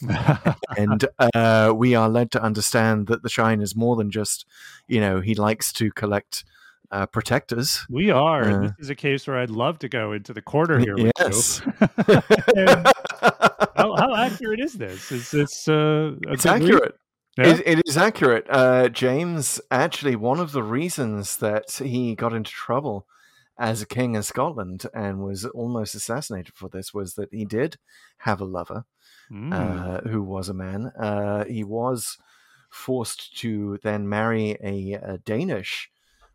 and 0.76 1.06
uh, 1.34 1.72
we 1.74 1.94
are 1.94 2.08
led 2.08 2.30
to 2.32 2.42
understand 2.42 3.06
that 3.08 3.22
the 3.22 3.28
shine 3.28 3.60
is 3.60 3.76
more 3.76 3.96
than 3.96 4.10
just, 4.10 4.46
you 4.88 5.00
know, 5.00 5.20
he 5.20 5.34
likes 5.34 5.72
to 5.74 5.90
collect 5.92 6.44
uh, 6.90 7.06
us. 7.56 7.86
we 7.88 8.10
are. 8.10 8.42
Uh, 8.42 8.60
this 8.62 8.72
is 8.80 8.90
a 8.90 8.94
case 8.94 9.26
where 9.26 9.38
I'd 9.38 9.50
love 9.50 9.78
to 9.80 9.88
go 9.88 10.12
into 10.12 10.32
the 10.32 10.42
corner 10.42 10.78
here 10.78 10.96
with 10.96 11.12
yes. 11.18 11.60
How, 13.76 13.96
how 13.96 14.14
accurate 14.14 14.60
is 14.60 14.74
this? 14.74 15.10
Is 15.10 15.30
this 15.30 15.68
uh, 15.68 16.12
it's 16.28 16.44
accurate. 16.44 16.96
Yeah? 17.38 17.46
It, 17.46 17.62
it 17.66 17.82
is 17.86 17.96
accurate. 17.96 18.46
Uh, 18.50 18.88
James, 18.88 19.60
actually, 19.70 20.16
one 20.16 20.38
of 20.38 20.52
the 20.52 20.62
reasons 20.62 21.36
that 21.38 21.70
he 21.70 22.14
got 22.14 22.34
into 22.34 22.50
trouble 22.50 23.06
as 23.58 23.80
a 23.80 23.86
king 23.86 24.14
in 24.14 24.22
Scotland 24.22 24.84
and 24.92 25.20
was 25.20 25.44
almost 25.46 25.94
assassinated 25.94 26.54
for 26.54 26.68
this 26.68 26.92
was 26.92 27.14
that 27.14 27.32
he 27.32 27.44
did 27.44 27.76
have 28.18 28.40
a 28.40 28.44
lover 28.44 28.84
Mm. 29.30 29.52
uh, 29.54 30.08
who 30.08 30.22
was 30.22 30.48
a 30.48 30.54
man. 30.54 30.86
Uh, 30.98 31.44
he 31.44 31.62
was 31.62 32.18
forced 32.68 33.38
to 33.38 33.78
then 33.84 34.08
marry 34.08 34.56
a, 34.62 34.94
a 34.94 35.18
Danish 35.18 35.88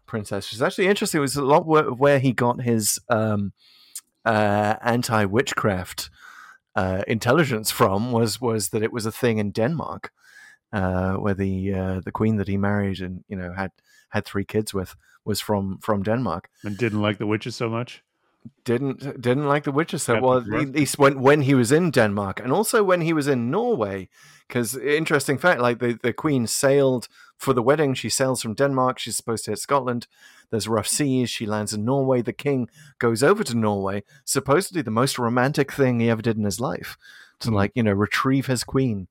princess. 0.06 0.47
Which 0.47 0.53
is 0.53 0.62
actually 0.62 0.88
interesting. 0.88 1.20
It 1.20 1.22
was 1.22 1.36
a 1.36 1.43
lot 1.43 1.66
where, 1.66 1.91
where 1.91 2.20
he 2.20 2.32
got 2.32 2.62
his 2.62 2.99
um, 3.10 3.53
uh, 4.24 4.76
anti 4.82 5.26
witchcraft 5.26 6.10
uh, 6.76 7.03
intelligence 7.08 7.72
from 7.72 8.12
was 8.12 8.41
was 8.41 8.70
that 8.70 8.84
it 8.84 8.93
was 8.93 9.06
a 9.06 9.12
thing 9.12 9.38
in 9.38 9.51
Denmark, 9.51 10.12
uh, 10.74 11.14
where 11.14 11.34
the 11.34 11.74
uh, 11.74 12.01
the 12.03 12.12
queen 12.12 12.38
that 12.38 12.47
he 12.47 12.58
married 12.58 13.01
and 13.01 13.24
you 13.28 13.36
know 13.36 13.53
had 13.53 13.72
had 14.10 14.26
three 14.26 14.45
kids 14.45 14.74
with 14.74 14.95
was 15.26 15.41
from 15.41 15.80
from 15.80 16.03
Denmark 16.03 16.49
and 16.64 16.78
didn't 16.78 17.01
like 17.01 17.18
the 17.18 17.28
witches 17.28 17.56
so 17.56 17.70
much. 17.70 18.03
Didn't 18.63 18.99
didn't 19.21 19.47
like 19.47 19.63
the 19.63 19.71
witches 19.71 20.03
so 20.03 20.19
well 20.19 20.37
at 20.37 20.47
least 20.47 20.97
when 20.97 21.21
when 21.21 21.41
he 21.41 21.53
was 21.53 21.71
in 21.71 21.91
Denmark 21.91 22.39
and 22.39 22.51
also 22.51 22.83
when 22.83 23.01
he 23.01 23.13
was 23.13 23.27
in 23.27 23.51
Norway. 23.51 24.09
Because 24.47 24.77
interesting 24.77 25.37
fact 25.39 25.59
like 25.61 25.79
the, 25.79 25.97
the 26.03 26.13
queen 26.13 26.47
sailed 26.47 27.07
for 27.37 27.53
the 27.53 27.63
wedding. 27.63 27.95
She 27.95 28.09
sails 28.09 28.41
from 28.41 28.53
Denmark. 28.53 28.99
She's 28.99 29.15
supposed 29.15 29.45
to 29.45 29.51
hit 29.51 29.59
Scotland. 29.59 30.07
There's 30.51 30.67
rough 30.67 30.87
seas 30.87 31.29
she 31.29 31.45
lands 31.47 31.73
in 31.73 31.83
Norway. 31.83 32.21
The 32.21 32.33
king 32.33 32.69
goes 32.99 33.23
over 33.23 33.43
to 33.43 33.55
Norway 33.57 34.03
supposedly 34.23 34.81
the 34.83 34.91
most 34.91 35.17
romantic 35.19 35.71
thing 35.71 35.99
he 35.99 36.09
ever 36.09 36.21
did 36.21 36.37
in 36.37 36.43
his 36.43 36.59
life 36.59 36.97
to 37.39 37.49
Hmm. 37.49 37.55
like 37.55 37.71
you 37.75 37.83
know 37.83 37.93
retrieve 37.93 38.45
his 38.47 38.63
queen 38.63 39.07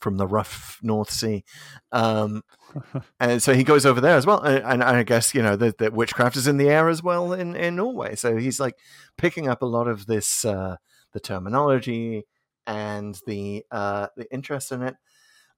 from 0.00 0.16
the 0.16 0.26
rough 0.26 0.78
North 0.82 1.10
Sea. 1.10 1.44
Um 1.92 2.42
and 3.20 3.42
so 3.42 3.54
he 3.54 3.64
goes 3.64 3.84
over 3.84 4.00
there 4.00 4.16
as 4.16 4.26
well 4.26 4.40
and, 4.40 4.64
and 4.64 4.82
I 4.82 5.02
guess 5.02 5.34
you 5.34 5.42
know 5.42 5.56
the, 5.56 5.74
the 5.76 5.90
witchcraft 5.90 6.36
is 6.36 6.46
in 6.46 6.56
the 6.56 6.68
air 6.68 6.88
as 6.88 7.02
well 7.02 7.32
in, 7.32 7.56
in 7.56 7.76
Norway. 7.76 8.14
So 8.16 8.36
he's 8.36 8.60
like 8.60 8.76
picking 9.16 9.48
up 9.48 9.62
a 9.62 9.66
lot 9.66 9.88
of 9.88 10.06
this 10.06 10.44
uh 10.44 10.76
the 11.12 11.20
terminology 11.20 12.24
and 12.66 13.20
the 13.26 13.64
uh 13.70 14.08
the 14.16 14.30
interest 14.32 14.72
in 14.72 14.82
it. 14.82 14.96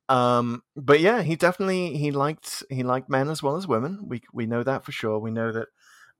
Um 0.08 0.62
but 0.76 1.00
yeah 1.00 1.22
he 1.22 1.36
definitely 1.36 1.96
he 1.96 2.10
liked 2.10 2.62
he 2.70 2.82
liked 2.82 3.10
men 3.10 3.28
as 3.28 3.42
well 3.42 3.56
as 3.56 3.66
women. 3.68 4.04
We 4.08 4.22
we 4.32 4.46
know 4.46 4.62
that 4.62 4.84
for 4.84 4.92
sure. 4.92 5.18
We 5.18 5.30
know 5.30 5.52
that 5.52 5.68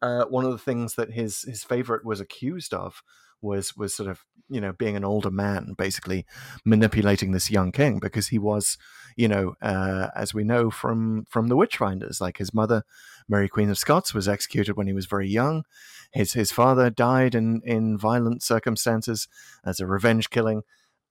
uh 0.01 0.25
one 0.27 0.45
of 0.45 0.53
the 0.53 0.59
things 0.59 0.95
that 0.97 1.13
his 1.13 1.43
his 1.43 1.65
favorite 1.65 2.05
was 2.05 2.21
accused 2.21 2.75
of 2.75 3.03
was 3.43 3.77
was 3.77 3.95
sort 3.95 4.09
of 4.09 4.25
you 4.49 4.61
know 4.61 4.73
being 4.73 4.97
an 4.97 5.05
older 5.05 5.31
man 5.31 5.75
basically 5.77 6.25
manipulating 6.65 7.33
this 7.33 7.51
young 7.51 7.73
king 7.73 7.99
because 7.99 8.29
he 8.29 8.39
was 8.39 8.79
you 9.17 9.29
know 9.29 9.55
uh 9.63 10.09
as 10.15 10.33
we 10.33 10.45
know 10.45 10.71
from 10.71 11.25
from 11.29 11.49
the 11.49 11.57
witchfinders 11.57 12.21
like 12.21 12.39
his 12.39 12.55
mother 12.55 12.83
mary 13.29 13.49
queen 13.49 13.71
of 13.71 13.79
scots 13.79 14.15
was 14.15 14.29
executed 14.29 14.77
when 14.77 14.87
he 14.87 14.93
was 14.93 15.07
very 15.07 15.29
young. 15.29 15.65
His 16.13 16.33
his 16.35 16.53
father 16.53 16.91
died 16.91 17.35
in 17.35 17.63
in 17.65 17.99
violent 17.99 18.43
circumstances 18.43 19.29
as 19.65 19.81
a 19.81 19.87
revenge 19.87 20.31
killing. 20.31 20.63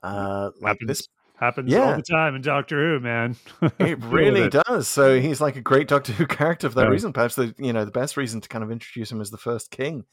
Uh 0.03 0.51
like 0.61 0.79
this 0.85 1.07
happens 1.41 1.71
Yeah. 1.71 1.79
all 1.89 1.95
the 1.95 2.03
time 2.03 2.35
in 2.35 2.41
Doctor 2.41 2.77
Who, 2.77 2.99
man. 3.01 3.35
it 3.79 4.01
really 4.05 4.43
it. 4.43 4.53
does. 4.67 4.87
So 4.87 5.19
he's 5.19 5.41
like 5.41 5.55
a 5.57 5.61
great 5.61 5.87
Doctor 5.89 6.13
Who 6.13 6.25
character 6.27 6.69
for 6.69 6.75
that 6.75 6.83
Yeah. 6.83 6.89
reason. 6.91 7.11
Perhaps 7.13 7.35
the 7.35 7.53
you 7.57 7.73
know 7.73 7.83
the 7.83 7.91
best 7.91 8.15
reason 8.15 8.39
to 8.41 8.47
kind 8.47 8.63
of 8.63 8.71
introduce 8.71 9.11
him 9.11 9.19
as 9.19 9.31
the 9.31 9.37
first 9.37 9.71
king, 9.71 10.05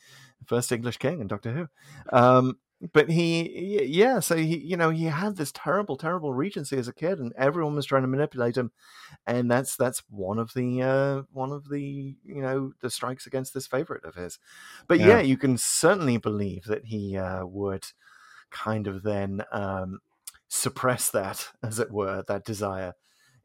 first 0.46 0.72
English 0.72 0.96
king 0.96 1.20
in 1.20 1.26
Doctor 1.28 1.52
Who. 1.52 2.16
Um, 2.16 2.58
but 2.92 3.10
he, 3.10 3.82
yeah, 3.86 4.20
so 4.20 4.36
he, 4.36 4.56
you 4.56 4.76
know, 4.76 4.90
he 4.90 5.06
had 5.06 5.34
this 5.36 5.50
terrible, 5.50 5.96
terrible 5.96 6.32
regency 6.32 6.76
as 6.76 6.86
a 6.86 6.92
kid, 6.92 7.18
and 7.18 7.32
everyone 7.36 7.74
was 7.74 7.86
trying 7.86 8.02
to 8.02 8.08
manipulate 8.08 8.56
him, 8.56 8.70
and 9.26 9.50
that's 9.50 9.74
that's 9.74 10.04
one 10.08 10.38
of 10.38 10.54
the 10.54 10.80
uh, 10.82 11.22
one 11.32 11.50
of 11.50 11.68
the 11.70 12.16
you 12.24 12.40
know 12.40 12.72
the 12.80 12.88
strikes 12.88 13.26
against 13.26 13.52
this 13.52 13.66
favorite 13.66 14.04
of 14.04 14.14
his. 14.14 14.38
But 14.86 15.00
yeah, 15.00 15.06
Yeah. 15.08 15.20
you 15.22 15.36
can 15.36 15.58
certainly 15.58 16.18
believe 16.18 16.64
that 16.66 16.84
he 16.84 17.16
uh, 17.16 17.44
would 17.46 17.84
kind 18.50 18.86
of 18.86 19.02
then 19.02 19.42
um, 19.50 19.98
suppress 20.48 21.10
that, 21.10 21.46
as 21.62 21.78
it 21.78 21.90
were, 21.90 22.24
that 22.28 22.44
desire 22.44 22.94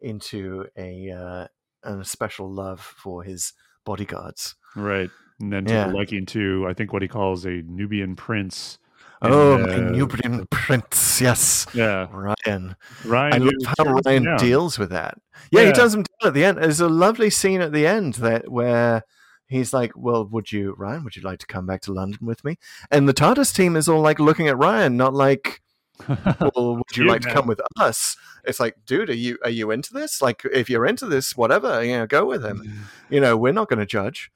into 0.01 0.66
a 0.78 1.10
uh, 1.12 1.47
a 1.84 2.04
special 2.06 2.51
love 2.51 2.80
for 2.80 3.24
his 3.24 3.54
bodyguards. 3.86 4.56
Right. 4.76 5.10
And 5.39 5.51
then 5.51 5.66
Yeah. 5.68 5.88
the 5.88 5.93
liking 5.93 6.26
to, 6.28 6.66
I 6.70 6.74
think, 6.74 6.93
what 6.93 7.01
he 7.01 7.08
calls 7.08 7.45
a 7.45 7.62
Nubian 7.66 8.16
prince. 8.16 8.78
Oh, 9.22 9.56
And, 9.56 9.66
my 9.66 9.76
uh, 9.76 9.89
Nubian 9.91 10.45
prince, 10.47 11.22
yes, 11.22 11.66
Yeah. 11.74 12.08
Ryan. 12.12 12.76
Ryan. 13.06 13.34
I 13.34 13.38
love 13.38 13.76
how 13.78 13.84
Ryan 14.06 14.24
down. 14.24 14.38
deals 14.38 14.78
with 14.80 14.89
that. 14.91 15.18
Yeah, 15.51 15.66
he 15.66 15.72
does 15.72 15.93
him 15.95 16.04
down 16.04 16.28
at 16.30 16.34
the 16.34 16.43
end. 16.45 16.58
There's 16.58 16.80
a 16.82 16.89
lovely 16.89 17.30
scene 17.30 17.62
at 17.62 17.72
the 17.74 17.88
end 17.88 18.16
that 18.16 18.49
where 18.51 19.04
he's 19.47 19.74
like, 19.74 19.91
"Well, 19.95 20.26
would 20.26 20.51
you, 20.51 20.76
Ryan? 20.78 21.04
Would 21.04 21.16
you 21.16 21.22
like 21.22 21.39
to 21.39 21.45
come 21.47 21.66
back 21.66 21.82
to 21.84 21.93
London 21.93 22.20
with 22.26 22.43
me?" 22.43 22.58
And 22.91 23.08
the 23.08 23.14
TARDIS 23.14 23.54
team 23.56 23.76
is 23.76 23.88
all 23.89 24.01
like 24.01 24.20
looking 24.20 24.47
at 24.47 24.58
Ryan, 24.58 24.97
not 24.97 25.14
like, 25.14 25.62
"Well, 26.56 26.76
would 26.78 26.97
you 26.97 27.04
You 27.06 27.10
like 27.10 27.22
to 27.22 27.32
come 27.32 27.47
with 27.47 27.62
us?" 27.80 28.16
It's 28.45 28.60
like, 28.60 28.76
dude, 28.86 29.10
are 29.10 29.16
you 29.16 29.38
are 29.43 29.49
you 29.49 29.72
into 29.72 29.93
this? 29.93 30.22
Like, 30.22 30.43
if 30.51 30.70
you're 30.70 30.86
into 30.86 31.06
this, 31.06 31.36
whatever, 31.38 31.84
you 31.84 31.97
know, 31.97 32.08
go 32.08 32.26
with 32.26 32.43
him. 32.45 32.64
You 33.10 33.20
know, 33.22 33.38
we're 33.38 33.54
not 33.54 33.70
going 33.70 33.80
to 33.80 33.86
judge. 33.86 34.32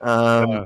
Um, 0.00 0.50
Yeah. 0.50 0.64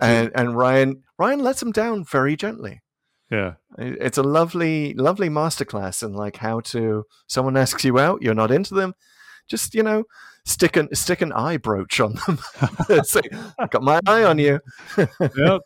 And- 0.00 0.30
and 0.34 0.56
Ryan 0.56 1.02
Ryan 1.18 1.40
lets 1.40 1.62
him 1.62 1.72
down 1.72 2.04
very 2.04 2.36
gently. 2.36 2.82
yeah. 3.30 3.54
It's 3.78 4.18
a 4.18 4.22
lovely, 4.22 4.94
lovely 4.94 5.28
masterclass 5.28 6.02
in 6.02 6.14
like 6.14 6.36
how 6.36 6.60
to. 6.60 7.04
Someone 7.26 7.56
asks 7.56 7.84
you 7.84 7.98
out, 7.98 8.22
you're 8.22 8.34
not 8.34 8.50
into 8.50 8.74
them, 8.74 8.94
just 9.48 9.74
you 9.74 9.82
know, 9.82 10.04
stick 10.44 10.76
an 10.76 10.94
stick 10.94 11.20
an 11.20 11.32
eye 11.32 11.56
brooch 11.58 12.00
on 12.00 12.14
them. 12.26 12.38
Say, 13.04 13.22
I've 13.58 13.70
got 13.70 13.82
my 13.82 14.00
eye 14.06 14.24
on 14.24 14.38
you. 14.38 14.60
yep. 15.36 15.60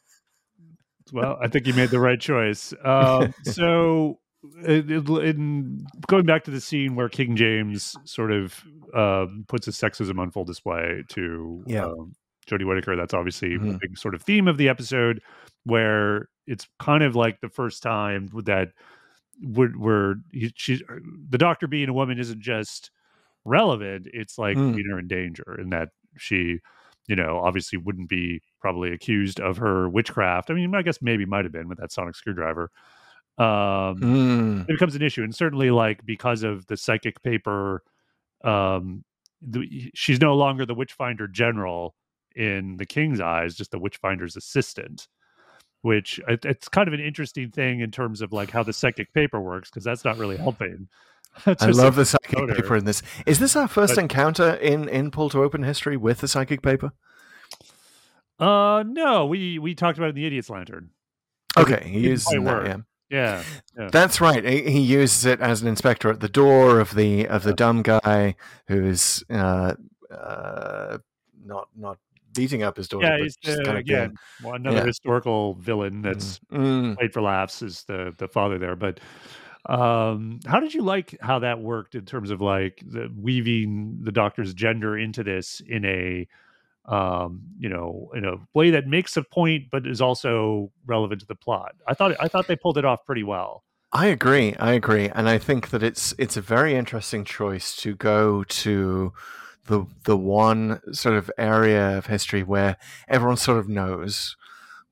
Well, 1.12 1.38
I 1.42 1.48
think 1.48 1.66
you 1.66 1.74
made 1.74 1.90
the 1.90 2.00
right 2.00 2.20
choice. 2.20 2.72
Um, 2.84 3.34
so, 3.42 4.20
in, 4.64 4.90
in 4.90 5.86
going 6.06 6.24
back 6.24 6.44
to 6.44 6.50
the 6.50 6.60
scene 6.60 6.94
where 6.94 7.08
King 7.08 7.36
James 7.36 7.98
sort 8.04 8.30
of 8.32 8.62
um, 8.94 9.44
puts 9.48 9.66
his 9.66 9.76
sexism 9.76 10.18
on 10.18 10.30
full 10.30 10.44
display 10.44 11.02
to 11.08 11.66
Yeah. 11.66 11.84
um, 11.84 12.12
Jodie 12.48 12.66
Whittaker, 12.66 12.96
that's 12.96 13.14
obviously 13.14 13.54
a 13.56 13.58
Mhm. 13.58 13.78
big 13.80 13.98
sort 13.98 14.14
of 14.14 14.22
theme 14.22 14.48
of 14.48 14.56
the 14.56 14.68
episode, 14.68 15.20
where 15.64 16.28
it's 16.46 16.68
kind 16.78 17.02
of 17.02 17.14
like 17.16 17.40
the 17.40 17.48
first 17.48 17.82
time 17.82 18.28
that 18.44 18.68
where, 19.42 19.68
where 19.70 20.16
he, 20.32 20.52
she, 20.56 20.82
the 21.28 21.38
doctor 21.38 21.66
being 21.66 21.88
a 21.88 21.92
woman 21.94 22.18
isn't 22.18 22.40
just 22.40 22.90
relevant; 23.44 24.08
it's 24.12 24.38
like 24.38 24.58
Mm. 24.58 24.72
putting 24.72 24.90
her 24.90 24.98
in 25.00 25.08
danger, 25.08 25.56
and 25.58 25.72
that 25.72 25.90
she 26.18 26.60
you 27.08 27.16
know, 27.16 27.38
obviously 27.40 27.78
wouldn't 27.78 28.08
be 28.08 28.40
probably 28.60 28.92
accused 28.92 29.40
of 29.40 29.56
her 29.58 29.88
witchcraft. 29.88 30.50
I 30.50 30.54
mean, 30.54 30.74
I 30.74 30.82
guess 30.82 31.00
maybe 31.02 31.24
might 31.24 31.44
have 31.44 31.52
been 31.52 31.68
with 31.68 31.78
that 31.78 31.92
sonic 31.92 32.14
screwdriver. 32.14 32.70
Um, 33.38 33.46
Mm. 34.00 34.60
it 34.62 34.66
becomes 34.68 34.94
an 34.94 35.02
issue, 35.02 35.22
and 35.22 35.34
certainly, 35.34 35.70
like 35.70 36.04
because 36.04 36.42
of 36.42 36.66
the 36.66 36.76
psychic 36.76 37.22
paper, 37.22 37.82
um, 38.44 39.04
the, 39.40 39.90
she's 39.94 40.20
no 40.20 40.34
longer 40.36 40.66
the 40.66 40.74
Witchfinder 40.74 41.26
General 41.26 41.94
in 42.36 42.76
the 42.76 42.84
King's 42.86 43.20
eyes, 43.20 43.54
just 43.54 43.70
the 43.70 43.78
Witchfinder's 43.80 44.36
assistant. 44.36 45.08
Which 45.82 46.20
it, 46.28 46.44
it's 46.44 46.68
kind 46.68 46.88
of 46.88 46.92
an 46.94 47.00
interesting 47.00 47.50
thing 47.50 47.80
in 47.80 47.90
terms 47.90 48.20
of 48.20 48.32
like 48.34 48.50
how 48.50 48.62
the 48.62 48.74
psychic 48.74 49.14
paper 49.14 49.40
works, 49.40 49.70
because 49.70 49.82
that's 49.84 50.04
not 50.04 50.18
really 50.18 50.36
helping. 50.36 50.88
I 51.46 51.66
love 51.70 51.94
the 51.96 52.04
psychic 52.04 52.36
paper 52.50 52.76
in 52.76 52.84
this. 52.84 53.02
Is 53.24 53.38
this 53.38 53.56
our 53.56 53.66
first 53.68 53.94
But- 53.94 54.02
encounter 54.02 54.54
in 54.56 54.90
in 54.90 55.10
pull 55.10 55.30
to 55.30 55.42
open 55.42 55.62
history 55.62 55.96
with 55.96 56.18
the 56.18 56.28
psychic 56.28 56.60
paper? 56.60 56.92
Uh, 58.40 58.82
no, 58.86 59.26
we 59.26 59.58
we 59.58 59.74
talked 59.74 59.98
about 59.98 60.06
it 60.06 60.10
in 60.10 60.14
the 60.16 60.26
Idiot's 60.26 60.50
Lantern. 60.50 60.90
Okay, 61.58 61.82
he 61.86 62.00
uses 62.00 62.24
that. 62.26 62.64
Yeah. 62.66 62.76
Yeah. 63.10 63.42
yeah. 63.76 63.88
That's 63.90 64.20
right. 64.20 64.44
He, 64.44 64.70
he 64.70 64.80
uses 64.80 65.24
it 65.26 65.40
as 65.40 65.62
an 65.62 65.68
inspector 65.68 66.08
at 66.10 66.20
the 66.20 66.28
door 66.28 66.78
of 66.78 66.94
the 66.94 67.26
of 67.26 67.42
the 67.42 67.52
dumb 67.52 67.82
guy 67.82 68.36
who's 68.68 69.24
uh, 69.30 69.74
uh, 70.10 70.98
not 71.44 71.68
not 71.76 71.98
beating 72.32 72.62
up 72.62 72.76
his 72.76 72.86
daughter. 72.88 73.06
yeah, 73.08 73.18
he's 73.18 73.36
just 73.36 73.60
uh, 73.60 73.64
kind 73.64 73.76
of 73.76 73.80
again 73.80 74.14
well, 74.44 74.54
another 74.54 74.76
yeah. 74.78 74.84
historical 74.84 75.54
villain 75.54 76.00
that's 76.02 76.38
Mm. 76.52 76.96
played 76.96 77.12
for 77.12 77.22
laughs 77.22 77.62
is 77.62 77.82
the 77.84 78.14
the 78.16 78.28
father 78.28 78.58
there. 78.58 78.76
But 78.76 79.00
um 79.66 80.40
how 80.46 80.58
did 80.60 80.72
you 80.72 80.82
like 80.82 81.18
how 81.20 81.40
that 81.40 81.60
worked 81.60 81.94
in 81.94 82.06
terms 82.06 82.30
of 82.30 82.40
like 82.40 82.82
the 82.86 83.12
weaving 83.14 83.98
the 84.02 84.12
doctor's 84.12 84.54
gender 84.54 84.96
into 84.96 85.22
this 85.22 85.60
in 85.66 85.84
a 85.84 86.26
um 86.90 87.40
you 87.58 87.68
know 87.68 88.10
in 88.14 88.24
a 88.24 88.34
way 88.54 88.70
that 88.70 88.86
makes 88.86 89.16
a 89.16 89.22
point 89.22 89.64
but 89.70 89.86
is 89.86 90.00
also 90.00 90.70
relevant 90.86 91.20
to 91.20 91.26
the 91.26 91.34
plot 91.34 91.74
i 91.86 91.94
thought 91.94 92.14
i 92.20 92.28
thought 92.28 92.46
they 92.48 92.56
pulled 92.56 92.76
it 92.78 92.84
off 92.84 93.04
pretty 93.06 93.22
well 93.22 93.62
I 93.92 94.06
agree. 94.06 94.54
I 94.54 94.74
agree, 94.74 95.08
and 95.08 95.28
I 95.28 95.38
think 95.38 95.70
that 95.70 95.82
it's 95.82 96.14
it's 96.16 96.36
a 96.36 96.40
very 96.40 96.76
interesting 96.76 97.24
choice 97.24 97.74
to 97.76 97.96
go 97.96 98.44
to 98.44 99.12
the 99.66 99.84
the 100.04 100.16
one 100.16 100.80
sort 100.94 101.16
of 101.16 101.28
area 101.36 101.98
of 101.98 102.06
history 102.06 102.44
where 102.44 102.76
everyone 103.08 103.36
sort 103.36 103.58
of 103.58 103.68
knows 103.68 104.36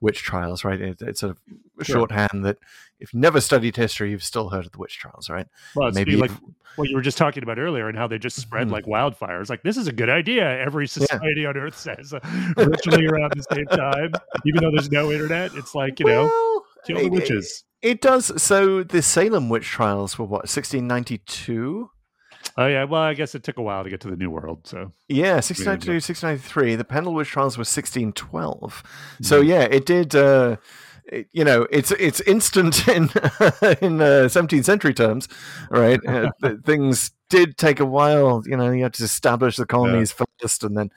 witch 0.01 0.23
trials, 0.23 0.65
right? 0.65 0.81
It, 0.81 1.01
it's 1.03 1.21
sort 1.21 1.31
of 1.31 1.39
Sure. 1.83 1.99
shorthand 1.99 2.45
that 2.45 2.59
if 3.01 3.13
you've 3.13 3.21
never 3.21 3.41
studied 3.41 3.77
history, 3.77 4.11
you've 4.11 4.23
still 4.25 4.49
heard 4.51 4.67
of 4.67 4.73
the 4.73 4.79
witch 4.79 4.99
trials, 4.99 5.29
right? 5.31 5.47
well 5.75 5.91
Maybe 5.93 6.17
like 6.17 6.31
what 6.77 6.89
you 6.89 6.95
were 6.97 7.03
just 7.03 7.19
talking 7.19 7.43
about 7.43 7.59
earlier 7.59 7.89
and 7.89 7.99
how 7.99 8.07
they 8.07 8.19
just 8.19 8.37
spread 8.37 8.69
Mhm. 8.69 8.73
like 8.73 8.87
wildfire 8.87 9.41
it's 9.41 9.51
like 9.51 9.63
this 9.65 9.77
is 9.77 9.89
a 9.89 9.93
good 9.93 10.09
idea 10.09 10.45
every 10.61 10.87
society 10.87 11.45
on 11.45 11.57
earth 11.57 11.77
says 11.77 12.13
uh, 12.15 12.21
virtually 12.57 13.05
around 13.07 13.33
the 13.35 13.43
same 13.53 13.67
time 13.67 14.13
even 14.47 14.63
though 14.63 14.71
there's 14.71 14.91
no 14.93 15.11
internet 15.11 15.51
it's 15.57 15.75
like 15.75 15.99
you 15.99 16.07
know 16.07 16.25
Well, 16.25 16.65
kill 16.87 16.99
the 17.03 17.09
witches 17.09 17.65
It 17.83 18.01
does. 18.01 18.41
So 18.41 18.85
the 18.85 19.03
Salem 19.03 19.49
witch 19.49 19.67
trials 19.67 20.19
were 20.19 20.25
what, 20.27 20.43
1692? 20.49 21.91
oh 22.57 22.67
yeah 22.67 22.85
well 22.85 23.03
i 23.03 23.15
guess 23.15 23.35
it 23.35 23.43
took 23.43 23.57
a 23.59 23.63
while 23.63 23.83
to 23.85 23.91
get 23.91 24.01
to 24.03 24.09
the 24.11 24.17
new 24.17 24.31
world 24.31 24.67
so 24.67 24.93
Yeah, 25.09 25.35
1692, 25.43 25.95
1693. 25.95 26.77
The 26.77 26.85
Pendle 26.85 27.15
witch 27.15 27.29
trials 27.29 27.57
were 27.57 27.63
1612. 27.63 28.83
So 29.23 29.41
yeah, 29.41 29.63
it 29.63 29.85
did. 29.87 30.15
Uh, 30.15 30.57
it- 31.13 31.29
you 31.33 31.45
know, 31.45 31.67
it's 31.71 31.91
it's 31.93 32.21
instant 32.23 32.87
in 32.97 33.05
in 33.81 34.01
uh, 34.01 34.29
17th 34.29 34.65
century 34.65 34.95
terms, 34.95 35.29
right? 35.71 36.01
Uh, 36.07 36.31
things 36.65 37.11
did 37.31 37.59
take 37.59 37.79
a 37.79 37.85
while. 37.85 38.43
You 38.47 38.57
know, 38.57 38.71
you 38.71 38.83
had 38.83 38.95
to 38.95 39.05
establish 39.05 39.57
the 39.57 39.67
colonies 39.67 40.13
first, 40.13 40.65
and 40.65 40.77
then. 40.77 40.91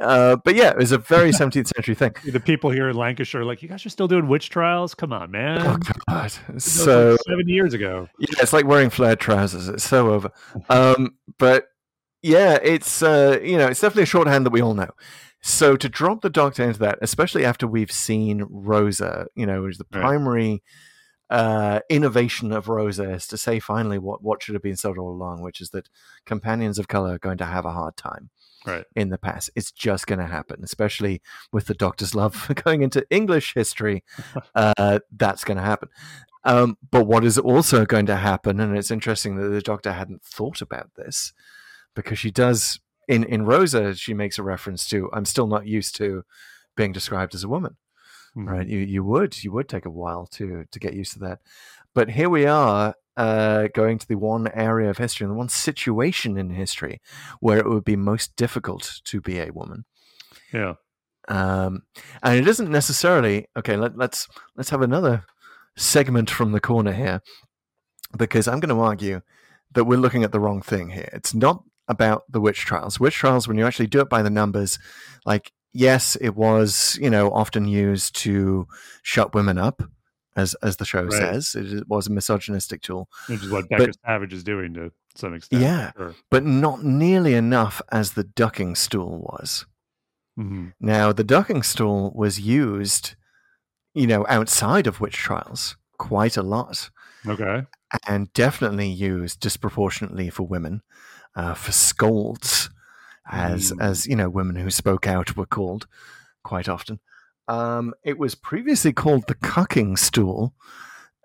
Uh, 0.00 0.36
but 0.36 0.54
yeah, 0.56 0.70
it 0.70 0.76
was 0.76 0.90
a 0.92 0.98
very 0.98 1.30
17th 1.40 1.68
century 1.74 1.94
thing. 1.94 2.14
the 2.24 2.40
people 2.40 2.70
here 2.70 2.88
in 2.88 2.96
lancashire 2.96 3.42
are 3.42 3.44
like 3.44 3.62
you 3.62 3.68
guys 3.68 3.84
are 3.86 3.90
still 3.90 4.08
doing 4.08 4.26
witch 4.28 4.50
trials 4.50 4.94
come 4.94 5.12
on 5.12 5.30
man 5.30 5.60
Oh 5.60 5.78
God! 6.08 6.32
So 6.60 7.10
like 7.12 7.20
seven 7.28 7.48
years 7.48 7.74
ago 7.74 8.08
Yeah, 8.18 8.26
it's 8.40 8.52
like 8.52 8.66
wearing 8.66 8.90
flared 8.90 9.20
trousers. 9.20 9.68
It's 9.68 9.84
so 9.84 10.10
over. 10.10 10.30
Um, 10.68 11.14
but 11.38 11.66
yeah, 12.22 12.58
it's 12.62 13.00
uh, 13.02 13.38
you 13.42 13.56
know, 13.58 13.68
it's 13.68 13.80
definitely 13.80 14.02
a 14.02 14.06
shorthand 14.06 14.44
that 14.46 14.50
we 14.50 14.60
all 14.60 14.74
know. 14.74 14.90
So 15.40 15.76
to 15.76 15.88
drop 15.88 16.20
the 16.22 16.30
Doctor 16.30 16.64
into 16.64 16.80
that, 16.80 16.98
especially 17.00 17.44
after 17.44 17.66
we've 17.66 17.92
seen 17.92 18.44
Rosa, 18.50 19.26
you 19.34 19.46
know, 19.46 19.66
is 19.66 19.78
the 19.78 19.86
Right. 19.92 20.00
primary 20.02 20.62
uh, 21.30 21.80
innovation 21.90 22.52
of 22.52 22.68
Rosa 22.68 23.10
is 23.10 23.26
to 23.26 23.36
say 23.36 23.60
finally 23.60 23.98
what 23.98 24.22
what 24.22 24.42
should 24.42 24.54
have 24.54 24.62
been 24.62 24.76
said 24.76 24.96
all 24.96 25.10
along, 25.10 25.42
which 25.42 25.60
is 25.60 25.70
that 25.70 25.88
companions 26.24 26.78
of 26.78 26.88
color 26.88 27.14
are 27.14 27.18
going 27.18 27.36
to 27.38 27.44
have 27.44 27.66
a 27.66 27.72
hard 27.72 27.96
time 27.98 28.30
right 28.66 28.86
in 28.96 29.10
the 29.10 29.18
past. 29.18 29.50
It's 29.54 29.70
just 29.70 30.06
going 30.06 30.20
to 30.20 30.26
happen, 30.26 30.60
especially 30.62 31.20
with 31.52 31.66
the 31.66 31.74
Doctor's 31.74 32.14
love 32.14 32.34
for 32.44 32.54
going 32.54 32.82
into 32.82 33.06
English 33.10 33.54
history. 33.54 34.04
Uh, 34.54 34.98
that's 35.12 35.44
going 35.44 35.56
to 35.58 35.62
happen. 35.62 35.88
Um, 36.44 36.78
but 36.90 37.04
what 37.06 37.24
is 37.24 37.38
also 37.38 37.84
going 37.84 38.06
to 38.06 38.16
happen, 38.16 38.58
and 38.58 38.76
it's 38.76 38.90
interesting 38.90 39.36
that 39.36 39.48
the 39.50 39.60
Doctor 39.62 39.92
hadn't 39.92 40.22
thought 40.24 40.60
about 40.62 40.94
this, 40.96 41.32
because 41.94 42.18
she 42.18 42.30
does 42.32 42.80
in 43.08 43.24
in 43.24 43.44
Rosa, 43.46 43.94
she 43.94 44.14
makes 44.14 44.38
a 44.38 44.42
reference 44.42 44.88
to 44.90 45.10
I'm 45.12 45.24
still 45.24 45.46
not 45.46 45.66
used 45.66 45.96
to 45.96 46.24
being 46.76 46.92
described 46.92 47.34
as 47.34 47.44
a 47.44 47.48
woman 47.48 47.76
Mhm. 48.36 48.46
right? 48.50 48.68
You 48.68 48.78
you 48.80 49.02
would 49.04 49.42
you 49.42 49.52
would 49.52 49.68
take 49.68 49.86
a 49.86 49.90
while 49.90 50.26
to 50.36 50.64
to 50.70 50.78
get 50.78 50.94
used 50.94 51.12
to 51.14 51.18
that, 51.20 51.38
but 51.94 52.10
here 52.10 52.28
we 52.28 52.46
are 52.46 52.94
uh, 53.16 53.66
going 53.74 53.98
to 53.98 54.06
the 54.06 54.14
one 54.14 54.46
area 54.54 54.88
of 54.90 54.98
history 54.98 55.24
and 55.24 55.32
the 55.32 55.38
one 55.38 55.48
situation 55.48 56.36
in 56.38 56.50
history 56.50 57.00
where 57.40 57.58
it 57.58 57.68
would 57.68 57.84
be 57.84 57.96
most 57.96 58.36
difficult 58.36 59.00
to 59.04 59.20
be 59.20 59.40
a 59.40 59.50
woman. 59.52 59.84
yeah 60.52 60.74
Um, 61.28 61.82
and 62.22 62.38
it 62.38 62.46
isn't 62.46 62.70
necessarily 62.70 63.46
okay. 63.56 63.76
Let, 63.76 63.96
let's 63.96 64.28
let's 64.56 64.70
have 64.70 64.82
another 64.84 65.24
segment 65.76 66.30
from 66.30 66.52
the 66.52 66.60
corner 66.60 66.92
here, 66.92 67.20
because 68.16 68.46
I'm 68.48 68.60
going 68.60 68.74
to 68.76 68.80
argue 68.90 69.20
that 69.74 69.84
we're 69.84 69.98
looking 70.00 70.24
at 70.24 70.32
the 70.32 70.40
wrong 70.40 70.62
thing 70.62 70.90
here. 70.90 71.10
It's 71.12 71.34
not 71.34 71.64
about 71.88 72.24
the 72.30 72.40
witch 72.40 72.60
trials. 72.66 73.00
Witch 73.00 73.14
trials, 73.14 73.48
when 73.48 73.58
you 73.58 73.66
actually 73.66 73.86
do 73.88 74.00
it 74.00 74.08
by 74.08 74.22
the 74.22 74.30
numbers, 74.30 74.78
like 75.26 75.52
yes, 75.72 76.16
it 76.20 76.36
was 76.36 76.98
you 77.00 77.10
know 77.10 77.30
often 77.32 77.66
used 77.66 78.14
to 78.16 78.66
shut 79.02 79.34
women 79.34 79.58
up, 79.58 79.82
as 80.36 80.54
as 80.62 80.76
the 80.76 80.84
show 80.84 81.04
Right. 81.04 81.12
says. 81.12 81.54
It 81.54 81.88
was 81.88 82.06
a 82.06 82.12
misogynistic 82.12 82.82
tool, 82.82 83.08
which 83.28 83.42
is 83.42 83.50
what 83.50 83.66
But- 83.70 83.78
becca 83.78 83.92
savage 84.06 84.32
is 84.32 84.44
doing 84.44 84.74
to 84.74 84.92
some 85.16 85.34
extent 85.34 85.62
Yeah. 85.62 85.90
Sure. 85.96 86.14
but 86.30 86.44
not 86.44 86.84
nearly 86.84 87.34
enough 87.34 87.82
as 87.90 88.12
the 88.12 88.22
ducking 88.24 88.76
stool 88.76 89.18
was. 89.32 89.66
Mhm. 90.38 90.72
Now, 90.78 91.10
the 91.12 91.24
ducking 91.24 91.64
stool 91.64 92.12
was 92.14 92.38
used, 92.38 93.16
you 93.94 94.06
know, 94.06 94.24
outside 94.28 94.86
of 94.86 95.00
witch 95.00 95.16
trials 95.16 95.76
quite 95.98 96.36
a 96.36 96.42
lot, 96.44 96.90
okay 97.26 97.66
and 98.06 98.32
definitely 98.34 98.86
used 98.88 99.40
disproportionately 99.40 100.30
for 100.30 100.46
women, 100.46 100.82
uh, 101.38 101.54
for 101.54 101.72
scolds, 101.72 102.68
as 103.30 103.72
Mm. 103.72 103.80
as 103.80 104.06
you 104.06 104.16
know, 104.16 104.28
women 104.28 104.56
who 104.56 104.70
spoke 104.70 105.06
out 105.06 105.36
were 105.36 105.46
called 105.46 105.86
quite 106.42 106.68
often. 106.68 106.98
Um, 107.46 107.94
it 108.04 108.18
was 108.18 108.34
previously 108.34 108.92
called 108.92 109.24
the 109.28 109.34
cucking 109.36 109.96
stool. 109.98 110.52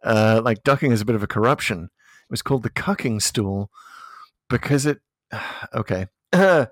Uh, 0.03 0.41
like 0.43 0.63
ducking 0.63 0.91
is 0.91 1.01
a 1.01 1.05
bit 1.05 1.15
of 1.15 1.23
a 1.23 1.27
corruption. 1.27 1.89
It 2.25 2.31
was 2.31 2.41
called 2.41 2.63
the 2.63 2.69
cucking 2.69 3.21
stool 3.21 3.69
because 4.49 4.85
it. 4.85 4.99
Okay. 5.73 6.07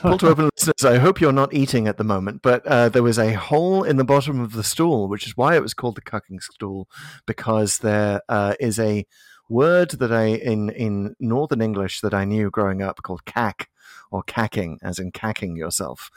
Pull 0.00 0.18
to 0.18 0.28
open 0.28 0.48
listeners, 0.56 0.84
I 0.84 0.98
hope 0.98 1.20
you're 1.20 1.32
not 1.42 1.52
eating 1.52 1.86
at 1.88 1.98
the 1.98 2.04
moment, 2.04 2.40
but 2.42 2.66
uh, 2.66 2.88
there 2.88 3.02
was 3.02 3.18
a 3.18 3.34
hole 3.34 3.82
in 3.84 3.96
the 3.96 4.04
bottom 4.04 4.40
of 4.40 4.52
the 4.52 4.64
stool, 4.64 5.08
which 5.08 5.26
is 5.26 5.36
why 5.36 5.56
it 5.56 5.62
was 5.62 5.74
called 5.74 5.94
the 5.96 6.00
cucking 6.02 6.40
stool, 6.42 6.88
because 7.26 7.78
there 7.78 8.22
uh, 8.30 8.54
is 8.58 8.78
a 8.78 9.06
word 9.48 9.90
that 9.92 10.12
I 10.12 10.26
in 10.26 10.70
in 10.70 11.16
Northern 11.20 11.60
English 11.60 12.00
that 12.00 12.14
I 12.14 12.24
knew 12.24 12.50
growing 12.50 12.82
up 12.82 13.02
called 13.02 13.24
cack 13.24 13.68
or 14.10 14.22
cacking, 14.22 14.78
as 14.82 14.98
in 14.98 15.10
cacking 15.10 15.56
yourself, 15.56 16.10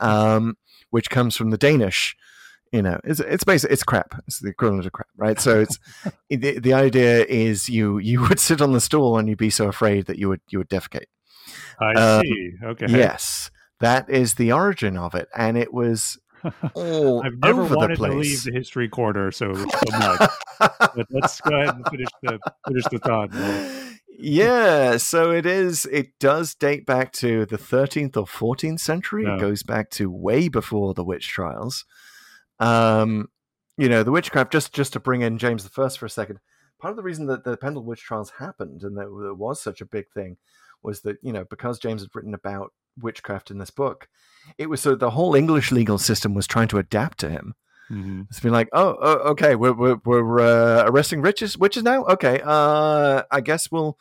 um, 0.00 0.56
which 0.90 1.10
comes 1.10 1.36
from 1.36 1.50
the 1.50 1.58
Danish. 1.58 2.16
You 2.72 2.82
know, 2.82 2.98
it's 3.04 3.20
it's 3.20 3.44
basically 3.44 3.74
it's 3.74 3.84
crap. 3.84 4.20
It's 4.26 4.40
the 4.40 4.50
equivalent 4.50 4.86
of 4.86 4.92
crap, 4.92 5.08
right? 5.16 5.38
So 5.40 5.60
it's 5.60 5.78
the, 6.28 6.58
the 6.58 6.72
idea 6.72 7.24
is 7.24 7.68
you 7.68 7.98
you 7.98 8.22
would 8.22 8.40
sit 8.40 8.60
on 8.60 8.72
the 8.72 8.80
stool 8.80 9.16
and 9.16 9.28
you'd 9.28 9.38
be 9.38 9.50
so 9.50 9.68
afraid 9.68 10.06
that 10.06 10.18
you 10.18 10.28
would 10.28 10.40
you 10.48 10.58
would 10.58 10.68
defecate. 10.70 11.06
i 11.80 11.92
Um, 11.94 12.22
see 12.22 12.52
okay 12.64 12.86
Yes, 12.88 13.50
that 13.80 14.10
is 14.10 14.34
the 14.34 14.50
origin 14.50 14.96
of 14.96 15.14
it, 15.14 15.28
and 15.36 15.56
it 15.56 15.72
was 15.72 16.18
all 16.74 17.22
I've 17.22 17.38
never 17.38 17.64
wanted 17.64 17.96
to 17.96 18.02
leave 18.02 18.44
the 18.44 18.52
history 18.52 18.88
corner 18.88 19.30
so, 19.30 19.54
so 19.54 19.98
much. 19.98 20.30
but 20.58 21.06
let's 21.10 21.40
go 21.40 21.60
ahead 21.60 21.74
and 21.74 21.86
finish 21.88 22.08
the 22.22 22.38
finish 22.66 22.84
the 22.90 22.98
thought. 22.98 23.30
yeah, 24.18 24.96
so 24.96 25.30
it 25.30 25.46
is. 25.46 25.86
It 25.86 26.18
does 26.18 26.54
date 26.54 26.86
back 26.86 27.12
to 27.14 27.46
the 27.46 27.58
13th 27.58 28.16
or 28.16 28.24
14th 28.24 28.80
century. 28.80 29.24
It 29.24 29.40
goes 29.40 29.62
back 29.62 29.90
to 29.90 30.10
way 30.10 30.48
before 30.48 30.94
the 30.94 31.04
witch 31.04 31.28
trials. 31.28 31.84
Um, 32.60 33.28
you 33.76 33.88
know, 33.88 34.02
the 34.02 34.12
witchcraft. 34.12 34.52
Just 34.52 34.72
just 34.72 34.92
to 34.92 35.00
bring 35.00 35.22
in 35.22 35.38
James 35.38 35.64
the 35.64 35.70
First 35.70 35.98
for 35.98 36.06
a 36.06 36.10
second. 36.10 36.40
Part 36.80 36.92
of 36.92 36.96
the 36.96 37.02
reason 37.02 37.26
that 37.26 37.44
the 37.44 37.56
Pendle 37.56 37.84
witch 37.84 38.02
trials 38.02 38.32
happened 38.38 38.82
and 38.82 38.96
that 38.98 39.06
it 39.06 39.38
was 39.38 39.60
such 39.62 39.80
a 39.80 39.86
big 39.86 40.10
thing 40.10 40.36
was 40.82 41.00
that 41.00 41.16
you 41.22 41.32
know 41.32 41.44
because 41.44 41.78
James 41.78 42.02
had 42.02 42.14
written 42.14 42.34
about 42.34 42.72
witchcraft 43.00 43.50
in 43.50 43.58
this 43.58 43.70
book, 43.70 44.08
it 44.58 44.68
was 44.68 44.80
so 44.80 44.94
the 44.94 45.10
whole 45.10 45.34
English 45.34 45.72
legal 45.72 45.98
system 45.98 46.34
was 46.34 46.46
trying 46.46 46.68
to 46.68 46.78
adapt 46.78 47.18
to 47.18 47.30
him. 47.30 47.54
Mhm. 47.90 48.26
It's 48.30 48.40
been 48.40 48.52
like, 48.52 48.68
oh, 48.72 48.96
oh 49.00 49.18
okay, 49.32 49.54
we're 49.56 49.72
we're, 49.74 49.98
we're 50.04 50.40
uh, 50.40 50.84
arresting 50.86 51.20
witches, 51.22 51.58
witches 51.58 51.82
now. 51.82 52.04
Okay, 52.06 52.40
uh, 52.44 53.22
I 53.30 53.40
guess 53.42 53.70
we'll, 53.70 53.98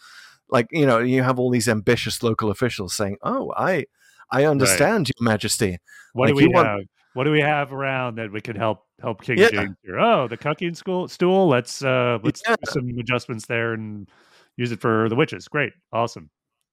like, 0.50 0.68
you 0.72 0.86
know, 0.86 1.00
you 1.00 1.22
have 1.24 1.38
all 1.40 1.50
these 1.50 1.68
ambitious 1.68 2.24
local 2.24 2.50
officials 2.50 2.94
saying, 2.94 3.18
oh, 3.24 3.54
I, 3.58 3.86
I 4.32 4.46
understand, 4.46 5.10
Your 5.10 5.24
Majesty. 5.30 5.80
What 6.14 6.26
Like, 6.26 6.32
do 6.32 6.36
we 6.38 6.44
you 6.44 6.52
want- 6.52 6.68
have? 6.68 6.80
What 7.14 7.26
do 7.26 7.32
we 7.32 7.42
have 7.42 7.72
around 7.72 8.16
that 8.16 8.32
we 8.32 8.42
could 8.42 8.58
help 8.58 8.86
help 9.00 9.22
King 9.22 9.38
Yeah. 9.38 9.50
James 9.52 9.76
here? 9.84 10.00
Oh, 10.00 10.28
the 10.28 10.36
cucking 10.38 10.76
school 10.76 11.08
stool. 11.08 11.48
Let's 11.48 11.84
uh 11.84 12.18
let's 12.24 12.42
Yeah. 12.48 12.56
do 12.56 12.72
some 12.72 12.90
adjustments 12.98 13.46
there 13.46 13.74
and 13.74 14.10
use 14.58 14.72
it 14.72 14.82
for 14.82 15.08
the 15.10 15.16
witches. 15.16 15.48
Great, 15.48 15.74
awesome. 15.92 16.32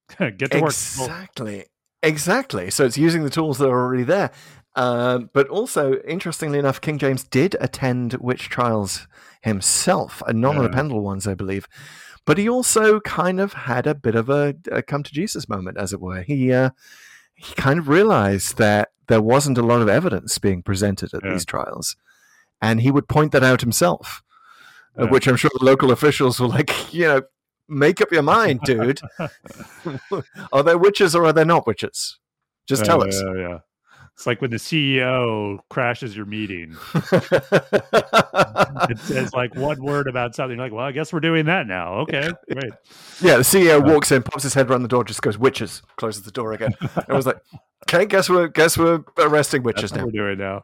Get 0.17 0.49
to 0.51 0.59
work. 0.61 0.69
Exactly, 0.69 1.65
exactly. 2.03 2.69
So 2.71 2.85
it's 2.85 2.97
using 2.97 3.23
the 3.23 3.29
tools 3.29 3.57
that 3.59 3.67
are 3.69 3.79
already 3.85 4.03
there, 4.03 4.31
Um, 4.75 5.29
but 5.33 5.49
also, 5.49 5.95
interestingly 6.07 6.57
enough, 6.57 6.79
King 6.79 6.97
James 6.97 7.25
did 7.25 7.57
attend 7.59 8.13
witch 8.21 8.47
trials 8.47 9.05
himself, 9.41 10.23
and 10.27 10.39
non 10.39 10.61
Yeah. 10.61 10.69
Pendle 10.69 11.01
ones, 11.01 11.27
I 11.27 11.33
believe. 11.33 11.67
But 12.25 12.37
he 12.37 12.47
also 12.47 12.99
kind 13.01 13.41
of 13.41 13.51
had 13.53 13.85
a 13.87 13.95
bit 13.95 14.15
of 14.15 14.29
a, 14.29 14.53
a 14.71 14.81
come 14.81 15.03
to 15.03 15.11
Jesus 15.13 15.49
moment, 15.49 15.77
as 15.77 15.91
it 15.91 15.99
were. 15.99 16.21
He 16.21 16.53
uh, 16.53 16.69
he 17.35 17.53
kind 17.55 17.79
of 17.79 17.89
realized 17.89 18.57
that 18.59 18.89
there 19.07 19.21
wasn't 19.21 19.57
a 19.57 19.63
lot 19.63 19.81
of 19.81 19.89
evidence 19.89 20.37
being 20.37 20.61
presented 20.63 21.13
at 21.13 21.21
Yeah. 21.25 21.33
these 21.33 21.45
trials, 21.45 21.97
and 22.61 22.79
he 22.81 22.91
would 22.91 23.09
point 23.09 23.31
that 23.33 23.43
out 23.43 23.59
himself. 23.61 24.21
uh, 24.97 25.03
Yeah. 25.05 25.09
Which 25.11 25.27
I'm 25.27 25.35
sure 25.37 25.51
the 25.59 25.65
local 25.65 25.91
officials 25.91 26.39
were 26.39 26.47
like, 26.47 26.93
you 26.93 27.07
know, 27.07 27.21
make 27.67 28.01
up 28.01 28.11
your 28.11 28.23
mind, 28.23 28.61
dude. 28.63 29.01
are 30.53 30.63
there 30.63 30.77
witches 30.77 31.15
or 31.15 31.25
are 31.25 31.33
there 31.33 31.45
not 31.45 31.67
witches? 31.67 32.19
Just 32.67 32.85
tell 32.85 33.03
us. 33.03 33.21
Yeah, 33.21 33.33
yeah. 33.35 33.57
It's 34.15 34.27
like 34.27 34.41
when 34.41 34.51
the 34.51 34.57
CEO 34.57 35.59
crashes 35.69 36.15
your 36.15 36.25
meeting. 36.25 36.77
It 38.89 38.97
says 38.99 39.33
like 39.33 39.55
one 39.55 39.81
word 39.81 40.07
about 40.07 40.35
something. 40.35 40.57
You're 40.57 40.65
like, 40.65 40.73
well, 40.73 40.85
I 40.85 40.91
guess 40.91 41.13
we're 41.13 41.19
doing 41.19 41.45
that 41.45 41.67
now. 41.67 41.99
Okay, 41.99 42.29
great. 42.51 42.73
Yeah, 43.21 43.37
the 43.37 43.43
CEO 43.43 43.79
uh, 43.79 43.93
walks 43.93 44.11
in, 44.11 44.23
pops 44.23 44.43
his 44.43 44.53
head 44.53 44.69
around 44.69 44.81
the 44.81 44.87
door, 44.87 45.03
just 45.03 45.21
goes 45.21 45.37
witches, 45.37 45.81
closes 45.97 46.23
the 46.23 46.31
door 46.31 46.53
again. 46.53 46.73
I 47.07 47.13
was 47.13 47.25
like, 47.25 47.37
okay, 47.87 48.05
guess 48.05 48.29
we're 48.29 48.47
guess 48.47 48.77
we're 48.77 49.03
arresting 49.17 49.63
witches 49.63 49.93
now. 49.93 50.05
we're 50.05 50.11
doing 50.11 50.39
now. 50.39 50.63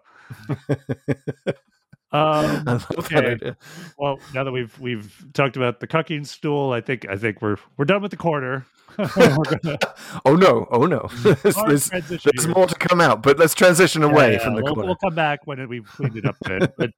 Um, 2.12 2.64
I 2.68 2.72
love 2.74 2.88
that 3.10 3.26
okay. 3.43 3.53
well, 3.97 4.20
now 4.34 4.43
that 4.43 4.51
we've 4.51 4.78
we've 4.80 5.26
talked 5.34 5.58
about 5.58 5.80
the 5.80 5.88
cucking 5.88 6.26
stool, 6.26 6.72
I 6.72 6.82
think 6.82 7.08
I 7.10 7.18
think 7.18 7.41
we're 7.41 7.58
we're 7.78 7.86
done 7.86 8.01
with 8.01 8.12
the 8.12 8.18
corner. 8.18 8.66
Gonna- 8.97 9.78
Oh 10.26 10.36
no, 10.36 10.68
oh 10.72 10.86
no. 10.86 11.08
there's, 11.43 11.89
there's, 11.89 12.24
there's 12.24 12.47
more 12.47 12.66
to 12.66 12.76
come 12.76 12.99
out, 13.01 13.22
but 13.22 13.38
let's 13.38 13.53
transition 13.53 14.01
away 14.01 14.34
Yeah, 14.34 14.39
from 14.39 14.55
the 14.55 14.64
we'll, 14.64 14.74
corner. 14.74 14.88
we'll 14.88 14.95
come 14.95 15.14
back 15.14 15.45
when 15.45 15.68
we've 15.70 15.86
cleaned 15.86 16.18
it 16.18 16.26
up 16.26 16.36
a 16.45 16.60
bit. 16.60 16.74
But 16.78 16.91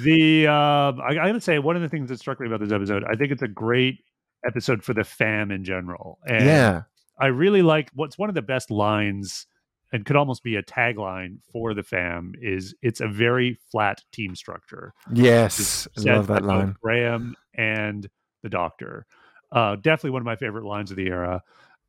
the 0.00 0.46
um, 0.46 1.00
I, 1.00 1.08
I 1.08 1.14
gotta 1.14 1.40
say, 1.40 1.58
one 1.58 1.74
of 1.76 1.82
the 1.82 1.88
things 1.88 2.08
that 2.10 2.18
struck 2.20 2.38
me 2.38 2.46
about 2.46 2.60
this 2.60 2.70
episode, 2.72 3.02
I 3.04 3.16
think 3.16 3.32
it's 3.32 3.42
a 3.42 3.48
great 3.48 4.00
episode 4.46 4.84
for 4.84 4.92
the 4.94 5.02
fam 5.04 5.50
in 5.50 5.64
general. 5.64 6.18
And 6.28 6.44
yeah, 6.44 6.82
I 7.18 7.26
really 7.26 7.62
like 7.62 7.90
what's 7.94 8.18
one 8.18 8.28
of 8.28 8.34
the 8.34 8.42
best 8.42 8.70
lines 8.70 9.46
and 9.92 10.04
could 10.04 10.16
almost 10.16 10.42
be 10.42 10.56
a 10.56 10.62
tagline 10.62 11.38
for 11.52 11.74
the 11.74 11.82
fam 11.82 12.34
is 12.40 12.74
it's 12.82 13.00
a 13.00 13.08
very 13.08 13.58
flat 13.70 14.02
team 14.12 14.34
structure. 14.34 14.92
yes, 15.12 15.86
I 15.96 16.00
love 16.16 16.26
that 16.28 16.44
line. 16.44 16.76
Graham 16.82 17.34
and 17.54 18.08
the 18.42 18.48
Doctor. 18.48 19.06
Uh, 19.52 19.76
definitely 19.76 20.10
one 20.10 20.22
of 20.22 20.26
my 20.26 20.36
favorite 20.36 20.64
lines 20.64 20.90
of 20.90 20.96
the 20.96 21.06
era. 21.06 21.42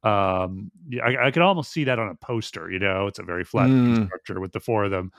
Um, 0.04 0.70
yeah, 0.88 1.04
I, 1.04 1.28
I 1.28 1.32
could 1.32 1.42
almost 1.42 1.72
see 1.72 1.86
that 1.86 1.98
on 1.98 2.10
a 2.10 2.16
poster. 2.16 2.70
You 2.70 2.78
know, 2.78 3.08
it's 3.08 3.18
a 3.18 3.24
very 3.24 3.44
flat 3.44 3.68
team 3.68 3.96
Mm. 3.96 4.06
structure 4.06 4.40
with 4.40 4.52
the 4.52 4.60
four 4.60 4.84
of 4.86 4.92
them. 4.92 5.12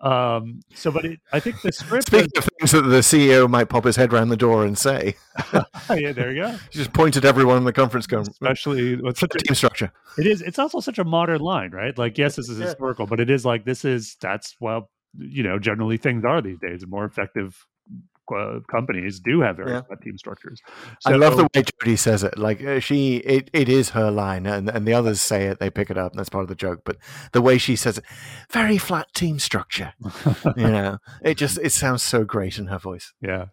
Um, 0.00 0.60
so, 0.74 0.90
but 0.90 1.04
it, 1.04 1.20
I 1.32 1.40
think 1.40 1.62
the 1.62 1.72
script. 1.72 2.08
Speaking 2.08 2.30
of 2.36 2.48
things 2.58 2.72
that 2.72 2.82
the 2.82 2.98
CEO 2.98 3.48
might 3.48 3.68
pop 3.68 3.84
his 3.84 3.96
head 3.96 4.12
around 4.12 4.28
the 4.28 4.36
door 4.36 4.64
and 4.64 4.76
say, 4.76 5.14
yeah, 5.90 6.12
there 6.12 6.32
you 6.32 6.42
go. 6.42 6.56
just 6.70 6.92
pointed 6.92 7.24
at 7.24 7.28
everyone 7.28 7.56
in 7.58 7.64
the 7.64 7.72
conference 7.72 8.10
room. 8.10 8.22
Especially 8.22 8.96
what's 9.00 9.20
such 9.20 9.34
a 9.34 9.38
team 9.38 9.54
structure. 9.54 9.90
It 10.18 10.26
is. 10.26 10.42
It's 10.42 10.58
also 10.58 10.80
such 10.80 10.98
a 10.98 11.04
modern 11.04 11.40
line, 11.40 11.70
right? 11.70 11.96
Like, 11.96 12.18
yes, 12.18 12.36
this 12.36 12.48
is 12.48 12.58
historical, 12.58 13.06
but 13.06 13.20
it 13.20 13.30
is 13.30 13.44
like 13.44 13.64
this 13.64 13.84
is 13.84 14.16
that's 14.20 14.56
well, 14.60 14.90
you 15.16 15.42
know, 15.42 15.58
generally 15.58 15.96
things 15.96 16.24
are 16.24 16.42
these 16.42 16.58
days. 16.58 16.84
More 16.86 17.04
effective 17.04 17.56
uh, 18.34 18.60
companies 18.70 19.20
do 19.20 19.40
have 19.40 19.56
very 19.56 19.70
Yeah. 19.72 19.82
flat 19.82 20.00
team 20.02 20.16
structures. 20.18 20.60
I 21.06 21.12
love 21.16 21.36
the 21.36 21.44
way 21.54 21.62
Jodie 21.62 21.98
says 21.98 22.22
it. 22.22 22.38
Like 22.38 22.62
uh, 22.64 22.80
she, 22.80 23.16
it, 23.18 23.50
it 23.52 23.68
is 23.68 23.90
her 23.90 24.10
line, 24.10 24.46
and, 24.46 24.68
and 24.68 24.86
the 24.86 24.92
others 24.94 25.20
say 25.20 25.46
it. 25.46 25.58
They 25.60 25.70
pick 25.70 25.90
it 25.90 25.98
up, 25.98 26.12
and 26.12 26.18
that's 26.18 26.28
part 26.28 26.42
of 26.42 26.48
the 26.48 26.54
joke. 26.54 26.80
But 26.84 26.96
the 27.32 27.42
way 27.42 27.58
she 27.58 27.76
says 27.76 27.98
it, 27.98 28.04
very 28.50 28.78
flat 28.78 29.08
team 29.14 29.38
structure. 29.38 29.92
you 30.56 30.68
know, 30.70 30.98
it 31.22 31.36
just 31.36 31.58
it 31.58 31.72
sounds 31.72 32.02
so 32.02 32.24
great 32.24 32.58
in 32.58 32.66
her 32.66 32.78
voice. 32.78 33.12
Yeah. 33.20 33.46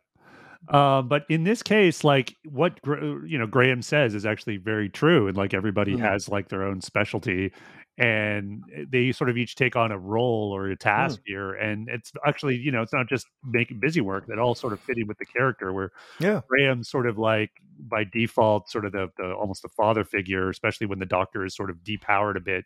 Um, 0.69 1.07
but 1.07 1.23
in 1.27 1.43
this 1.43 1.63
case, 1.63 2.03
like 2.03 2.35
what 2.45 2.79
you 2.85 3.37
know 3.37 3.47
Graham 3.47 3.81
says 3.81 4.13
is 4.13 4.25
actually 4.27 4.57
very 4.57 4.89
true, 4.89 5.27
and 5.27 5.35
like 5.35 5.53
everybody 5.55 5.95
Mm. 5.95 5.99
has 6.01 6.29
like 6.29 6.49
their 6.49 6.63
own 6.63 6.81
specialty, 6.81 7.51
and 7.97 8.63
they 8.89 9.11
sort 9.11 9.29
of 9.29 9.37
each 9.37 9.55
take 9.55 9.75
on 9.75 9.91
a 9.91 9.97
role 9.97 10.51
or 10.55 10.67
a 10.69 10.75
task 10.77 11.19
Mm. 11.19 11.23
here, 11.25 11.53
and 11.53 11.89
it's 11.89 12.11
actually 12.25 12.55
you 12.57 12.71
know 12.71 12.81
it's 12.81 12.93
not 12.93 13.07
just 13.09 13.27
making 13.43 13.79
busy 13.79 14.01
work 14.01 14.25
that 14.27 14.39
all 14.39 14.55
sort 14.55 14.73
of 14.73 14.79
fitting 14.79 15.07
with 15.07 15.17
the 15.17 15.25
character 15.25 15.71
where 15.73 15.91
Yeah. 16.19 16.41
Graham's 16.47 16.89
sort 16.89 17.05
of 17.07 17.17
like 17.17 17.51
by 17.79 18.03
default 18.03 18.69
sort 18.69 18.85
of 18.85 18.91
the, 18.93 19.09
the 19.17 19.33
almost 19.33 19.61
the 19.61 19.69
father 19.69 20.03
figure, 20.03 20.49
especially 20.49 20.87
when 20.87 20.99
the 20.99 21.05
Doctor 21.05 21.43
is 21.45 21.55
sort 21.55 21.69
of 21.69 21.77
depowered 21.83 22.37
a 22.37 22.39
bit 22.41 22.65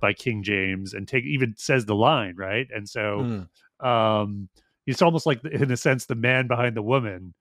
by 0.00 0.12
King 0.12 0.42
James 0.42 0.94
and 0.94 1.06
take 1.06 1.24
even 1.24 1.54
says 1.56 1.84
the 1.86 1.94
line 1.94 2.34
right, 2.36 2.66
and 2.74 2.88
so 2.88 3.48
Mm. 3.82 3.86
um 3.86 4.48
it's 4.86 5.02
almost 5.02 5.26
like 5.26 5.44
in 5.44 5.70
a 5.70 5.76
sense 5.76 6.06
the 6.06 6.14
man 6.16 6.48
behind 6.48 6.76
the 6.76 6.82
woman 6.82 7.34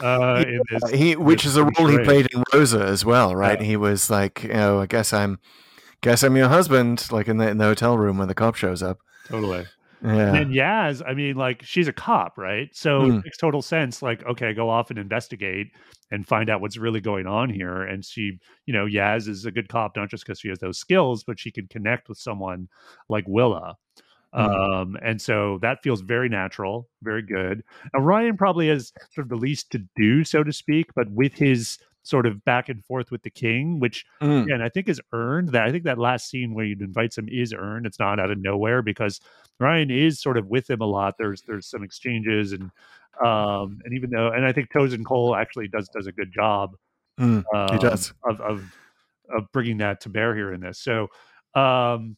uh 0.00 0.42
in 0.46 0.60
this 0.70 0.90
He, 0.90 1.14
which 1.14 1.44
is 1.44 1.56
a 1.56 1.64
role 1.64 1.86
he 1.88 1.98
played 1.98 2.26
in 2.34 2.42
Rosa 2.54 2.82
as 2.84 3.04
well, 3.04 3.36
right? 3.36 3.60
Yeah. 3.60 3.66
He 3.66 3.76
was 3.76 4.08
like, 4.10 4.42
you 4.44 4.48
know, 4.52 4.80
I 4.80 4.86
guess 4.86 5.12
I'm, 5.12 5.38
guess 6.02 6.22
I'm 6.22 6.36
your 6.36 6.48
husband, 6.48 7.08
like 7.10 7.28
in 7.28 7.36
the 7.38 7.48
in 7.48 7.58
the 7.58 7.64
hotel 7.64 7.98
room 7.98 8.18
when 8.18 8.28
the 8.28 8.34
cop 8.34 8.54
shows 8.54 8.82
up. 8.82 8.98
totally 9.26 9.66
Yeah, 10.02 10.34
and 10.36 10.54
yaz 10.54 11.02
i 11.06 11.12
mean 11.12 11.36
like 11.36 11.62
she's 11.62 11.86
a 11.86 11.92
cop 11.92 12.38
right 12.38 12.70
so 12.74 13.02
Hmm. 13.04 13.10
it 13.18 13.24
makes 13.24 13.36
total 13.36 13.60
sense 13.60 14.00
like 14.00 14.24
okay 14.24 14.54
go 14.54 14.70
off 14.70 14.88
and 14.88 14.98
investigate 14.98 15.66
and 16.10 16.26
find 16.26 16.48
out 16.48 16.62
what's 16.62 16.78
really 16.78 17.02
going 17.02 17.26
on 17.26 17.50
here 17.50 17.82
and 17.82 18.02
she 18.02 18.38
you 18.64 18.72
know 18.72 18.86
yaz 18.86 19.28
is 19.28 19.44
a 19.44 19.50
good 19.50 19.68
cop 19.68 19.94
not 19.96 20.08
just 20.08 20.24
because 20.24 20.40
she 20.40 20.48
has 20.48 20.58
those 20.60 20.78
skills 20.78 21.22
but 21.22 21.38
she 21.38 21.50
can 21.50 21.66
connect 21.66 22.08
with 22.08 22.16
someone 22.18 22.66
like 23.10 23.24
willa 23.28 23.76
Hmm. 24.32 24.42
um 24.42 24.96
and 25.02 25.20
so 25.20 25.58
that 25.60 25.82
feels 25.82 26.00
very 26.00 26.28
natural 26.30 26.88
very 27.02 27.20
good 27.22 27.62
now 27.92 28.00
ryan 28.00 28.36
probably 28.38 28.68
has 28.68 28.92
sort 29.12 29.24
of 29.26 29.28
the 29.28 29.36
least 29.36 29.70
to 29.72 29.84
do 29.96 30.24
so 30.24 30.42
to 30.44 30.52
speak 30.52 30.86
but 30.94 31.10
with 31.10 31.34
his 31.34 31.78
sort 32.02 32.24
of 32.26 32.42
back 32.44 32.68
and 32.70 32.82
forth 32.84 33.10
with 33.10 33.22
the 33.22 33.30
king 33.30 33.78
which 33.78 34.06
Mm. 34.22 34.52
and 34.52 34.62
I 34.62 34.68
think 34.70 34.88
is 34.88 35.00
earned. 35.12 35.50
That 35.50 35.64
I 35.66 35.70
think 35.70 35.84
that 35.84 35.98
last 35.98 36.30
scene 36.30 36.54
where 36.54 36.64
he 36.64 36.72
invites 36.72 37.18
him 37.18 37.28
is 37.28 37.52
earned. 37.52 37.84
It's 37.86 37.98
not 37.98 38.18
out 38.18 38.30
of 38.30 38.38
nowhere 38.38 38.80
because 38.82 39.20
Ryan 39.58 39.90
is 39.90 40.18
sort 40.20 40.36
of 40.38 40.46
with 40.46 40.68
him 40.70 40.80
a 40.80 40.86
lot. 40.86 41.16
There's 41.18 41.42
there's 41.42 41.66
some 41.66 41.82
exchanges 41.82 42.52
and 42.52 42.70
um 43.24 43.80
and 43.84 43.92
even 43.94 44.08
though 44.10 44.28
and 44.32 44.46
I 44.46 44.52
think 44.52 44.70
Tosin 44.72 45.04
Cole 45.04 45.36
actually 45.36 45.68
does 45.68 45.88
does 45.90 46.06
a 46.06 46.12
good 46.12 46.32
job. 46.32 46.74
Mm, 47.20 47.44
Um, 47.54 47.68
he 47.72 47.78
does. 47.78 48.14
of 48.24 48.40
of 48.40 48.74
of 49.28 49.52
bringing 49.52 49.76
that 49.78 50.00
to 50.02 50.08
bear 50.08 50.34
here 50.34 50.52
in 50.54 50.60
this. 50.60 50.78
So 50.78 51.08
um 51.54 52.16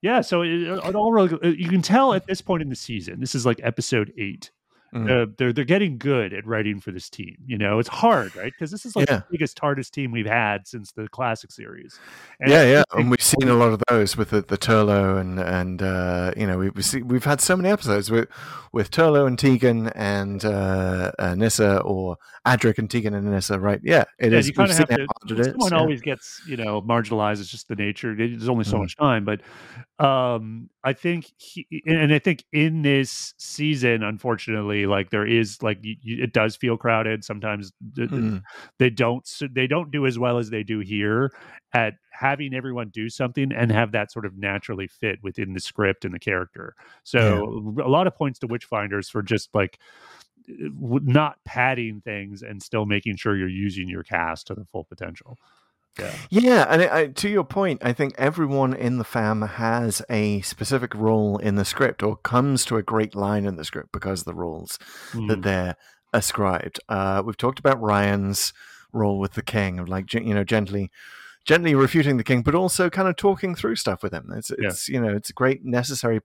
yeah, 0.00 0.20
so 0.20 0.42
it, 0.42 0.50
it 0.50 0.94
all 0.96 1.12
really 1.12 1.56
you 1.56 1.68
can 1.68 1.80
tell 1.80 2.12
at 2.12 2.26
this 2.26 2.40
point 2.40 2.60
in 2.62 2.68
the 2.68 2.74
season. 2.74 3.20
This 3.20 3.36
is 3.36 3.46
like 3.46 3.60
episode 3.62 4.12
eight. 4.18 4.50
Mm. 4.94 5.10
Uh, 5.10 5.32
they're 5.38 5.52
they're 5.54 5.64
getting 5.64 5.96
good 5.96 6.34
at 6.34 6.46
writing 6.46 6.78
for 6.80 6.90
this 6.92 7.08
team. 7.08 7.36
You 7.46 7.56
know, 7.56 7.78
it's 7.78 7.88
hard, 7.88 8.36
right? 8.36 8.52
Because 8.52 8.70
this 8.70 8.84
is 8.84 8.94
like 8.94 9.08
Yeah. 9.08 9.16
the 9.20 9.24
biggest, 9.30 9.58
hardest 9.58 9.94
team 9.94 10.12
we've 10.12 10.26
had 10.26 10.68
since 10.68 10.92
the 10.92 11.08
classic 11.08 11.50
series. 11.50 11.98
And 12.40 12.50
yeah, 12.50 12.64
yeah, 12.64 12.82
and 12.92 13.10
we've 13.10 13.22
seen 13.22 13.48
a 13.48 13.54
lot 13.54 13.72
of 13.72 13.82
those 13.88 14.18
with 14.18 14.30
the, 14.30 14.42
the 14.42 14.58
Turlough 14.58 15.18
and 15.18 15.38
and 15.40 15.82
uh, 15.82 16.32
you 16.36 16.46
know 16.46 16.58
we 16.58 16.68
we 16.70 16.82
see, 16.82 17.00
we've 17.02 17.24
had 17.24 17.40
so 17.40 17.56
many 17.56 17.70
episodes 17.70 18.10
with 18.10 18.28
with 18.72 18.90
Turlough 18.90 19.26
and 19.26 19.38
Tegan 19.38 19.88
and 19.94 20.44
uh, 20.44 21.12
uh, 21.18 21.34
Nyssa 21.36 21.80
or 21.80 22.18
Adric 22.46 22.76
and 22.78 22.90
Tegan 22.90 23.14
and 23.14 23.30
Nyssa, 23.30 23.58
right? 23.58 23.80
Yeah, 23.82 24.04
it 24.18 24.32
yeah, 24.32 24.38
is. 24.38 24.46
you 24.48 24.52
kind 24.52 24.70
of 24.70 24.76
have 24.76 24.88
to. 24.88 24.92
how 24.94 24.98
hard 24.98 25.30
it 25.30 25.40
is, 25.40 25.46
Someone 25.52 25.72
yeah. 25.72 25.78
always 25.78 26.02
gets, 26.02 26.42
you 26.46 26.56
know, 26.58 26.82
marginalized. 26.82 27.40
It's 27.40 27.48
just 27.50 27.68
the 27.68 27.76
nature. 27.76 28.14
There's 28.14 28.48
only 28.48 28.64
so 28.64 28.76
Mhm. 28.76 28.80
much 28.80 28.96
time, 28.96 29.24
but 29.24 29.40
um, 30.02 30.68
I 30.82 30.92
think, 30.92 31.30
he, 31.36 31.66
and 31.86 32.12
I 32.12 32.18
think 32.18 32.44
in 32.52 32.82
this 32.82 33.34
season, 33.38 34.02
unfortunately, 34.02 34.86
like 34.86 35.10
there 35.10 35.26
is, 35.26 35.62
like 35.62 35.78
it 35.82 36.32
does 36.32 36.56
feel 36.56 36.76
crowded. 36.76 37.24
Sometimes 37.24 37.72
Mm. 37.96 38.42
they 38.78 38.90
don't, 38.90 39.28
they 39.52 39.66
don't 39.66 39.90
do 39.90 40.06
as 40.06 40.18
well 40.18 40.38
as 40.38 40.50
they 40.50 40.62
do 40.62 40.80
here 40.80 41.32
at 41.72 41.94
having 42.10 42.54
everyone 42.54 42.88
do 42.90 43.08
something 43.08 43.52
and 43.52 43.70
have 43.70 43.92
that 43.92 44.12
sort 44.12 44.26
of 44.26 44.36
naturally 44.36 44.88
fit 44.88 45.18
within 45.22 45.52
the 45.52 45.60
script 45.60 46.04
and 46.04 46.14
the 46.14 46.18
character. 46.18 46.74
So 47.04 47.74
a 47.84 47.88
lot 47.88 48.06
of 48.06 48.14
points 48.14 48.38
to 48.40 48.48
Witchfinders 48.48 49.10
for 49.10 49.22
just 49.22 49.54
like 49.54 49.78
not 50.48 51.36
padding 51.44 52.00
things 52.00 52.42
and 52.42 52.62
still 52.62 52.86
making 52.86 53.16
sure 53.16 53.36
you're 53.36 53.48
using 53.48 53.88
your 53.88 54.02
cast 54.02 54.48
to 54.48 54.54
the 54.54 54.64
full 54.64 54.84
potential. 54.84 55.38
Yeah. 55.98 56.14
Yeah, 56.30 56.66
and 56.70 56.82
I, 56.82 56.98
I, 57.00 57.06
to 57.08 57.28
your 57.28 57.44
point, 57.44 57.82
I 57.84 57.92
think 57.92 58.14
everyone 58.16 58.72
in 58.74 58.98
the 58.98 59.04
fam 59.04 59.42
has 59.42 60.00
a 60.08 60.40
specific 60.40 60.94
role 60.94 61.36
in 61.38 61.56
the 61.56 61.64
script 61.66 62.02
or 62.02 62.16
comes 62.16 62.64
to 62.66 62.76
a 62.78 62.82
great 62.82 63.14
line 63.14 63.44
in 63.44 63.56
the 63.56 63.64
script 63.64 63.90
because 63.92 64.20
of 64.20 64.24
the 64.24 64.34
roles 64.34 64.78
that 65.12 65.40
Mm. 65.40 65.42
they're 65.42 65.76
ascribed. 66.14 66.80
Uh, 66.88 67.22
we've 67.24 67.36
talked 67.36 67.58
about 67.58 67.80
Ryan's 67.80 68.52
role 68.92 69.18
with 69.18 69.32
the 69.32 69.42
king 69.42 69.78
of 69.78 69.88
like 69.88 70.12
you 70.12 70.34
know 70.34 70.44
gently 70.44 70.90
gently 71.46 71.74
refuting 71.74 72.18
the 72.18 72.22
king 72.24 72.42
but 72.42 72.54
also 72.54 72.90
kind 72.90 73.08
of 73.08 73.16
talking 73.16 73.54
through 73.54 73.74
stuff 73.74 74.02
with 74.02 74.12
him 74.12 74.30
it's 74.36 74.50
Yeah. 74.50 74.68
it's 74.68 74.86
you 74.86 75.00
know 75.00 75.16
it's 75.16 75.30
a 75.30 75.32
great 75.32 75.64
necessary 75.64 76.20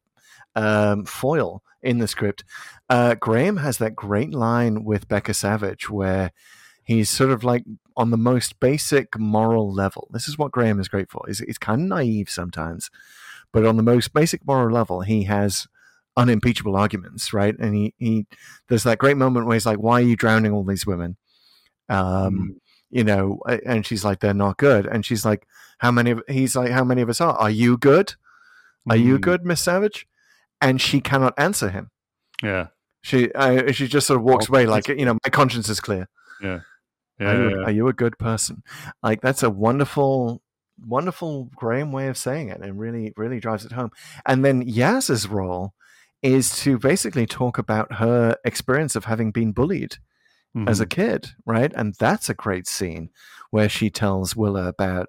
um, 0.54 1.06
foil 1.06 1.64
in 1.82 2.00
the 2.00 2.08
script 2.10 2.44
uh, 2.90 3.16
graham 3.16 3.56
has 3.58 3.78
that 3.78 3.96
great 3.96 4.34
line 4.34 4.84
with 4.84 5.08
becca 5.08 5.34
savage 5.34 5.90
where 5.90 6.32
he's 6.88 7.10
sort 7.10 7.30
of 7.30 7.44
like 7.44 7.64
on 7.96 8.10
the 8.12 8.18
most 8.18 8.60
basic 8.60 9.18
moral 9.20 9.72
level 9.74 10.08
this 10.12 10.28
is 10.28 10.38
what 10.38 10.52
graham 10.52 10.80
is 10.80 10.88
great 10.88 11.10
for 11.12 11.24
he's, 11.28 11.40
he's 11.40 11.58
kind 11.58 11.82
of 11.82 11.88
naive 11.88 12.30
sometimes 12.30 12.90
but 13.54 13.66
on 13.66 13.78
the 13.78 13.84
most 13.84 14.14
basic 14.14 14.46
moral 14.46 14.70
level, 14.74 15.02
he 15.02 15.24
has 15.24 15.68
unimpeachable 16.18 16.76
arguments, 16.76 17.32
right? 17.32 17.56
And 17.58 17.74
he, 17.74 17.94
he 17.98 18.26
there's 18.68 18.84
that 18.84 18.98
great 18.98 19.16
moment 19.16 19.46
where 19.46 19.56
he's 19.56 19.66
like, 19.66 19.80
"Why 19.80 20.02
are 20.02 20.06
you 20.06 20.18
drowning 20.18 20.52
all 20.52 20.66
these 20.66 20.86
women?" 20.86 21.16
Um, 21.90 22.60
you 22.90 23.06
know, 23.06 23.40
and 23.66 23.86
she's 23.86 24.04
like, 24.04 24.20
"They're 24.20 24.34
not 24.34 24.58
good," 24.58 24.86
and 24.86 25.06
she's 25.06 25.24
like, 25.26 25.48
"How 25.78 25.92
many?" 25.92 26.12
Of, 26.12 26.24
he's 26.28 26.58
like, 26.58 26.72
"How 26.72 26.84
many 26.84 27.02
of 27.02 27.10
us 27.10 27.22
are? 27.22 27.36
Are 27.36 27.50
you 27.50 27.78
good? 27.78 28.16
Are 28.90 28.98
you 28.98 29.18
Mm. 29.18 29.22
good, 29.22 29.46
Miss 29.46 29.62
Savage?" 29.62 30.06
And 30.60 30.82
she 30.82 31.00
cannot 31.00 31.34
answer 31.38 31.70
him. 31.70 31.90
Yeah. 32.44 32.68
She 33.02 33.32
uh, 33.32 33.72
she 33.72 33.88
just 33.88 34.08
sort 34.08 34.18
of 34.20 34.24
walks 34.24 34.50
Well, 34.50 34.62
away 34.62 34.68
like, 34.70 34.90
you 34.90 35.06
know, 35.06 35.14
my 35.24 35.30
conscience 35.30 35.70
is 35.70 35.80
clear. 35.80 36.10
Yeah. 36.42 36.60
Are, 37.20 37.36
you, 37.36 37.50
yeah. 37.60 37.66
are 37.66 37.72
you 37.72 37.88
a 37.88 37.94
good 37.94 38.18
person? 38.20 38.64
Like 39.04 39.22
that's 39.22 39.44
a 39.44 39.50
wonderful, 39.50 40.42
wonderful 40.86 41.50
Graham 41.56 41.92
way 41.92 42.08
of 42.08 42.18
saying 42.18 42.50
it, 42.50 42.62
and 42.62 42.80
really, 42.80 43.14
really 43.18 43.40
drives 43.40 43.66
it 43.66 43.72
home. 43.72 43.92
And 44.26 44.44
then 44.46 44.62
Yaz's 44.68 45.28
role 45.28 45.74
is 46.22 46.56
to 46.62 46.78
basically 46.78 47.26
talk 47.26 47.58
about 47.58 47.94
her 47.94 48.36
experience 48.44 48.96
of 48.96 49.06
having 49.06 49.32
been 49.32 49.52
bullied 49.52 49.98
as 50.66 50.80
a 50.80 50.86
Mhm. 50.88 50.90
kid, 50.90 51.28
right? 51.46 51.72
And 51.76 51.94
that's 52.00 52.30
a 52.30 52.34
great 52.34 52.68
scene 52.68 53.10
where 53.52 53.70
she 53.70 53.92
tells 53.92 54.36
Willa 54.36 54.68
about 54.68 55.08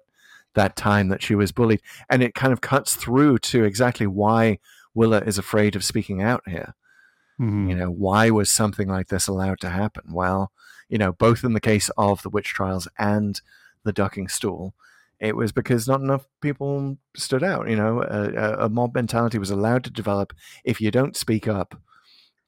that 0.53 0.75
time 0.75 1.07
that 1.09 1.23
she 1.23 1.33
was 1.33 1.51
bullied, 1.51 1.81
and 2.09 2.21
it 2.21 2.35
kind 2.35 2.53
of 2.53 2.61
cuts 2.61 2.95
through 2.95 3.39
to 3.39 3.63
exactly 3.63 4.05
why 4.05 4.59
Willa 4.93 5.19
is 5.21 5.37
afraid 5.39 5.75
of 5.75 5.83
speaking 5.83 6.21
out 6.21 6.43
here 6.47 6.73
Mhm. 7.39 7.69
you 7.69 7.75
know 7.75 7.89
why 7.89 8.29
was 8.29 8.51
something 8.51 8.89
like 8.89 9.07
this 9.07 9.27
allowed 9.27 9.59
to 9.61 9.69
happen 9.69 10.03
well 10.11 10.51
you 10.89 10.97
know 10.97 11.11
both 11.13 11.43
in 11.43 11.53
the 11.53 11.59
case 11.61 11.89
of 11.97 12.21
the 12.23 12.29
witch 12.29 12.47
trials 12.49 12.87
and 12.97 13.41
the 13.83 13.93
ducking 13.93 14.27
stool 14.27 14.73
it 15.19 15.35
was 15.35 15.51
because 15.51 15.87
not 15.87 16.01
enough 16.01 16.25
people 16.41 16.97
stood 17.15 17.43
out 17.43 17.69
you 17.69 17.75
know? 17.75 18.01
A, 18.03 18.65
a- 18.65 18.69
mob 18.69 18.95
mentality 18.95 19.37
was 19.37 19.51
allowed 19.51 19.83
to 19.83 19.89
develop. 19.91 20.33
If 20.63 20.79
you 20.81 20.91
don't 20.91 21.15
speak 21.17 21.47
up 21.47 21.75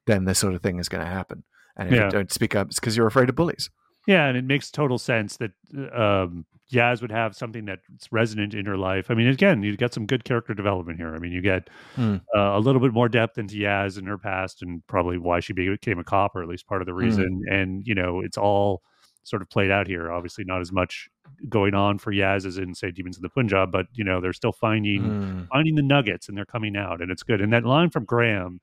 then 0.06 0.24
this 0.24 0.38
sort 0.38 0.54
of 0.54 0.62
thing 0.62 0.78
is 0.78 0.88
going 0.88 1.04
to 1.04 1.10
happen. 1.10 1.44
And 1.76 1.88
if 1.88 1.94
Yeah. 1.94 2.04
you 2.06 2.10
don't 2.10 2.32
speak 2.32 2.54
up 2.56 2.68
it's 2.68 2.80
because 2.80 2.96
you're 2.96 3.06
afraid 3.06 3.28
of 3.28 3.34
bullies. 3.36 3.70
Yeah, 4.06 4.26
and 4.26 4.36
it 4.36 4.44
makes 4.44 4.70
total 4.70 4.98
sense 4.98 5.36
that 5.36 5.52
um, 5.94 6.44
Yaz 6.72 7.00
would 7.02 7.10
have 7.12 7.36
something 7.36 7.64
that's 7.64 7.84
resonant 8.10 8.54
in 8.54 8.66
her 8.66 8.76
life. 8.76 9.10
I 9.10 9.14
mean, 9.14 9.28
again, 9.28 9.62
you 9.62 9.76
get 9.76 9.92
some 9.94 10.06
good 10.06 10.24
character 10.24 10.54
development 10.54 10.98
here. 10.98 11.14
I 11.14 11.18
mean, 11.18 11.32
you 11.32 11.40
get 11.40 11.68
Hmm. 11.96 12.16
uh, 12.36 12.56
a 12.56 12.60
little 12.60 12.80
bit 12.80 12.92
more 12.92 13.08
depth 13.08 13.38
into 13.38 13.56
Yaz 13.56 13.98
and 13.98 14.08
her 14.08 14.18
past, 14.18 14.62
and 14.62 14.86
probably 14.86 15.18
why 15.18 15.40
she 15.40 15.52
became 15.52 15.98
a 15.98 16.04
cop, 16.04 16.34
or 16.34 16.42
at 16.42 16.48
least 16.48 16.66
part 16.66 16.82
of 16.82 16.86
the 16.86 16.94
reason. 16.94 17.42
And 17.50 17.86
you 17.86 17.94
know, 17.94 18.20
it's 18.20 18.38
all 18.38 18.82
sort 19.24 19.42
of 19.42 19.48
played 19.50 19.70
out 19.70 19.86
here. 19.86 20.10
Obviously, 20.10 20.44
not 20.44 20.60
as 20.60 20.72
much 20.72 21.08
going 21.48 21.74
on 21.74 21.98
for 21.98 22.12
Yaz 22.12 22.46
as 22.46 22.56
in 22.58 22.74
say 22.74 22.90
Demons 22.90 23.16
of 23.16 23.22
the 23.22 23.28
Punjab, 23.28 23.70
but 23.70 23.86
you 23.94 24.04
know, 24.04 24.20
they're 24.20 24.32
still 24.32 24.52
finding 24.52 25.02
Mm. 25.02 25.48
finding 25.48 25.74
the 25.76 25.82
nuggets 25.82 26.28
and 26.28 26.36
they're 26.36 26.44
coming 26.46 26.76
out 26.76 27.00
and 27.00 27.10
it's 27.10 27.22
good. 27.22 27.40
And 27.40 27.52
that 27.52 27.64
line 27.64 27.90
from 27.90 28.04
Graham, 28.04 28.60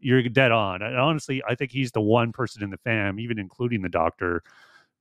you're 0.00 0.22
dead 0.22 0.50
on. 0.52 0.80
And 0.82 0.96
honestly, 0.96 1.42
I 1.46 1.54
think 1.54 1.70
he's 1.72 1.92
the 1.92 2.00
one 2.00 2.32
person 2.32 2.62
in 2.62 2.70
the 2.70 2.78
fam, 2.78 3.20
even 3.20 3.38
including 3.38 3.82
the 3.82 3.88
doctor, 3.88 4.42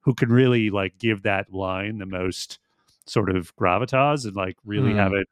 who 0.09 0.15
can 0.15 0.29
really 0.29 0.71
like 0.71 0.97
give 0.97 1.21
that 1.21 1.53
line 1.53 1.99
the 1.99 2.05
most 2.07 2.57
sort 3.05 3.29
of 3.29 3.55
gravitas 3.55 4.25
and 4.25 4.35
like 4.35 4.57
really 4.65 4.91
have 4.95 5.13
it 5.13 5.27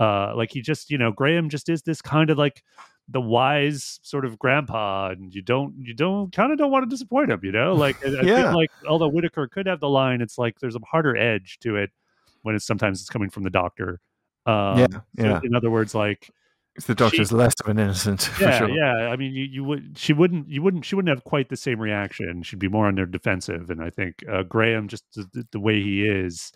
uh 0.00 0.34
like 0.34 0.50
he 0.50 0.60
just, 0.60 0.90
you 0.90 0.98
know, 0.98 1.12
Graham 1.12 1.48
just 1.48 1.68
is 1.68 1.82
this 1.82 2.02
kind 2.02 2.28
of 2.28 2.36
like 2.36 2.64
the 3.08 3.20
wise 3.20 4.00
sort 4.02 4.24
of 4.24 4.36
grandpa 4.36 5.10
and 5.10 5.32
you 5.32 5.40
don't 5.40 5.72
you 5.78 5.94
don't 5.94 6.32
kind 6.32 6.50
of 6.50 6.58
don't 6.58 6.72
want 6.72 6.82
to 6.82 6.90
disappoint 6.90 7.30
him, 7.30 7.38
you 7.44 7.52
know? 7.52 7.76
Like 7.76 7.94
Yeah. 8.24 8.52
like 8.52 8.72
although 8.88 9.08
Whittaker 9.08 9.46
could 9.46 9.66
have 9.66 9.78
the 9.78 9.88
line, 9.88 10.20
it's 10.20 10.36
like 10.36 10.58
there's 10.58 10.74
a 10.74 10.80
harder 10.84 11.16
edge 11.16 11.60
to 11.60 11.76
it 11.76 11.92
when 12.42 12.56
it's 12.56 12.66
sometimes 12.66 13.00
it's 13.00 13.08
coming 13.08 13.30
from 13.30 13.44
the 13.44 13.50
doctor. 13.50 14.00
Um, 14.46 14.78
Yeah, 14.78 14.86
so 14.90 15.02
yeah. 15.26 15.40
in 15.44 15.54
other 15.54 15.70
words, 15.70 15.94
like 15.94 16.28
the 16.86 16.94
doctor's 16.94 17.32
less 17.32 17.54
of 17.60 17.68
an 17.68 17.78
innocent 17.78 18.22
for 18.34 18.42
yeah, 18.44 18.58
sure 18.58 18.68
yeah. 18.68 19.08
I 19.08 19.16
mean, 19.16 19.32
you, 19.32 19.44
you 19.44 19.64
would 19.64 19.96
she 19.96 20.12
wouldn't 20.12 20.48
you 20.48 20.62
wouldn't 20.62 20.84
she 20.84 20.94
wouldn't 20.94 21.14
have 21.14 21.24
quite 21.24 21.48
the 21.48 21.56
same 21.56 21.80
reaction. 21.80 22.42
She'd 22.42 22.58
be 22.58 22.68
more 22.68 22.86
on 22.86 22.94
their 22.94 23.06
defensive. 23.06 23.70
And 23.70 23.82
I 23.82 23.90
think 23.90 24.24
uh, 24.30 24.42
Graham, 24.42 24.88
just 24.88 25.04
the, 25.14 25.46
the 25.50 25.60
way 25.60 25.80
he 25.80 26.06
is, 26.06 26.52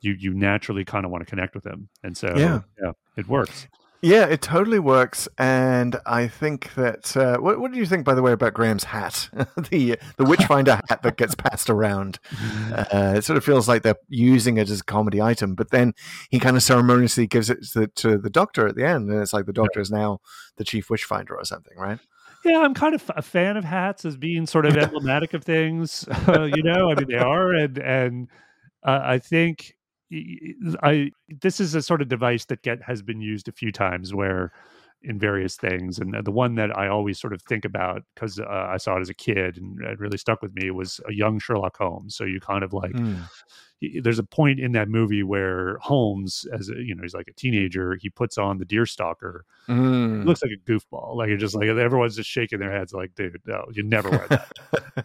you 0.00 0.12
you 0.18 0.34
naturally 0.34 0.84
kind 0.84 1.04
of 1.04 1.10
want 1.10 1.22
to 1.22 1.30
connect 1.30 1.54
with 1.54 1.66
him, 1.66 1.88
and 2.02 2.16
so 2.16 2.34
Yeah. 2.36 2.60
yeah, 2.82 2.92
it 3.16 3.28
works. 3.28 3.66
Yeah, 4.04 4.26
it 4.26 4.42
totally 4.42 4.78
works, 4.78 5.28
and 5.38 5.96
I 6.04 6.28
think 6.28 6.74
that. 6.74 7.16
Uh, 7.16 7.38
what, 7.38 7.58
what 7.58 7.72
do 7.72 7.78
you 7.78 7.86
think, 7.86 8.04
by 8.04 8.12
the 8.12 8.20
way, 8.20 8.32
about 8.32 8.52
Graham's 8.52 8.84
hat, 8.84 9.30
the 9.70 9.98
the 10.18 10.24
Witchfinder 10.26 10.78
hat 10.90 11.02
that 11.02 11.16
gets 11.16 11.34
passed 11.34 11.70
around? 11.70 12.18
Uh, 12.74 13.14
it 13.16 13.24
sort 13.24 13.36
of 13.36 13.44
feels 13.44 13.68
like 13.68 13.82
they're 13.82 13.96
using 14.08 14.56
it 14.56 14.68
as 14.68 14.80
a 14.80 14.84
comedy 14.84 15.22
item, 15.22 15.54
but 15.54 15.70
then 15.70 15.94
he 16.30 16.38
kind 16.38 16.56
of 16.56 16.62
ceremoniously 16.62 17.26
gives 17.26 17.48
it 17.48 17.62
to, 17.62 17.86
to 17.86 18.18
the 18.18 18.28
Doctor 18.28 18.66
at 18.66 18.74
the 18.74 18.84
end, 18.84 19.08
and 19.08 19.22
it's 19.22 19.32
like 19.32 19.46
the 19.46 19.52
Doctor 19.52 19.80
is 19.80 19.90
now 19.90 20.20
the 20.56 20.64
chief 20.64 20.90
Witchfinder 20.90 21.36
or 21.36 21.44
something, 21.44 21.76
right? 21.78 21.98
Yeah, 22.44 22.60
I'm 22.60 22.74
kind 22.74 22.94
of 22.94 23.10
a 23.16 23.22
fan 23.22 23.56
of 23.56 23.64
hats 23.64 24.04
as 24.04 24.16
being 24.16 24.46
sort 24.46 24.66
of 24.66 24.76
emblematic 24.76 25.34
of 25.34 25.44
things. 25.44 26.06
Uh, 26.26 26.42
you 26.42 26.62
know, 26.62 26.90
I 26.90 26.94
mean, 26.94 27.08
they 27.08 27.16
are, 27.16 27.54
and 27.54 27.78
and 27.78 28.28
uh, 28.82 29.00
I 29.02 29.18
think 29.18 29.76
I 30.82 31.10
this 31.28 31.60
is 31.60 31.74
a 31.74 31.82
sort 31.82 32.02
of 32.02 32.08
device 32.08 32.44
that 32.46 32.62
get 32.62 32.82
has 32.82 33.02
been 33.02 33.20
used 33.20 33.48
a 33.48 33.52
few 33.52 33.72
times 33.72 34.14
where 34.14 34.52
in 35.02 35.18
various 35.18 35.56
things, 35.56 35.98
and 35.98 36.14
the 36.24 36.30
one 36.30 36.54
that 36.54 36.76
I 36.76 36.88
always 36.88 37.20
sort 37.20 37.34
of 37.34 37.42
think 37.42 37.64
about 37.64 38.02
because 38.14 38.40
uh, 38.40 38.68
I 38.70 38.78
saw 38.78 38.96
it 38.96 39.02
as 39.02 39.10
a 39.10 39.14
kid 39.14 39.58
and 39.58 39.80
it 39.82 40.00
really 40.00 40.16
stuck 40.16 40.40
with 40.40 40.54
me 40.54 40.70
was 40.70 40.98
a 41.06 41.12
young 41.12 41.38
Sherlock 41.38 41.76
Holmes. 41.76 42.16
So 42.16 42.24
you 42.24 42.40
kind 42.40 42.64
of 42.64 42.72
like 42.72 42.94
Mm. 42.94 43.28
He- 43.92 44.00
there's 44.00 44.18
a 44.18 44.24
point 44.24 44.60
in 44.60 44.72
that 44.72 44.88
movie 44.88 45.22
where 45.22 45.78
Holmes, 45.78 46.46
as 46.52 46.68
a, 46.68 46.74
you 46.74 46.94
know, 46.94 47.02
he's 47.02 47.14
like 47.14 47.28
a 47.28 47.32
teenager, 47.32 47.96
he 48.00 48.10
puts 48.10 48.38
on 48.38 48.58
the 48.58 48.64
deer 48.64 48.86
stalker 48.86 49.44
Mm. 49.68 50.26
looks 50.26 50.42
like 50.42 50.50
a 50.52 50.70
goofball. 50.70 51.16
Like 51.16 51.30
it's 51.30 51.40
just 51.40 51.54
like 51.54 51.68
everyone's 51.68 52.16
just 52.16 52.28
shaking 52.28 52.58
their 52.58 52.70
heads, 52.70 52.92
like, 52.92 53.14
dude, 53.14 53.40
no, 53.46 53.64
you 53.72 53.82
never 53.82 54.10
wear 54.10 54.26
that. 54.28 54.52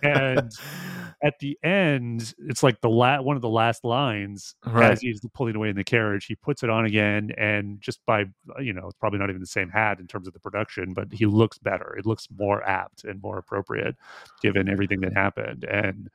and 0.03 0.51
at 1.23 1.39
the 1.39 1.57
end, 1.64 2.34
it's 2.39 2.61
like 2.61 2.81
the 2.81 2.89
la- 2.89 3.22
one 3.22 3.38
of 3.38 3.41
the 3.41 3.47
last 3.49 3.85
lines 3.85 4.56
Right. 4.65 4.91
as 4.91 4.99
he's 5.01 5.22
pulling 5.34 5.56
away 5.56 5.69
in 5.69 5.77
the 5.77 5.84
carriage. 5.85 6.26
He 6.26 6.35
puts 6.35 6.61
it 6.61 6.69
on 6.69 6.84
again, 6.85 7.31
and 7.38 7.80
just 7.80 8.01
by 8.06 8.26
you 8.60 8.73
know, 8.73 8.88
it's 8.88 8.97
probably 8.99 9.19
not 9.19 9.30
even 9.30 9.39
the 9.39 9.47
same 9.47 9.69
hat 9.69 9.99
in 10.01 10.07
terms 10.07 10.27
of 10.27 10.34
the 10.34 10.39
production, 10.41 10.93
but 10.93 11.07
he 11.14 11.26
looks 11.26 11.57
better. 11.57 11.95
It 11.97 12.06
looks 12.06 12.27
more 12.38 12.61
apt 12.68 13.06
and 13.06 13.22
more 13.22 13.38
appropriate 13.38 13.95
given 14.41 14.68
everything 14.68 14.99
that 15.01 15.14
happened. 15.14 15.64
And 15.64 16.10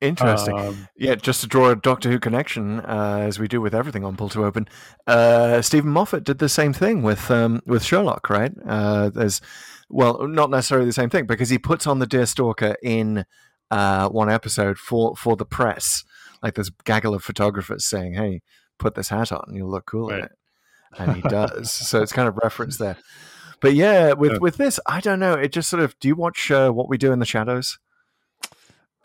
Interesting. 0.00 0.58
um, 0.58 0.88
Yeah, 0.96 1.14
just 1.16 1.40
to 1.42 1.46
draw 1.46 1.70
a 1.70 1.76
Doctor 1.76 2.10
Who 2.10 2.18
connection, 2.18 2.80
uh, 2.80 3.18
as 3.20 3.38
we 3.38 3.48
do 3.48 3.60
with 3.60 3.74
everything 3.74 4.04
on 4.04 4.16
Pull 4.16 4.30
to 4.30 4.44
Open, 4.44 4.66
uh, 5.06 5.60
Steven 5.62 5.90
Moffat 5.90 6.24
did 6.24 6.38
the 6.38 6.48
same 6.48 6.72
thing 6.72 7.02
with 7.02 7.30
um, 7.30 7.60
with 7.66 7.84
Sherlock, 7.84 8.30
right? 8.30 8.52
Uh, 8.66 9.10
there's, 9.10 9.40
well, 9.88 10.26
not 10.26 10.50
necessarily 10.50 10.86
the 10.86 10.92
same 10.94 11.10
thing 11.10 11.26
because 11.26 11.50
he 11.50 11.58
puts 11.58 11.86
on 11.86 11.98
the 11.98 12.06
Deerstalker 12.06 12.76
in 12.82 13.24
uh, 13.70 14.08
one 14.08 14.30
episode 14.30 14.78
for 14.78 15.14
for 15.16 15.36
the 15.36 15.44
press. 15.44 16.02
Like 16.42 16.54
there's 16.54 16.68
a 16.68 16.82
gaggle 16.84 17.14
of 17.14 17.22
photographers 17.22 17.84
saying, 17.84 18.14
"Hey, 18.14 18.40
put 18.78 18.94
this 18.94 19.10
hat 19.10 19.30
on, 19.32 19.52
you'll 19.52 19.70
look 19.70 19.84
cool 19.86 20.08
in 20.10 20.20
it," 20.24 20.32
and 20.98 21.16
he 21.16 21.22
does. 21.22 21.70
so 21.88 22.00
it's 22.02 22.12
kind 22.12 22.26
of 22.28 22.38
reference 22.42 22.78
there. 22.78 22.96
But 23.60 23.74
yeah, 23.74 24.14
with 24.14 24.32
Yeah. 24.32 24.38
with 24.38 24.56
this, 24.56 24.80
I 24.86 25.00
don't 25.00 25.20
know. 25.20 25.34
It 25.34 25.52
just 25.52 25.68
sort 25.68 25.82
of. 25.82 25.98
Do 26.00 26.08
you 26.08 26.14
watch 26.16 26.50
uh, 26.50 26.70
What 26.70 26.88
We 26.88 26.96
Do 26.96 27.12
in 27.12 27.18
the 27.18 27.26
Shadows? 27.26 27.78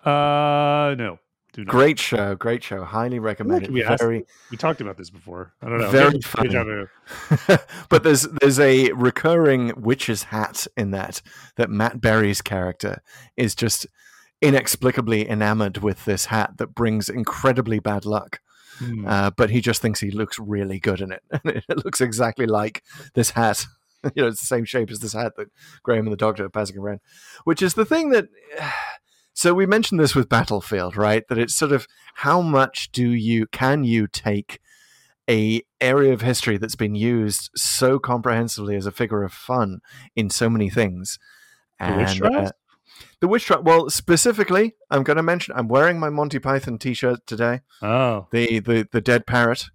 Uh, 0.06 0.96
no, 0.98 1.20
do 1.54 1.64
not. 1.64 1.72
Great 1.72 2.00
show, 2.00 2.36
great 2.36 2.64
show. 2.64 2.84
Highly 2.84 3.20
recommend 3.20 3.64
it. 3.64 3.72
we 3.72 3.82
Very, 3.82 4.26
We 4.52 4.58
talked 4.58 4.82
about 4.82 4.98
this 4.98 5.10
before. 5.10 5.54
I 5.62 5.70
don't 5.70 5.80
know. 5.80 5.90
Very 5.90 6.20
funny. 6.22 6.86
but 7.90 8.04
there's 8.04 8.24
there's 8.42 8.60
a 8.60 8.92
recurring 8.92 9.72
witch's 9.78 10.24
hat 10.24 10.68
in 10.76 10.92
that 10.92 11.22
that 11.56 11.70
Matt 11.70 12.02
Berry's 12.02 12.42
character 12.42 13.02
is 13.38 13.56
just 13.56 13.88
inexplicably 14.42 15.30
enamored 15.30 15.78
with 15.78 16.04
this 16.06 16.26
hat 16.26 16.58
that 16.58 16.76
brings 16.76 17.08
incredibly 17.10 17.80
bad 17.80 18.06
luck. 18.06 18.42
Hmm. 18.80 19.08
Uh, 19.08 19.32
but 19.32 19.50
he 19.50 19.62
just 19.62 19.82
thinks 19.82 20.02
he 20.02 20.12
looks 20.12 20.38
really 20.38 20.80
good 20.80 21.00
in 21.00 21.14
it. 21.14 21.24
it 21.46 21.86
looks 21.86 22.02
exactly 22.02 22.46
like 22.46 22.84
this 23.14 23.30
hat. 23.30 23.66
you 24.14 24.24
know, 24.24 24.28
it's 24.28 24.42
the 24.42 24.46
same 24.46 24.66
shape 24.66 24.92
as 24.92 25.00
this 25.00 25.14
hat 25.14 25.34
that 25.38 25.48
Graham 25.84 26.06
and 26.06 26.12
the 26.12 26.18
Doctor 26.18 26.46
are 26.46 26.50
passing 26.50 26.78
around, 26.78 27.00
which 27.46 27.62
is 27.62 27.76
the 27.76 27.86
thing 27.86 28.10
that. 28.10 28.28
So 29.38 29.54
we 29.54 29.66
mentioned 29.66 30.00
this 30.00 30.16
with 30.16 30.30
Battlefield, 30.30 30.96
right? 30.96 31.28
That 31.28 31.38
it's 31.38 31.54
sort 31.54 31.74
of 31.74 31.88
how 32.16 32.42
much 32.42 32.92
do 32.94 33.10
you 33.10 33.48
can 33.48 33.84
you 33.84 34.08
take 34.08 34.60
a 35.30 35.62
area 35.82 36.14
of 36.14 36.22
history 36.22 36.58
that's 36.58 36.76
been 36.78 36.96
used 36.96 37.50
so 37.54 38.00
comprehensively 38.00 38.78
as 38.78 38.86
a 38.86 38.92
figure 38.92 39.24
of 39.24 39.34
fun 39.34 39.80
in 40.16 40.30
so 40.30 40.50
many 40.50 40.70
things. 40.70 41.20
The 41.86 41.94
witch 41.98 42.10
And, 42.12 42.18
trials? 42.18 42.50
uh, 42.50 42.52
the 43.20 43.28
witch 43.28 43.46
trial. 43.46 43.62
Well, 43.62 43.90
specifically, 43.90 44.76
I'm 44.90 45.04
going 45.04 45.18
to 45.18 45.24
mention. 45.24 45.54
I'm 45.58 45.68
wearing 45.68 46.00
my 46.00 46.10
Monty 46.10 46.40
Python 46.40 46.78
T-shirt 46.78 47.28
today 47.28 47.60
Oh, 47.82 48.28
the 48.32 48.60
the 48.60 48.88
the 48.90 49.02
dead 49.02 49.26
parrot 49.28 49.66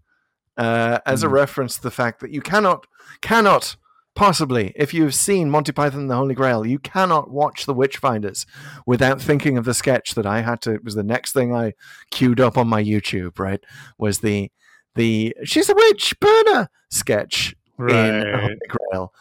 uh, 0.56 1.00
as 1.04 1.22
a 1.22 1.28
Hmm. 1.28 1.34
reference 1.34 1.76
to 1.76 1.82
the 1.82 1.90
fact 1.90 2.20
that 2.20 2.30
you 2.30 2.40
cannot 2.40 2.86
cannot 3.20 3.76
possibly 4.14 4.72
if 4.76 4.92
you've 4.92 5.14
seen 5.14 5.50
Monty 5.50 5.72
Python 5.72 6.00
and 6.00 6.10
the 6.10 6.16
Holy 6.16 6.34
Grail 6.34 6.66
you 6.66 6.78
cannot 6.78 7.30
watch 7.30 7.64
the 7.66 7.74
Witchfinders 7.74 8.44
without 8.86 9.20
thinking 9.20 9.56
of 9.56 9.64
the 9.64 9.72
sketch 9.74 10.14
that 10.14 10.26
I 10.26 10.40
had 10.42 10.60
to 10.62 10.72
it 10.72 10.84
was 10.84 10.94
the 10.94 11.02
next 11.02 11.32
thing 11.32 11.54
I 11.54 11.74
queued 12.10 12.40
up 12.40 12.58
on 12.58 12.68
my 12.68 12.82
YouTube 12.82 13.38
right 13.38 13.60
was 13.98 14.18
the 14.20 14.50
the 14.96 15.34
she's 15.44 15.68
a 15.68 15.74
witch 15.74 16.14
burner 16.20 16.68
sketch 16.90 17.54
in 17.78 17.86
Right. 17.86 18.40
Holy 18.40 18.56
Grail, 18.68 19.12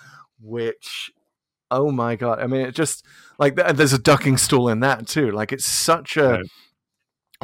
which 0.41 1.11
oh 1.71 1.91
my 1.91 2.15
god! 2.15 2.39
I 2.39 2.47
mean, 2.47 2.61
it 2.61 2.73
just 2.75 3.05
like 3.37 3.55
there's 3.55 3.93
a 3.93 3.99
ducking 3.99 4.37
stool 4.37 4.67
in 4.69 4.79
that 4.81 5.07
too. 5.07 5.31
Like 5.31 5.53
it's 5.53 5.65
such 5.65 6.17
a 6.17 6.29
Right. 6.39 6.45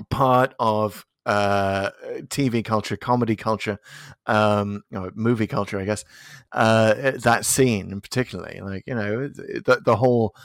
part 0.09 0.55
of 0.59 1.05
uh 1.25 1.89
tv 2.27 2.63
culture 2.63 2.95
comedy 2.95 3.35
culture 3.35 3.79
um 4.27 4.83
or 4.93 5.11
movie 5.15 5.47
culture 5.47 5.79
i 5.79 5.85
guess 5.85 6.05
uh 6.51 7.11
that 7.15 7.45
scene 7.45 7.99
particularly 7.99 8.59
like 8.61 8.83
you 8.85 8.93
know 8.93 9.27
the, 9.27 9.81
the 9.83 9.95
whole 9.95 10.35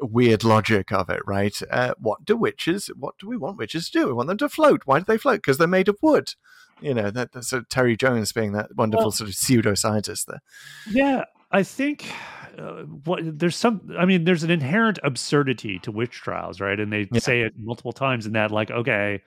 weird 0.00 0.44
logic 0.44 0.92
of 0.92 1.08
it 1.10 1.20
right 1.26 1.60
uh 1.70 1.94
what 1.98 2.24
do 2.24 2.36
witches 2.36 2.90
what 2.96 3.16
do 3.18 3.28
we 3.28 3.36
want 3.36 3.56
witches 3.56 3.90
to 3.90 3.98
do 4.00 4.06
we 4.06 4.12
want 4.12 4.28
them 4.28 4.38
to 4.38 4.48
float 4.48 4.82
why 4.84 4.98
do 4.98 5.04
they 5.04 5.18
float 5.18 5.36
because 5.38 5.58
they're 5.58 5.66
made 5.66 5.88
of 5.88 5.96
wood 6.02 6.34
you 6.80 6.92
know 6.94 7.10
that 7.10 7.32
that's 7.32 7.48
sort 7.48 7.62
of 7.62 7.68
terry 7.68 7.96
jones 7.96 8.32
being 8.32 8.52
that 8.52 8.74
wonderful 8.76 9.04
Well- 9.06 9.12
sort 9.12 9.28
of 9.28 9.34
pseudo-scientist 9.36 10.26
there 10.28 10.42
Yeah, 10.86 11.24
I 11.50 11.62
think 11.62 12.12
uh, 12.58 12.82
what 12.82 13.20
there's 13.38 13.56
some. 13.56 13.90
I 13.98 14.04
mean, 14.04 14.24
there's 14.24 14.42
an 14.42 14.50
inherent 14.50 14.98
absurdity 15.04 15.78
to 15.80 15.92
witch 15.92 16.20
trials, 16.20 16.60
right? 16.60 16.78
And 16.78 16.92
they 16.92 17.08
Yeah. 17.12 17.20
say 17.20 17.40
it 17.42 17.54
multiple 17.58 17.92
times 17.92 18.26
in 18.26 18.32
that, 18.32 18.50
like, 18.50 18.70
okay, 18.70 19.22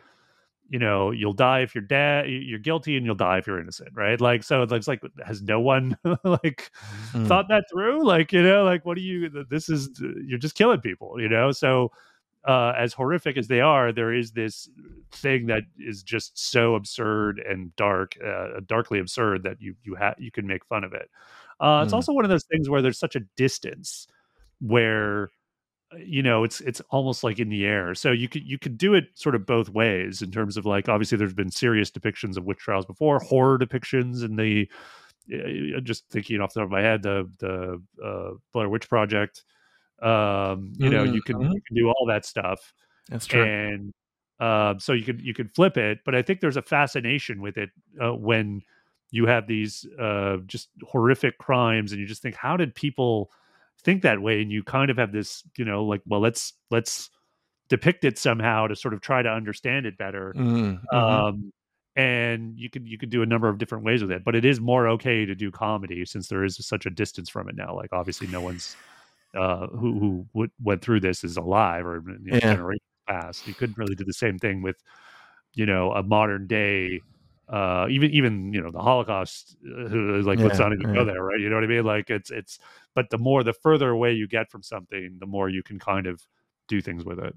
you 0.70 0.80
know, 0.80 1.12
you'll 1.12 1.34
die 1.34 1.60
if 1.62 1.74
you're 1.76 1.82
dead, 1.84 2.30
you're 2.30 2.60
guilty, 2.60 2.98
and 2.98 3.06
you'll 3.06 3.16
die 3.16 3.38
if 3.40 3.48
you're 3.48 3.60
innocent, 3.60 3.90
right? 3.94 4.20
Like, 4.20 4.44
so 4.44 4.64
it's 4.64 4.88
like, 4.88 5.02
has 5.26 5.42
no 5.42 5.60
one 5.60 5.98
like 6.24 6.72
Mm. 7.14 7.28
thought 7.28 7.46
that 7.50 7.66
through? 7.72 8.06
Like, 8.06 8.32
you 8.34 8.44
know, 8.44 8.64
like, 8.64 8.86
what 8.86 8.96
do 8.96 9.02
you? 9.02 9.30
This 9.50 9.70
is 9.70 9.90
you're 10.26 10.40
just 10.40 10.56
killing 10.56 10.82
people, 10.82 11.20
you 11.22 11.30
know? 11.30 11.52
So. 11.52 11.92
Uh, 12.48 12.72
as 12.78 12.94
horrific 12.94 13.36
as 13.36 13.50
they 13.50 13.60
are, 13.60 13.92
there 13.92 14.14
is 14.14 14.32
this 14.32 14.70
thing 15.12 15.48
that 15.48 15.64
is 15.78 16.02
just 16.02 16.40
so 16.40 16.76
absurd 16.76 17.40
and 17.40 17.76
dark, 17.76 18.16
uh, 18.26 18.62
darkly 18.66 19.00
absurd 19.00 19.44
that 19.44 19.58
you 19.60 19.76
you 19.84 19.96
have 19.96 20.16
you 20.18 20.32
can 20.32 20.48
make 20.48 20.64
fun 20.66 20.86
of 20.86 20.94
it. 20.94 21.10
Uh, 21.60 21.82
it's 21.84 21.92
Mm. 21.92 21.98
also 21.98 22.14
one 22.14 22.24
of 22.24 22.30
those 22.30 22.46
things 22.46 22.70
where 22.70 22.82
there's 22.82 23.00
such 23.00 23.18
a 23.18 23.22
distance 23.36 24.08
where 24.62 25.30
you 25.98 26.22
know 26.22 26.44
it's 26.44 26.60
it's 26.62 26.82
almost 26.90 27.24
like 27.24 27.40
in 27.40 27.50
the 27.50 27.66
air. 27.66 27.96
So 27.96 28.12
you 28.12 28.28
could 28.28 28.44
you 28.44 28.60
could 28.60 28.78
do 28.78 28.94
it 28.94 29.06
sort 29.16 29.36
of 29.36 29.46
both 29.46 29.70
ways 29.70 30.22
in 30.22 30.32
terms 30.32 30.58
of 30.58 30.66
like 30.66 30.90
obviously 30.90 31.18
there's 31.18 31.34
been 31.34 31.52
serious 31.52 31.92
depictions 31.92 32.38
of 32.38 32.46
witch 32.46 32.60
trials 32.60 32.86
before, 32.86 33.20
horror 33.20 33.58
depictions 33.58 34.24
and 34.24 34.38
the 34.38 34.70
uh, 35.34 35.80
just 35.82 36.08
thinking 36.10 36.42
off 36.42 36.54
the 36.54 36.60
top 36.62 36.68
of 36.68 36.72
my 36.72 36.82
head 36.82 37.04
the 37.04 37.30
the 37.40 37.82
uh, 38.04 38.32
Blair 38.54 38.70
Witch 38.70 38.90
Project. 38.90 39.44
Um, 40.02 40.74
you 40.78 40.90
know 40.90 41.04
you 41.04 41.22
can 41.22 41.42
you 41.42 41.62
can 41.66 41.76
do 41.76 41.88
all 41.88 42.06
that 42.08 42.24
stuff 42.24 42.72
that's 43.10 43.26
true 43.26 43.44
and 43.44 43.94
uh, 44.40 44.76
so 44.78 44.94
you 44.94 45.04
could 45.04 45.22
you 45.22 45.34
could 45.34 45.52
flip 45.56 45.76
it 45.76 46.02
but 46.06 46.14
i 46.14 46.22
think 46.22 46.40
there's 46.40 46.56
a 46.56 46.62
fascination 46.62 47.42
with 47.42 47.58
it 47.58 47.72
uh, 48.00 48.14
when 48.14 48.62
you 49.10 49.26
have 49.26 49.48
these 49.48 49.88
uh, 50.00 50.38
just 50.46 50.70
horrific 50.84 51.40
crimes 51.40 51.92
and 51.92 52.00
you 52.00 52.06
just 52.06 52.22
think 52.22 52.36
how 52.36 52.56
did 52.56 52.76
people 52.76 53.32
think 53.84 54.02
that 54.04 54.22
way 54.22 54.42
and 54.42 54.52
you 54.52 54.64
kind 54.64 54.90
of 54.92 54.98
have 54.98 55.12
this 55.12 55.44
you 55.58 55.66
know 55.66 55.84
like 55.86 56.02
well 56.06 56.20
let's 56.20 56.54
let's 56.72 57.10
depict 57.70 58.06
it 58.06 58.18
somehow 58.18 58.68
to 58.68 58.76
sort 58.76 58.94
of 58.94 59.02
try 59.02 59.22
to 59.22 59.30
understand 59.30 59.86
it 59.86 59.98
better 59.98 60.36
Mm, 60.36 60.80
mhm. 60.94 61.28
um 61.32 61.52
and 61.96 62.58
you 62.60 62.70
could 62.70 62.88
you 62.88 62.98
could 62.98 63.10
do 63.10 63.22
a 63.24 63.26
number 63.26 63.50
of 63.50 63.58
different 63.58 63.84
ways 63.84 64.02
with 64.02 64.12
it 64.12 64.24
but 64.24 64.36
it 64.36 64.46
is 64.46 64.60
more 64.62 64.88
okay 64.88 65.26
to 65.26 65.36
do 65.36 65.52
comedy 65.52 66.06
since 66.06 66.28
there 66.28 66.44
is 66.44 66.58
such 66.66 66.86
a 66.86 66.90
distance 66.92 67.30
from 67.30 67.50
it 67.50 67.56
now 67.56 67.76
like 67.76 67.92
obviously 67.94 68.28
no 68.28 68.42
one's 68.42 68.78
uh 69.38 69.68
who 69.68 70.00
who 70.00 70.28
w- 70.34 70.52
went 70.64 70.82
through 70.82 71.00
this 71.00 71.24
is 71.24 71.38
alive 71.38 71.86
or 71.86 72.04
you 72.24 72.34
know, 72.34 72.40
Yeah. 72.42 72.50
generations 72.52 72.82
past 73.08 73.48
you 73.48 73.56
couldn't 73.56 73.78
really 73.78 73.96
do 73.96 74.06
the 74.06 74.14
same 74.14 74.38
thing 74.40 74.62
with 74.62 74.78
you 75.54 75.66
know 75.66 75.92
a 75.94 76.04
modern 76.04 76.48
day 76.48 77.02
uh 77.50 77.88
even 77.90 78.12
even 78.12 78.54
you 78.54 78.62
know 78.62 78.72
the 78.72 78.80
holocaust 78.80 79.56
uh, 79.66 79.88
who- 79.88 80.22
like 80.22 80.40
let's 80.40 80.60
not 80.60 80.74
even 80.74 80.88
yeah. 80.90 81.00
go 81.00 81.06
there 81.06 81.24
right 81.24 81.40
you 81.40 81.50
know 81.50 81.56
what 81.56 81.64
i 81.64 81.68
mean 81.68 81.84
like 81.84 82.10
it's 82.10 82.30
it's 82.30 82.60
but 82.94 83.10
the 83.10 83.18
more 83.18 83.44
the 83.44 83.54
further 83.54 83.90
away 83.90 84.12
you 84.14 84.28
get 84.28 84.50
from 84.52 84.62
something 84.62 85.18
the 85.20 85.26
more 85.26 85.48
you 85.48 85.64
can 85.64 85.80
kind 85.80 86.08
of 86.08 86.26
do 86.68 86.82
things 86.82 87.06
with 87.06 87.20
it 87.20 87.34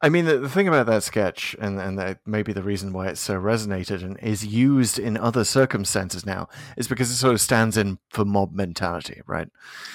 I 0.00 0.08
mean, 0.08 0.24
the, 0.24 0.38
the 0.38 0.48
thing 0.48 0.66
about 0.66 0.86
that 0.86 1.02
sketch, 1.02 1.54
and 1.60 1.78
and 1.80 1.98
that 1.98 2.20
maybe 2.26 2.52
the 2.52 2.62
reason 2.62 2.92
why 2.92 3.08
it's 3.08 3.20
so 3.20 3.38
resonated 3.38 4.02
and 4.02 4.18
is 4.20 4.44
used 4.44 4.98
in 4.98 5.16
other 5.16 5.44
circumstances 5.44 6.26
now, 6.26 6.48
is 6.76 6.88
because 6.88 7.10
it 7.10 7.16
sort 7.16 7.34
of 7.34 7.40
stands 7.40 7.76
in 7.76 7.98
for 8.10 8.24
mob 8.24 8.52
mentality, 8.52 9.20
right? 9.26 9.48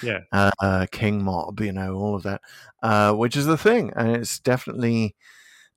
Yeah. 0.03 0.19
Uh, 0.31 0.51
uh, 0.61 0.85
king 0.91 1.23
mob, 1.23 1.59
you 1.59 1.73
know, 1.73 1.95
all 1.95 2.15
of 2.15 2.23
that, 2.23 2.41
uh, 2.83 3.13
which 3.13 3.35
is 3.35 3.45
the 3.45 3.57
thing, 3.57 3.91
and 3.95 4.15
it's 4.15 4.39
definitely. 4.39 5.15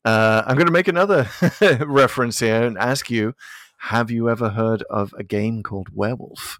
Uh, 0.04 0.42
I'm 0.46 0.56
going 0.56 0.66
to 0.66 0.72
make 0.72 0.88
another 0.88 1.28
reference 1.86 2.38
here 2.40 2.62
and 2.62 2.78
ask 2.78 3.10
you: 3.10 3.34
Have 3.78 4.10
you 4.10 4.28
ever 4.30 4.50
heard 4.50 4.82
of 4.90 5.14
a 5.18 5.22
game 5.24 5.62
called 5.62 5.88
Werewolf? 5.94 6.58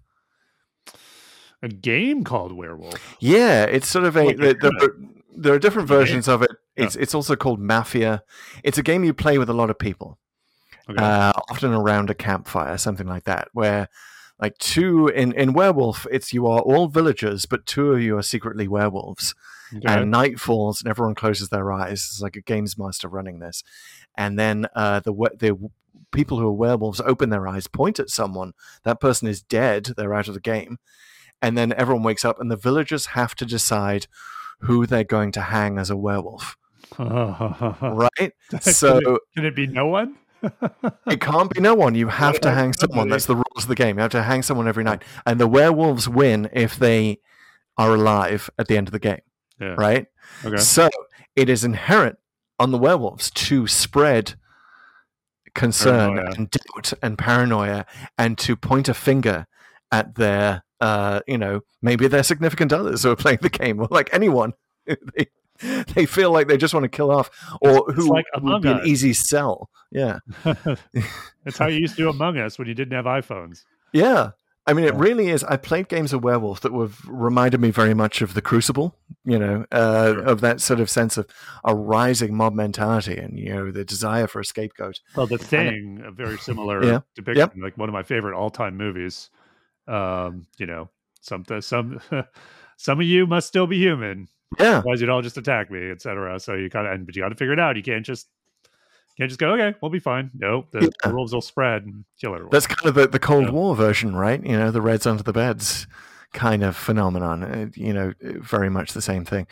a 1.63 1.67
game 1.69 2.23
called 2.23 2.51
werewolf 2.51 3.15
Yeah, 3.19 3.65
it's 3.65 3.87
sort 3.87 4.05
of 4.05 4.15
a. 4.17 4.23
Like 4.23 4.37
the, 4.37 4.49
a 4.49 4.53
the, 4.55 5.09
there 5.37 5.53
are 5.53 5.59
different 5.59 5.89
Yeah. 5.89 5.95
versions 5.97 6.27
of 6.27 6.41
it. 6.41 6.51
Yeah. 6.75 6.85
It's 6.85 6.95
it's 6.95 7.13
also 7.15 7.35
called 7.35 7.59
Mafia. 7.59 8.23
It's 8.63 8.77
a 8.77 8.83
game 8.83 9.03
you 9.03 9.13
play 9.13 9.37
with 9.37 9.49
a 9.49 9.53
lot 9.53 9.69
of 9.69 9.77
people, 9.77 10.17
okay 10.89 11.03
uh, 11.03 11.33
often 11.49 11.71
around 11.73 12.09
a 12.09 12.15
campfire, 12.15 12.77
something 12.77 13.07
like 13.07 13.25
that. 13.25 13.49
Where, 13.53 13.89
like 14.39 14.57
two 14.57 15.07
in 15.07 15.33
in 15.33 15.53
Werewolf, 15.53 16.07
it's 16.11 16.33
you 16.33 16.47
are 16.47 16.61
all 16.61 16.87
villagers, 16.87 17.45
but 17.45 17.65
two 17.65 17.91
of 17.93 18.01
you 18.01 18.17
are 18.17 18.23
secretly 18.23 18.67
werewolves. 18.67 19.35
And 19.85 20.11
night 20.11 20.39
falls, 20.39 20.81
and 20.81 20.89
everyone 20.89 21.15
closes 21.15 21.49
their 21.49 21.71
eyes. 21.71 22.07
It's 22.11 22.21
like 22.21 22.35
a 22.35 22.41
games 22.41 22.77
master 22.77 23.07
running 23.07 23.39
this, 23.39 23.63
and 24.17 24.37
then 24.37 24.67
uh, 24.75 24.99
the 24.99 25.13
the 25.39 25.57
people 26.11 26.39
who 26.39 26.47
are 26.47 26.53
werewolves 26.53 27.01
open 27.01 27.29
their 27.29 27.47
eyes, 27.47 27.67
point 27.67 27.99
at 27.99 28.09
someone. 28.09 28.53
That 28.83 28.99
person 28.99 29.27
is 29.27 29.41
dead. 29.41 29.93
They're 29.95 30.13
out 30.13 30.27
of 30.27 30.33
the 30.33 30.41
game, 30.41 30.77
and 31.41 31.57
then 31.57 31.73
everyone 31.73 32.03
wakes 32.03 32.25
up, 32.25 32.39
and 32.39 32.51
the 32.51 32.57
villagers 32.57 33.07
have 33.07 33.35
to 33.35 33.45
decide 33.45 34.07
who 34.61 34.85
they're 34.85 35.03
going 35.03 35.31
to 35.33 35.41
hang 35.41 35.77
as 35.77 35.89
a 35.89 35.97
werewolf. 35.97 36.57
Right? 36.99 38.33
So 38.61 39.19
Can 39.35 39.45
it 39.45 39.55
be 39.55 39.67
no 39.67 39.87
one? 39.87 40.17
it 41.07 41.21
can't 41.21 41.51
be 41.51 41.61
no 41.61 41.73
one. 41.75 41.95
You 41.95 42.07
have 42.23 42.39
to 42.41 42.51
hang 42.51 42.73
someone. 42.73 43.09
That's 43.09 43.25
the 43.27 43.35
rules 43.35 43.63
of 43.63 43.67
the 43.67 43.75
game. 43.75 43.97
You 43.97 44.01
have 44.01 44.11
to 44.11 44.23
hang 44.23 44.41
someone 44.41 44.67
every 44.67 44.83
night, 44.83 45.03
and 45.25 45.39
the 45.39 45.47
werewolves 45.47 46.09
win 46.09 46.49
if 46.51 46.77
they 46.77 47.19
are 47.77 47.95
alive 47.95 48.49
at 48.59 48.67
the 48.67 48.77
end 48.77 48.87
of 48.87 48.91
the 48.91 48.99
game. 48.99 49.21
Yeah. 49.61 49.75
Right? 49.77 50.07
Okay. 50.43 50.57
So 50.57 50.89
it 51.35 51.49
is 51.49 51.63
inherent 51.63 52.17
on 52.59 52.71
the 52.71 52.77
werewolves 52.77 53.31
to 53.31 53.67
spread 53.67 54.35
concern 55.53 56.15
Paranoia. 56.15 56.33
and 56.37 56.49
doubt 56.51 56.93
and 57.01 57.17
paranoia 57.17 57.85
and 58.17 58.37
to 58.37 58.55
point 58.55 58.87
a 58.87 58.93
finger 58.93 59.45
at 59.91 60.15
their 60.15 60.63
uh 60.79 61.19
you 61.27 61.37
know 61.37 61.59
maybe 61.81 62.07
their 62.07 62.23
significant 62.23 62.71
others 62.71 63.03
who 63.03 63.11
are 63.11 63.15
playing 63.17 63.39
the 63.41 63.49
game 63.49 63.79
or 63.81 63.87
like 63.91 64.09
anyone 64.13 64.53
they, 64.85 65.27
they 65.93 66.05
feel 66.05 66.31
like 66.31 66.47
they 66.47 66.55
just 66.57 66.73
want 66.73 66.83
to 66.85 66.89
kill 66.89 67.11
off 67.11 67.29
or 67.61 67.83
It's 67.89 67.97
who 67.97 68.09
like 68.09 68.25
would 68.39 68.61
be 68.61 68.69
an 68.69 68.81
easy 68.85 69.13
sell 69.13 69.69
yeah 69.91 70.19
That's 70.43 71.57
how 71.57 71.67
you 71.67 71.79
used 71.79 71.95
to 71.97 72.03
do 72.03 72.09
Among 72.09 72.37
Us 72.37 72.57
when 72.57 72.67
you 72.67 72.75
didn't 72.75 72.93
have 72.93 73.05
iPhones. 73.05 73.63
yeah 73.93 74.31
I 74.71 74.73
mean, 74.73 74.85
it 74.85 74.95
really 74.95 75.27
is. 75.29 75.43
I 75.43 75.57
played 75.57 75.89
games 75.89 76.13
of 76.13 76.23
werewolf 76.23 76.61
that 76.61 76.71
were 76.71 76.89
reminded 77.05 77.59
me 77.59 77.69
very 77.71 77.93
much 77.93 78.21
of 78.21 78.33
the 78.33 78.41
Crucible, 78.41 78.95
you 79.25 79.37
know, 79.37 79.65
uh, 79.71 80.13
Sure. 80.13 80.19
of 80.23 80.41
that 80.41 80.61
sort 80.61 80.79
of 80.79 80.89
sense 80.89 81.17
of 81.17 81.27
a 81.65 81.75
rising 81.75 82.33
mob 82.35 82.53
mentality 82.53 83.17
and 83.17 83.37
you 83.37 83.53
know 83.53 83.69
the 83.69 83.83
desire 83.85 84.27
for 84.27 84.39
a 84.39 84.45
scapegoat. 84.45 84.99
Well, 85.15 85.27
The 85.27 85.37
Thing, 85.37 86.01
a 86.05 86.11
very 86.11 86.37
similar 86.37 86.81
Yeah. 86.83 86.99
depiction, 87.15 87.51
Yep. 87.57 87.63
like 87.63 87.77
one 87.77 87.89
of 87.89 87.93
my 87.93 88.03
favorite 88.03 88.35
all-time 88.35 88.77
movies. 88.77 89.29
Um, 89.87 90.47
you 90.57 90.65
know, 90.65 90.89
some 91.19 91.43
some 91.59 91.99
some 92.77 92.99
of 92.99 93.05
you 93.05 93.27
must 93.27 93.47
still 93.47 93.67
be 93.67 93.77
human, 93.77 94.27
Yeah, 94.57 94.77
otherwise 94.79 95.01
you'd 95.01 95.09
all 95.09 95.21
just 95.21 95.37
attack 95.37 95.69
me, 95.69 95.91
etc. 95.91 96.39
So 96.39 96.53
you 96.55 96.69
kind 96.69 96.87
of, 96.87 97.05
but 97.05 97.15
you 97.15 97.21
got 97.21 97.29
to 97.29 97.35
figure 97.35 97.53
it 97.53 97.59
out. 97.59 97.75
You 97.75 97.83
can't 97.83 98.05
just 98.05 98.27
can't 99.17 99.29
just 99.29 99.39
go, 99.39 99.53
okay, 99.53 99.75
we'll 99.81 99.91
be 99.91 99.99
fine. 99.99 100.31
No, 100.33 100.65
the, 100.71 100.81
Yeah. 100.83 100.89
the 101.09 101.15
wolves 101.15 101.33
will 101.33 101.41
spread 101.41 101.83
and 101.85 102.05
kill 102.19 102.31
everyone. 102.33 102.51
that's 102.51 102.67
kind 102.67 102.87
of 102.87 102.95
the, 102.95 103.07
the 103.07 103.19
Cold 103.19 103.45
Yeah. 103.45 103.51
War 103.51 103.75
version, 103.75 104.15
right? 104.15 104.43
You 104.43 104.57
know, 104.57 104.71
the 104.71 104.81
Reds 104.81 105.05
under 105.05 105.23
the 105.23 105.33
beds 105.33 105.87
kind 106.33 106.63
of 106.63 106.75
phenomenon. 106.77 107.43
Uh, 107.43 107.67
you 107.75 107.91
know, 107.93 108.13
very 108.21 108.69
much 108.69 108.93
the 108.93 109.01
same 109.01 109.25
thing. 109.25 109.47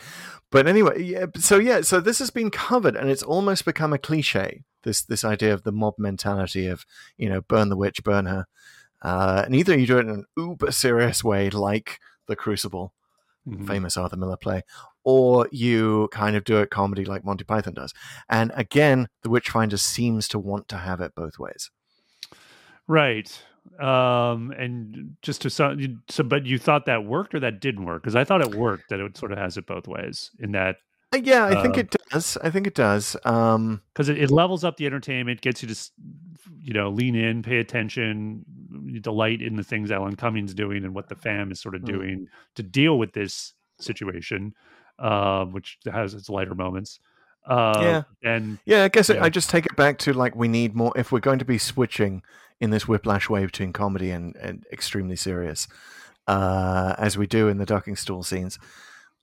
But 0.52 0.68
anyway, 0.68 1.04
yeah, 1.04 1.26
so 1.38 1.60
yeah, 1.60 1.82
so 1.82 2.00
this 2.00 2.20
has 2.20 2.32
been 2.32 2.50
covered, 2.50 2.96
and 2.96 3.10
it's 3.10 3.22
almost 3.22 3.66
become 3.66 3.94
a 3.94 3.98
cliche. 4.00 4.64
This 4.84 5.02
this 5.04 5.24
idea 5.24 5.54
of 5.54 5.64
the 5.64 5.72
mob 5.72 5.96
mentality 6.00 6.66
of 6.68 6.86
you 7.18 7.30
know, 7.30 7.42
burn 7.42 7.70
the 7.70 7.76
witch, 7.78 8.04
burn 8.04 8.26
her, 8.26 8.48
uh, 9.04 9.44
and 9.46 9.54
either 9.54 9.78
you 9.78 9.86
do 9.86 9.98
it 9.98 10.08
in 10.08 10.10
an 10.10 10.26
uber 10.38 10.72
serious 10.72 11.24
way, 11.24 11.50
like 11.52 12.00
the 12.28 12.36
Crucible, 12.36 12.94
Mhm. 13.48 13.68
famous 13.68 13.96
Arthur 13.98 14.16
Miller 14.18 14.38
play, 14.38 14.64
or 15.04 15.48
you 15.52 16.10
kind 16.12 16.36
of 16.36 16.44
do 16.44 16.58
it 16.58 16.70
comedy 16.70 17.06
like 17.06 17.24
Monty 17.24 17.44
Python 17.44 17.74
does. 17.74 17.94
And 18.30 18.52
again, 18.56 19.08
The 19.24 19.30
Witchfinder 19.30 19.78
seems 19.78 20.28
to 20.30 20.40
want 20.40 20.68
to 20.70 20.78
have 20.78 21.02
it 21.02 21.16
both 21.16 21.40
ways. 21.40 21.70
Right. 22.88 23.42
Um, 23.80 24.52
and 24.52 25.16
just 25.22 25.42
to 25.44 25.50
so, 25.50 25.76
so, 26.10 26.24
but 26.24 26.46
you 26.46 26.58
thought 26.58 26.86
that 26.88 27.06
worked 27.06 27.36
or 27.36 27.40
that 27.42 27.62
didn't 27.62 27.86
work? 27.86 28.02
Because 28.04 28.16
I 28.16 28.24
thought 28.24 28.42
it 28.42 28.56
worked. 28.56 28.90
That 28.90 29.00
it 29.00 29.16
sort 29.18 29.32
of 29.32 29.38
has 29.38 29.58
it 29.58 29.68
both 29.68 29.88
ways. 29.88 30.32
In 30.40 30.52
that, 30.54 30.78
Uh, 31.14 31.20
Yeah, 31.24 31.46
I 31.46 31.62
think 31.62 31.76
Um, 31.76 31.80
it 31.82 31.96
does. 32.12 32.38
I 32.44 32.50
think 32.50 32.68
it 32.68 32.76
does. 32.76 33.16
Um, 33.26 33.82
because 33.94 34.10
it, 34.10 34.18
it 34.18 34.32
levels 34.32 34.64
up 34.64 34.78
the 34.78 34.86
entertainment, 34.86 35.42
gets 35.42 35.62
you 35.62 35.70
to, 35.70 35.92
you 36.60 36.74
know, 36.74 36.90
lean 36.90 37.16
in, 37.16 37.44
pay 37.44 37.58
attention, 37.60 38.44
delight 39.02 39.42
in 39.42 39.56
the 39.56 39.64
things 39.64 39.92
Alan 39.92 40.16
Cumming's 40.16 40.54
doing 40.54 40.84
and 40.84 40.96
what 40.96 41.10
the 41.10 41.16
fam 41.16 41.52
is 41.52 41.60
sort 41.62 41.76
of 41.76 41.82
Mm. 41.82 41.86
doing 41.86 42.28
to 42.56 42.64
deal 42.64 42.98
with 42.98 43.14
this 43.14 43.54
situation, 43.80 44.54
uh, 45.00 45.46
which 45.46 45.78
has 45.92 46.14
its 46.14 46.30
lighter 46.30 46.56
moments. 46.56 47.00
Uh, 47.48 47.80
Yeah. 47.82 48.04
and 48.32 48.60
Yeah, 48.66 48.84
I 48.84 48.90
guess 48.90 49.10
Yeah. 49.10 49.24
I 49.24 49.30
just 49.30 49.50
take 49.50 49.66
it 49.66 49.76
back 49.76 49.98
to 50.00 50.14
like 50.14 50.36
we 50.36 50.48
need 50.48 50.76
more 50.76 50.92
if 50.96 51.12
we're 51.12 51.20
going 51.20 51.40
to 51.40 51.46
be 51.46 51.58
switching 51.58 52.22
in 52.60 52.70
this 52.70 52.88
whiplash 52.88 53.30
way 53.30 53.46
between 53.46 53.72
comedy 53.74 54.12
and, 54.12 54.36
and 54.36 54.66
extremely 54.72 55.16
serious, 55.16 55.68
uh, 56.28 56.94
as 56.98 57.18
we 57.18 57.26
do 57.28 57.48
in 57.48 57.58
the 57.58 57.66
ducking 57.66 57.96
stool 57.96 58.24
scenes. 58.24 58.60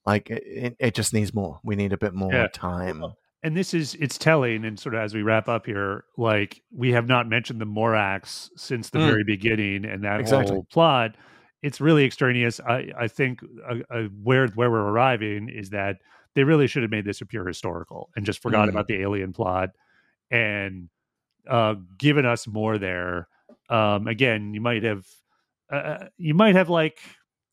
Like 0.05 0.31
it, 0.31 0.43
it- 0.47 0.77
it 0.79 0.95
just 0.95 1.13
needs 1.13 1.35
more. 1.35 1.61
We 1.63 1.77
need 1.77 1.93
a 1.93 1.99
bit 1.99 2.15
more 2.15 2.33
Yeah. 2.33 2.47
time. 2.53 3.05
and 3.43 3.57
this 3.57 3.75
is 3.75 3.95
it's 3.97 4.19
telling 4.19 4.65
and 4.65 4.79
sort 4.81 4.95
of 4.95 5.03
as 5.03 5.15
we 5.15 5.23
wrap 5.23 5.47
up 5.49 5.67
here 5.67 6.05
like 6.17 6.63
we 6.75 6.91
have 6.93 7.07
not 7.07 7.29
mentioned 7.29 7.61
the 7.61 7.67
morax 7.67 8.49
since 8.57 8.91
the 8.91 8.99
Mm. 8.99 9.07
very 9.11 9.25
beginning 9.25 9.85
and 9.85 10.03
that 10.05 10.19
Exactly. 10.21 10.55
whole 10.55 10.65
plot 10.73 11.15
it's 11.63 11.81
really 11.81 12.05
extraneous 12.05 12.61
i 12.61 12.91
i 12.99 13.09
think 13.09 13.41
uh, 13.69 13.77
uh, 13.91 14.03
where 14.23 14.47
where 14.49 14.71
we're 14.71 14.79
arriving 14.89 15.49
is 15.49 15.71
that 15.71 15.97
they 16.35 16.45
really 16.45 16.67
should 16.67 16.83
have 16.83 16.91
made 16.91 17.05
this 17.05 17.21
a 17.21 17.27
pure 17.27 17.47
historical 17.47 18.11
and 18.17 18.27
just 18.27 18.41
forgot 18.43 18.69
Mm. 18.69 18.73
about 18.73 18.87
the 18.89 19.01
alien 19.01 19.33
plot 19.33 19.71
and 20.31 20.89
uh 21.49 21.75
given 21.99 22.27
us 22.27 22.47
more 22.47 22.79
there 22.79 23.29
um 23.71 24.07
again 24.09 24.53
you 24.55 24.61
might 24.61 24.83
have 24.83 25.07
uh, 25.73 26.07
you 26.17 26.35
might 26.35 26.55
have 26.55 26.69
like 26.69 26.99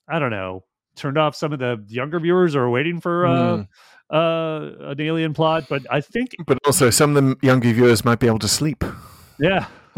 i 0.07 0.19
don't 0.19 0.31
know 0.31 0.63
turned 0.95 1.17
off 1.17 1.35
some 1.35 1.53
of 1.53 1.59
the 1.59 1.84
younger 1.88 2.19
viewers 2.19 2.55
are 2.55 2.69
waiting 2.69 2.99
for 2.99 3.25
uh 3.25 3.57
Mm. 3.57 3.67
uh 4.13 4.89
an 4.91 5.01
alien 5.01 5.34
plot 5.34 5.63
but 5.69 5.81
i 5.91 6.01
think 6.01 6.35
But 6.45 6.59
also, 6.65 6.89
some 6.89 7.15
of 7.15 7.23
the 7.23 7.35
younger 7.45 7.71
viewers 7.71 8.03
might 8.03 8.19
be 8.19 8.27
able 8.27 8.39
to 8.39 8.47
sleep. 8.49 8.84
yeah 9.39 9.65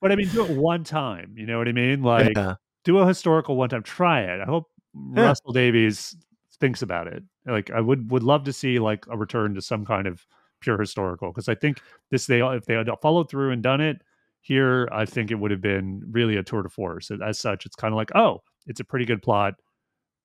but 0.00 0.12
i 0.12 0.16
mean 0.16 0.28
do 0.30 0.42
it 0.42 0.50
one 0.50 0.84
time 0.84 1.34
you 1.36 1.46
know 1.46 1.58
what 1.58 1.68
i 1.68 1.72
mean 1.72 2.02
like 2.14 2.36
yeah. 2.36 2.54
Do 2.86 2.98
a 2.98 3.06
historical 3.06 3.56
one 3.56 3.68
time 3.68 3.82
try 3.82 4.22
it 4.22 4.40
i 4.40 4.44
hope 4.44 4.70
Yeah. 5.14 5.24
russell 5.24 5.52
davies 5.52 6.16
thinks 6.58 6.80
about 6.80 7.06
it 7.06 7.22
like 7.44 7.70
i 7.70 7.80
would 7.80 8.10
would 8.10 8.22
love 8.22 8.44
to 8.44 8.52
see 8.52 8.78
like 8.78 9.04
a 9.10 9.16
return 9.18 9.54
to 9.54 9.60
some 9.60 9.84
kind 9.84 10.06
of 10.06 10.24
pure 10.60 10.78
historical 10.78 11.30
because 11.30 11.50
i 11.50 11.54
think 11.54 11.82
this 12.10 12.26
they 12.26 12.40
if 12.40 12.64
they 12.64 12.72
had 12.74 12.88
followed 13.02 13.28
through 13.28 13.50
and 13.50 13.62
done 13.62 13.82
it 13.82 14.00
here 14.40 14.88
i 14.92 15.04
think 15.04 15.30
it 15.30 15.34
would 15.34 15.50
have 15.50 15.60
been 15.60 16.00
really 16.10 16.36
a 16.36 16.42
tour 16.42 16.62
de 16.62 16.68
force 16.70 17.10
as 17.22 17.38
such 17.38 17.66
it's 17.66 17.76
kind 17.76 17.92
of 17.92 17.96
like 17.96 18.10
oh 18.14 18.40
it's 18.66 18.80
a 18.80 18.84
pretty 18.84 19.04
good 19.04 19.20
plot 19.20 19.52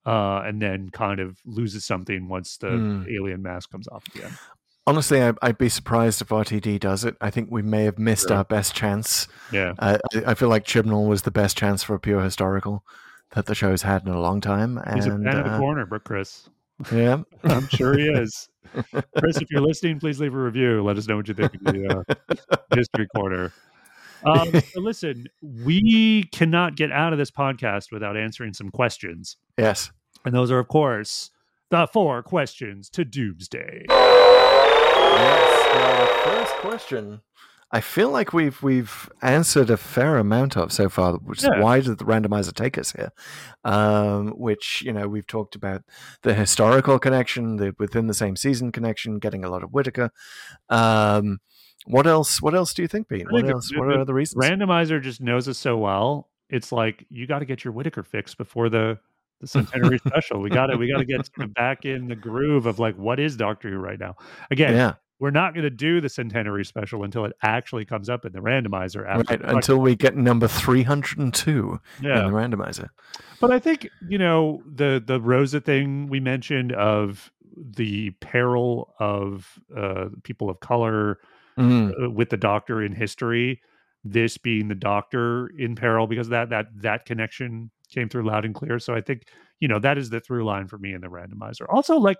uh 0.05 0.41
and 0.45 0.61
then 0.61 0.89
kind 0.91 1.19
of 1.19 1.37
loses 1.45 1.83
something 1.85 2.29
once 2.29 2.57
the 2.57 2.69
Hmm. 2.77 3.03
alien 3.09 3.41
mask 3.41 3.69
comes 3.71 3.87
off 3.89 4.05
again 4.15 4.37
Honestly, 4.87 5.21
I, 5.23 5.33
I'd 5.41 5.57
be 5.57 5.69
surprised 5.69 6.21
if 6.21 6.29
RTD 6.29 6.79
does 6.79 7.05
it. 7.05 7.15
I 7.21 7.29
think 7.29 7.49
we 7.51 7.61
may 7.61 7.83
have 7.85 7.99
missed 7.99 8.31
our 8.31 8.43
best 8.43 8.73
chance. 8.73 9.27
yeah 9.51 9.73
I, 9.79 9.95
I- 9.95 10.23
I 10.27 10.33
feel 10.33 10.49
like 10.49 10.65
Chibnall 10.65 11.07
was 11.07 11.21
the 11.21 11.31
best 11.31 11.57
chance 11.57 11.83
for 11.83 11.93
a 11.95 11.99
pure 11.99 12.21
historical 12.21 12.83
that 13.31 13.45
the 13.45 13.55
show's 13.55 13.83
had 13.83 14.01
in 14.05 14.09
a 14.11 14.19
long 14.19 14.41
time. 14.41 14.81
he's 14.93 15.05
and 15.05 15.25
a 15.25 15.31
fan 15.31 15.39
of 15.39 15.45
the 15.45 15.51
uh, 15.51 15.57
corner 15.59 15.85
but 15.85 16.03
chris 16.03 16.49
yeah, 16.91 17.21
I'm 17.43 17.67
sure 17.67 17.95
he 17.95 18.07
is. 18.09 18.49
Chris, 19.19 19.37
if 19.37 19.51
you're 19.51 19.61
listening, 19.61 19.99
please 19.99 20.19
leave 20.19 20.33
a 20.33 20.37
review. 20.37 20.81
Let 20.83 20.97
us 20.97 21.07
know 21.07 21.17
what 21.17 21.27
you 21.27 21.35
think 21.35 21.53
of 21.53 21.61
the 21.61 22.03
uh, 22.09 22.55
History 22.75 23.05
Corner. 23.15 23.53
Um, 24.25 24.51
so 24.73 24.79
listen, 24.79 25.27
we 25.43 26.23
cannot 26.31 26.75
get 26.75 26.91
out 26.91 27.13
of 27.13 27.19
this 27.19 27.29
podcast 27.29 27.91
without 27.91 28.17
answering 28.17 28.53
some 28.53 28.71
questions. 28.71 29.37
yes. 29.59 29.91
And 30.25 30.33
those 30.33 30.49
are, 30.49 30.57
of 30.57 30.69
course, 30.69 31.29
the 31.69 31.85
four 31.85 32.23
questions 32.23 32.89
to 32.91 33.05
Doomsday. 33.05 33.85
Yes. 35.13 35.75
Well, 35.75 36.05
the 36.05 36.29
first 36.31 36.53
question, 36.55 37.21
I 37.71 37.81
feel 37.81 38.09
like 38.09 38.33
we've 38.33 38.61
we've 38.61 39.09
answered 39.21 39.69
a 39.69 39.77
fair 39.77 40.17
amount 40.17 40.57
of 40.57 40.71
so 40.71 40.89
far. 40.89 41.13
Which 41.13 41.39
is 41.43 41.49
why 41.59 41.79
did 41.81 41.97
the 41.99 42.05
randomizer 42.05 42.53
take 42.53 42.77
us 42.77 42.91
here? 42.91 43.11
Um, 43.63 44.29
which 44.31 44.81
you 44.81 44.91
know 44.93 45.07
we've 45.07 45.27
talked 45.27 45.55
about 45.55 45.83
the 46.23 46.33
historical 46.33 46.99
connection, 46.99 47.57
the 47.57 47.75
within 47.79 48.07
the 48.07 48.13
same 48.13 48.35
season 48.35 48.71
connection, 48.71 49.19
getting 49.19 49.43
a 49.45 49.49
lot 49.49 49.63
of 49.63 49.71
Whittaker. 49.71 50.11
Um, 50.69 51.39
what 51.85 52.05
else? 52.07 52.41
What 52.41 52.53
else 52.55 52.73
do 52.73 52.81
you 52.81 52.87
think, 52.87 53.07
Pete? 53.09 53.31
What 53.31 53.47
else? 53.49 53.69
the- 53.71 53.79
What 53.79 53.89
are 53.89 54.05
the 54.05 54.13
reasons? 54.13 54.43
Randomizer 54.45 55.01
just 55.01 55.21
knows 55.21 55.47
us 55.47 55.57
so 55.57 55.77
well. 55.77 56.29
It's 56.49 56.71
like 56.71 57.05
you 57.09 57.25
got 57.27 57.39
to 57.39 57.45
get 57.45 57.63
your 57.63 57.73
Whittaker 57.73 58.03
fix 58.03 58.35
before 58.35 58.69
the 58.69 58.99
the 59.41 59.47
centenary 59.47 59.97
special. 60.07 60.39
We 60.39 60.49
got 60.49 60.67
to 60.67 60.77
we 60.77 60.89
got 60.89 60.99
to 60.99 61.05
get 61.05 61.29
back 61.53 61.85
in 61.85 62.07
the 62.07 62.15
groove 62.15 62.65
of 62.65 62.79
like 62.79 62.95
what 62.95 63.19
is 63.19 63.35
Doctor 63.35 63.69
Who 63.69 63.77
right 63.77 63.99
now. 63.99 64.15
Again, 64.49 64.73
yeah, 64.73 64.93
we're 65.19 65.31
not 65.31 65.53
going 65.53 65.63
to 65.63 65.69
do 65.69 65.99
the 65.99 66.09
centenary 66.09 66.63
special 66.63 67.03
until 67.03 67.25
it 67.25 67.33
actually 67.43 67.85
comes 67.85 68.09
up 68.09 68.25
in 68.25 68.31
the 68.31 68.39
randomizer. 68.39 69.07
After 69.07 69.37
right. 69.37 69.55
Until 69.55 69.77
we 69.77 69.95
get 69.95 70.15
number 70.15 70.47
three 70.47 70.83
hundred 70.83 71.17
and 71.17 71.33
two 71.33 71.81
yeah, 72.01 72.25
in 72.25 72.31
the 72.31 72.37
randomizer. 72.37 72.89
but 73.39 73.51
I 73.51 73.59
think 73.59 73.89
you 74.07 74.17
know 74.17 74.63
the 74.65 75.03
the 75.05 75.19
Rosa 75.19 75.59
thing 75.59 76.07
we 76.07 76.19
mentioned 76.19 76.71
of 76.71 77.31
the 77.57 78.11
peril 78.21 78.93
of 78.99 79.59
uh, 79.75 80.05
people 80.23 80.49
of 80.49 80.59
color 80.61 81.19
Mm, 81.57 81.91
uh, 82.05 82.09
with 82.09 82.29
the 82.29 82.37
Doctor 82.37 82.81
in 82.81 82.93
history. 82.93 83.61
This 84.03 84.37
being 84.37 84.67
the 84.67 84.75
Doctor 84.75 85.51
in 85.57 85.75
peril 85.75 86.07
because 86.07 86.29
that 86.29 86.49
that 86.49 86.67
that 86.81 87.05
connection 87.05 87.71
came 87.91 88.09
through 88.09 88.25
loud 88.27 88.45
and 88.45 88.55
clear. 88.55 88.79
So 88.79 88.95
I 88.95 89.01
think 89.01 89.23
you 89.59 89.67
know 89.67 89.79
that 89.79 89.97
is 89.97 90.09
the 90.09 90.19
through 90.19 90.45
line 90.45 90.67
for 90.67 90.77
me 90.77 90.93
in 90.93 91.01
the 91.01 91.07
randomizer. 91.07 91.65
Also, 91.69 91.97
like. 91.97 92.17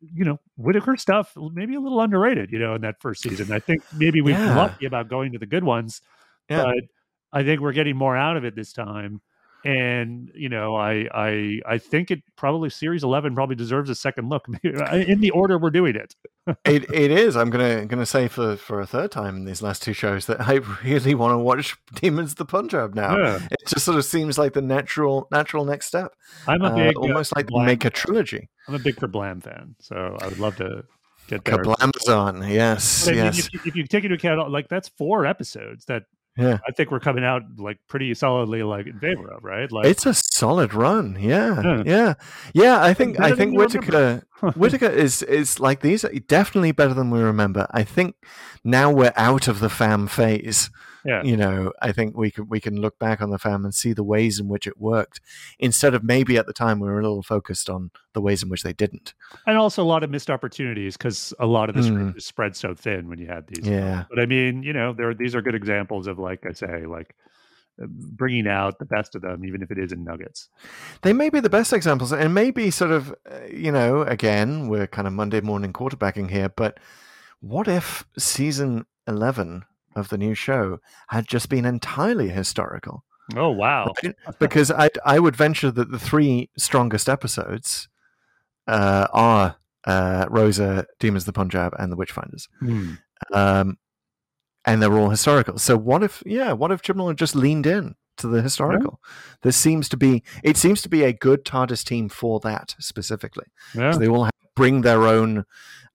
You 0.00 0.24
know, 0.24 0.38
Whittaker 0.56 0.96
stuff 0.96 1.32
maybe 1.52 1.76
a 1.76 1.80
little 1.80 2.00
underrated. 2.00 2.50
You 2.50 2.58
know, 2.58 2.74
in 2.74 2.80
that 2.80 2.96
first 3.00 3.22
season, 3.22 3.52
I 3.52 3.60
think 3.60 3.82
maybe 3.94 4.20
we've 4.20 4.34
been 4.34 4.46
Yeah. 4.46 4.56
lucky 4.56 4.86
about 4.86 5.08
going 5.08 5.32
to 5.32 5.38
the 5.38 5.46
good 5.46 5.62
ones, 5.62 6.00
Yeah. 6.48 6.64
but 6.64 6.84
I 7.32 7.44
think 7.44 7.60
we're 7.60 7.74
getting 7.74 7.94
more 7.94 8.16
out 8.16 8.36
of 8.36 8.44
it 8.44 8.56
this 8.56 8.72
time. 8.72 9.20
And 9.66 10.30
you 10.34 10.48
know, 10.48 10.76
I 10.76 11.08
I 11.12 11.60
I 11.66 11.78
think 11.78 12.10
it 12.10 12.22
probably 12.36 12.70
series 12.70 13.02
eleven 13.02 13.34
probably 13.34 13.56
deserves 13.56 13.90
a 13.90 13.94
second 13.94 14.28
look 14.28 14.46
in 14.62 15.20
the 15.20 15.30
order 15.30 15.58
we're 15.58 15.70
doing 15.70 15.96
it. 15.96 16.14
it 16.64 16.84
it 16.94 17.10
is. 17.10 17.36
I'm 17.36 17.50
gonna 17.50 17.84
gonna 17.86 18.06
say 18.06 18.28
for 18.28 18.56
for 18.56 18.80
a 18.80 18.86
third 18.86 19.10
time 19.10 19.36
in 19.36 19.44
these 19.44 19.62
last 19.62 19.82
two 19.82 19.92
shows 19.92 20.26
that 20.26 20.40
I 20.40 20.54
really 20.84 21.14
want 21.14 21.32
to 21.32 21.38
watch 21.38 21.76
Demons 21.94 22.32
of 22.32 22.36
the 22.36 22.44
Punjab 22.44 22.94
now. 22.94 23.16
Yeah. 23.18 23.36
It 23.50 23.66
just 23.66 23.84
sort 23.84 23.98
of 23.98 24.04
seems 24.04 24.38
like 24.38 24.52
the 24.52 24.62
natural 24.62 25.26
natural 25.32 25.64
next 25.64 25.86
step, 25.86 26.12
I'm 26.46 26.62
a 26.62 26.66
Uh, 26.68 26.76
big 26.76 26.96
uh, 26.96 27.00
almost 27.00 27.34
like 27.34 27.46
Blam- 27.48 27.66
make 27.66 27.84
a 27.84 27.90
trilogy. 27.90 28.48
I'm 28.68 28.74
a 28.74 28.78
big 28.78 28.96
Kerblam 28.96 29.42
fan, 29.42 29.74
so 29.80 30.16
I 30.20 30.28
would 30.28 30.38
love 30.38 30.56
to 30.56 30.84
get 31.28 31.44
there. 31.44 31.58
Kerblamazon, 31.58 32.48
yes, 32.48 33.04
But 33.04 33.12
I 33.14 33.16
mean, 33.16 33.24
yes, 33.24 33.48
if, 33.52 33.66
if 33.66 33.74
you 33.76 33.84
take 33.86 34.04
into 34.04 34.14
account, 34.14 34.48
like 34.50 34.68
that's 34.68 34.88
four 34.90 35.26
episodes 35.26 35.86
that 35.86 36.04
yeah. 36.36 36.58
I 36.66 36.72
think 36.72 36.90
we're 36.90 37.00
coming 37.00 37.24
out 37.24 37.42
like 37.56 37.78
pretty 37.88 38.12
solidly 38.14 38.62
like 38.62 38.86
in 38.86 38.98
favor 38.98 39.30
of, 39.30 39.42
right? 39.42 39.70
Like, 39.70 39.86
It's 39.86 40.06
a 40.06 40.14
solid 40.14 40.74
run. 40.74 41.16
Yeah, 41.18 41.62
Yeah. 41.62 41.82
yeah, 41.84 42.14
yeah. 42.54 42.82
I 42.82 42.94
think 42.94 43.18
I 43.20 43.32
think 43.34 43.56
Whittaker 43.56 44.22
Whittaker 44.54 44.86
is 44.90 45.22
is 45.22 45.58
like 45.60 45.80
these 45.80 46.04
are 46.04 46.12
definitely 46.28 46.72
better 46.72 46.94
than 46.94 47.10
we 47.10 47.20
remember. 47.20 47.66
I 47.70 47.82
think 47.84 48.14
now 48.64 48.90
we're 48.90 49.14
out 49.16 49.48
of 49.48 49.60
the 49.60 49.70
fam 49.70 50.06
phase. 50.06 50.70
Yeah. 51.06 51.22
You 51.22 51.36
know, 51.36 51.72
I 51.80 51.92
think 51.92 52.16
we 52.16 52.30
can 52.30 52.48
we 52.48 52.60
can 52.60 52.80
look 52.80 52.98
back 52.98 53.20
on 53.22 53.30
the 53.30 53.38
fam 53.38 53.64
and 53.64 53.74
see 53.74 53.92
the 53.92 54.02
ways 54.04 54.40
in 54.40 54.48
which 54.48 54.66
it 54.66 54.78
worked, 54.78 55.20
instead 55.58 55.94
of 55.94 56.02
maybe 56.02 56.36
at 56.36 56.46
the 56.46 56.52
time 56.52 56.80
we 56.80 56.88
were 56.88 56.98
a 56.98 57.02
little 57.02 57.22
focused 57.22 57.70
on 57.70 57.90
the 58.12 58.20
ways 58.20 58.42
in 58.42 58.48
which 58.48 58.62
they 58.62 58.72
didn't. 58.72 59.14
and 59.46 59.56
also 59.56 59.82
a 59.82 59.84
lot 59.94 60.02
of 60.02 60.10
missed 60.10 60.30
opportunities 60.30 60.96
because 60.96 61.32
a 61.38 61.46
lot 61.46 61.68
of 61.68 61.74
this 61.76 61.86
Mm. 61.88 62.16
is 62.16 62.24
spread 62.26 62.56
so 62.56 62.74
thin 62.74 63.08
when 63.08 63.18
you 63.18 63.26
had 63.26 63.46
these. 63.46 63.66
Yeah. 63.66 64.04
But 64.10 64.18
I 64.18 64.26
mean, 64.26 64.62
you 64.62 64.72
know, 64.72 64.92
there 64.92 65.14
these 65.14 65.34
are 65.34 65.42
good 65.42 65.54
examples 65.54 66.06
of 66.06 66.18
like 66.18 66.44
I 66.46 66.52
say, 66.52 66.86
like 66.86 67.14
uh, 67.82 67.86
bringing 67.88 68.46
out 68.48 68.78
the 68.78 68.86
best 68.86 69.14
of 69.14 69.20
them, 69.22 69.44
even 69.44 69.62
if 69.62 69.70
it 69.70 69.78
is 69.78 69.92
in 69.92 70.02
nuggets. 70.02 70.48
They 71.02 71.12
may 71.12 71.28
be 71.28 71.40
the 71.40 71.50
best 71.50 71.72
examples, 71.74 72.10
and 72.10 72.32
maybe 72.34 72.70
sort 72.70 72.90
of, 72.90 73.14
uh, 73.30 73.44
you 73.52 73.70
know, 73.70 74.00
again, 74.02 74.68
we're 74.68 74.86
kind 74.86 75.06
of 75.06 75.12
Monday 75.12 75.42
morning 75.42 75.72
quarterbacking 75.74 76.30
here, 76.30 76.48
but 76.48 76.80
what 77.40 77.68
if 77.68 78.06
season 78.18 78.86
11 79.06 79.64
of 79.96 80.08
the 80.08 80.18
new 80.18 80.34
show 80.34 80.78
had 81.08 81.26
just 81.26 81.48
been 81.48 81.64
entirely 81.64 82.28
historical? 82.28 83.04
Oh 83.34 83.50
wow! 83.50 83.92
Because 84.38 84.70
I, 84.70 84.90
I 85.04 85.18
would 85.18 85.34
venture 85.34 85.70
that 85.70 85.90
the 85.90 85.98
three 85.98 86.50
strongest 86.56 87.08
episodes 87.08 87.88
uh, 88.68 89.08
are 89.12 89.56
uh, 89.84 90.26
Rosa, 90.28 90.86
Demons 91.00 91.22
of 91.22 91.26
the 91.26 91.32
Punjab, 91.32 91.74
and 91.78 91.90
The 91.90 91.96
Witchfinders. 91.96 92.48
Hmm. 92.60 92.94
Um, 93.32 93.78
and 94.64 94.82
they're 94.82 94.92
all 94.98 95.10
historical. 95.10 95.58
So 95.58 95.76
what 95.76 96.02
if, 96.02 96.22
yeah, 96.26 96.52
what 96.52 96.72
if 96.72 96.82
Chibnall 96.82 97.08
had 97.08 97.18
just 97.18 97.36
leaned 97.36 97.66
in 97.66 97.94
to 98.18 98.26
the 98.26 98.42
historical? 98.42 99.00
This 99.42 99.56
seems 99.56 99.88
to 99.90 99.96
be, 99.96 100.24
it 100.42 100.56
seems 100.56 100.82
to 100.82 100.88
be 100.88 101.04
a 101.04 101.12
good 101.12 101.44
TARDIS 101.44 101.84
team 101.84 102.08
for 102.08 102.40
that 102.40 102.74
specifically. 102.80 103.46
Yeah. 103.74 103.92
So 103.92 103.98
they 103.98 104.08
all 104.08 104.24
have, 104.24 104.32
bring 104.56 104.80
their 104.80 105.06
own 105.06 105.44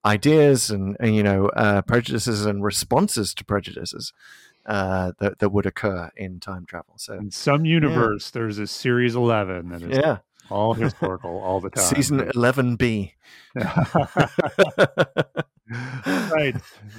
ideas 0.06 0.70
and, 0.70 0.98
and 1.00 1.16
you 1.16 1.24
know 1.24 1.48
uh, 1.50 1.82
prejudices 1.84 2.46
and 2.46 2.64
responses 2.64 3.34
to 3.36 3.46
prejudices 3.46 4.14
uh, 4.66 5.12
that 5.20 5.40
that 5.40 5.50
would 5.50 5.66
occur 5.66 6.12
in 6.16 6.40
time 6.40 6.66
travel. 6.66 6.94
So 6.98 7.14
In 7.14 7.32
some 7.32 7.66
universe, 7.66 8.32
there's 8.32 8.60
a 8.60 8.68
series 8.68 9.16
eleven 9.16 9.70
that 9.70 9.82
is 9.82 9.98
yeah, 9.98 10.18
all 10.50 10.74
historical 10.86 11.40
all 11.40 11.60
the 11.60 11.70
time. 11.70 11.84
season 11.84 12.30
eleven 12.36 12.76
B. 12.76 13.14
right. 13.56 13.96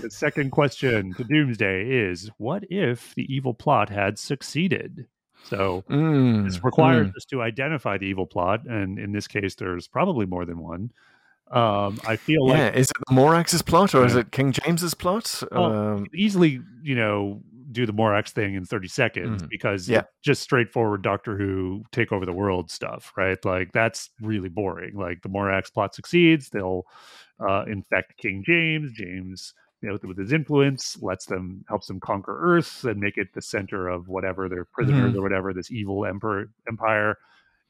The 0.01 0.11
second 0.11 0.51
question 0.51 1.15
to 1.15 1.25
Doomsday 1.25 1.89
is 2.11 2.31
what 2.39 2.65
if 2.71 3.15
the 3.15 3.33
evil 3.33 3.55
plot 3.55 3.91
had 3.91 4.19
succeeded? 4.19 5.07
So 5.45 5.83
Mm, 5.91 6.47
it's 6.47 6.63
required 6.63 7.13
mm. 7.13 7.17
us 7.17 7.25
to 7.27 7.43
identify 7.43 7.99
the 7.99 8.07
evil 8.07 8.27
plot, 8.27 8.65
and 8.67 8.99
in 8.99 9.13
this 9.13 9.27
case, 9.27 9.57
there's 9.57 9.89
probably 9.89 10.25
more 10.25 10.45
than 10.45 10.59
one. 10.59 10.93
Um, 11.53 12.01
I 12.07 12.17
feel 12.17 12.49
yeah, 12.49 12.65
like 12.67 12.77
is 12.77 12.91
it 12.91 12.97
the 13.09 13.15
Morax's 13.15 13.63
plot 13.63 13.95
or 13.95 14.05
is 14.07 14.15
it 14.17 14.33
King 14.33 14.53
James's 14.53 14.95
plot? 14.95 15.43
Well, 15.53 15.65
um, 15.73 16.07
easily, 16.15 16.61
you 16.83 16.95
know, 16.95 17.43
do 17.71 17.87
the 17.87 17.93
Morax 17.93 18.31
thing 18.31 18.55
in 18.55 18.65
30 18.67 18.89
seconds 18.89 19.43
Mhm. 19.43 19.49
because 19.49 19.89
Yeah. 19.89 20.03
just 20.23 20.43
straightforward 20.43 21.03
Doctor 21.03 21.37
Who 21.39 21.85
take 21.91 22.13
over 22.13 22.27
the 22.27 22.33
world 22.33 22.71
stuff, 22.71 23.13
right? 23.17 23.43
Like 23.45 23.73
that's 23.73 24.11
really 24.21 24.49
boring. 24.51 24.95
Like 24.95 25.23
the 25.23 25.29
Morax 25.31 25.73
plot 25.73 25.95
succeeds, 25.95 26.51
they'll 26.51 26.85
uh, 27.41 27.65
infect 27.67 28.17
King 28.19 28.43
James. 28.47 28.93
James, 28.93 29.53
you 29.81 29.89
know, 29.89 29.99
with 30.05 30.19
his 30.19 30.33
influence, 30.33 30.97
lets 31.03 31.25
them 31.27 31.65
helps 31.69 31.87
them 31.89 31.99
conquer 31.99 32.37
Earth 32.41 32.85
and 32.85 33.01
make 33.01 33.17
it 33.19 33.29
the 33.35 33.43
center 33.43 33.89
of 33.89 34.07
whatever 34.09 34.49
their 34.49 34.65
prisoners 34.65 35.13
Mhm. 35.15 35.17
or 35.17 35.23
whatever 35.23 35.53
this 35.53 35.71
evil 35.71 36.07
emperor 36.07 36.51
empire. 36.69 37.17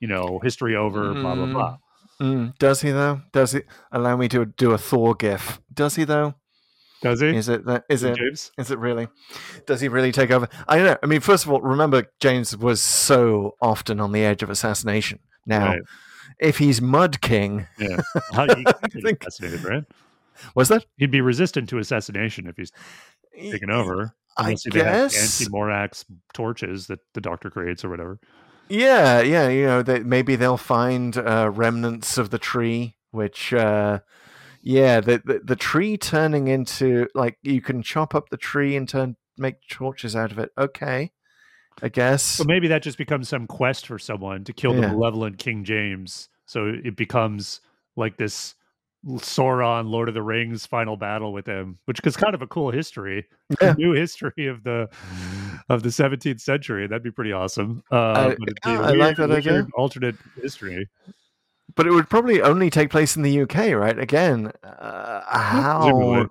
You 0.01 0.09
know, 0.09 0.41
history 0.43 0.75
over, 0.77 1.15
blah 1.15 1.35
blah 1.37 1.47
blah. 1.47 1.77
Mm, 2.21 2.57
does 2.59 2.81
he 2.83 2.91
though? 2.91 3.23
Does 3.33 3.53
he 3.53 3.61
allow 3.91 4.17
me 4.17 4.29
to 4.29 4.47
do 4.47 4.73
a 4.73 4.79
Thor 4.79 5.15
gif? 5.15 5.61
Does 5.73 5.97
he 5.97 6.05
though? 6.05 6.35
Does 7.03 7.21
he? 7.21 7.35
Is 7.37 7.49
it 7.49 7.65
that? 7.67 7.85
Is 7.89 8.03
King 8.03 8.13
it? 8.13 8.17
James? 8.19 8.53
Is 8.59 8.71
it 8.71 8.79
really? 8.79 9.09
Does 9.67 9.81
he 9.81 9.89
really 9.89 10.13
take 10.13 10.31
over? 10.31 10.49
I 10.69 10.77
don't 10.77 10.87
know. 10.87 10.97
I 11.03 11.07
mean, 11.07 11.21
first 11.21 11.45
of 11.45 11.51
all, 11.51 11.61
remember 11.61 12.05
James 12.21 12.57
was 12.57 12.81
so 12.81 13.57
often 13.61 13.99
on 14.01 14.13
the 14.13 14.25
edge 14.25 14.43
of 14.43 14.51
assassination. 14.51 15.19
Now, 15.45 15.71
Right. 15.71 15.81
if 16.39 16.59
he's 16.59 16.81
Mud 16.81 17.21
King, 17.21 17.67
Yeah. 17.79 17.97
You 18.15 18.21
I 18.39 18.65
think- 19.03 19.23
assassinated, 19.25 19.65
right? 19.65 19.85
was 20.55 20.69
that? 20.69 20.87
He'd 20.97 21.11
be 21.11 21.21
resistant 21.21 21.69
to 21.71 21.79
assassination 21.79 22.47
if 22.47 22.57
he's 22.57 22.71
taken 23.51 23.71
over. 23.71 24.15
I 24.37 24.45
Unless 24.45 24.63
they 24.71 24.79
have 24.79 25.11
guess. 25.13 25.41
anti-Morax 25.43 26.05
torches 26.33 26.87
that 26.87 27.01
the 27.15 27.21
Doctor 27.21 27.51
creates 27.51 27.85
or 27.85 27.91
whatever. 27.91 28.19
Yeah, 28.69 29.21
yeah. 29.21 29.49
You 29.49 29.67
know, 29.67 29.83
they, 29.83 30.01
maybe 30.01 30.37
they'll 30.37 30.57
find 30.57 31.17
uh, 31.17 31.51
remnants 31.53 32.19
of 32.19 32.31
the 32.31 32.39
tree, 32.39 32.97
which, 33.11 33.53
uh, 33.53 34.01
yeah, 34.63 35.01
the, 35.01 35.21
the 35.25 35.41
the 35.45 35.57
tree 35.57 35.97
turning 35.97 36.47
into 36.47 37.09
like 37.15 37.39
you 37.43 37.61
can 37.61 37.83
chop 37.83 38.15
up 38.15 38.29
the 38.29 38.37
tree 38.37 38.77
and 38.77 38.89
turn 38.89 39.17
make 39.37 39.67
torches 39.69 40.15
out 40.15 40.31
of 40.31 40.39
it. 40.39 40.53
Okay, 40.57 41.13
I 41.83 41.89
guess. 41.89 42.23
So 42.23 42.45
maybe 42.45 42.69
that 42.69 42.83
just 42.83 42.97
becomes 42.97 43.29
some 43.29 43.47
quest 43.47 43.87
for 43.89 43.99
someone 43.99 44.45
to 44.45 44.53
kill 44.53 44.73
the 44.75 44.83
malevolent 44.83 45.39
King 45.39 45.65
James. 45.65 46.29
So 46.47 46.67
it 46.67 46.97
becomes 46.97 47.61
like 47.97 48.17
this 48.19 48.55
Sauron, 49.07 49.89
Lord 49.91 50.09
of 50.09 50.15
the 50.15 50.23
Rings 50.23 50.65
final 50.67 50.97
battle 50.97 51.33
with 51.33 51.47
him, 51.47 51.79
which 51.87 51.99
is 52.05 52.17
kind 52.17 52.35
of 52.35 52.43
a 52.43 52.47
cool 52.47 52.71
history, 52.71 53.27
Yeah. 53.61 53.73
a 53.73 53.75
new 53.75 53.93
history 53.93 54.47
of 54.47 54.63
the 54.63 54.89
of 55.69 55.83
the 55.83 55.89
17th 55.91 56.41
century. 56.41 56.87
That'd 56.87 57.03
be 57.03 57.11
pretty 57.11 57.33
awesome. 57.33 57.83
Uh, 57.91 58.35
it'd 58.41 58.59
yeah, 58.65 58.81
I 58.81 58.93
like 58.93 59.17
that 59.17 59.31
idea. 59.31 59.67
alternate 59.75 60.17
history. 60.41 60.89
but 61.75 61.87
it 61.87 61.91
would 61.93 62.09
probably 62.11 62.43
only 62.43 62.71
take 62.71 62.91
place 62.91 63.17
in 63.17 63.23
the 63.23 63.41
UK, 63.43 63.73
right? 63.75 63.99
Again, 63.99 64.53
uh, 64.63 65.23
how 65.27 66.29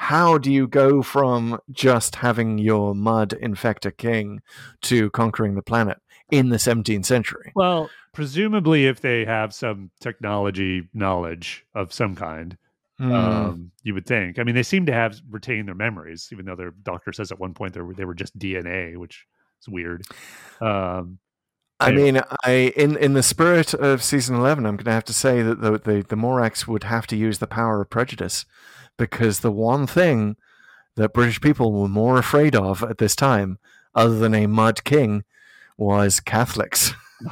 how 0.00 0.38
do 0.38 0.52
you 0.52 0.68
go 0.68 1.02
from 1.02 1.58
just 1.72 2.14
having 2.16 2.56
your 2.58 2.94
mud 2.94 3.32
infect 3.32 3.84
a 3.84 3.90
king 3.90 4.40
to 4.82 5.10
conquering 5.10 5.56
the 5.56 5.62
planet 5.62 5.98
in 6.30 6.48
the 6.50 6.56
17th 6.56 7.04
century? 7.06 7.52
Well, 7.54 7.90
presumably, 8.12 8.86
if 8.86 9.00
they 9.00 9.24
have 9.24 9.54
some 9.54 9.90
technology 10.00 10.88
knowledge 10.94 11.64
of 11.74 11.92
some 11.92 12.14
kind, 12.14 12.56
Hmm. 12.98 13.12
um, 13.12 13.70
you 13.84 13.94
would 13.94 14.06
think. 14.06 14.40
I 14.40 14.42
mean, 14.42 14.56
they 14.56 14.64
seem 14.64 14.84
to 14.86 14.92
have 14.92 15.20
retained 15.30 15.68
their 15.68 15.74
memories, 15.76 16.30
even 16.32 16.46
though 16.46 16.56
their 16.56 16.72
doctor 16.72 17.12
says 17.12 17.30
at 17.30 17.38
one 17.38 17.54
point 17.54 17.74
they 17.74 17.80
were 17.80 17.94
they 17.94 18.04
were 18.04 18.14
just 18.14 18.36
DNA, 18.36 18.96
which 18.96 19.24
is 19.62 19.68
weird. 19.68 20.02
Um, 20.60 21.20
I 21.78 21.92
mean, 21.92 22.20
I 22.44 22.72
in 22.76 22.96
in 22.96 23.12
the 23.12 23.22
spirit 23.22 23.72
of 23.72 24.02
season 24.02 24.34
eleven, 24.34 24.66
I'm 24.66 24.74
going 24.74 24.86
to 24.86 24.90
have 24.90 25.04
to 25.04 25.12
say 25.14 25.42
that 25.42 25.60
the, 25.60 25.78
the 25.78 26.04
the 26.08 26.16
Morax 26.16 26.66
would 26.66 26.82
have 26.82 27.06
to 27.06 27.16
use 27.16 27.38
the 27.38 27.46
power 27.46 27.80
of 27.80 27.88
prejudice, 27.88 28.44
because 28.96 29.40
the 29.40 29.52
one 29.52 29.86
thing 29.86 30.36
that 30.96 31.12
British 31.12 31.40
people 31.40 31.72
were 31.72 31.86
more 31.86 32.18
afraid 32.18 32.56
of 32.56 32.82
at 32.82 32.98
this 32.98 33.14
time, 33.14 33.58
other 33.94 34.18
than 34.18 34.34
a 34.34 34.48
mud 34.48 34.82
king, 34.82 35.22
was 35.78 36.20
Catholics. 36.20 36.92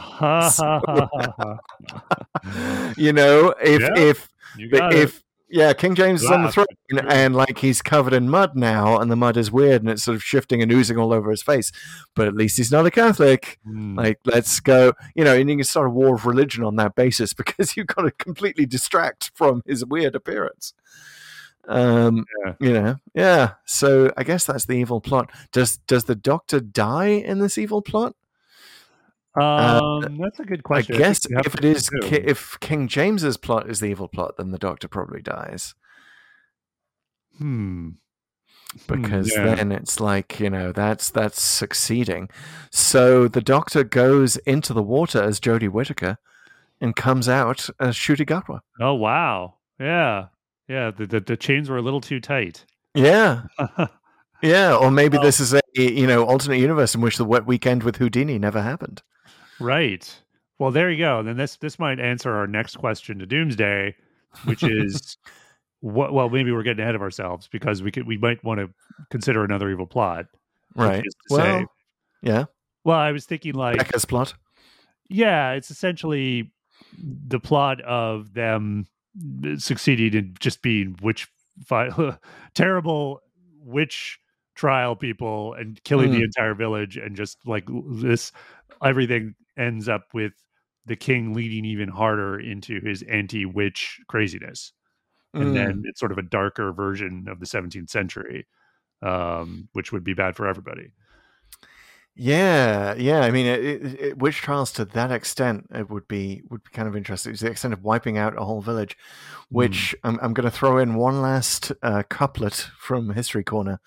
you 2.96 3.12
know, 3.12 3.54
if 3.62 3.80
Yeah, 3.80 3.94
if 3.96 4.28
got 4.72 4.92
it. 4.92 4.98
if 4.98 5.22
yeah, 5.48 5.72
King 5.74 5.94
James 5.94 6.24
is 6.24 6.30
on 6.30 6.42
the 6.42 6.50
throne, 6.50 6.66
it's 6.88 7.02
and 7.08 7.36
like 7.36 7.58
he's 7.58 7.80
covered 7.80 8.12
in 8.12 8.28
mud 8.28 8.56
now, 8.56 8.98
and 8.98 9.08
the 9.08 9.14
mud 9.16 9.36
is 9.36 9.52
weird, 9.52 9.80
and 9.80 9.88
it's 9.90 10.02
sort 10.02 10.16
of 10.16 10.22
shifting 10.24 10.60
and 10.60 10.72
oozing 10.72 10.98
all 10.98 11.12
over 11.12 11.30
his 11.30 11.40
face. 11.42 11.70
But 12.16 12.26
at 12.26 12.34
least 12.34 12.56
he's 12.56 12.72
not 12.72 12.84
a 12.84 12.90
Catholic. 12.90 13.60
Hmm. 13.64 13.96
Like, 13.96 14.18
let's 14.24 14.58
go, 14.58 14.92
you 15.14 15.22
know, 15.22 15.34
and 15.36 15.48
you 15.48 15.56
can 15.56 15.64
start 15.64 15.86
a 15.86 15.90
war 15.90 16.16
of 16.16 16.26
religion 16.26 16.64
on 16.64 16.74
that 16.76 16.96
basis 16.96 17.32
because 17.32 17.76
you've 17.76 17.86
got 17.86 18.02
to 18.02 18.10
completely 18.10 18.66
distract 18.66 19.30
from 19.34 19.62
his 19.66 19.84
weird 19.86 20.16
appearance. 20.16 20.74
Um, 21.68 22.24
Yeah. 22.44 22.52
you 22.60 22.72
know, 22.72 22.96
yeah. 23.14 23.52
So 23.66 24.12
I 24.16 24.24
guess 24.24 24.46
that's 24.46 24.66
the 24.66 24.74
evil 24.74 25.00
plot. 25.00 25.30
Does 25.52 25.76
does 25.86 26.04
the 26.04 26.16
Doctor 26.16 26.58
die 26.58 27.06
in 27.08 27.38
this 27.38 27.56
evil 27.56 27.82
plot? 27.82 28.16
Um, 29.36 30.18
that's 30.18 30.40
a 30.40 30.44
good 30.44 30.62
question. 30.62 30.94
I 30.94 30.98
guess 30.98 31.20
have 31.34 31.46
if 31.46 31.54
it 31.54 31.64
is. 31.64 31.90
Ki- 31.90 32.22
if 32.24 32.58
King 32.60 32.88
James's 32.88 33.36
plot 33.36 33.68
is 33.68 33.80
the 33.80 33.86
evil 33.86 34.08
plot, 34.08 34.36
then 34.38 34.50
the 34.50 34.58
Doctor 34.58 34.88
probably 34.88 35.20
dies 35.20 35.74
hmm. 37.36 37.90
because 38.88 39.32
yeah. 39.36 39.54
then 39.54 39.72
it's 39.72 40.00
like 40.00 40.40
you 40.40 40.48
know 40.48 40.72
that's 40.72 41.10
that's 41.10 41.42
succeeding. 41.42 42.30
So 42.70 43.28
the 43.28 43.42
Doctor 43.42 43.84
goes 43.84 44.36
into 44.38 44.72
the 44.72 44.82
water 44.82 45.22
as 45.22 45.38
Jodie 45.38 45.68
Whittaker 45.68 46.16
and 46.80 46.96
comes 46.96 47.28
out 47.28 47.68
as 47.78 47.96
Ncuti 47.96 48.26
Gatwa. 48.26 48.60
Oh 48.80 48.94
wow, 48.94 49.56
yeah, 49.78 50.28
yeah. 50.66 50.90
The, 50.90 51.06
the 51.06 51.20
the 51.20 51.36
chains 51.36 51.68
were 51.68 51.76
a 51.76 51.82
little 51.82 52.00
too 52.00 52.20
tight. 52.20 52.64
Yeah, 52.94 53.42
yeah. 54.42 54.74
Or 54.74 54.90
maybe 54.90 55.18
Well- 55.18 55.26
this 55.26 55.40
is 55.40 55.52
a 55.52 55.60
you 55.74 56.06
know 56.06 56.24
alternate 56.24 56.58
universe 56.58 56.94
in 56.94 57.02
which 57.02 57.18
the 57.18 57.26
wet 57.26 57.44
weekend 57.44 57.82
with 57.82 57.96
Houdini 57.96 58.38
never 58.38 58.62
happened. 58.62 59.02
Right. 59.60 60.22
Well, 60.58 60.70
there 60.70 60.90
you 60.90 60.98
go. 60.98 61.22
Then 61.22 61.36
this 61.36 61.56
this 61.56 61.78
might 61.78 62.00
answer 62.00 62.32
our 62.34 62.46
next 62.46 62.76
question 62.76 63.18
to 63.18 63.26
Doomsday, 63.26 63.94
which 64.44 64.62
is 64.62 65.16
what? 65.80 66.12
Well, 66.12 66.28
maybe 66.30 66.50
we're 66.52 66.62
getting 66.62 66.82
ahead 66.82 66.94
of 66.94 67.02
ourselves 67.02 67.48
because 67.48 67.82
we 67.82 67.90
could 67.90 68.06
we 68.06 68.16
might 68.18 68.42
want 68.44 68.60
to 68.60 68.70
consider 69.10 69.44
another 69.44 69.70
evil 69.70 69.86
plot. 69.86 70.26
Right. 70.74 71.04
Well, 71.30 71.40
say- 71.60 71.66
yeah. 72.22 72.44
well, 72.84 72.98
I 72.98 73.12
was 73.12 73.24
thinking 73.26 73.54
like, 73.54 73.76
Becca's 73.78 74.04
plot. 74.04 74.34
yeah, 75.08 75.52
it's 75.52 75.70
essentially 75.70 76.52
the 76.98 77.38
plot 77.40 77.80
of 77.82 78.32
them 78.34 78.86
succeeding 79.58 80.14
in 80.14 80.34
just 80.40 80.60
being 80.62 80.96
witch 81.02 81.28
fi- 81.64 81.90
terrible 82.54 83.20
witch 83.60 84.18
trial 84.54 84.96
people 84.96 85.54
and 85.54 85.82
killing 85.84 86.10
the 86.10 86.18
Mm. 86.20 86.24
entire 86.24 86.54
village 86.54 86.96
and 86.96 87.16
just 87.16 87.38
like 87.46 87.64
this 87.90 88.32
everything 88.82 89.34
ends 89.58 89.88
up 89.88 90.04
with 90.14 90.32
the 90.86 90.96
king 90.96 91.34
leading 91.34 91.64
even 91.64 91.88
harder 91.88 92.38
into 92.38 92.80
his 92.80 93.02
anti-witch 93.02 94.00
craziness 94.08 94.72
and 95.38 95.50
Mm. 95.50 95.54
then 95.54 95.82
it's 95.84 96.00
sort 96.00 96.12
of 96.12 96.18
a 96.18 96.22
darker 96.22 96.72
version 96.72 97.26
of 97.28 97.40
the 97.40 97.46
17th 97.46 97.90
century 97.90 98.46
um, 99.02 99.68
which 99.72 99.92
would 99.92 100.04
be 100.04 100.14
bad 100.14 100.36
for 100.36 100.46
everybody 100.46 100.92
Yeah, 102.18 102.94
yeah. 102.94 103.20
I 103.20 103.30
mean, 103.30 103.44
it, 103.44 103.64
it, 103.64 104.00
it, 104.00 104.18
witch 104.18 104.36
trials 104.38 104.72
to 104.72 104.86
that 104.86 105.12
extent 105.12 105.66
it 105.74 105.90
would 105.90 106.08
be 106.08 106.42
would 106.48 106.62
be 106.64 106.70
kind 106.72 106.88
of 106.88 106.96
interesting. 106.96 107.32
It's 107.32 107.42
the 107.42 107.50
extent 107.50 107.74
of 107.74 107.82
wiping 107.84 108.16
out 108.16 108.40
a 108.40 108.44
whole 108.44 108.62
village. 108.62 108.96
Which 109.50 109.94
I'm 110.02 110.18
I'm 110.22 110.32
going 110.32 110.46
to 110.46 110.50
throw 110.50 110.78
in 110.78 110.94
one 110.94 111.20
last 111.20 111.72
uh, 111.82 112.02
couplet 112.08 112.70
from 112.78 113.10
History 113.10 113.44
Corner 113.44 113.80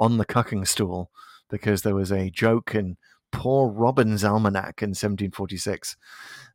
on 0.00 0.18
the 0.18 0.26
cucking 0.26 0.66
stool 0.66 1.10
because 1.48 1.82
there 1.82 1.94
was 1.94 2.10
a 2.10 2.28
joke 2.28 2.74
in 2.74 2.96
Poor 3.36 3.68
Robin's 3.68 4.24
Almanac 4.24 4.82
in 4.82 4.90
1746, 4.90 5.96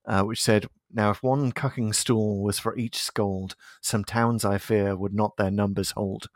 uh, 0.05 0.23
which 0.23 0.41
said, 0.41 0.67
"Now 0.91 1.11
if 1.11 1.21
one 1.21 1.51
cucking 1.51 1.93
stool 1.93 2.41
was 2.41 2.57
for 2.57 2.75
each 2.75 2.97
scold, 2.97 3.55
some 3.81 4.03
towns 4.03 4.43
I 4.43 4.57
fear 4.57 4.95
would 4.95 5.13
not 5.13 5.37
their 5.37 5.51
numbers 5.51 5.91
hold." 5.91 6.27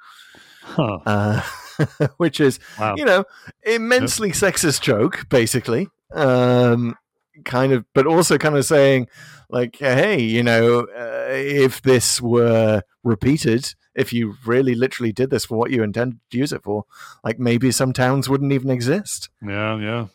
huh 0.61 0.99
Uh, 1.05 1.41
which 2.17 2.39
is 2.39 2.59
wow 2.79 2.95
you 2.95 3.05
know, 3.05 3.23
immensely 3.63 4.31
sexist 4.31 4.81
joke, 4.81 5.27
basically. 5.29 5.87
Um, 6.13 6.95
kind 7.43 7.73
of, 7.73 7.85
but 7.93 8.05
also 8.07 8.37
kind 8.37 8.55
of 8.55 8.65
saying, 8.65 9.07
like, 9.49 9.77
hey, 9.77 10.21
you 10.21 10.43
know, 10.43 10.81
uh, 10.81 11.27
if 11.29 11.81
this 11.81 12.21
were 12.21 12.83
repeated, 13.03 13.73
if 13.95 14.13
you 14.13 14.35
really 14.45 14.75
literally 14.75 15.11
did 15.11 15.29
this 15.29 15.45
for 15.45 15.57
what 15.57 15.71
you 15.71 15.81
intended 15.83 16.19
to 16.29 16.37
use 16.37 16.53
it 16.53 16.63
for, 16.63 16.85
like 17.23 17.39
maybe 17.39 17.71
some 17.71 17.93
towns 17.93 18.29
wouldn't 18.29 18.51
even 18.51 18.69
exist. 18.69 19.29
yeah 19.41 19.77
yeah 19.77 20.05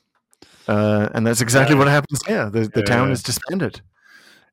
Uh, 0.71 1.09
and 1.15 1.27
that's 1.27 1.41
exactly 1.41 1.75
Yeah. 1.75 1.81
what 1.81 1.89
happens 1.89 2.21
here. 2.27 2.49
The, 2.49 2.69
the 2.69 2.83
town 2.83 3.09
Yeah. 3.09 3.15
is 3.15 3.23
disbanded. 3.25 3.81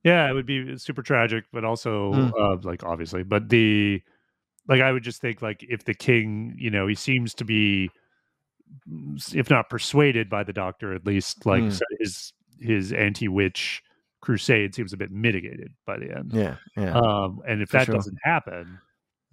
Yeah, 0.04 0.30
it 0.30 0.34
would 0.34 0.46
be 0.48 0.78
super 0.78 1.04
tragic, 1.04 1.46
but 1.54 1.64
also 1.64 2.14
Mm. 2.14 2.32
uh, 2.40 2.58
like 2.64 2.84
obviously, 2.84 3.24
but 3.24 3.50
the 3.50 4.02
like 4.68 4.82
I 4.82 4.92
would 4.92 5.04
just 5.04 5.22
think 5.22 5.42
like 5.42 5.64
if 5.70 5.84
the 5.86 5.94
king, 5.94 6.56
you 6.58 6.72
know, 6.72 6.88
he 6.88 6.96
seems 6.96 7.34
to 7.36 7.46
be, 7.46 7.90
if 9.34 9.50
not 9.50 9.70
persuaded 9.70 10.30
by 10.30 10.44
the 10.44 10.54
doctor, 10.54 10.94
at 10.94 11.06
least 11.06 11.46
like 11.46 11.64
Mm. 11.64 11.82
his 12.00 12.34
his 12.60 12.94
anti 12.94 13.28
witch 13.28 13.84
crusade 14.22 14.74
seems 14.74 14.94
a 14.94 14.98
bit 14.98 15.12
mitigated 15.12 15.72
by 15.86 15.98
the 16.00 16.12
end. 16.16 16.32
Yeah, 16.34 16.56
yeah. 16.76 16.98
Um, 16.98 17.42
and 17.48 17.62
if 17.62 17.70
For 17.70 17.78
that 17.78 17.86
sure. 17.86 17.96
doesn't 17.96 18.18
happen, 18.24 18.80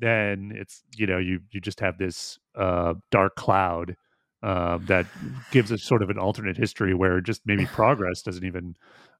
then 0.00 0.52
it's 0.54 0.82
you 0.96 1.06
know 1.06 1.18
you 1.18 1.40
you 1.50 1.60
just 1.60 1.80
have 1.80 1.96
this 1.98 2.38
uh, 2.56 2.94
dark 3.10 3.36
cloud 3.36 3.96
uh, 4.44 4.78
that 4.82 5.06
gives 5.50 5.72
us 5.72 5.82
sort 5.82 6.02
of 6.02 6.10
an 6.10 6.18
alternate 6.18 6.56
history 6.56 6.94
where 6.94 7.20
just 7.20 7.40
maybe 7.46 7.64
progress 7.80 8.22
doesn't 8.22 8.44
even 8.44 8.74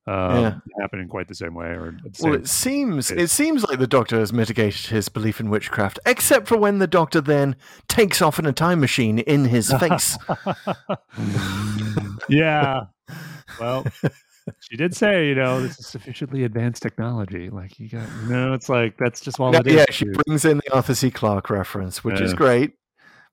um, 0.07 0.37
Yeah. 0.43 0.55
happen 0.81 1.01
in 1.01 1.09
quite 1.09 1.29
the 1.29 1.35
same 1.35 1.55
way 1.55 1.69
or 1.69 1.97
the 2.03 2.11
Well, 2.23 2.35
it 2.35 2.47
seems 2.47 3.11
it. 3.11 3.19
it 3.19 3.31
seems 3.31 3.65
like 3.65 3.79
the 3.79 3.87
Doctor 3.87 4.19
has 4.19 4.35
mitigated 4.35 4.87
his 4.91 5.09
belief 5.09 5.41
in 5.41 5.49
witchcraft, 5.49 5.99
except 6.05 6.47
for 6.47 6.59
when 6.59 6.79
the 6.79 6.87
Doctor 6.87 7.23
then 7.23 7.57
takes 7.89 8.21
off 8.21 8.39
in 8.39 8.45
a 8.45 8.53
time 8.53 8.81
machine 8.81 9.19
in 9.21 9.47
his 9.47 9.73
face. 9.73 10.19
yeah. 12.29 12.83
Well, 13.61 13.87
she 14.61 14.77
did 14.77 14.95
say, 14.95 15.29
you 15.29 15.35
know, 15.35 15.63
this 15.63 15.79
is 15.79 15.87
sufficiently 15.87 16.45
advanced 16.45 16.83
technology. 16.83 17.49
Like 17.51 17.79
you 17.79 17.89
got, 17.89 18.07
you 18.23 18.29
know, 18.29 18.53
it's 18.53 18.69
like 18.69 18.97
that's 18.99 19.21
just 19.21 19.39
one. 19.39 19.55
Is. 19.55 19.73
yeah, 19.73 19.87
she 19.91 20.05
brings 20.05 20.45
in 20.45 20.59
the 20.59 20.75
Arthur 20.75 20.95
C. 20.95 21.11
Clarke 21.11 21.49
reference, 21.51 22.05
which 22.05 22.21
is 22.21 22.35
great. 22.35 22.73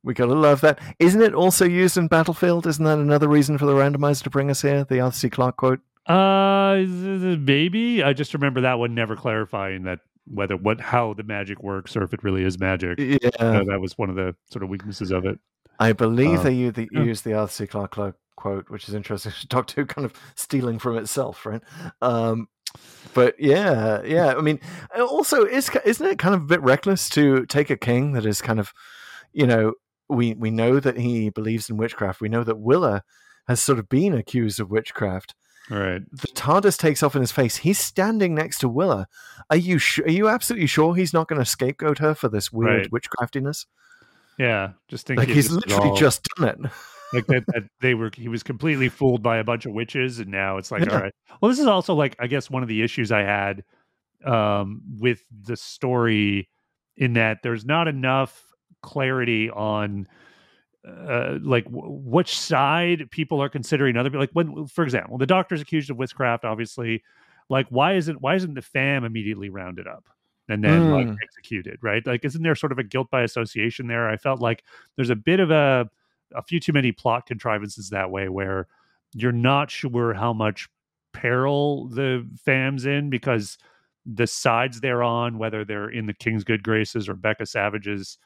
We 0.03 0.13
gotta 0.13 0.33
love 0.33 0.61
that. 0.61 0.79
Isn't 0.99 1.21
it 1.21 1.33
also 1.33 1.65
used 1.65 1.97
in 1.97 2.07
Battlefield? 2.07 2.65
Isn't 2.67 2.85
that 2.85 2.97
another 2.97 3.27
reason 3.27 3.57
for 3.57 3.65
the 3.65 3.73
randomizer 3.73 4.23
to 4.23 4.29
bring 4.29 4.49
us 4.49 4.61
here? 4.61 4.83
The 4.83 4.99
Arthur 4.99 5.17
C. 5.17 5.29
Clarke 5.29 5.57
quote. 5.57 5.79
Uh, 6.07 6.83
maybe 6.87 8.03
I 8.03 8.13
just 8.13 8.33
remember 8.33 8.61
that 8.61 8.79
one 8.79 8.95
never 8.95 9.15
clarifying 9.15 9.83
that 9.83 9.99
whether 10.25 10.57
what 10.57 10.81
how 10.81 11.13
the 11.13 11.23
magic 11.23 11.61
works 11.61 11.95
or 11.95 12.03
if 12.03 12.13
it 12.13 12.23
really 12.23 12.43
is 12.43 12.59
magic. 12.59 12.97
Yeah, 12.99 13.29
that 13.63 13.79
was 13.79 13.97
one 13.97 14.09
of 14.09 14.15
the 14.15 14.35
sort 14.49 14.63
of 14.63 14.69
weaknesses 14.69 15.11
of 15.11 15.25
it. 15.25 15.39
I 15.79 15.93
believe 15.93 16.39
Uh, 16.39 16.43
they 16.43 16.53
use 16.53 16.73
the, 16.73 16.87
yeah. 16.91 17.03
use 17.03 17.21
the 17.21 17.33
Arthur 17.33 17.53
C. 17.53 17.67
Clarke 17.67 18.15
quote, 18.35 18.69
which 18.69 18.87
is 18.87 18.95
interesting. 18.95 19.31
Doctor 19.47 19.81
Who 19.81 19.85
kind 19.95 20.05
of 20.05 20.13
stealing 20.35 20.79
from 20.79 20.97
itself, 20.97 21.45
right? 21.45 21.61
Um, 22.01 22.47
but 23.13 23.35
yeah, 23.39 24.01
yeah. 24.03 24.33
I 24.35 24.41
mean, 24.41 24.59
also, 24.97 25.43
is 25.45 25.69
isn't 25.85 26.05
it 26.07 26.17
kind 26.19 26.33
of 26.33 26.41
a 26.41 26.45
bit 26.45 26.61
reckless 26.61 27.09
to 27.09 27.45
take 27.45 27.69
a 27.69 27.77
king 27.77 28.13
that 28.13 28.25
is 28.25 28.41
kind 28.41 28.59
of, 28.59 28.71
you 29.33 29.45
know, 29.45 29.73
we 30.11 30.33
we 30.33 30.51
know 30.51 30.79
that 30.79 30.97
he 30.97 31.29
believes 31.29 31.69
in 31.69 31.77
witchcraft. 31.77 32.21
We 32.21 32.29
know 32.29 32.43
that 32.43 32.59
Willa 32.59 33.03
has 33.47 33.59
sort 33.61 33.79
of 33.79 33.89
been 33.89 34.13
accused 34.13 34.59
of 34.59 34.69
witchcraft. 34.69 35.33
Right. 35.69 36.01
The 36.11 36.27
TARDIS 36.29 36.77
takes 36.77 37.01
off 37.03 37.15
in 37.15 37.21
his 37.21 37.31
face. 37.31 37.57
He's 37.57 37.79
standing 37.79 38.35
next 38.35 38.59
to 38.59 38.67
Willa. 38.69 39.07
Are 39.49 39.55
you 39.57 39.79
su- 39.79 40.03
are 40.03 40.11
you 40.11 40.27
absolutely 40.27 40.67
sure 40.67 40.95
he's 40.95 41.13
not 41.13 41.27
going 41.27 41.39
to 41.39 41.45
scapegoat 41.45 41.99
her 41.99 42.13
for 42.13 42.29
this 42.29 42.51
weird 42.51 42.89
Right. 42.91 43.01
witchcraftiness? 43.03 43.65
Yeah. 44.37 44.71
Just 44.87 45.07
think 45.07 45.19
Like 45.19 45.29
he's 45.29 45.51
literally 45.51 45.89
all- 45.91 45.95
just 45.95 46.23
done 46.37 46.49
it. 46.49 46.71
like 47.13 47.27
that, 47.27 47.43
that 47.47 47.63
they 47.81 47.93
were 47.93 48.09
he 48.15 48.27
was 48.29 48.41
completely 48.43 48.87
fooled 48.89 49.21
by 49.21 49.37
a 49.37 49.43
bunch 49.43 49.65
of 49.65 49.73
witches 49.73 50.19
and 50.19 50.31
now 50.31 50.57
it's 50.57 50.71
like 50.71 50.85
Yeah. 50.85 50.93
all 50.93 51.01
right 51.01 51.13
well 51.41 51.49
this 51.49 51.59
is 51.59 51.65
also 51.67 51.93
like 51.93 52.15
i 52.19 52.27
guess 52.27 52.49
one 52.49 52.63
of 52.63 52.69
the 52.69 52.81
issues 52.81 53.11
i 53.11 53.19
had 53.19 53.65
um 54.25 54.81
with 54.97 55.21
the 55.43 55.57
story 55.57 56.49
in 56.95 57.11
that 57.13 57.39
there's 57.43 57.65
not 57.65 57.89
enough 57.89 58.41
clarity 58.81 59.49
on 59.49 60.07
uh, 60.87 61.37
like 61.41 61.65
w- 61.65 61.89
which 61.89 62.37
side 62.37 63.09
people 63.11 63.41
are 63.41 63.49
considering 63.49 63.97
other 63.97 64.09
like 64.09 64.31
when 64.33 64.65
for 64.67 64.83
example 64.83 65.17
the 65.17 65.25
doctor's 65.27 65.61
accused 65.61 65.89
of 65.89 65.97
witchcraft 65.97 66.43
obviously 66.43 67.03
like 67.49 67.67
why 67.69 67.93
isn't 67.93 68.21
why 68.21 68.35
isn't 68.35 68.55
the 68.55 68.61
fam 68.61 69.03
immediately 69.03 69.49
rounded 69.49 69.87
up 69.87 70.05
and 70.49 70.63
then 70.63 70.89
like 70.89 71.05
Mm. 71.07 71.17
executed 71.23 71.77
right 71.81 72.05
like 72.07 72.25
isn't 72.25 72.41
there 72.41 72.55
sort 72.55 72.71
of 72.71 72.79
a 72.79 72.83
guilt 72.83 73.09
by 73.11 73.21
association 73.21 73.87
there 73.87 74.09
i 74.09 74.17
felt 74.17 74.41
like 74.41 74.63
there's 74.95 75.11
a 75.11 75.15
bit 75.15 75.39
of 75.39 75.51
a 75.51 75.89
a 76.33 76.41
few 76.41 76.59
too 76.59 76.73
many 76.73 76.91
plot 76.91 77.25
contrivances 77.25 77.89
that 77.89 78.09
way 78.09 78.27
where 78.29 78.67
you're 79.13 79.31
not 79.31 79.69
sure 79.69 80.13
how 80.13 80.33
much 80.33 80.67
peril 81.13 81.87
the 81.89 82.27
fam's 82.43 82.85
in 82.85 83.09
because 83.09 83.57
the 84.05 84.25
sides 84.25 84.79
they're 84.79 85.03
on, 85.03 85.37
whether 85.37 85.63
they're 85.63 85.89
in 85.89 86.05
the 86.05 86.13
king's 86.13 86.43
good 86.43 86.63
graces 86.63 87.07
or 87.07 87.13
Becka 87.13 87.45
Savage's 87.45 88.17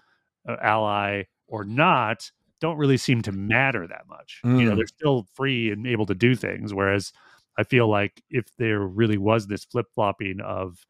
ally 0.47 1.23
or 1.47 1.63
not, 1.63 2.29
don't 2.61 2.77
really 2.77 2.97
seem 2.97 3.21
to 3.23 3.31
matter 3.31 3.85
that 3.87 4.03
much. 4.07 4.39
You 4.43 4.49
know, 4.65 4.71
Mm. 4.71 4.77
they're 4.77 4.87
still 4.87 5.27
free 5.33 5.71
and 5.71 5.85
able 5.85 6.05
to 6.07 6.15
do 6.15 6.35
things. 6.35 6.73
Whereas 6.73 7.11
I 7.57 7.63
feel 7.63 7.87
like 7.89 8.23
if 8.29 8.45
there 8.57 8.79
really 8.81 9.17
was 9.17 9.47
this 9.47 9.63
flip 9.65 9.87
flopping 9.93 10.39
of 10.41 10.85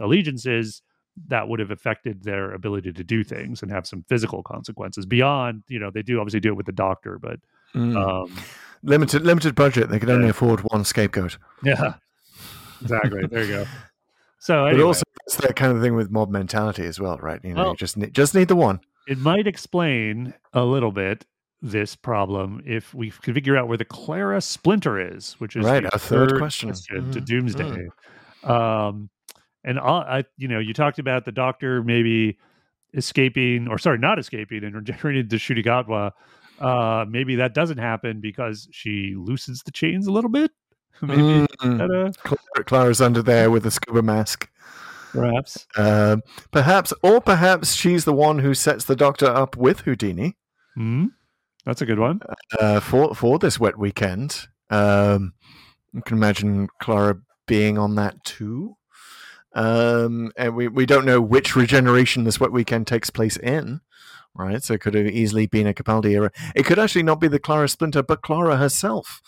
allegiances, 0.00 0.82
that 1.26 1.48
would 1.48 1.58
have 1.58 1.72
affected 1.72 2.22
their 2.22 2.52
ability 2.52 2.92
to 2.92 3.02
do 3.02 3.24
things 3.24 3.60
and 3.62 3.72
have 3.72 3.86
some 3.86 4.04
physical 4.08 4.42
consequences 4.42 5.04
beyond, 5.04 5.64
you 5.68 5.78
know, 5.78 5.90
they 5.90 6.02
do 6.02 6.20
obviously 6.20 6.38
do 6.40 6.50
it 6.50 6.56
with 6.56 6.66
the 6.66 6.72
doctor, 6.72 7.18
but 7.18 7.40
Mm. 7.74 7.96
um, 7.96 8.32
limited 8.84 9.22
limited 9.26 9.54
budget. 9.56 9.90
They 9.90 9.98
could 9.98 10.08
only 10.10 10.24
Yeah. 10.26 10.30
afford 10.30 10.60
one 10.60 10.84
scapegoat. 10.84 11.36
yeah, 11.64 11.94
exactly. 12.80 13.26
There 13.26 13.42
you 13.44 13.48
go. 13.48 13.64
So 14.38 14.62
But 14.64 14.68
anyway, 14.68 14.84
also, 14.84 15.02
it's 15.26 15.36
that 15.36 15.56
kind 15.56 15.76
of 15.76 15.82
thing 15.82 15.94
with 15.96 16.10
mob 16.10 16.30
mentality 16.30 16.84
as 16.84 17.00
well, 17.00 17.18
right? 17.18 17.40
You 17.44 17.54
know, 17.54 17.62
Well- 17.64 17.70
you 17.72 17.76
just 17.76 17.96
need, 17.96 18.14
just 18.14 18.34
need 18.34 18.46
the 18.48 18.56
one. 18.56 18.80
It 19.08 19.18
might 19.18 19.46
explain 19.46 20.34
a 20.52 20.64
little 20.64 20.92
bit 20.92 21.24
this 21.62 21.96
problem 21.96 22.62
if 22.66 22.92
we 22.94 23.10
can 23.10 23.34
figure 23.34 23.56
out 23.56 23.66
where 23.66 23.78
the 23.78 23.84
Clara 23.84 24.40
splinter 24.40 25.00
is, 25.16 25.32
which 25.40 25.56
is 25.56 25.64
Right, 25.64 25.82
the 25.82 25.92
our 25.92 25.98
third 25.98 26.36
question. 26.36 26.72
to 26.72 27.00
Mhm, 27.00 27.24
Doomsday. 27.24 27.88
Um, 28.44 29.08
and 29.64 29.78
I, 29.80 30.18
I, 30.18 30.24
you 30.36 30.46
know, 30.46 30.58
you 30.58 30.72
talked 30.74 30.98
about 30.98 31.24
the 31.24 31.32
Doctor 31.32 31.82
maybe 31.82 32.38
escaping, 32.94 33.66
or 33.66 33.78
sorry, 33.78 33.98
not 33.98 34.18
escaping 34.18 34.62
and 34.62 34.74
regenerating 34.74 35.28
to 35.28 35.36
Ncuti 35.36 35.64
Gatwa. 35.64 36.12
Uh, 36.60 37.04
maybe 37.08 37.36
that 37.36 37.54
doesn't 37.54 37.78
happen 37.78 38.20
because 38.20 38.68
she 38.72 39.14
loosens 39.16 39.62
the 39.62 39.70
chains 39.72 40.06
a 40.06 40.12
little 40.12 40.30
bit. 40.30 40.50
maybe 41.02 41.46
Mm. 41.62 41.78
that, 41.78 41.90
uh, 41.90 42.62
Clara's 42.64 43.00
under 43.00 43.22
there 43.22 43.50
with 43.50 43.64
a 43.66 43.70
scuba 43.70 44.02
mask. 44.02 44.48
Perhaps. 45.12 45.66
Um, 45.76 46.22
perhaps, 46.50 46.92
or 47.02 47.20
perhaps 47.20 47.74
she's 47.74 48.04
the 48.04 48.12
one 48.12 48.38
who 48.40 48.54
sets 48.54 48.84
the 48.84 48.96
Doctor 48.96 49.26
up 49.26 49.56
with 49.56 49.80
Houdini 49.80 50.36
Hmm? 50.74 51.06
That's 51.64 51.82
a 51.82 51.86
good 51.86 51.98
one. 51.98 52.20
uh, 52.58 52.80
for 52.80 53.14
for 53.14 53.38
this 53.38 53.58
wet 53.58 53.76
weekend. 53.76 54.46
Um, 54.70 55.34
you 55.92 56.02
can 56.02 56.16
imagine 56.16 56.68
Clara 56.80 57.18
being 57.46 57.76
on 57.78 57.96
that 57.96 58.22
too. 58.24 58.76
Um, 59.54 60.30
and 60.36 60.54
we, 60.54 60.68
we 60.68 60.86
don't 60.86 61.04
know 61.04 61.20
which 61.20 61.56
regeneration 61.56 62.24
this 62.24 62.38
wet 62.38 62.52
weekend 62.52 62.86
takes 62.86 63.10
place 63.10 63.36
in, 63.36 63.80
right? 64.34 64.62
So 64.62 64.74
it 64.74 64.80
could 64.80 64.94
have 64.94 65.06
easily 65.06 65.46
been 65.46 65.66
a 65.66 65.74
Capaldi 65.74 66.12
era. 66.12 66.30
It 66.54 66.64
could 66.64 66.78
actually 66.78 67.02
not 67.02 67.18
be 67.18 67.28
the 67.28 67.40
Clara 67.40 67.68
Splinter, 67.68 68.02
but 68.02 68.22
Clara 68.22 68.56
herself, 68.56 69.20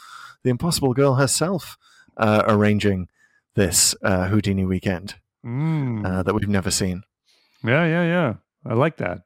the 0.45 0.51
Impossible 0.51 0.95
Girl 0.95 1.15
herself, 1.17 1.77
uh, 2.17 2.45
arranging 2.47 3.09
this 3.55 3.97
uh, 4.03 4.29
Houdini 4.29 4.65
weekend 4.65 5.17
Mm. 5.45 6.05
uh, 6.07 6.23
that 6.23 6.35
we've 6.35 6.49
never 6.49 6.71
seen. 6.71 7.03
Yeah, 7.65 7.85
yeah, 7.87 8.03
yeah. 8.05 8.35
I 8.65 8.75
like 8.75 8.99
that. 8.99 9.23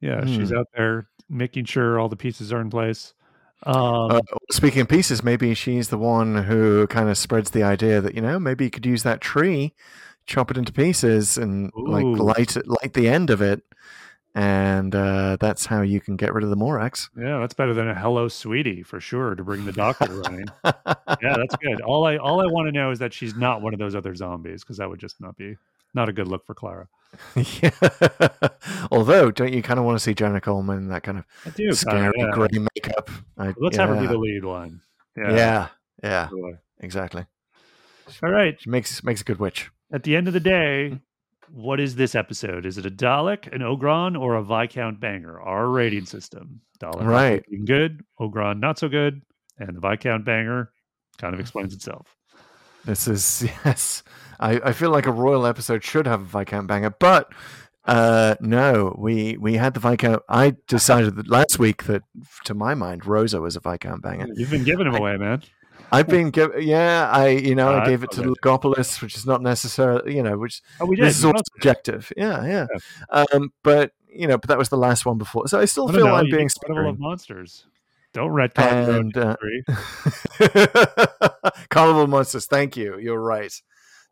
Yeah, 0.00 0.24
she's 0.26 0.50
Hmm. 0.50 0.58
out 0.58 0.66
there 0.76 1.08
making 1.28 1.64
sure 1.66 1.98
all 1.98 2.08
the 2.08 2.16
pieces 2.16 2.52
are 2.52 2.60
in 2.60 2.70
place. 2.70 3.14
Um, 3.62 4.10
Uh, 4.10 4.20
speaking 4.50 4.82
of 4.82 4.88
pieces, 4.88 5.22
maybe 5.22 5.54
she's 5.54 5.88
the 5.88 5.96
one 5.98 6.34
who 6.44 6.86
kind 6.88 7.08
of 7.08 7.16
spreads 7.16 7.50
the 7.50 7.62
idea 7.62 8.00
that 8.00 8.14
you 8.14 8.20
know 8.20 8.38
maybe 8.38 8.64
you 8.64 8.70
could 8.70 8.84
use 8.84 9.04
that 9.04 9.20
tree, 9.20 9.74
chop 10.26 10.50
it 10.50 10.58
into 10.58 10.72
pieces, 10.72 11.38
and 11.38 11.70
like 11.74 12.04
light 12.04 12.56
it, 12.56 12.66
light 12.66 12.92
the 12.92 13.08
end 13.08 13.30
of 13.30 13.40
it, 13.40 13.62
and 14.34 14.94
uh, 14.94 15.36
that's 15.38 15.66
how 15.66 15.82
you 15.82 16.00
can 16.00 16.16
get 16.16 16.34
rid 16.34 16.42
of 16.42 16.50
the 16.50 16.56
Morax. 16.56 17.08
yeah, 17.16 17.38
that's 17.38 17.54
better 17.54 17.72
than 17.72 17.88
a 17.88 17.94
hello, 17.94 18.28
sweetie, 18.28 18.82
for 18.82 19.00
sure. 19.00 19.34
To 19.34 19.44
bring 19.44 19.64
the 19.64 19.72
doctor 19.72 20.12
running. 20.12 20.46
yeah, 20.64 21.36
that's 21.36 21.56
good. 21.56 21.80
All 21.80 22.04
I 22.06 22.16
all 22.16 22.40
I 22.40 22.46
want 22.46 22.66
to 22.66 22.72
know 22.72 22.90
is 22.90 22.98
that 22.98 23.12
she's 23.12 23.34
not 23.34 23.62
one 23.62 23.72
of 23.72 23.78
those 23.78 23.94
other 23.94 24.14
zombies 24.14 24.64
because 24.64 24.78
that 24.78 24.88
would 24.88 24.98
just 24.98 25.20
not 25.20 25.36
be 25.36 25.56
not 25.94 26.08
a 26.08 26.12
good 26.12 26.26
look 26.26 26.44
for 26.44 26.54
Clara. 26.54 26.88
yeah. 27.36 27.70
Although, 28.90 29.30
don't 29.30 29.52
you 29.52 29.62
kind 29.62 29.78
of 29.78 29.86
want 29.86 29.96
to 29.96 30.02
see 30.02 30.14
Jenna 30.14 30.40
Coleman 30.40 30.78
in 30.78 30.88
that 30.88 31.04
kind 31.04 31.18
of 31.18 31.24
I 31.46 31.50
do. 31.50 31.72
scary 31.72 32.12
kinda, 32.12 32.26
yeah. 32.26 32.32
grey 32.32 32.66
makeup? 32.74 33.10
I, 33.38 33.54
Let's 33.56 33.76
have 33.76 33.88
her 33.90 34.00
be 34.00 34.08
the 34.08 34.18
lead 34.18 34.44
one. 34.44 34.80
Yeah. 35.16 35.30
Yeah, 35.32 35.68
yeah, 36.02 36.28
exactly. 36.80 37.24
All 38.22 38.30
right. 38.30 38.60
She 38.60 38.68
makes 38.68 39.02
makes 39.04 39.20
a 39.20 39.24
good 39.24 39.38
witch. 39.38 39.70
At 39.92 40.02
the 40.02 40.16
end 40.16 40.26
of 40.26 40.34
the 40.34 40.40
day, 40.40 40.98
what 41.54 41.78
is 41.78 41.94
this 41.94 42.16
episode? 42.16 42.66
Is 42.66 42.78
it 42.78 42.86
a 42.86 42.90
Dalek, 42.90 43.52
an 43.54 43.60
Ogron, 43.60 44.20
or 44.20 44.34
a 44.34 44.42
Viscount 44.42 44.98
banger? 44.98 45.40
Our 45.40 45.68
rating 45.68 46.04
system. 46.04 46.60
Dalek 46.80 47.06
Right. 47.06 47.44
good, 47.64 48.02
Ogron 48.20 48.58
not 48.58 48.78
so 48.78 48.88
good, 48.88 49.22
and 49.58 49.76
the 49.76 49.80
Viscount 49.80 50.24
banger 50.24 50.70
kind 51.18 51.32
of 51.32 51.38
explains 51.38 51.72
itself. 51.72 52.16
This 52.84 53.06
is 53.06 53.48
yes. 53.64 54.02
I, 54.40 54.60
I 54.64 54.72
feel 54.72 54.90
like 54.90 55.06
a 55.06 55.12
royal 55.12 55.46
episode 55.46 55.84
should 55.84 56.06
have 56.06 56.22
a 56.22 56.24
Viscount 56.24 56.66
banger, 56.66 56.90
but 56.90 57.32
uh 57.84 58.34
no, 58.40 58.96
we 58.98 59.36
we 59.36 59.54
had 59.54 59.74
the 59.74 59.80
Viscount. 59.80 60.22
I 60.28 60.56
decided 60.66 61.14
that 61.16 61.28
last 61.28 61.60
week 61.60 61.84
that, 61.84 62.02
to 62.46 62.54
my 62.54 62.74
mind, 62.74 63.06
Rosa 63.06 63.40
was 63.40 63.54
a 63.54 63.60
Viscount 63.60 64.02
banger. 64.02 64.26
You've 64.34 64.50
been 64.50 64.64
giving 64.64 64.88
him 64.88 64.96
away, 64.96 65.16
man. 65.18 65.42
I've 65.92 66.08
been 66.08 66.30
give, 66.30 66.60
yeah, 66.62 67.08
I 67.12 67.28
you 67.28 67.54
know 67.54 67.68
Uh, 67.72 67.80
I 67.80 67.86
gave 67.86 68.02
it 68.02 68.10
to 68.12 68.20
okay. 68.22 68.30
Logopolis, 68.30 69.00
which 69.02 69.16
is 69.16 69.26
not 69.26 69.42
necessarily 69.42 70.16
you 70.16 70.22
know 70.22 70.36
which 70.38 70.62
Oh, 70.80 70.86
we 70.86 70.96
did. 70.96 71.06
this 71.06 71.18
is 71.18 71.24
all 71.24 71.32
subjective. 71.54 72.12
Yeah, 72.16 72.44
yeah. 72.46 72.66
Um, 73.10 73.52
but 73.62 73.92
you 74.08 74.26
know, 74.26 74.38
but 74.38 74.48
that 74.48 74.58
was 74.58 74.68
the 74.68 74.76
last 74.76 75.04
one 75.06 75.18
before, 75.18 75.48
so 75.48 75.58
I 75.60 75.64
still 75.66 75.88
I 75.88 75.92
feel 75.92 76.06
know, 76.06 76.14
I'm 76.14 76.30
being 76.30 76.48
did 76.48 76.56
Carnival 76.66 76.90
of. 76.90 76.98
Monsters. 76.98 77.66
Don't 78.12 78.30
retcon 78.30 79.00
And, 79.00 79.16
uh. 79.16 79.36
Carnival 81.70 82.06
Monsters. 82.06 82.46
Thank 82.46 82.76
you. 82.76 82.98
You're 82.98 83.20
right. 83.20 83.52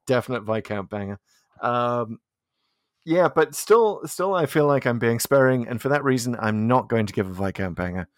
Definite 0.07 0.43
Viscount 0.43 0.91
banger. 0.91 1.21
Um, 1.61 2.19
yeah, 3.05 3.29
but 3.33 3.55
still, 3.55 4.01
still, 4.07 4.35
I 4.35 4.47
feel 4.47 4.67
like 4.67 4.87
I'm 4.87 4.99
being 4.99 5.19
sparing, 5.21 5.69
and 5.69 5.81
for 5.81 5.89
that 5.91 6.03
reason, 6.05 6.37
I'm 6.39 6.67
not 6.67 6.89
going 6.89 7.07
to 7.07 7.13
give 7.13 7.29
a 7.29 7.33
Viscount 7.33 7.77
banger 7.77 8.09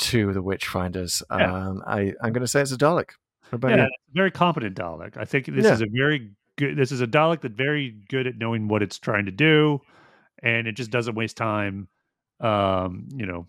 to 0.00 0.32
the 0.32 0.42
Witchfinders. 0.42 1.22
Yeah. 1.30 1.52
Um, 1.54 1.82
I, 1.86 2.12
I'm 2.22 2.32
going 2.32 2.40
to 2.42 2.48
say 2.48 2.60
it's 2.60 2.72
a 2.72 2.76
Dalek. 2.78 3.10
Yeah, 3.62 3.86
very 4.14 4.30
competent 4.30 4.76
Dalek. 4.76 5.16
I 5.16 5.24
think 5.24 5.46
this 5.46 5.64
Yeah. 5.64 5.72
is 5.74 5.80
a 5.82 5.86
very 5.92 6.30
good. 6.56 6.76
This 6.76 6.92
is 6.92 7.00
a 7.00 7.06
Dalek 7.06 7.40
that's 7.40 7.54
very 7.54 7.96
good 8.08 8.26
at 8.26 8.36
knowing 8.38 8.68
what 8.68 8.82
it's 8.82 8.98
trying 8.98 9.24
to 9.26 9.32
do, 9.32 9.80
and 10.42 10.66
it 10.68 10.72
just 10.76 10.90
doesn't 10.90 11.14
waste 11.14 11.36
time. 11.36 11.88
Um, 12.40 13.08
you 13.14 13.26
know, 13.26 13.46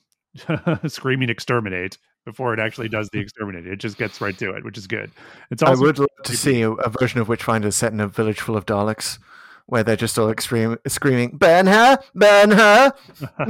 screaming 0.88 1.30
exterminate 1.30 1.98
before 2.26 2.54
it 2.54 2.60
actually 2.60 2.90
does 2.90 3.10
the 3.14 3.20
exterminate. 3.20 3.66
It 3.68 3.78
just 3.78 3.98
gets 3.98 4.20
right 4.22 4.38
to 4.40 4.52
it, 4.56 4.64
which 4.64 4.78
is 4.78 4.88
good. 4.88 5.12
It's 5.52 5.62
I 5.64 5.74
would 5.76 6.00
love 6.00 6.08
to 6.24 6.36
see 6.38 6.62
a, 6.64 6.72
a 6.72 6.90
version 6.90 7.22
of 7.22 7.28
Witchfinders 7.28 7.74
set 7.74 7.94
in 7.94 8.00
a 8.00 8.08
village 8.08 8.40
full 8.42 8.58
of 8.58 8.66
Daleks, 8.66 9.20
where 9.68 9.84
they're 9.84 9.96
just 9.96 10.18
all 10.20 10.30
extreme, 10.30 10.78
screaming, 10.88 11.38
"Burn 11.38 11.68
her! 11.68 12.00
Burn 12.16 12.52
her! 12.52 12.92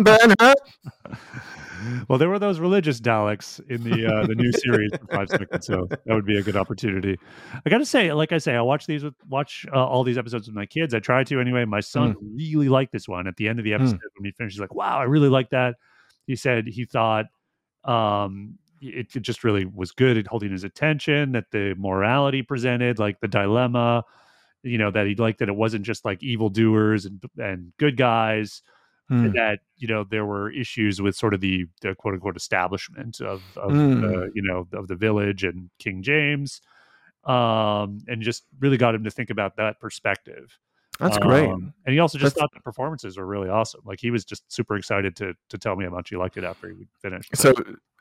Burn 0.04 0.34
her!" 0.40 0.54
well, 2.08 2.18
there 2.18 2.30
were 2.30 2.40
those 2.40 2.60
religious 2.60 3.00
Daleks 3.00 3.60
in 3.70 3.84
the 3.84 4.06
uh, 4.06 4.28
the 4.28 4.36
new 4.36 4.52
series 4.52 4.92
for 5.00 5.08
five 5.08 5.30
seconds, 5.30 5.66
so 5.66 5.88
that 5.90 6.14
would 6.14 6.26
be 6.26 6.38
a 6.38 6.42
good 6.42 6.56
opportunity. 6.56 7.18
I 7.66 7.70
got 7.70 7.80
to 7.80 7.86
say, 7.86 8.12
like 8.14 8.32
I 8.32 8.38
say, 8.38 8.56
I 8.56 8.62
watch 8.62 8.86
these 8.86 9.04
with 9.04 9.14
watch 9.30 9.66
uh, 9.74 9.86
all 9.86 10.04
these 10.04 10.18
episodes 10.18 10.48
with 10.48 10.56
my 10.56 10.66
kids. 10.66 10.94
I 10.94 11.00
try 11.00 11.24
to 11.24 11.40
anyway. 11.40 11.66
My 11.66 11.80
son 11.80 12.16
really 12.36 12.70
liked 12.70 12.92
this 12.92 13.08
one. 13.08 13.28
At 13.28 13.36
the 13.38 13.48
end 13.48 13.60
of 13.60 13.66
the 13.66 13.74
episode, 13.74 14.00
when 14.18 14.26
he 14.26 14.32
finished, 14.32 14.56
he's 14.56 14.62
like, 14.62 14.74
"Wow, 14.74 15.00
I 15.00 15.04
really 15.04 15.30
like 15.30 15.50
that." 15.52 15.76
He 16.28 16.36
said 16.36 16.68
he 16.68 16.86
thought 16.86 17.26
um, 17.84 18.58
it, 18.82 19.16
it 19.16 19.22
just 19.22 19.44
really 19.44 19.66
was 19.66 19.92
good 19.92 20.18
at 20.18 20.28
holding 20.28 20.52
his 20.52 20.64
attention. 20.64 21.32
That 21.34 21.46
the 21.52 21.76
morality 21.78 22.42
presented, 22.42 23.00
like 23.00 23.20
the 23.20 23.28
dilemma, 23.28 24.04
you 24.64 24.78
know, 24.78 24.92
that 24.92 25.08
he 25.08 25.16
liked 25.16 25.40
that 25.40 25.50
it 25.50 25.56
wasn't 25.56 25.86
just 25.86 26.06
like 26.06 26.22
evildoers 26.24 27.06
and 27.06 27.24
and 27.38 27.74
good 27.78 27.98
guys 27.98 28.62
Hmm. 29.12 29.32
that 29.34 29.60
you 29.78 29.88
know 29.90 30.06
there 30.06 30.26
were 30.26 30.50
issues 30.50 31.02
with 31.02 31.16
sort 31.18 31.34
of 31.34 31.42
the, 31.42 31.66
the 31.82 31.94
quote 31.96 32.14
unquote 32.14 32.38
establishment 32.38 33.20
of, 33.20 33.42
of 33.58 33.72
Mm. 33.72 34.02
the, 34.02 34.32
you 34.34 34.42
know 34.42 34.66
of 34.72 34.88
the 34.88 34.96
village 34.96 35.44
and 35.44 35.70
King 35.80 36.02
James, 36.02 36.62
um, 37.26 38.00
and 38.08 38.22
just 38.22 38.44
really 38.60 38.78
got 38.78 38.96
him 38.96 39.04
to 39.04 39.12
think 39.12 39.30
about 39.30 39.58
that 39.58 39.80
perspective. 39.80 40.58
That's 41.00 41.18
great. 41.18 41.50
Um, 41.50 41.74
and 41.86 41.94
he 41.94 42.00
also 42.00 42.18
just 42.20 42.36
That's- 42.36 42.42
thought 42.44 42.54
the 42.54 42.62
performances 42.62 43.18
were 43.18 43.26
really 43.26 43.50
awesome. 43.50 43.82
Like 43.86 44.00
he 44.00 44.12
was 44.12 44.24
just 44.24 44.44
super 44.52 44.76
excited 44.78 45.16
to 45.18 45.34
to 45.50 45.58
tell 45.58 45.76
me 45.76 45.86
how 45.86 45.92
much 45.92 46.10
he 46.10 46.16
liked 46.16 46.38
it 46.38 46.44
after 46.44 46.70
he 46.70 46.88
finished. 47.02 47.36
So, 47.36 47.54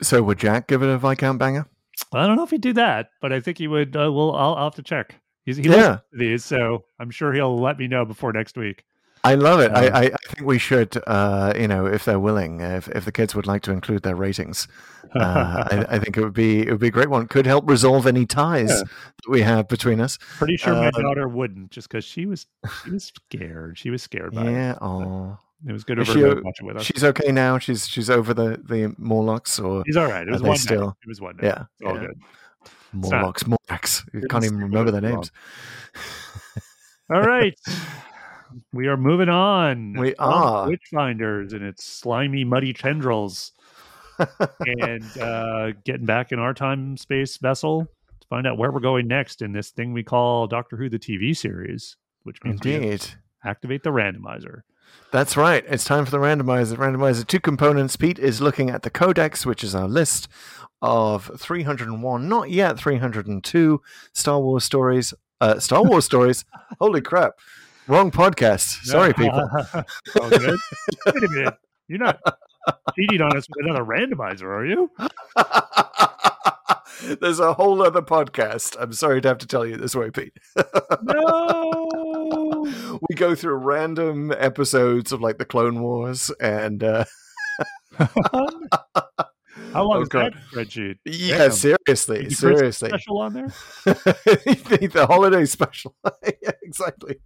so 0.02 0.22
would 0.22 0.38
Jack 0.38 0.66
give 0.68 0.82
it 0.82 0.88
a 0.88 0.98
Viscount 0.98 1.38
banger? 1.38 1.66
I 2.12 2.26
don't 2.26 2.36
know 2.36 2.44
if 2.44 2.50
he'd 2.50 2.60
do 2.60 2.72
that, 2.74 3.10
but 3.20 3.32
I 3.32 3.40
think 3.40 3.58
he 3.58 3.68
would. 3.68 3.96
Uh, 3.96 4.12
well, 4.12 4.34
I'll, 4.36 4.54
I'll 4.54 4.64
have 4.64 4.74
to 4.76 4.82
check. 4.82 5.14
He's, 5.44 5.56
he 5.56 5.64
Yeah. 5.64 5.98
these, 6.12 6.44
so 6.44 6.84
I'm 6.98 7.10
sure 7.10 7.32
he'll 7.32 7.58
let 7.58 7.78
me 7.78 7.88
know 7.88 8.04
before 8.04 8.32
next 8.32 8.56
week. 8.56 8.84
I 9.22 9.34
love 9.34 9.60
it. 9.60 9.70
Um, 9.70 9.76
I, 9.76 10.06
I, 10.06 10.08
think 10.28 10.46
we 10.46 10.58
should, 10.58 10.96
uh, 11.06 11.52
you 11.54 11.68
know, 11.68 11.84
if 11.86 12.06
they're 12.06 12.18
willing, 12.18 12.60
if, 12.60 12.88
if 12.88 13.04
the 13.04 13.12
kids 13.12 13.34
would 13.34 13.46
like 13.46 13.60
to 13.62 13.70
include 13.70 14.02
their 14.02 14.16
ratings, 14.16 14.66
uh, 15.14 15.64
I, 15.70 15.86
I 15.96 15.98
think 15.98 16.16
it 16.16 16.22
would 16.22 16.32
be 16.32 16.60
it 16.66 16.70
would 16.70 16.80
be 16.80 16.86
a 16.88 16.90
great 16.90 17.10
one. 17.10 17.26
Could 17.28 17.44
help 17.46 17.68
resolve 17.68 18.06
any 18.06 18.24
ties 18.24 18.70
Yeah. 18.70 18.76
that 18.84 19.28
we 19.30 19.42
have 19.42 19.68
between 19.68 20.00
us. 20.00 20.16
Pretty 20.38 20.56
sure 20.56 20.72
my 20.74 20.86
Um, 20.88 21.02
daughter 21.02 21.28
wouldn't, 21.28 21.70
just 21.70 21.88
because 21.90 22.04
she 22.04 22.24
was 22.24 22.46
she 22.84 22.90
was 22.92 23.04
scared. 23.28 23.76
She 23.78 23.90
was 23.90 24.02
scared 24.02 24.34
by 24.34 24.46
it. 24.46 24.52
Yeah. 24.52 24.78
Oh, 24.80 25.36
It 25.68 25.72
was 25.72 25.84
good 25.84 25.98
her 25.98 26.04
she 26.06 26.14
to 26.14 26.40
watch 26.42 26.56
it 26.60 26.64
with 26.64 26.76
us. 26.78 26.84
she's 26.86 27.04
okay 27.04 27.30
now. 27.30 27.58
She's 27.58 27.86
she's 27.86 28.08
over 28.08 28.32
the 28.32 28.58
the 28.64 28.94
Morlocks 28.96 29.58
or 29.58 29.82
She's 29.86 29.98
all 29.98 30.08
right. 30.08 30.26
It 30.26 30.30
was 30.32 30.40
one 30.42 30.56
still- 30.56 30.80
night. 30.86 30.94
It 31.04 31.08
was 31.08 31.20
one 31.20 31.36
night. 31.36 31.44
yeah, 31.44 31.64
It's 31.78 31.86
all 31.86 31.94
yeah. 31.96 32.06
good. 32.06 32.18
Morlocks, 32.94 33.44
Morlocks. 33.46 34.04
You 34.14 34.22
can't 34.28 34.44
even 34.44 34.58
remember 34.60 34.88
it 34.88 34.92
their 34.92 35.02
names. 35.12 35.30
All 37.12 37.20
right. 37.22 37.58
we 38.72 38.86
are 38.88 38.96
moving 38.96 39.28
on. 39.28 39.94
We 39.94 40.14
are. 40.16 40.68
Witchfinders 40.68 41.52
and 41.52 41.62
its 41.62 41.84
slimy, 41.84 42.44
muddy 42.44 42.72
tendrils. 42.72 43.52
and 44.60 45.04
uh, 45.20 45.72
getting 45.84 46.06
back 46.06 46.32
in 46.32 46.38
our 46.38 46.54
time 46.54 46.96
space 46.96 47.36
vessel 47.38 47.86
to 48.20 48.28
find 48.28 48.46
out 48.46 48.58
where 48.58 48.70
we're 48.70 48.80
going 48.80 49.06
next 49.06 49.42
in 49.42 49.52
this 49.52 49.70
thing 49.70 49.92
we 49.92 50.02
call 50.02 50.46
Doctor 50.46 50.76
Who 50.76 50.88
the 50.88 50.98
TV 50.98 51.36
series, 51.36 51.96
which 52.24 52.42
means 52.44 52.60
Indeed. 52.64 53.06
activate 53.44 53.82
the 53.82 53.90
randomizer. 53.90 54.62
That's 55.12 55.36
right. 55.36 55.64
It's 55.68 55.84
time 55.84 56.04
for 56.04 56.10
the 56.10 56.18
randomizer. 56.18 56.76
Randomizer 56.76 57.26
two 57.26 57.40
components. 57.40 57.96
Pete 57.96 58.18
is 58.18 58.40
looking 58.40 58.70
at 58.70 58.82
the 58.82 58.90
codex, 58.90 59.44
which 59.46 59.64
is 59.64 59.74
our 59.74 59.88
list 59.88 60.28
of 60.82 61.30
301, 61.38 62.28
not 62.28 62.50
yet 62.50 62.78
302 62.78 63.80
Star 64.12 64.40
Wars 64.40 64.64
stories. 64.64 65.12
Uh, 65.40 65.58
Star 65.58 65.82
Wars 65.82 66.04
stories. 66.04 66.44
Holy 66.80 67.00
crap! 67.00 67.32
Wrong 67.90 68.10
podcast. 68.12 68.84
Sorry, 68.84 69.12
people. 69.12 69.40
all 70.20 70.30
good. 70.30 70.58
Wait 71.06 71.24
a 71.24 71.28
minute. 71.28 71.54
You're 71.88 71.98
not 71.98 72.20
cheating 72.94 73.20
on 73.20 73.36
us 73.36 73.48
with 73.48 73.66
another 73.66 73.84
randomizer, 73.84 74.44
are 74.44 74.64
you? 74.64 74.88
There's 77.20 77.40
a 77.40 77.52
whole 77.52 77.82
other 77.82 78.00
podcast. 78.02 78.76
I'm 78.78 78.92
sorry 78.92 79.20
to 79.22 79.28
have 79.28 79.38
to 79.38 79.46
tell 79.48 79.66
you 79.66 79.76
this 79.76 79.96
way, 79.96 80.10
Pete. 80.12 80.34
No. 81.02 82.62
we 83.08 83.16
go 83.16 83.34
through 83.34 83.54
random 83.56 84.30
episodes 84.38 85.10
of 85.10 85.20
like 85.20 85.38
the 85.38 85.44
Clone 85.44 85.80
Wars 85.82 86.30
and 86.40 86.84
uh, 86.84 87.04
How 87.98 89.82
long 89.82 89.98
Oh, 89.98 90.02
is 90.02 90.08
God. 90.08 90.34
that 90.34 90.42
spreadsheet? 90.68 90.98
yeah, 91.06 91.38
Damn. 91.38 91.50
seriously, 91.52 92.30
seriously. 92.30 92.88
Special 92.90 93.18
on 93.18 93.32
there? 93.34 93.48
the, 93.84 94.90
the 94.92 95.06
holiday 95.06 95.44
special. 95.44 95.96
yeah, 96.42 96.52
exactly. 96.62 97.16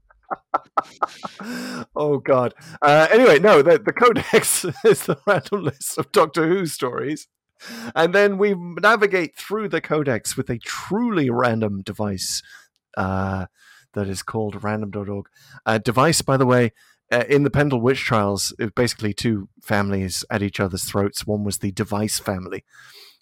Oh 1.97 2.19
God. 2.19 2.55
Uh, 2.83 3.09
anyway, 3.11 3.39
no, 3.39 3.63
the, 3.63 3.79
the 3.79 3.93
codex 3.93 4.65
is 4.85 5.07
the 5.07 5.19
random 5.27 5.65
list 5.65 5.99
of 5.99 6.13
Doctor 6.13 6.47
Who 6.47 6.67
stories, 6.67 7.29
and 7.95 8.15
then 8.15 8.39
we 8.39 8.55
navigate 8.55 9.37
through 9.37 9.69
the 9.69 9.81
codex 9.81 10.37
with 10.37 10.51
a 10.51 10.59
truly 10.59 11.31
random 11.31 11.83
device 11.83 12.43
uh, 12.97 13.47
that 13.95 14.09
is 14.09 14.23
called 14.23 14.63
random.org. 14.63 15.27
Uh, 15.67 15.79
device, 15.79 16.23
by 16.23 16.37
the 16.37 16.47
way. 16.47 16.73
Uh, 17.13 17.23
in 17.29 17.43
the 17.43 17.51
Pendle 17.51 17.83
Witch 17.83 18.01
trials, 18.01 18.55
it 18.59 18.65
was 18.65 18.73
basically 18.75 19.13
two 19.13 19.49
families 19.63 20.25
at 20.31 20.43
each 20.43 20.59
other's 20.59 20.85
throats. 20.85 21.27
One 21.27 21.45
was 21.45 21.59
the 21.59 21.71
Device 21.71 22.19
family, 22.19 22.65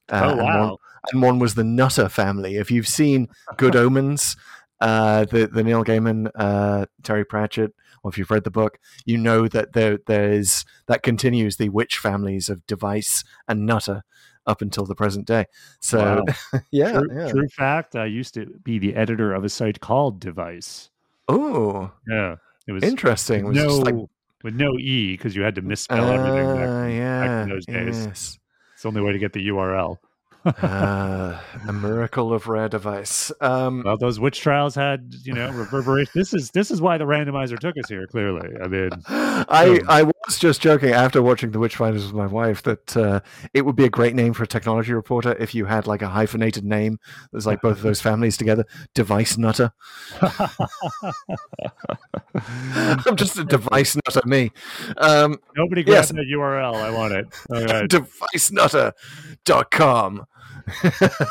uh, 0.09 0.23
oh 0.25 0.31
and 0.31 0.39
one 0.39 0.77
and 1.13 1.23
one 1.23 1.39
was 1.41 1.57
the 1.57 1.65
Nutter 1.65 2.09
family. 2.09 2.57
If 2.57 2.71
you've 2.71 2.89
seen 2.89 3.29
Good 3.57 3.75
Omens, 3.85 4.37
uh, 4.83 5.25
the 5.25 5.47
the 5.47 5.63
Neil 5.63 5.85
Gaiman, 5.85 6.31
uh, 6.35 6.87
Terry 7.03 7.25
Pratchett, 7.25 7.73
or 8.03 8.11
if 8.11 8.19
you've 8.19 8.31
read 8.31 8.45
the 8.45 8.51
book, 8.51 8.79
you 9.07 9.17
know 9.17 9.49
that 9.49 9.73
there 9.73 9.99
there 10.07 10.31
is 10.33 10.65
that 10.89 11.03
continues 11.03 11.57
the 11.57 11.69
witch 11.71 11.99
families 11.99 12.49
of 12.51 12.67
Device 12.67 13.25
and 13.49 13.65
Nutter 13.65 14.03
up 14.45 14.61
until 14.61 14.85
the 14.85 14.95
present 14.97 15.27
day. 15.27 15.47
So 15.81 16.25
yeah, 16.71 16.93
true, 16.99 17.09
yeah. 17.15 17.31
true 17.31 17.49
fact. 17.49 17.95
I 17.95 18.07
used 18.07 18.35
to 18.35 18.47
be 18.65 18.79
the 18.79 18.97
editor 18.97 19.33
of 19.33 19.45
a 19.45 19.49
site 19.49 19.81
called 19.81 20.21
Device. 20.21 20.91
Oh, 21.29 21.93
Yeah, 22.09 22.37
it 22.67 22.73
was 22.73 22.83
interesting. 22.83 23.45
It 23.47 23.49
was 23.49 23.57
no 23.57 23.69
just 23.69 23.83
like 23.83 23.95
with 24.43 24.55
no 24.57 24.77
e 24.79 25.13
because 25.17 25.37
you 25.37 25.43
had 25.43 25.55
to 25.55 25.63
misspell 25.63 26.11
everything. 26.11 26.57
Back, 26.57 26.69
Ah, 26.69 26.87
yeah, 26.87 27.43
in 27.45 27.49
those 27.49 27.67
days. 27.67 28.07
yes. 28.07 28.39
It's 28.75 28.83
the 28.83 28.89
only 28.89 29.01
way 29.01 29.13
to 29.13 29.19
get 29.19 29.33
the 29.33 29.47
URL. 29.49 29.99
Ah, 30.45 31.43
a 31.69 31.73
miracle 31.73 32.33
of 32.35 32.49
rare 32.49 32.69
device. 32.69 33.31
Um, 33.41 33.83
Well, 33.85 33.97
those 33.97 34.19
witch 34.19 34.41
trials 34.41 34.75
had 34.75 35.15
you 35.25 35.33
know 35.33 35.51
reverberation. 35.53 36.11
this 36.15 36.35
is 36.35 36.51
this 36.51 36.71
is 36.71 36.81
why 36.81 36.99
the 36.99 37.05
randomizer 37.05 37.59
took 37.59 37.77
us 37.79 37.89
here. 37.89 38.07
Clearly, 38.07 38.49
I 38.63 38.67
mean, 38.69 38.91
I, 39.09 39.81
I 39.89 40.03
was 40.03 40.39
just 40.39 40.61
joking 40.61 40.91
after 40.91 41.23
watching 41.23 41.53
The 41.53 41.59
Witchfinders 41.59 42.05
with 42.05 42.15
my 42.15 42.27
wife 42.27 42.63
that 42.65 42.97
uh, 42.97 43.21
it 43.55 43.65
would 43.65 43.77
be 43.77 43.85
a 43.85 43.91
great 43.91 44.15
name 44.15 44.33
for 44.33 44.43
a 44.43 44.47
technology 44.47 44.93
reporter 44.93 45.37
if 45.39 45.55
you 45.55 45.67
had 45.67 45.87
like 45.87 46.03
a 46.03 46.09
hyphenated 46.09 46.65
name 46.65 46.99
that's 47.33 47.47
like 47.47 47.61
both 47.63 47.77
of 47.77 47.83
those 47.83 48.01
families 48.01 48.37
together. 48.37 48.65
Device 48.95 49.39
Nutter. 49.39 49.73
I'm 52.35 53.17
just 53.17 53.39
a 53.39 53.45
device 53.45 53.95
nutter, 53.97 54.23
me. 54.27 54.51
Um, 54.99 55.39
nobody 55.57 55.83
grab 55.85 55.95
Yes. 55.97 56.09
that 56.09 56.27
URL. 56.33 56.75
I 56.75 56.91
want 56.91 57.13
it. 57.15 57.27
All 57.51 57.65
right. 57.65 57.89
devicenutter.com. 57.91 60.27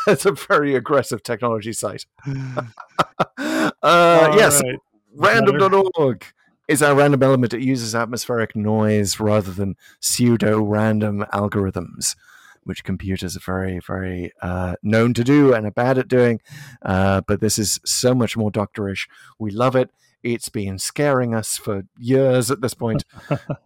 it's 0.08 0.26
a 0.26 0.32
very 0.32 0.76
aggressive 0.76 1.24
technology 1.24 1.74
site. 1.74 2.06
uh, 2.28 3.72
yes, 3.84 4.62
right. 4.64 4.80
random.org 5.16 6.26
is 6.68 6.82
our 6.82 6.96
random 6.96 7.24
element. 7.24 7.54
It 7.54 7.62
uses 7.62 7.96
atmospheric 7.96 8.56
noise 8.56 9.20
rather 9.20 9.52
than 9.52 9.76
pseudo 10.00 10.62
random 10.62 11.26
algorithms. 11.34 12.16
which 12.64 12.84
computers 12.84 13.36
are 13.36 13.42
very, 13.42 13.80
very 13.80 14.32
uh, 14.42 14.76
known 14.84 15.16
to 15.16 15.24
do 15.24 15.52
and 15.54 15.66
are 15.66 15.72
bad 15.72 15.98
at 15.98 16.08
doing. 16.08 16.40
Uh, 16.84 17.22
but 17.22 17.42
this 17.42 17.58
is 17.58 17.80
so 17.86 18.14
much 18.14 18.38
more 18.38 18.52
doctorish. 18.52 19.08
We 19.40 19.50
love 19.52 19.76
it. 19.76 19.90
It's 20.24 20.50
been 20.50 20.78
scaring 20.78 21.34
us 21.34 21.58
for 21.58 21.84
years 21.98 22.52
at 22.52 22.62
this 22.62 22.74
point. 22.74 23.04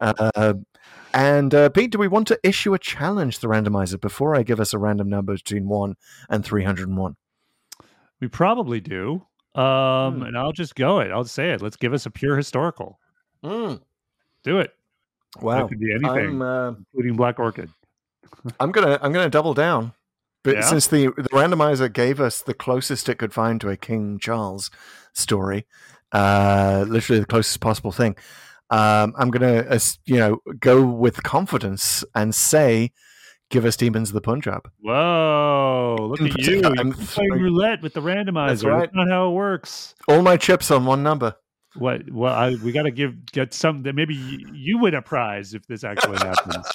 uh, 0.01 0.53
and 1.13 1.53
uh, 1.53 1.69
Pete, 1.69 1.91
do 1.91 1.97
we 1.97 2.07
want 2.07 2.27
to 2.27 2.39
issue 2.43 2.73
a 2.73 2.79
challenge 2.79 3.35
to 3.35 3.41
the 3.41 3.47
randomizer 3.47 3.99
before 3.99 4.35
I 4.35 4.43
give 4.43 4.59
us 4.59 4.73
a 4.73 4.77
random 4.77 5.09
number 5.09 5.33
between 5.33 5.67
1 5.67 5.95
and 6.29 6.43
301? 6.45 7.15
We 8.21 8.27
probably 8.27 8.79
do. 8.79 9.25
Um, 9.53 10.15
Hmm. 10.17 10.23
And 10.23 10.37
I'll 10.37 10.51
just 10.51 10.75
go 10.75 10.99
it. 10.99 11.11
I'll 11.11 11.23
say 11.23 11.51
it. 11.51 11.61
Let's 11.61 11.77
give 11.77 11.93
us 11.93 12.05
a 12.05 12.11
pure 12.11 12.35
historical. 12.35 12.99
Do 13.43 13.79
it, 14.59 14.71
Wow. 15.41 15.65
It 15.65 15.69
could 15.69 15.79
be 15.79 15.91
anything. 15.91 16.09
I'm, 16.09 16.41
uh, 16.41 16.69
including 16.71 17.15
Black 17.15 17.39
Orchid. 17.39 17.69
I'm 18.59 18.71
gonna 18.71 18.97
I'm 19.01 19.11
gonna 19.13 19.29
double 19.29 19.53
down. 19.53 19.93
But 20.43 20.55
Yeah? 20.55 20.61
since 20.61 20.87
the 20.87 21.07
the 21.07 21.29
randomizer 21.29 21.91
gave 21.91 22.19
us 22.19 22.41
the 22.41 22.53
closest 22.53 23.07
it 23.09 23.15
could 23.17 23.33
find 23.33 23.59
to 23.61 23.69
a 23.69 23.77
King 23.77 24.19
Charles 24.19 24.69
story, 25.13 25.65
uh, 26.11 26.85
literally 26.87 27.19
the 27.19 27.25
closest 27.25 27.59
possible 27.61 27.91
thing, 27.91 28.15
um, 28.69 29.13
I'm 29.17 29.29
gonna 29.31 29.65
uh, 29.69 29.79
you 30.05 30.17
know 30.17 30.39
go 30.59 30.83
with 30.83 31.21
confidence 31.23 32.03
and 32.15 32.33
say, 32.33 32.91
give 33.49 33.65
us 33.65 33.77
Demons 33.77 34.09
of 34.09 34.13
the 34.13 34.21
Punjab. 34.21 34.69
Whoa! 34.79 35.97
Look 35.99 36.21
at 36.21 36.37
you! 36.47 36.61
I'm 36.63 36.93
playing 36.93 37.31
roulette 37.31 37.81
with 37.81 37.93
the 37.93 38.01
randomizer. 38.01 38.47
That's, 38.47 38.63
right. 38.63 38.89
not 38.93 39.09
how 39.09 39.29
it 39.29 39.33
works. 39.33 39.95
All 40.07 40.21
my 40.21 40.37
chips 40.37 40.71
on 40.71 40.85
one 40.85 41.03
number. 41.03 41.35
What? 41.75 42.09
Well, 42.09 42.33
I, 42.33 42.55
we 42.55 42.71
got 42.71 42.83
to 42.83 42.91
give 42.91 43.25
get 43.31 43.53
some. 43.53 43.81
Maybe 43.83 44.15
you 44.15 44.77
win 44.77 44.93
a 44.93 45.01
prize 45.01 45.53
if 45.53 45.67
this 45.67 45.83
actually 45.83 46.17
happens. 46.17 46.65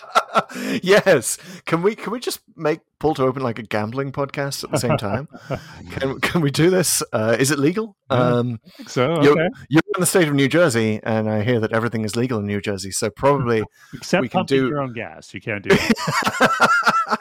yes. 0.82 1.38
Can 1.64 1.82
we 1.82 1.94
can 1.94 2.12
we 2.12 2.20
just 2.20 2.40
make 2.56 2.80
pull 2.98 3.14
to 3.14 3.22
open 3.22 3.42
like 3.42 3.58
a 3.58 3.62
gambling 3.62 4.12
podcast 4.12 4.62
at 4.64 4.70
the 4.70 4.78
same 4.78 4.98
time? 4.98 5.26
can 5.90 6.20
can 6.20 6.40
we 6.42 6.50
do 6.50 6.68
this? 6.68 7.02
Uh, 7.12 7.36
is 7.38 7.50
it 7.50 7.58
legal? 7.58 7.96
Um, 8.10 8.60
I 8.66 8.70
think 8.76 8.88
so 8.90 9.22
You're- 9.22 9.48
You're 9.68 9.82
in 9.96 10.00
the 10.00 10.06
state 10.06 10.28
of 10.28 10.34
New 10.34 10.48
Jersey, 10.48 11.00
and 11.02 11.30
I 11.30 11.42
hear 11.42 11.60
that 11.60 11.72
everything 11.72 12.04
is 12.04 12.14
legal 12.16 12.38
in 12.40 12.46
New 12.46 12.60
Jersey. 12.60 12.90
So 12.90 13.08
probably, 13.08 13.62
Except 13.94 14.20
we 14.20 14.28
can 14.28 14.44
do- 14.44 14.68
your 14.68 14.80
own 14.82 14.92
gas. 14.92 15.32
You 15.32 15.40
can't 15.40 15.62
do. 15.62 15.74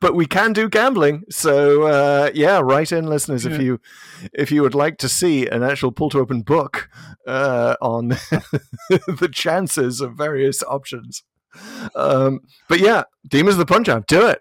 But 0.00 0.14
we 0.14 0.26
can 0.26 0.52
do 0.52 0.68
gambling. 0.68 1.24
So 1.30 1.82
uh, 1.82 2.30
yeah, 2.34 2.60
write 2.60 2.92
in, 2.92 3.06
listeners, 3.06 3.44
Yeah. 3.44 3.52
if 3.54 3.60
you 3.62 3.80
if 4.32 4.50
you 4.52 4.62
would 4.62 4.74
like 4.74 4.98
to 4.98 5.08
see 5.08 5.46
an 5.46 5.62
actual 5.62 5.92
pull 5.92 6.10
to 6.10 6.18
open 6.20 6.42
book 6.42 6.88
uh, 7.26 7.76
on 7.80 8.08
the 8.88 9.28
chances 9.32 10.00
of 10.00 10.14
various 10.16 10.62
options. 10.64 11.22
Um, 11.94 12.40
but 12.68 12.78
yeah, 12.80 13.04
Demons 13.26 13.54
of 13.54 13.58
the 13.58 13.66
Punjab, 13.66 14.06
do 14.06 14.26
it, 14.26 14.40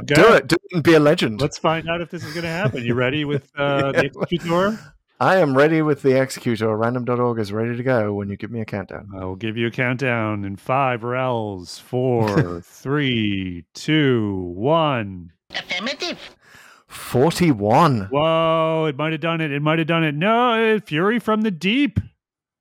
Okay. 0.00 0.14
do 0.14 0.32
it, 0.34 0.46
do 0.48 0.56
it, 0.56 0.74
and 0.74 0.82
be 0.82 0.94
a 0.94 1.00
legend. 1.00 1.40
Let's 1.40 1.58
find 1.58 1.88
out 1.88 2.00
if 2.00 2.10
this 2.10 2.24
is 2.24 2.32
going 2.34 2.44
to 2.44 2.50
happen. 2.50 2.84
You 2.84 2.94
ready 2.94 3.24
with 3.24 3.50
uh, 3.56 3.92
the 3.96 4.04
executor? 4.06 4.78
I 5.20 5.36
am 5.36 5.56
ready 5.56 5.82
with 5.82 6.02
the 6.02 6.20
executor. 6.20 6.76
Random.org 6.76 7.38
is 7.38 7.52
ready 7.52 7.76
to 7.76 7.82
go 7.82 8.12
when 8.12 8.28
you 8.28 8.36
give 8.36 8.50
me 8.50 8.60
a 8.60 8.64
countdown. 8.64 9.10
I 9.16 9.24
will 9.24 9.36
give 9.36 9.56
you 9.56 9.68
a 9.68 9.70
countdown 9.70 10.44
in 10.44 10.56
five 10.56 11.04
L's. 11.04 11.78
Four, 11.78 12.60
three, 12.64 13.64
two, 13.74 14.52
one. 14.56 15.32
Forty-one. 16.88 18.08
Whoa! 18.10 18.86
It 18.88 18.96
might 18.96 19.12
have 19.12 19.20
done 19.20 19.40
it. 19.40 19.50
It 19.52 19.62
might 19.62 19.78
have 19.78 19.88
done 19.88 20.04
it. 20.04 20.14
No, 20.14 20.78
Fury 20.84 21.18
from 21.18 21.42
the 21.42 21.50
deep. 21.50 22.00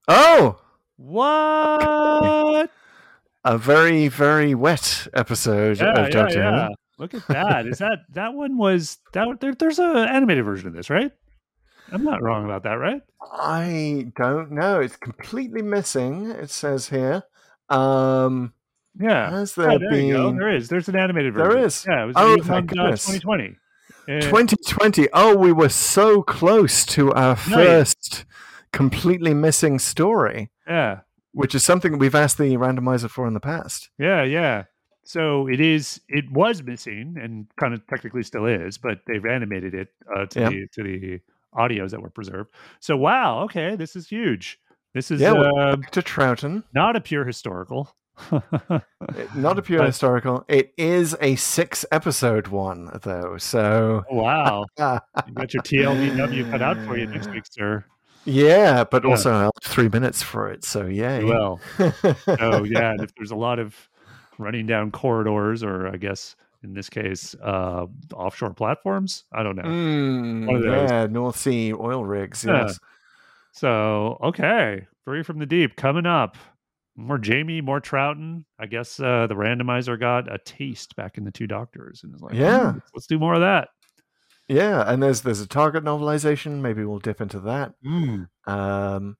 Oh, 0.07 0.59
What? 0.97 2.69
a 3.43 3.57
very 3.57 4.07
very 4.07 4.53
wet 4.55 5.07
episode 5.13 5.79
Yeah, 5.79 5.91
of 5.93 5.97
yeah, 5.97 6.09
Doctor 6.09 6.37
yeah. 6.39 6.69
Look 6.97 7.13
at 7.15 7.27
that. 7.27 7.65
Is 7.65 7.79
that 7.79 7.99
that 8.13 8.33
one 8.33 8.57
was 8.57 8.99
that? 9.13 9.39
There, 9.39 9.55
there's 9.55 9.79
an 9.79 9.95
animated 9.97 10.45
version 10.45 10.67
of 10.67 10.73
this, 10.73 10.89
right? 10.89 11.11
I'm 11.91 12.03
not 12.03 12.21
wrong 12.21 12.45
about 12.45 12.63
that, 12.63 12.73
right? 12.75 13.01
I 13.33 14.07
don't 14.15 14.51
know. 14.51 14.79
It's 14.79 14.95
completely 14.95 15.61
missing. 15.61 16.31
It 16.31 16.49
says 16.49 16.87
here. 16.89 17.23
Um, 17.69 18.53
Yeah. 18.99 19.29
has 19.31 19.57
Oh, 19.57 19.61
there 19.63 19.79
there 19.79 19.99
you 19.99 20.13
go. 20.13 20.29
been 20.29 20.37
There 20.39 20.55
is. 20.55 20.69
There's 20.69 20.89
an 20.89 20.95
animated 20.95 21.33
version. 21.33 21.49
There 21.57 21.65
is. 21.65 21.85
Yeah. 21.87 22.03
It 22.03 22.07
was 22.07 22.15
Oh, 22.17 22.37
thank 22.43 22.71
uh, 22.71 22.75
goodness. 22.75 23.05
2020. 23.05 23.57
Uh, 24.09 24.19
2020? 24.21 25.07
Oh, 25.13 25.35
we 25.37 25.51
were 25.51 25.69
so 25.69 26.21
close 26.23 26.85
to 26.87 27.13
our 27.13 27.35
first 27.35 28.25
completely 28.73 29.33
missing 29.33 29.79
story, 29.79 30.49
Yeah. 30.67 31.01
which 31.33 31.53
is 31.55 31.63
something 31.63 31.97
we've 31.97 32.15
asked 32.15 32.37
the 32.37 32.55
randomizer 32.57 33.09
for 33.09 33.27
in 33.27 33.33
the 33.33 33.39
past. 33.39 33.89
Yeah, 33.99 34.23
yeah. 34.23 34.63
So 35.03 35.47
it 35.47 35.59
is. 35.59 35.99
It 36.09 36.31
was 36.31 36.63
missing, 36.63 37.15
and 37.21 37.47
kind 37.59 37.73
of 37.73 37.85
technically 37.87 38.23
still 38.23 38.45
is, 38.45 38.77
but 38.77 38.99
they've 39.07 39.25
animated 39.25 39.73
it 39.73 39.89
uh, 40.15 40.25
to 40.27 40.39
Yeah. 40.39 40.49
the 40.49 40.67
to 40.73 40.83
the 40.83 41.19
audios 41.55 41.91
that 41.91 42.01
were 42.01 42.09
preserved. 42.09 42.49
So 42.79 42.95
wow, 42.97 43.41
okay, 43.43 43.75
this 43.75 43.95
is 43.95 44.07
huge. 44.07 44.59
This 44.93 45.09
is 45.11 45.21
Yeah, 45.21 45.33
uh, 45.33 45.75
To 45.91 46.01
Troughton, 46.01 46.63
not 46.73 46.95
a 46.95 47.01
pure 47.01 47.25
historical. 47.25 47.95
Not 49.35 49.57
a 49.57 49.61
pure 49.61 49.79
But- 49.79 49.87
historical. 49.87 50.45
It 50.47 50.73
is 50.77 51.15
a 51.21 51.35
six 51.37 51.85
episode 51.91 52.47
one, 52.49 52.89
though. 53.01 53.37
So, 53.37 54.03
wow, 54.11 54.65
you 54.77 55.33
got 55.33 55.53
your 55.53 55.63
TLDW 55.63 56.51
cut 56.51 56.61
out 56.61 56.77
for 56.85 56.97
you 56.97 57.07
next 57.07 57.29
week, 57.31 57.43
sir. 57.49 57.83
yeah, 58.25 58.83
but 58.83 59.03
Yeah. 59.03 59.09
also 59.09 59.33
I 59.33 59.41
have 59.43 59.51
three 59.63 59.89
minutes 59.89 60.21
for 60.21 60.49
it. 60.51 60.63
So, 60.63 60.85
yeah. 60.85 61.23
Well, 61.23 61.59
oh 61.79 62.63
yeah, 62.63 62.91
and 62.91 63.01
if 63.01 63.13
there's 63.15 63.31
a 63.31 63.35
lot 63.35 63.57
of 63.59 63.89
running 64.37 64.67
down 64.67 64.91
corridors, 64.91 65.63
or 65.63 65.87
I 65.87 65.97
guess 65.97 66.35
in 66.63 66.73
this 66.73 66.89
case, 66.89 67.35
uh, 67.43 67.85
offshore 68.13 68.53
platforms, 68.53 69.23
I 69.33 69.43
don't 69.43 69.55
know. 69.55 69.63
Mm, 69.63 70.45
One 70.47 70.55
of 70.57 70.61
those. 70.63 70.89
yeah, 70.89 71.07
North 71.07 71.35
Sea 71.37 71.73
oil 71.73 72.05
rigs. 72.05 72.43
Yeah. 72.43 72.67
Yes. 72.67 72.79
So 73.53 74.17
okay, 74.23 74.87
Fury 75.03 75.23
from 75.23 75.39
the 75.39 75.45
deep 75.45 75.75
coming 75.75 76.05
up. 76.05 76.37
More 76.95 77.17
Jamie, 77.17 77.61
more 77.61 77.79
Troughton. 77.81 78.43
I 78.59 78.65
guess 78.65 78.99
uh, 78.99 79.25
the 79.27 79.33
randomizer 79.35 79.99
got 79.99 80.31
a 80.31 80.37
taste 80.39 80.95
back 80.95 81.17
in 81.17 81.23
the 81.23 81.31
Two 81.31 81.47
Doctors, 81.47 82.01
and 82.03 82.13
is 82.13 82.21
like, 82.21 82.33
Yeah. 82.35 82.73
"Hmm, 82.73 82.79
let's 82.93 83.07
do 83.07 83.17
more 83.17 83.33
of 83.33 83.41
that. 83.41 83.69
Yeah, 84.47 84.83
and 84.85 85.01
there's 85.01 85.21
there's 85.21 85.39
a 85.39 85.47
target 85.47 85.83
novelization. 85.85 86.59
Maybe 86.59 86.83
we'll 86.83 86.99
dip 86.99 87.21
into 87.21 87.39
that. 87.41 87.73
Um, 88.45 89.17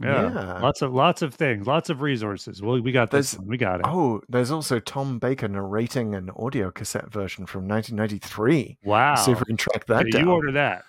Yeah. 0.00 0.32
Yeah. 0.32 0.58
lots 0.60 0.80
of 0.82 0.92
lots 0.94 1.20
of 1.22 1.34
things, 1.34 1.66
lots 1.66 1.90
of 1.90 2.00
resources. 2.00 2.62
Well, 2.62 2.80
we 2.80 2.92
got 2.92 3.10
this. 3.10 3.36
One. 3.36 3.46
We 3.46 3.56
got 3.58 3.80
it. 3.80 3.86
oh, 3.86 4.22
there's 4.28 4.50
also 4.50 4.80
Tom 4.80 5.18
Baker 5.18 5.48
narrating 5.48 6.14
an 6.14 6.30
audio 6.36 6.70
cassette 6.70 7.12
version 7.12 7.44
from 7.46 7.68
1993. 7.68 8.78
wow! 8.84 9.14
See 9.16 9.32
if 9.32 9.38
we 9.40 9.44
can 9.44 9.56
track 9.56 9.84
that 9.86 10.00
Okay, 10.02 10.10
down. 10.10 10.24
you 10.24 10.30
order 10.32 10.52
that. 10.52 10.84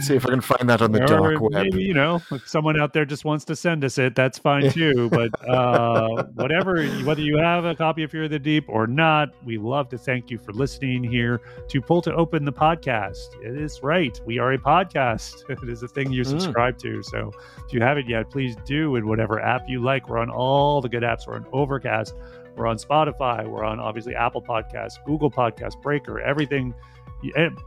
See 0.00 0.14
if 0.14 0.26
I 0.26 0.30
can 0.30 0.40
find 0.42 0.68
that 0.68 0.82
on 0.82 0.92
the 0.92 1.02
Or 1.02 1.06
dark 1.06 1.40
web. 1.40 1.52
Maybe 1.52 1.82
you 1.82 1.94
know, 1.94 2.20
if 2.30 2.46
someone 2.46 2.78
out 2.78 2.92
there 2.92 3.06
just 3.06 3.24
wants 3.24 3.44
to 3.46 3.56
send 3.56 3.82
us 3.84 3.96
it, 3.96 4.14
that's 4.14 4.38
fine 4.38 4.70
too. 4.72 5.08
But 5.08 5.30
uh, 5.48 6.24
whatever, 6.34 6.84
whether 7.04 7.22
you 7.22 7.38
have 7.38 7.64
a 7.64 7.74
copy 7.74 8.02
of 8.02 8.10
Fear 8.10 8.24
of 8.24 8.30
the 8.30 8.38
Deep 8.38 8.66
or 8.68 8.86
not, 8.86 9.30
we 9.44 9.56
love 9.56 9.88
to 9.90 9.98
thank 9.98 10.30
you 10.30 10.38
for 10.38 10.52
listening 10.52 11.02
here 11.02 11.40
to 11.68 11.80
Pull 11.80 12.02
to 12.02 12.14
Open 12.14 12.44
the 12.44 12.52
podcast. 12.52 13.42
It 13.42 13.58
is 13.58 13.82
right, 13.82 14.20
we 14.26 14.38
are 14.38 14.52
a 14.52 14.58
podcast. 14.58 15.44
It 15.64 15.68
is 15.68 15.82
a 15.82 15.88
thing 15.88 16.12
you 16.12 16.22
Mm. 16.24 16.26
subscribe 16.40 16.76
to. 16.78 17.02
So 17.02 17.32
if 17.66 17.72
you 17.72 17.80
haven't 17.80 18.08
yet, 18.08 18.30
please 18.30 18.56
do 18.66 18.96
in 18.96 19.06
whatever 19.06 19.40
app 19.40 19.66
you 19.68 19.80
like. 19.82 20.08
We're 20.08 20.18
on 20.18 20.28
all 20.30 20.80
the 20.82 20.88
good 20.88 21.02
apps. 21.02 21.26
We're 21.26 21.36
on 21.36 21.46
Overcast. 21.52 22.14
We're 22.56 22.66
on 22.66 22.76
Spotify. 22.76 23.48
We're 23.48 23.64
on 23.64 23.80
obviously 23.80 24.14
Apple 24.14 24.42
Podcasts, 24.42 25.02
Google 25.06 25.30
Podcasts, 25.30 25.80
Breaker, 25.80 26.20
everything. 26.20 26.74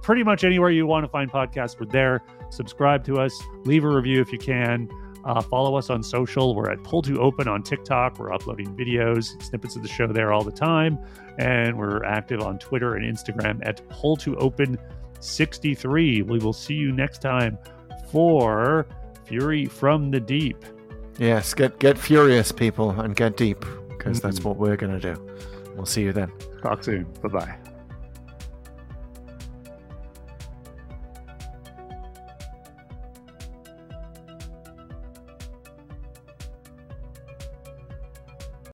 Pretty 0.02 0.24
much 0.24 0.44
anywhere 0.44 0.70
you 0.70 0.86
want 0.88 1.04
to 1.06 1.10
find 1.10 1.32
podcasts, 1.32 1.80
we're 1.80 1.86
there 1.88 2.24
subscribe 2.50 3.04
to 3.04 3.18
us, 3.18 3.38
leave 3.66 3.84
a 3.84 3.90
review 3.90 4.22
if 4.22 4.32
you 4.32 4.38
can. 4.38 4.90
Uh, 5.26 5.42
follow 5.42 5.76
us 5.76 5.90
on 5.90 6.02
social. 6.02 6.56
We're 6.56 6.70
at 6.72 6.82
Pull 6.86 7.02
to 7.02 7.20
Open 7.20 7.50
on 7.50 7.62
TikTok. 7.62 8.18
We're 8.18 8.32
uploading 8.32 8.74
videos, 8.78 9.42
snippets 9.44 9.76
of 9.76 9.82
the 9.82 9.90
show 9.90 10.08
there 10.08 10.32
all 10.32 10.42
the 10.46 10.52
time. 10.54 10.98
And 11.38 11.78
we're 11.78 12.06
active 12.06 12.40
on 12.42 12.58
Twitter 12.60 12.96
and 12.96 13.04
Instagram 13.04 13.60
at 13.68 13.86
Pull 13.90 14.16
to 14.18 14.38
Open 14.38 14.78
63. 15.20 16.22
We 16.22 16.40
will 16.40 16.54
see 16.54 16.76
you 16.76 16.94
next 16.94 17.22
time 17.22 17.58
for 18.10 18.88
Fury 19.26 19.66
from 19.66 20.12
the 20.12 20.22
Deep. 20.22 20.64
Yes, 21.20 21.54
get 21.54 21.78
get 21.80 21.98
furious, 21.98 22.54
people, 22.54 22.92
and 22.92 23.14
get 23.16 23.36
deep, 23.36 23.66
because 23.90 24.22
that's 24.22 24.40
Mhm. 24.40 24.46
what 24.46 24.58
we're 24.58 24.78
going 24.78 24.98
to 24.98 25.14
do. 25.14 25.22
We'll 25.76 25.86
see 25.86 26.04
you 26.04 26.14
then. 26.14 26.32
Talk 26.62 26.84
soon. 26.86 27.06
Bye 27.22 27.30
bye. 27.30 27.77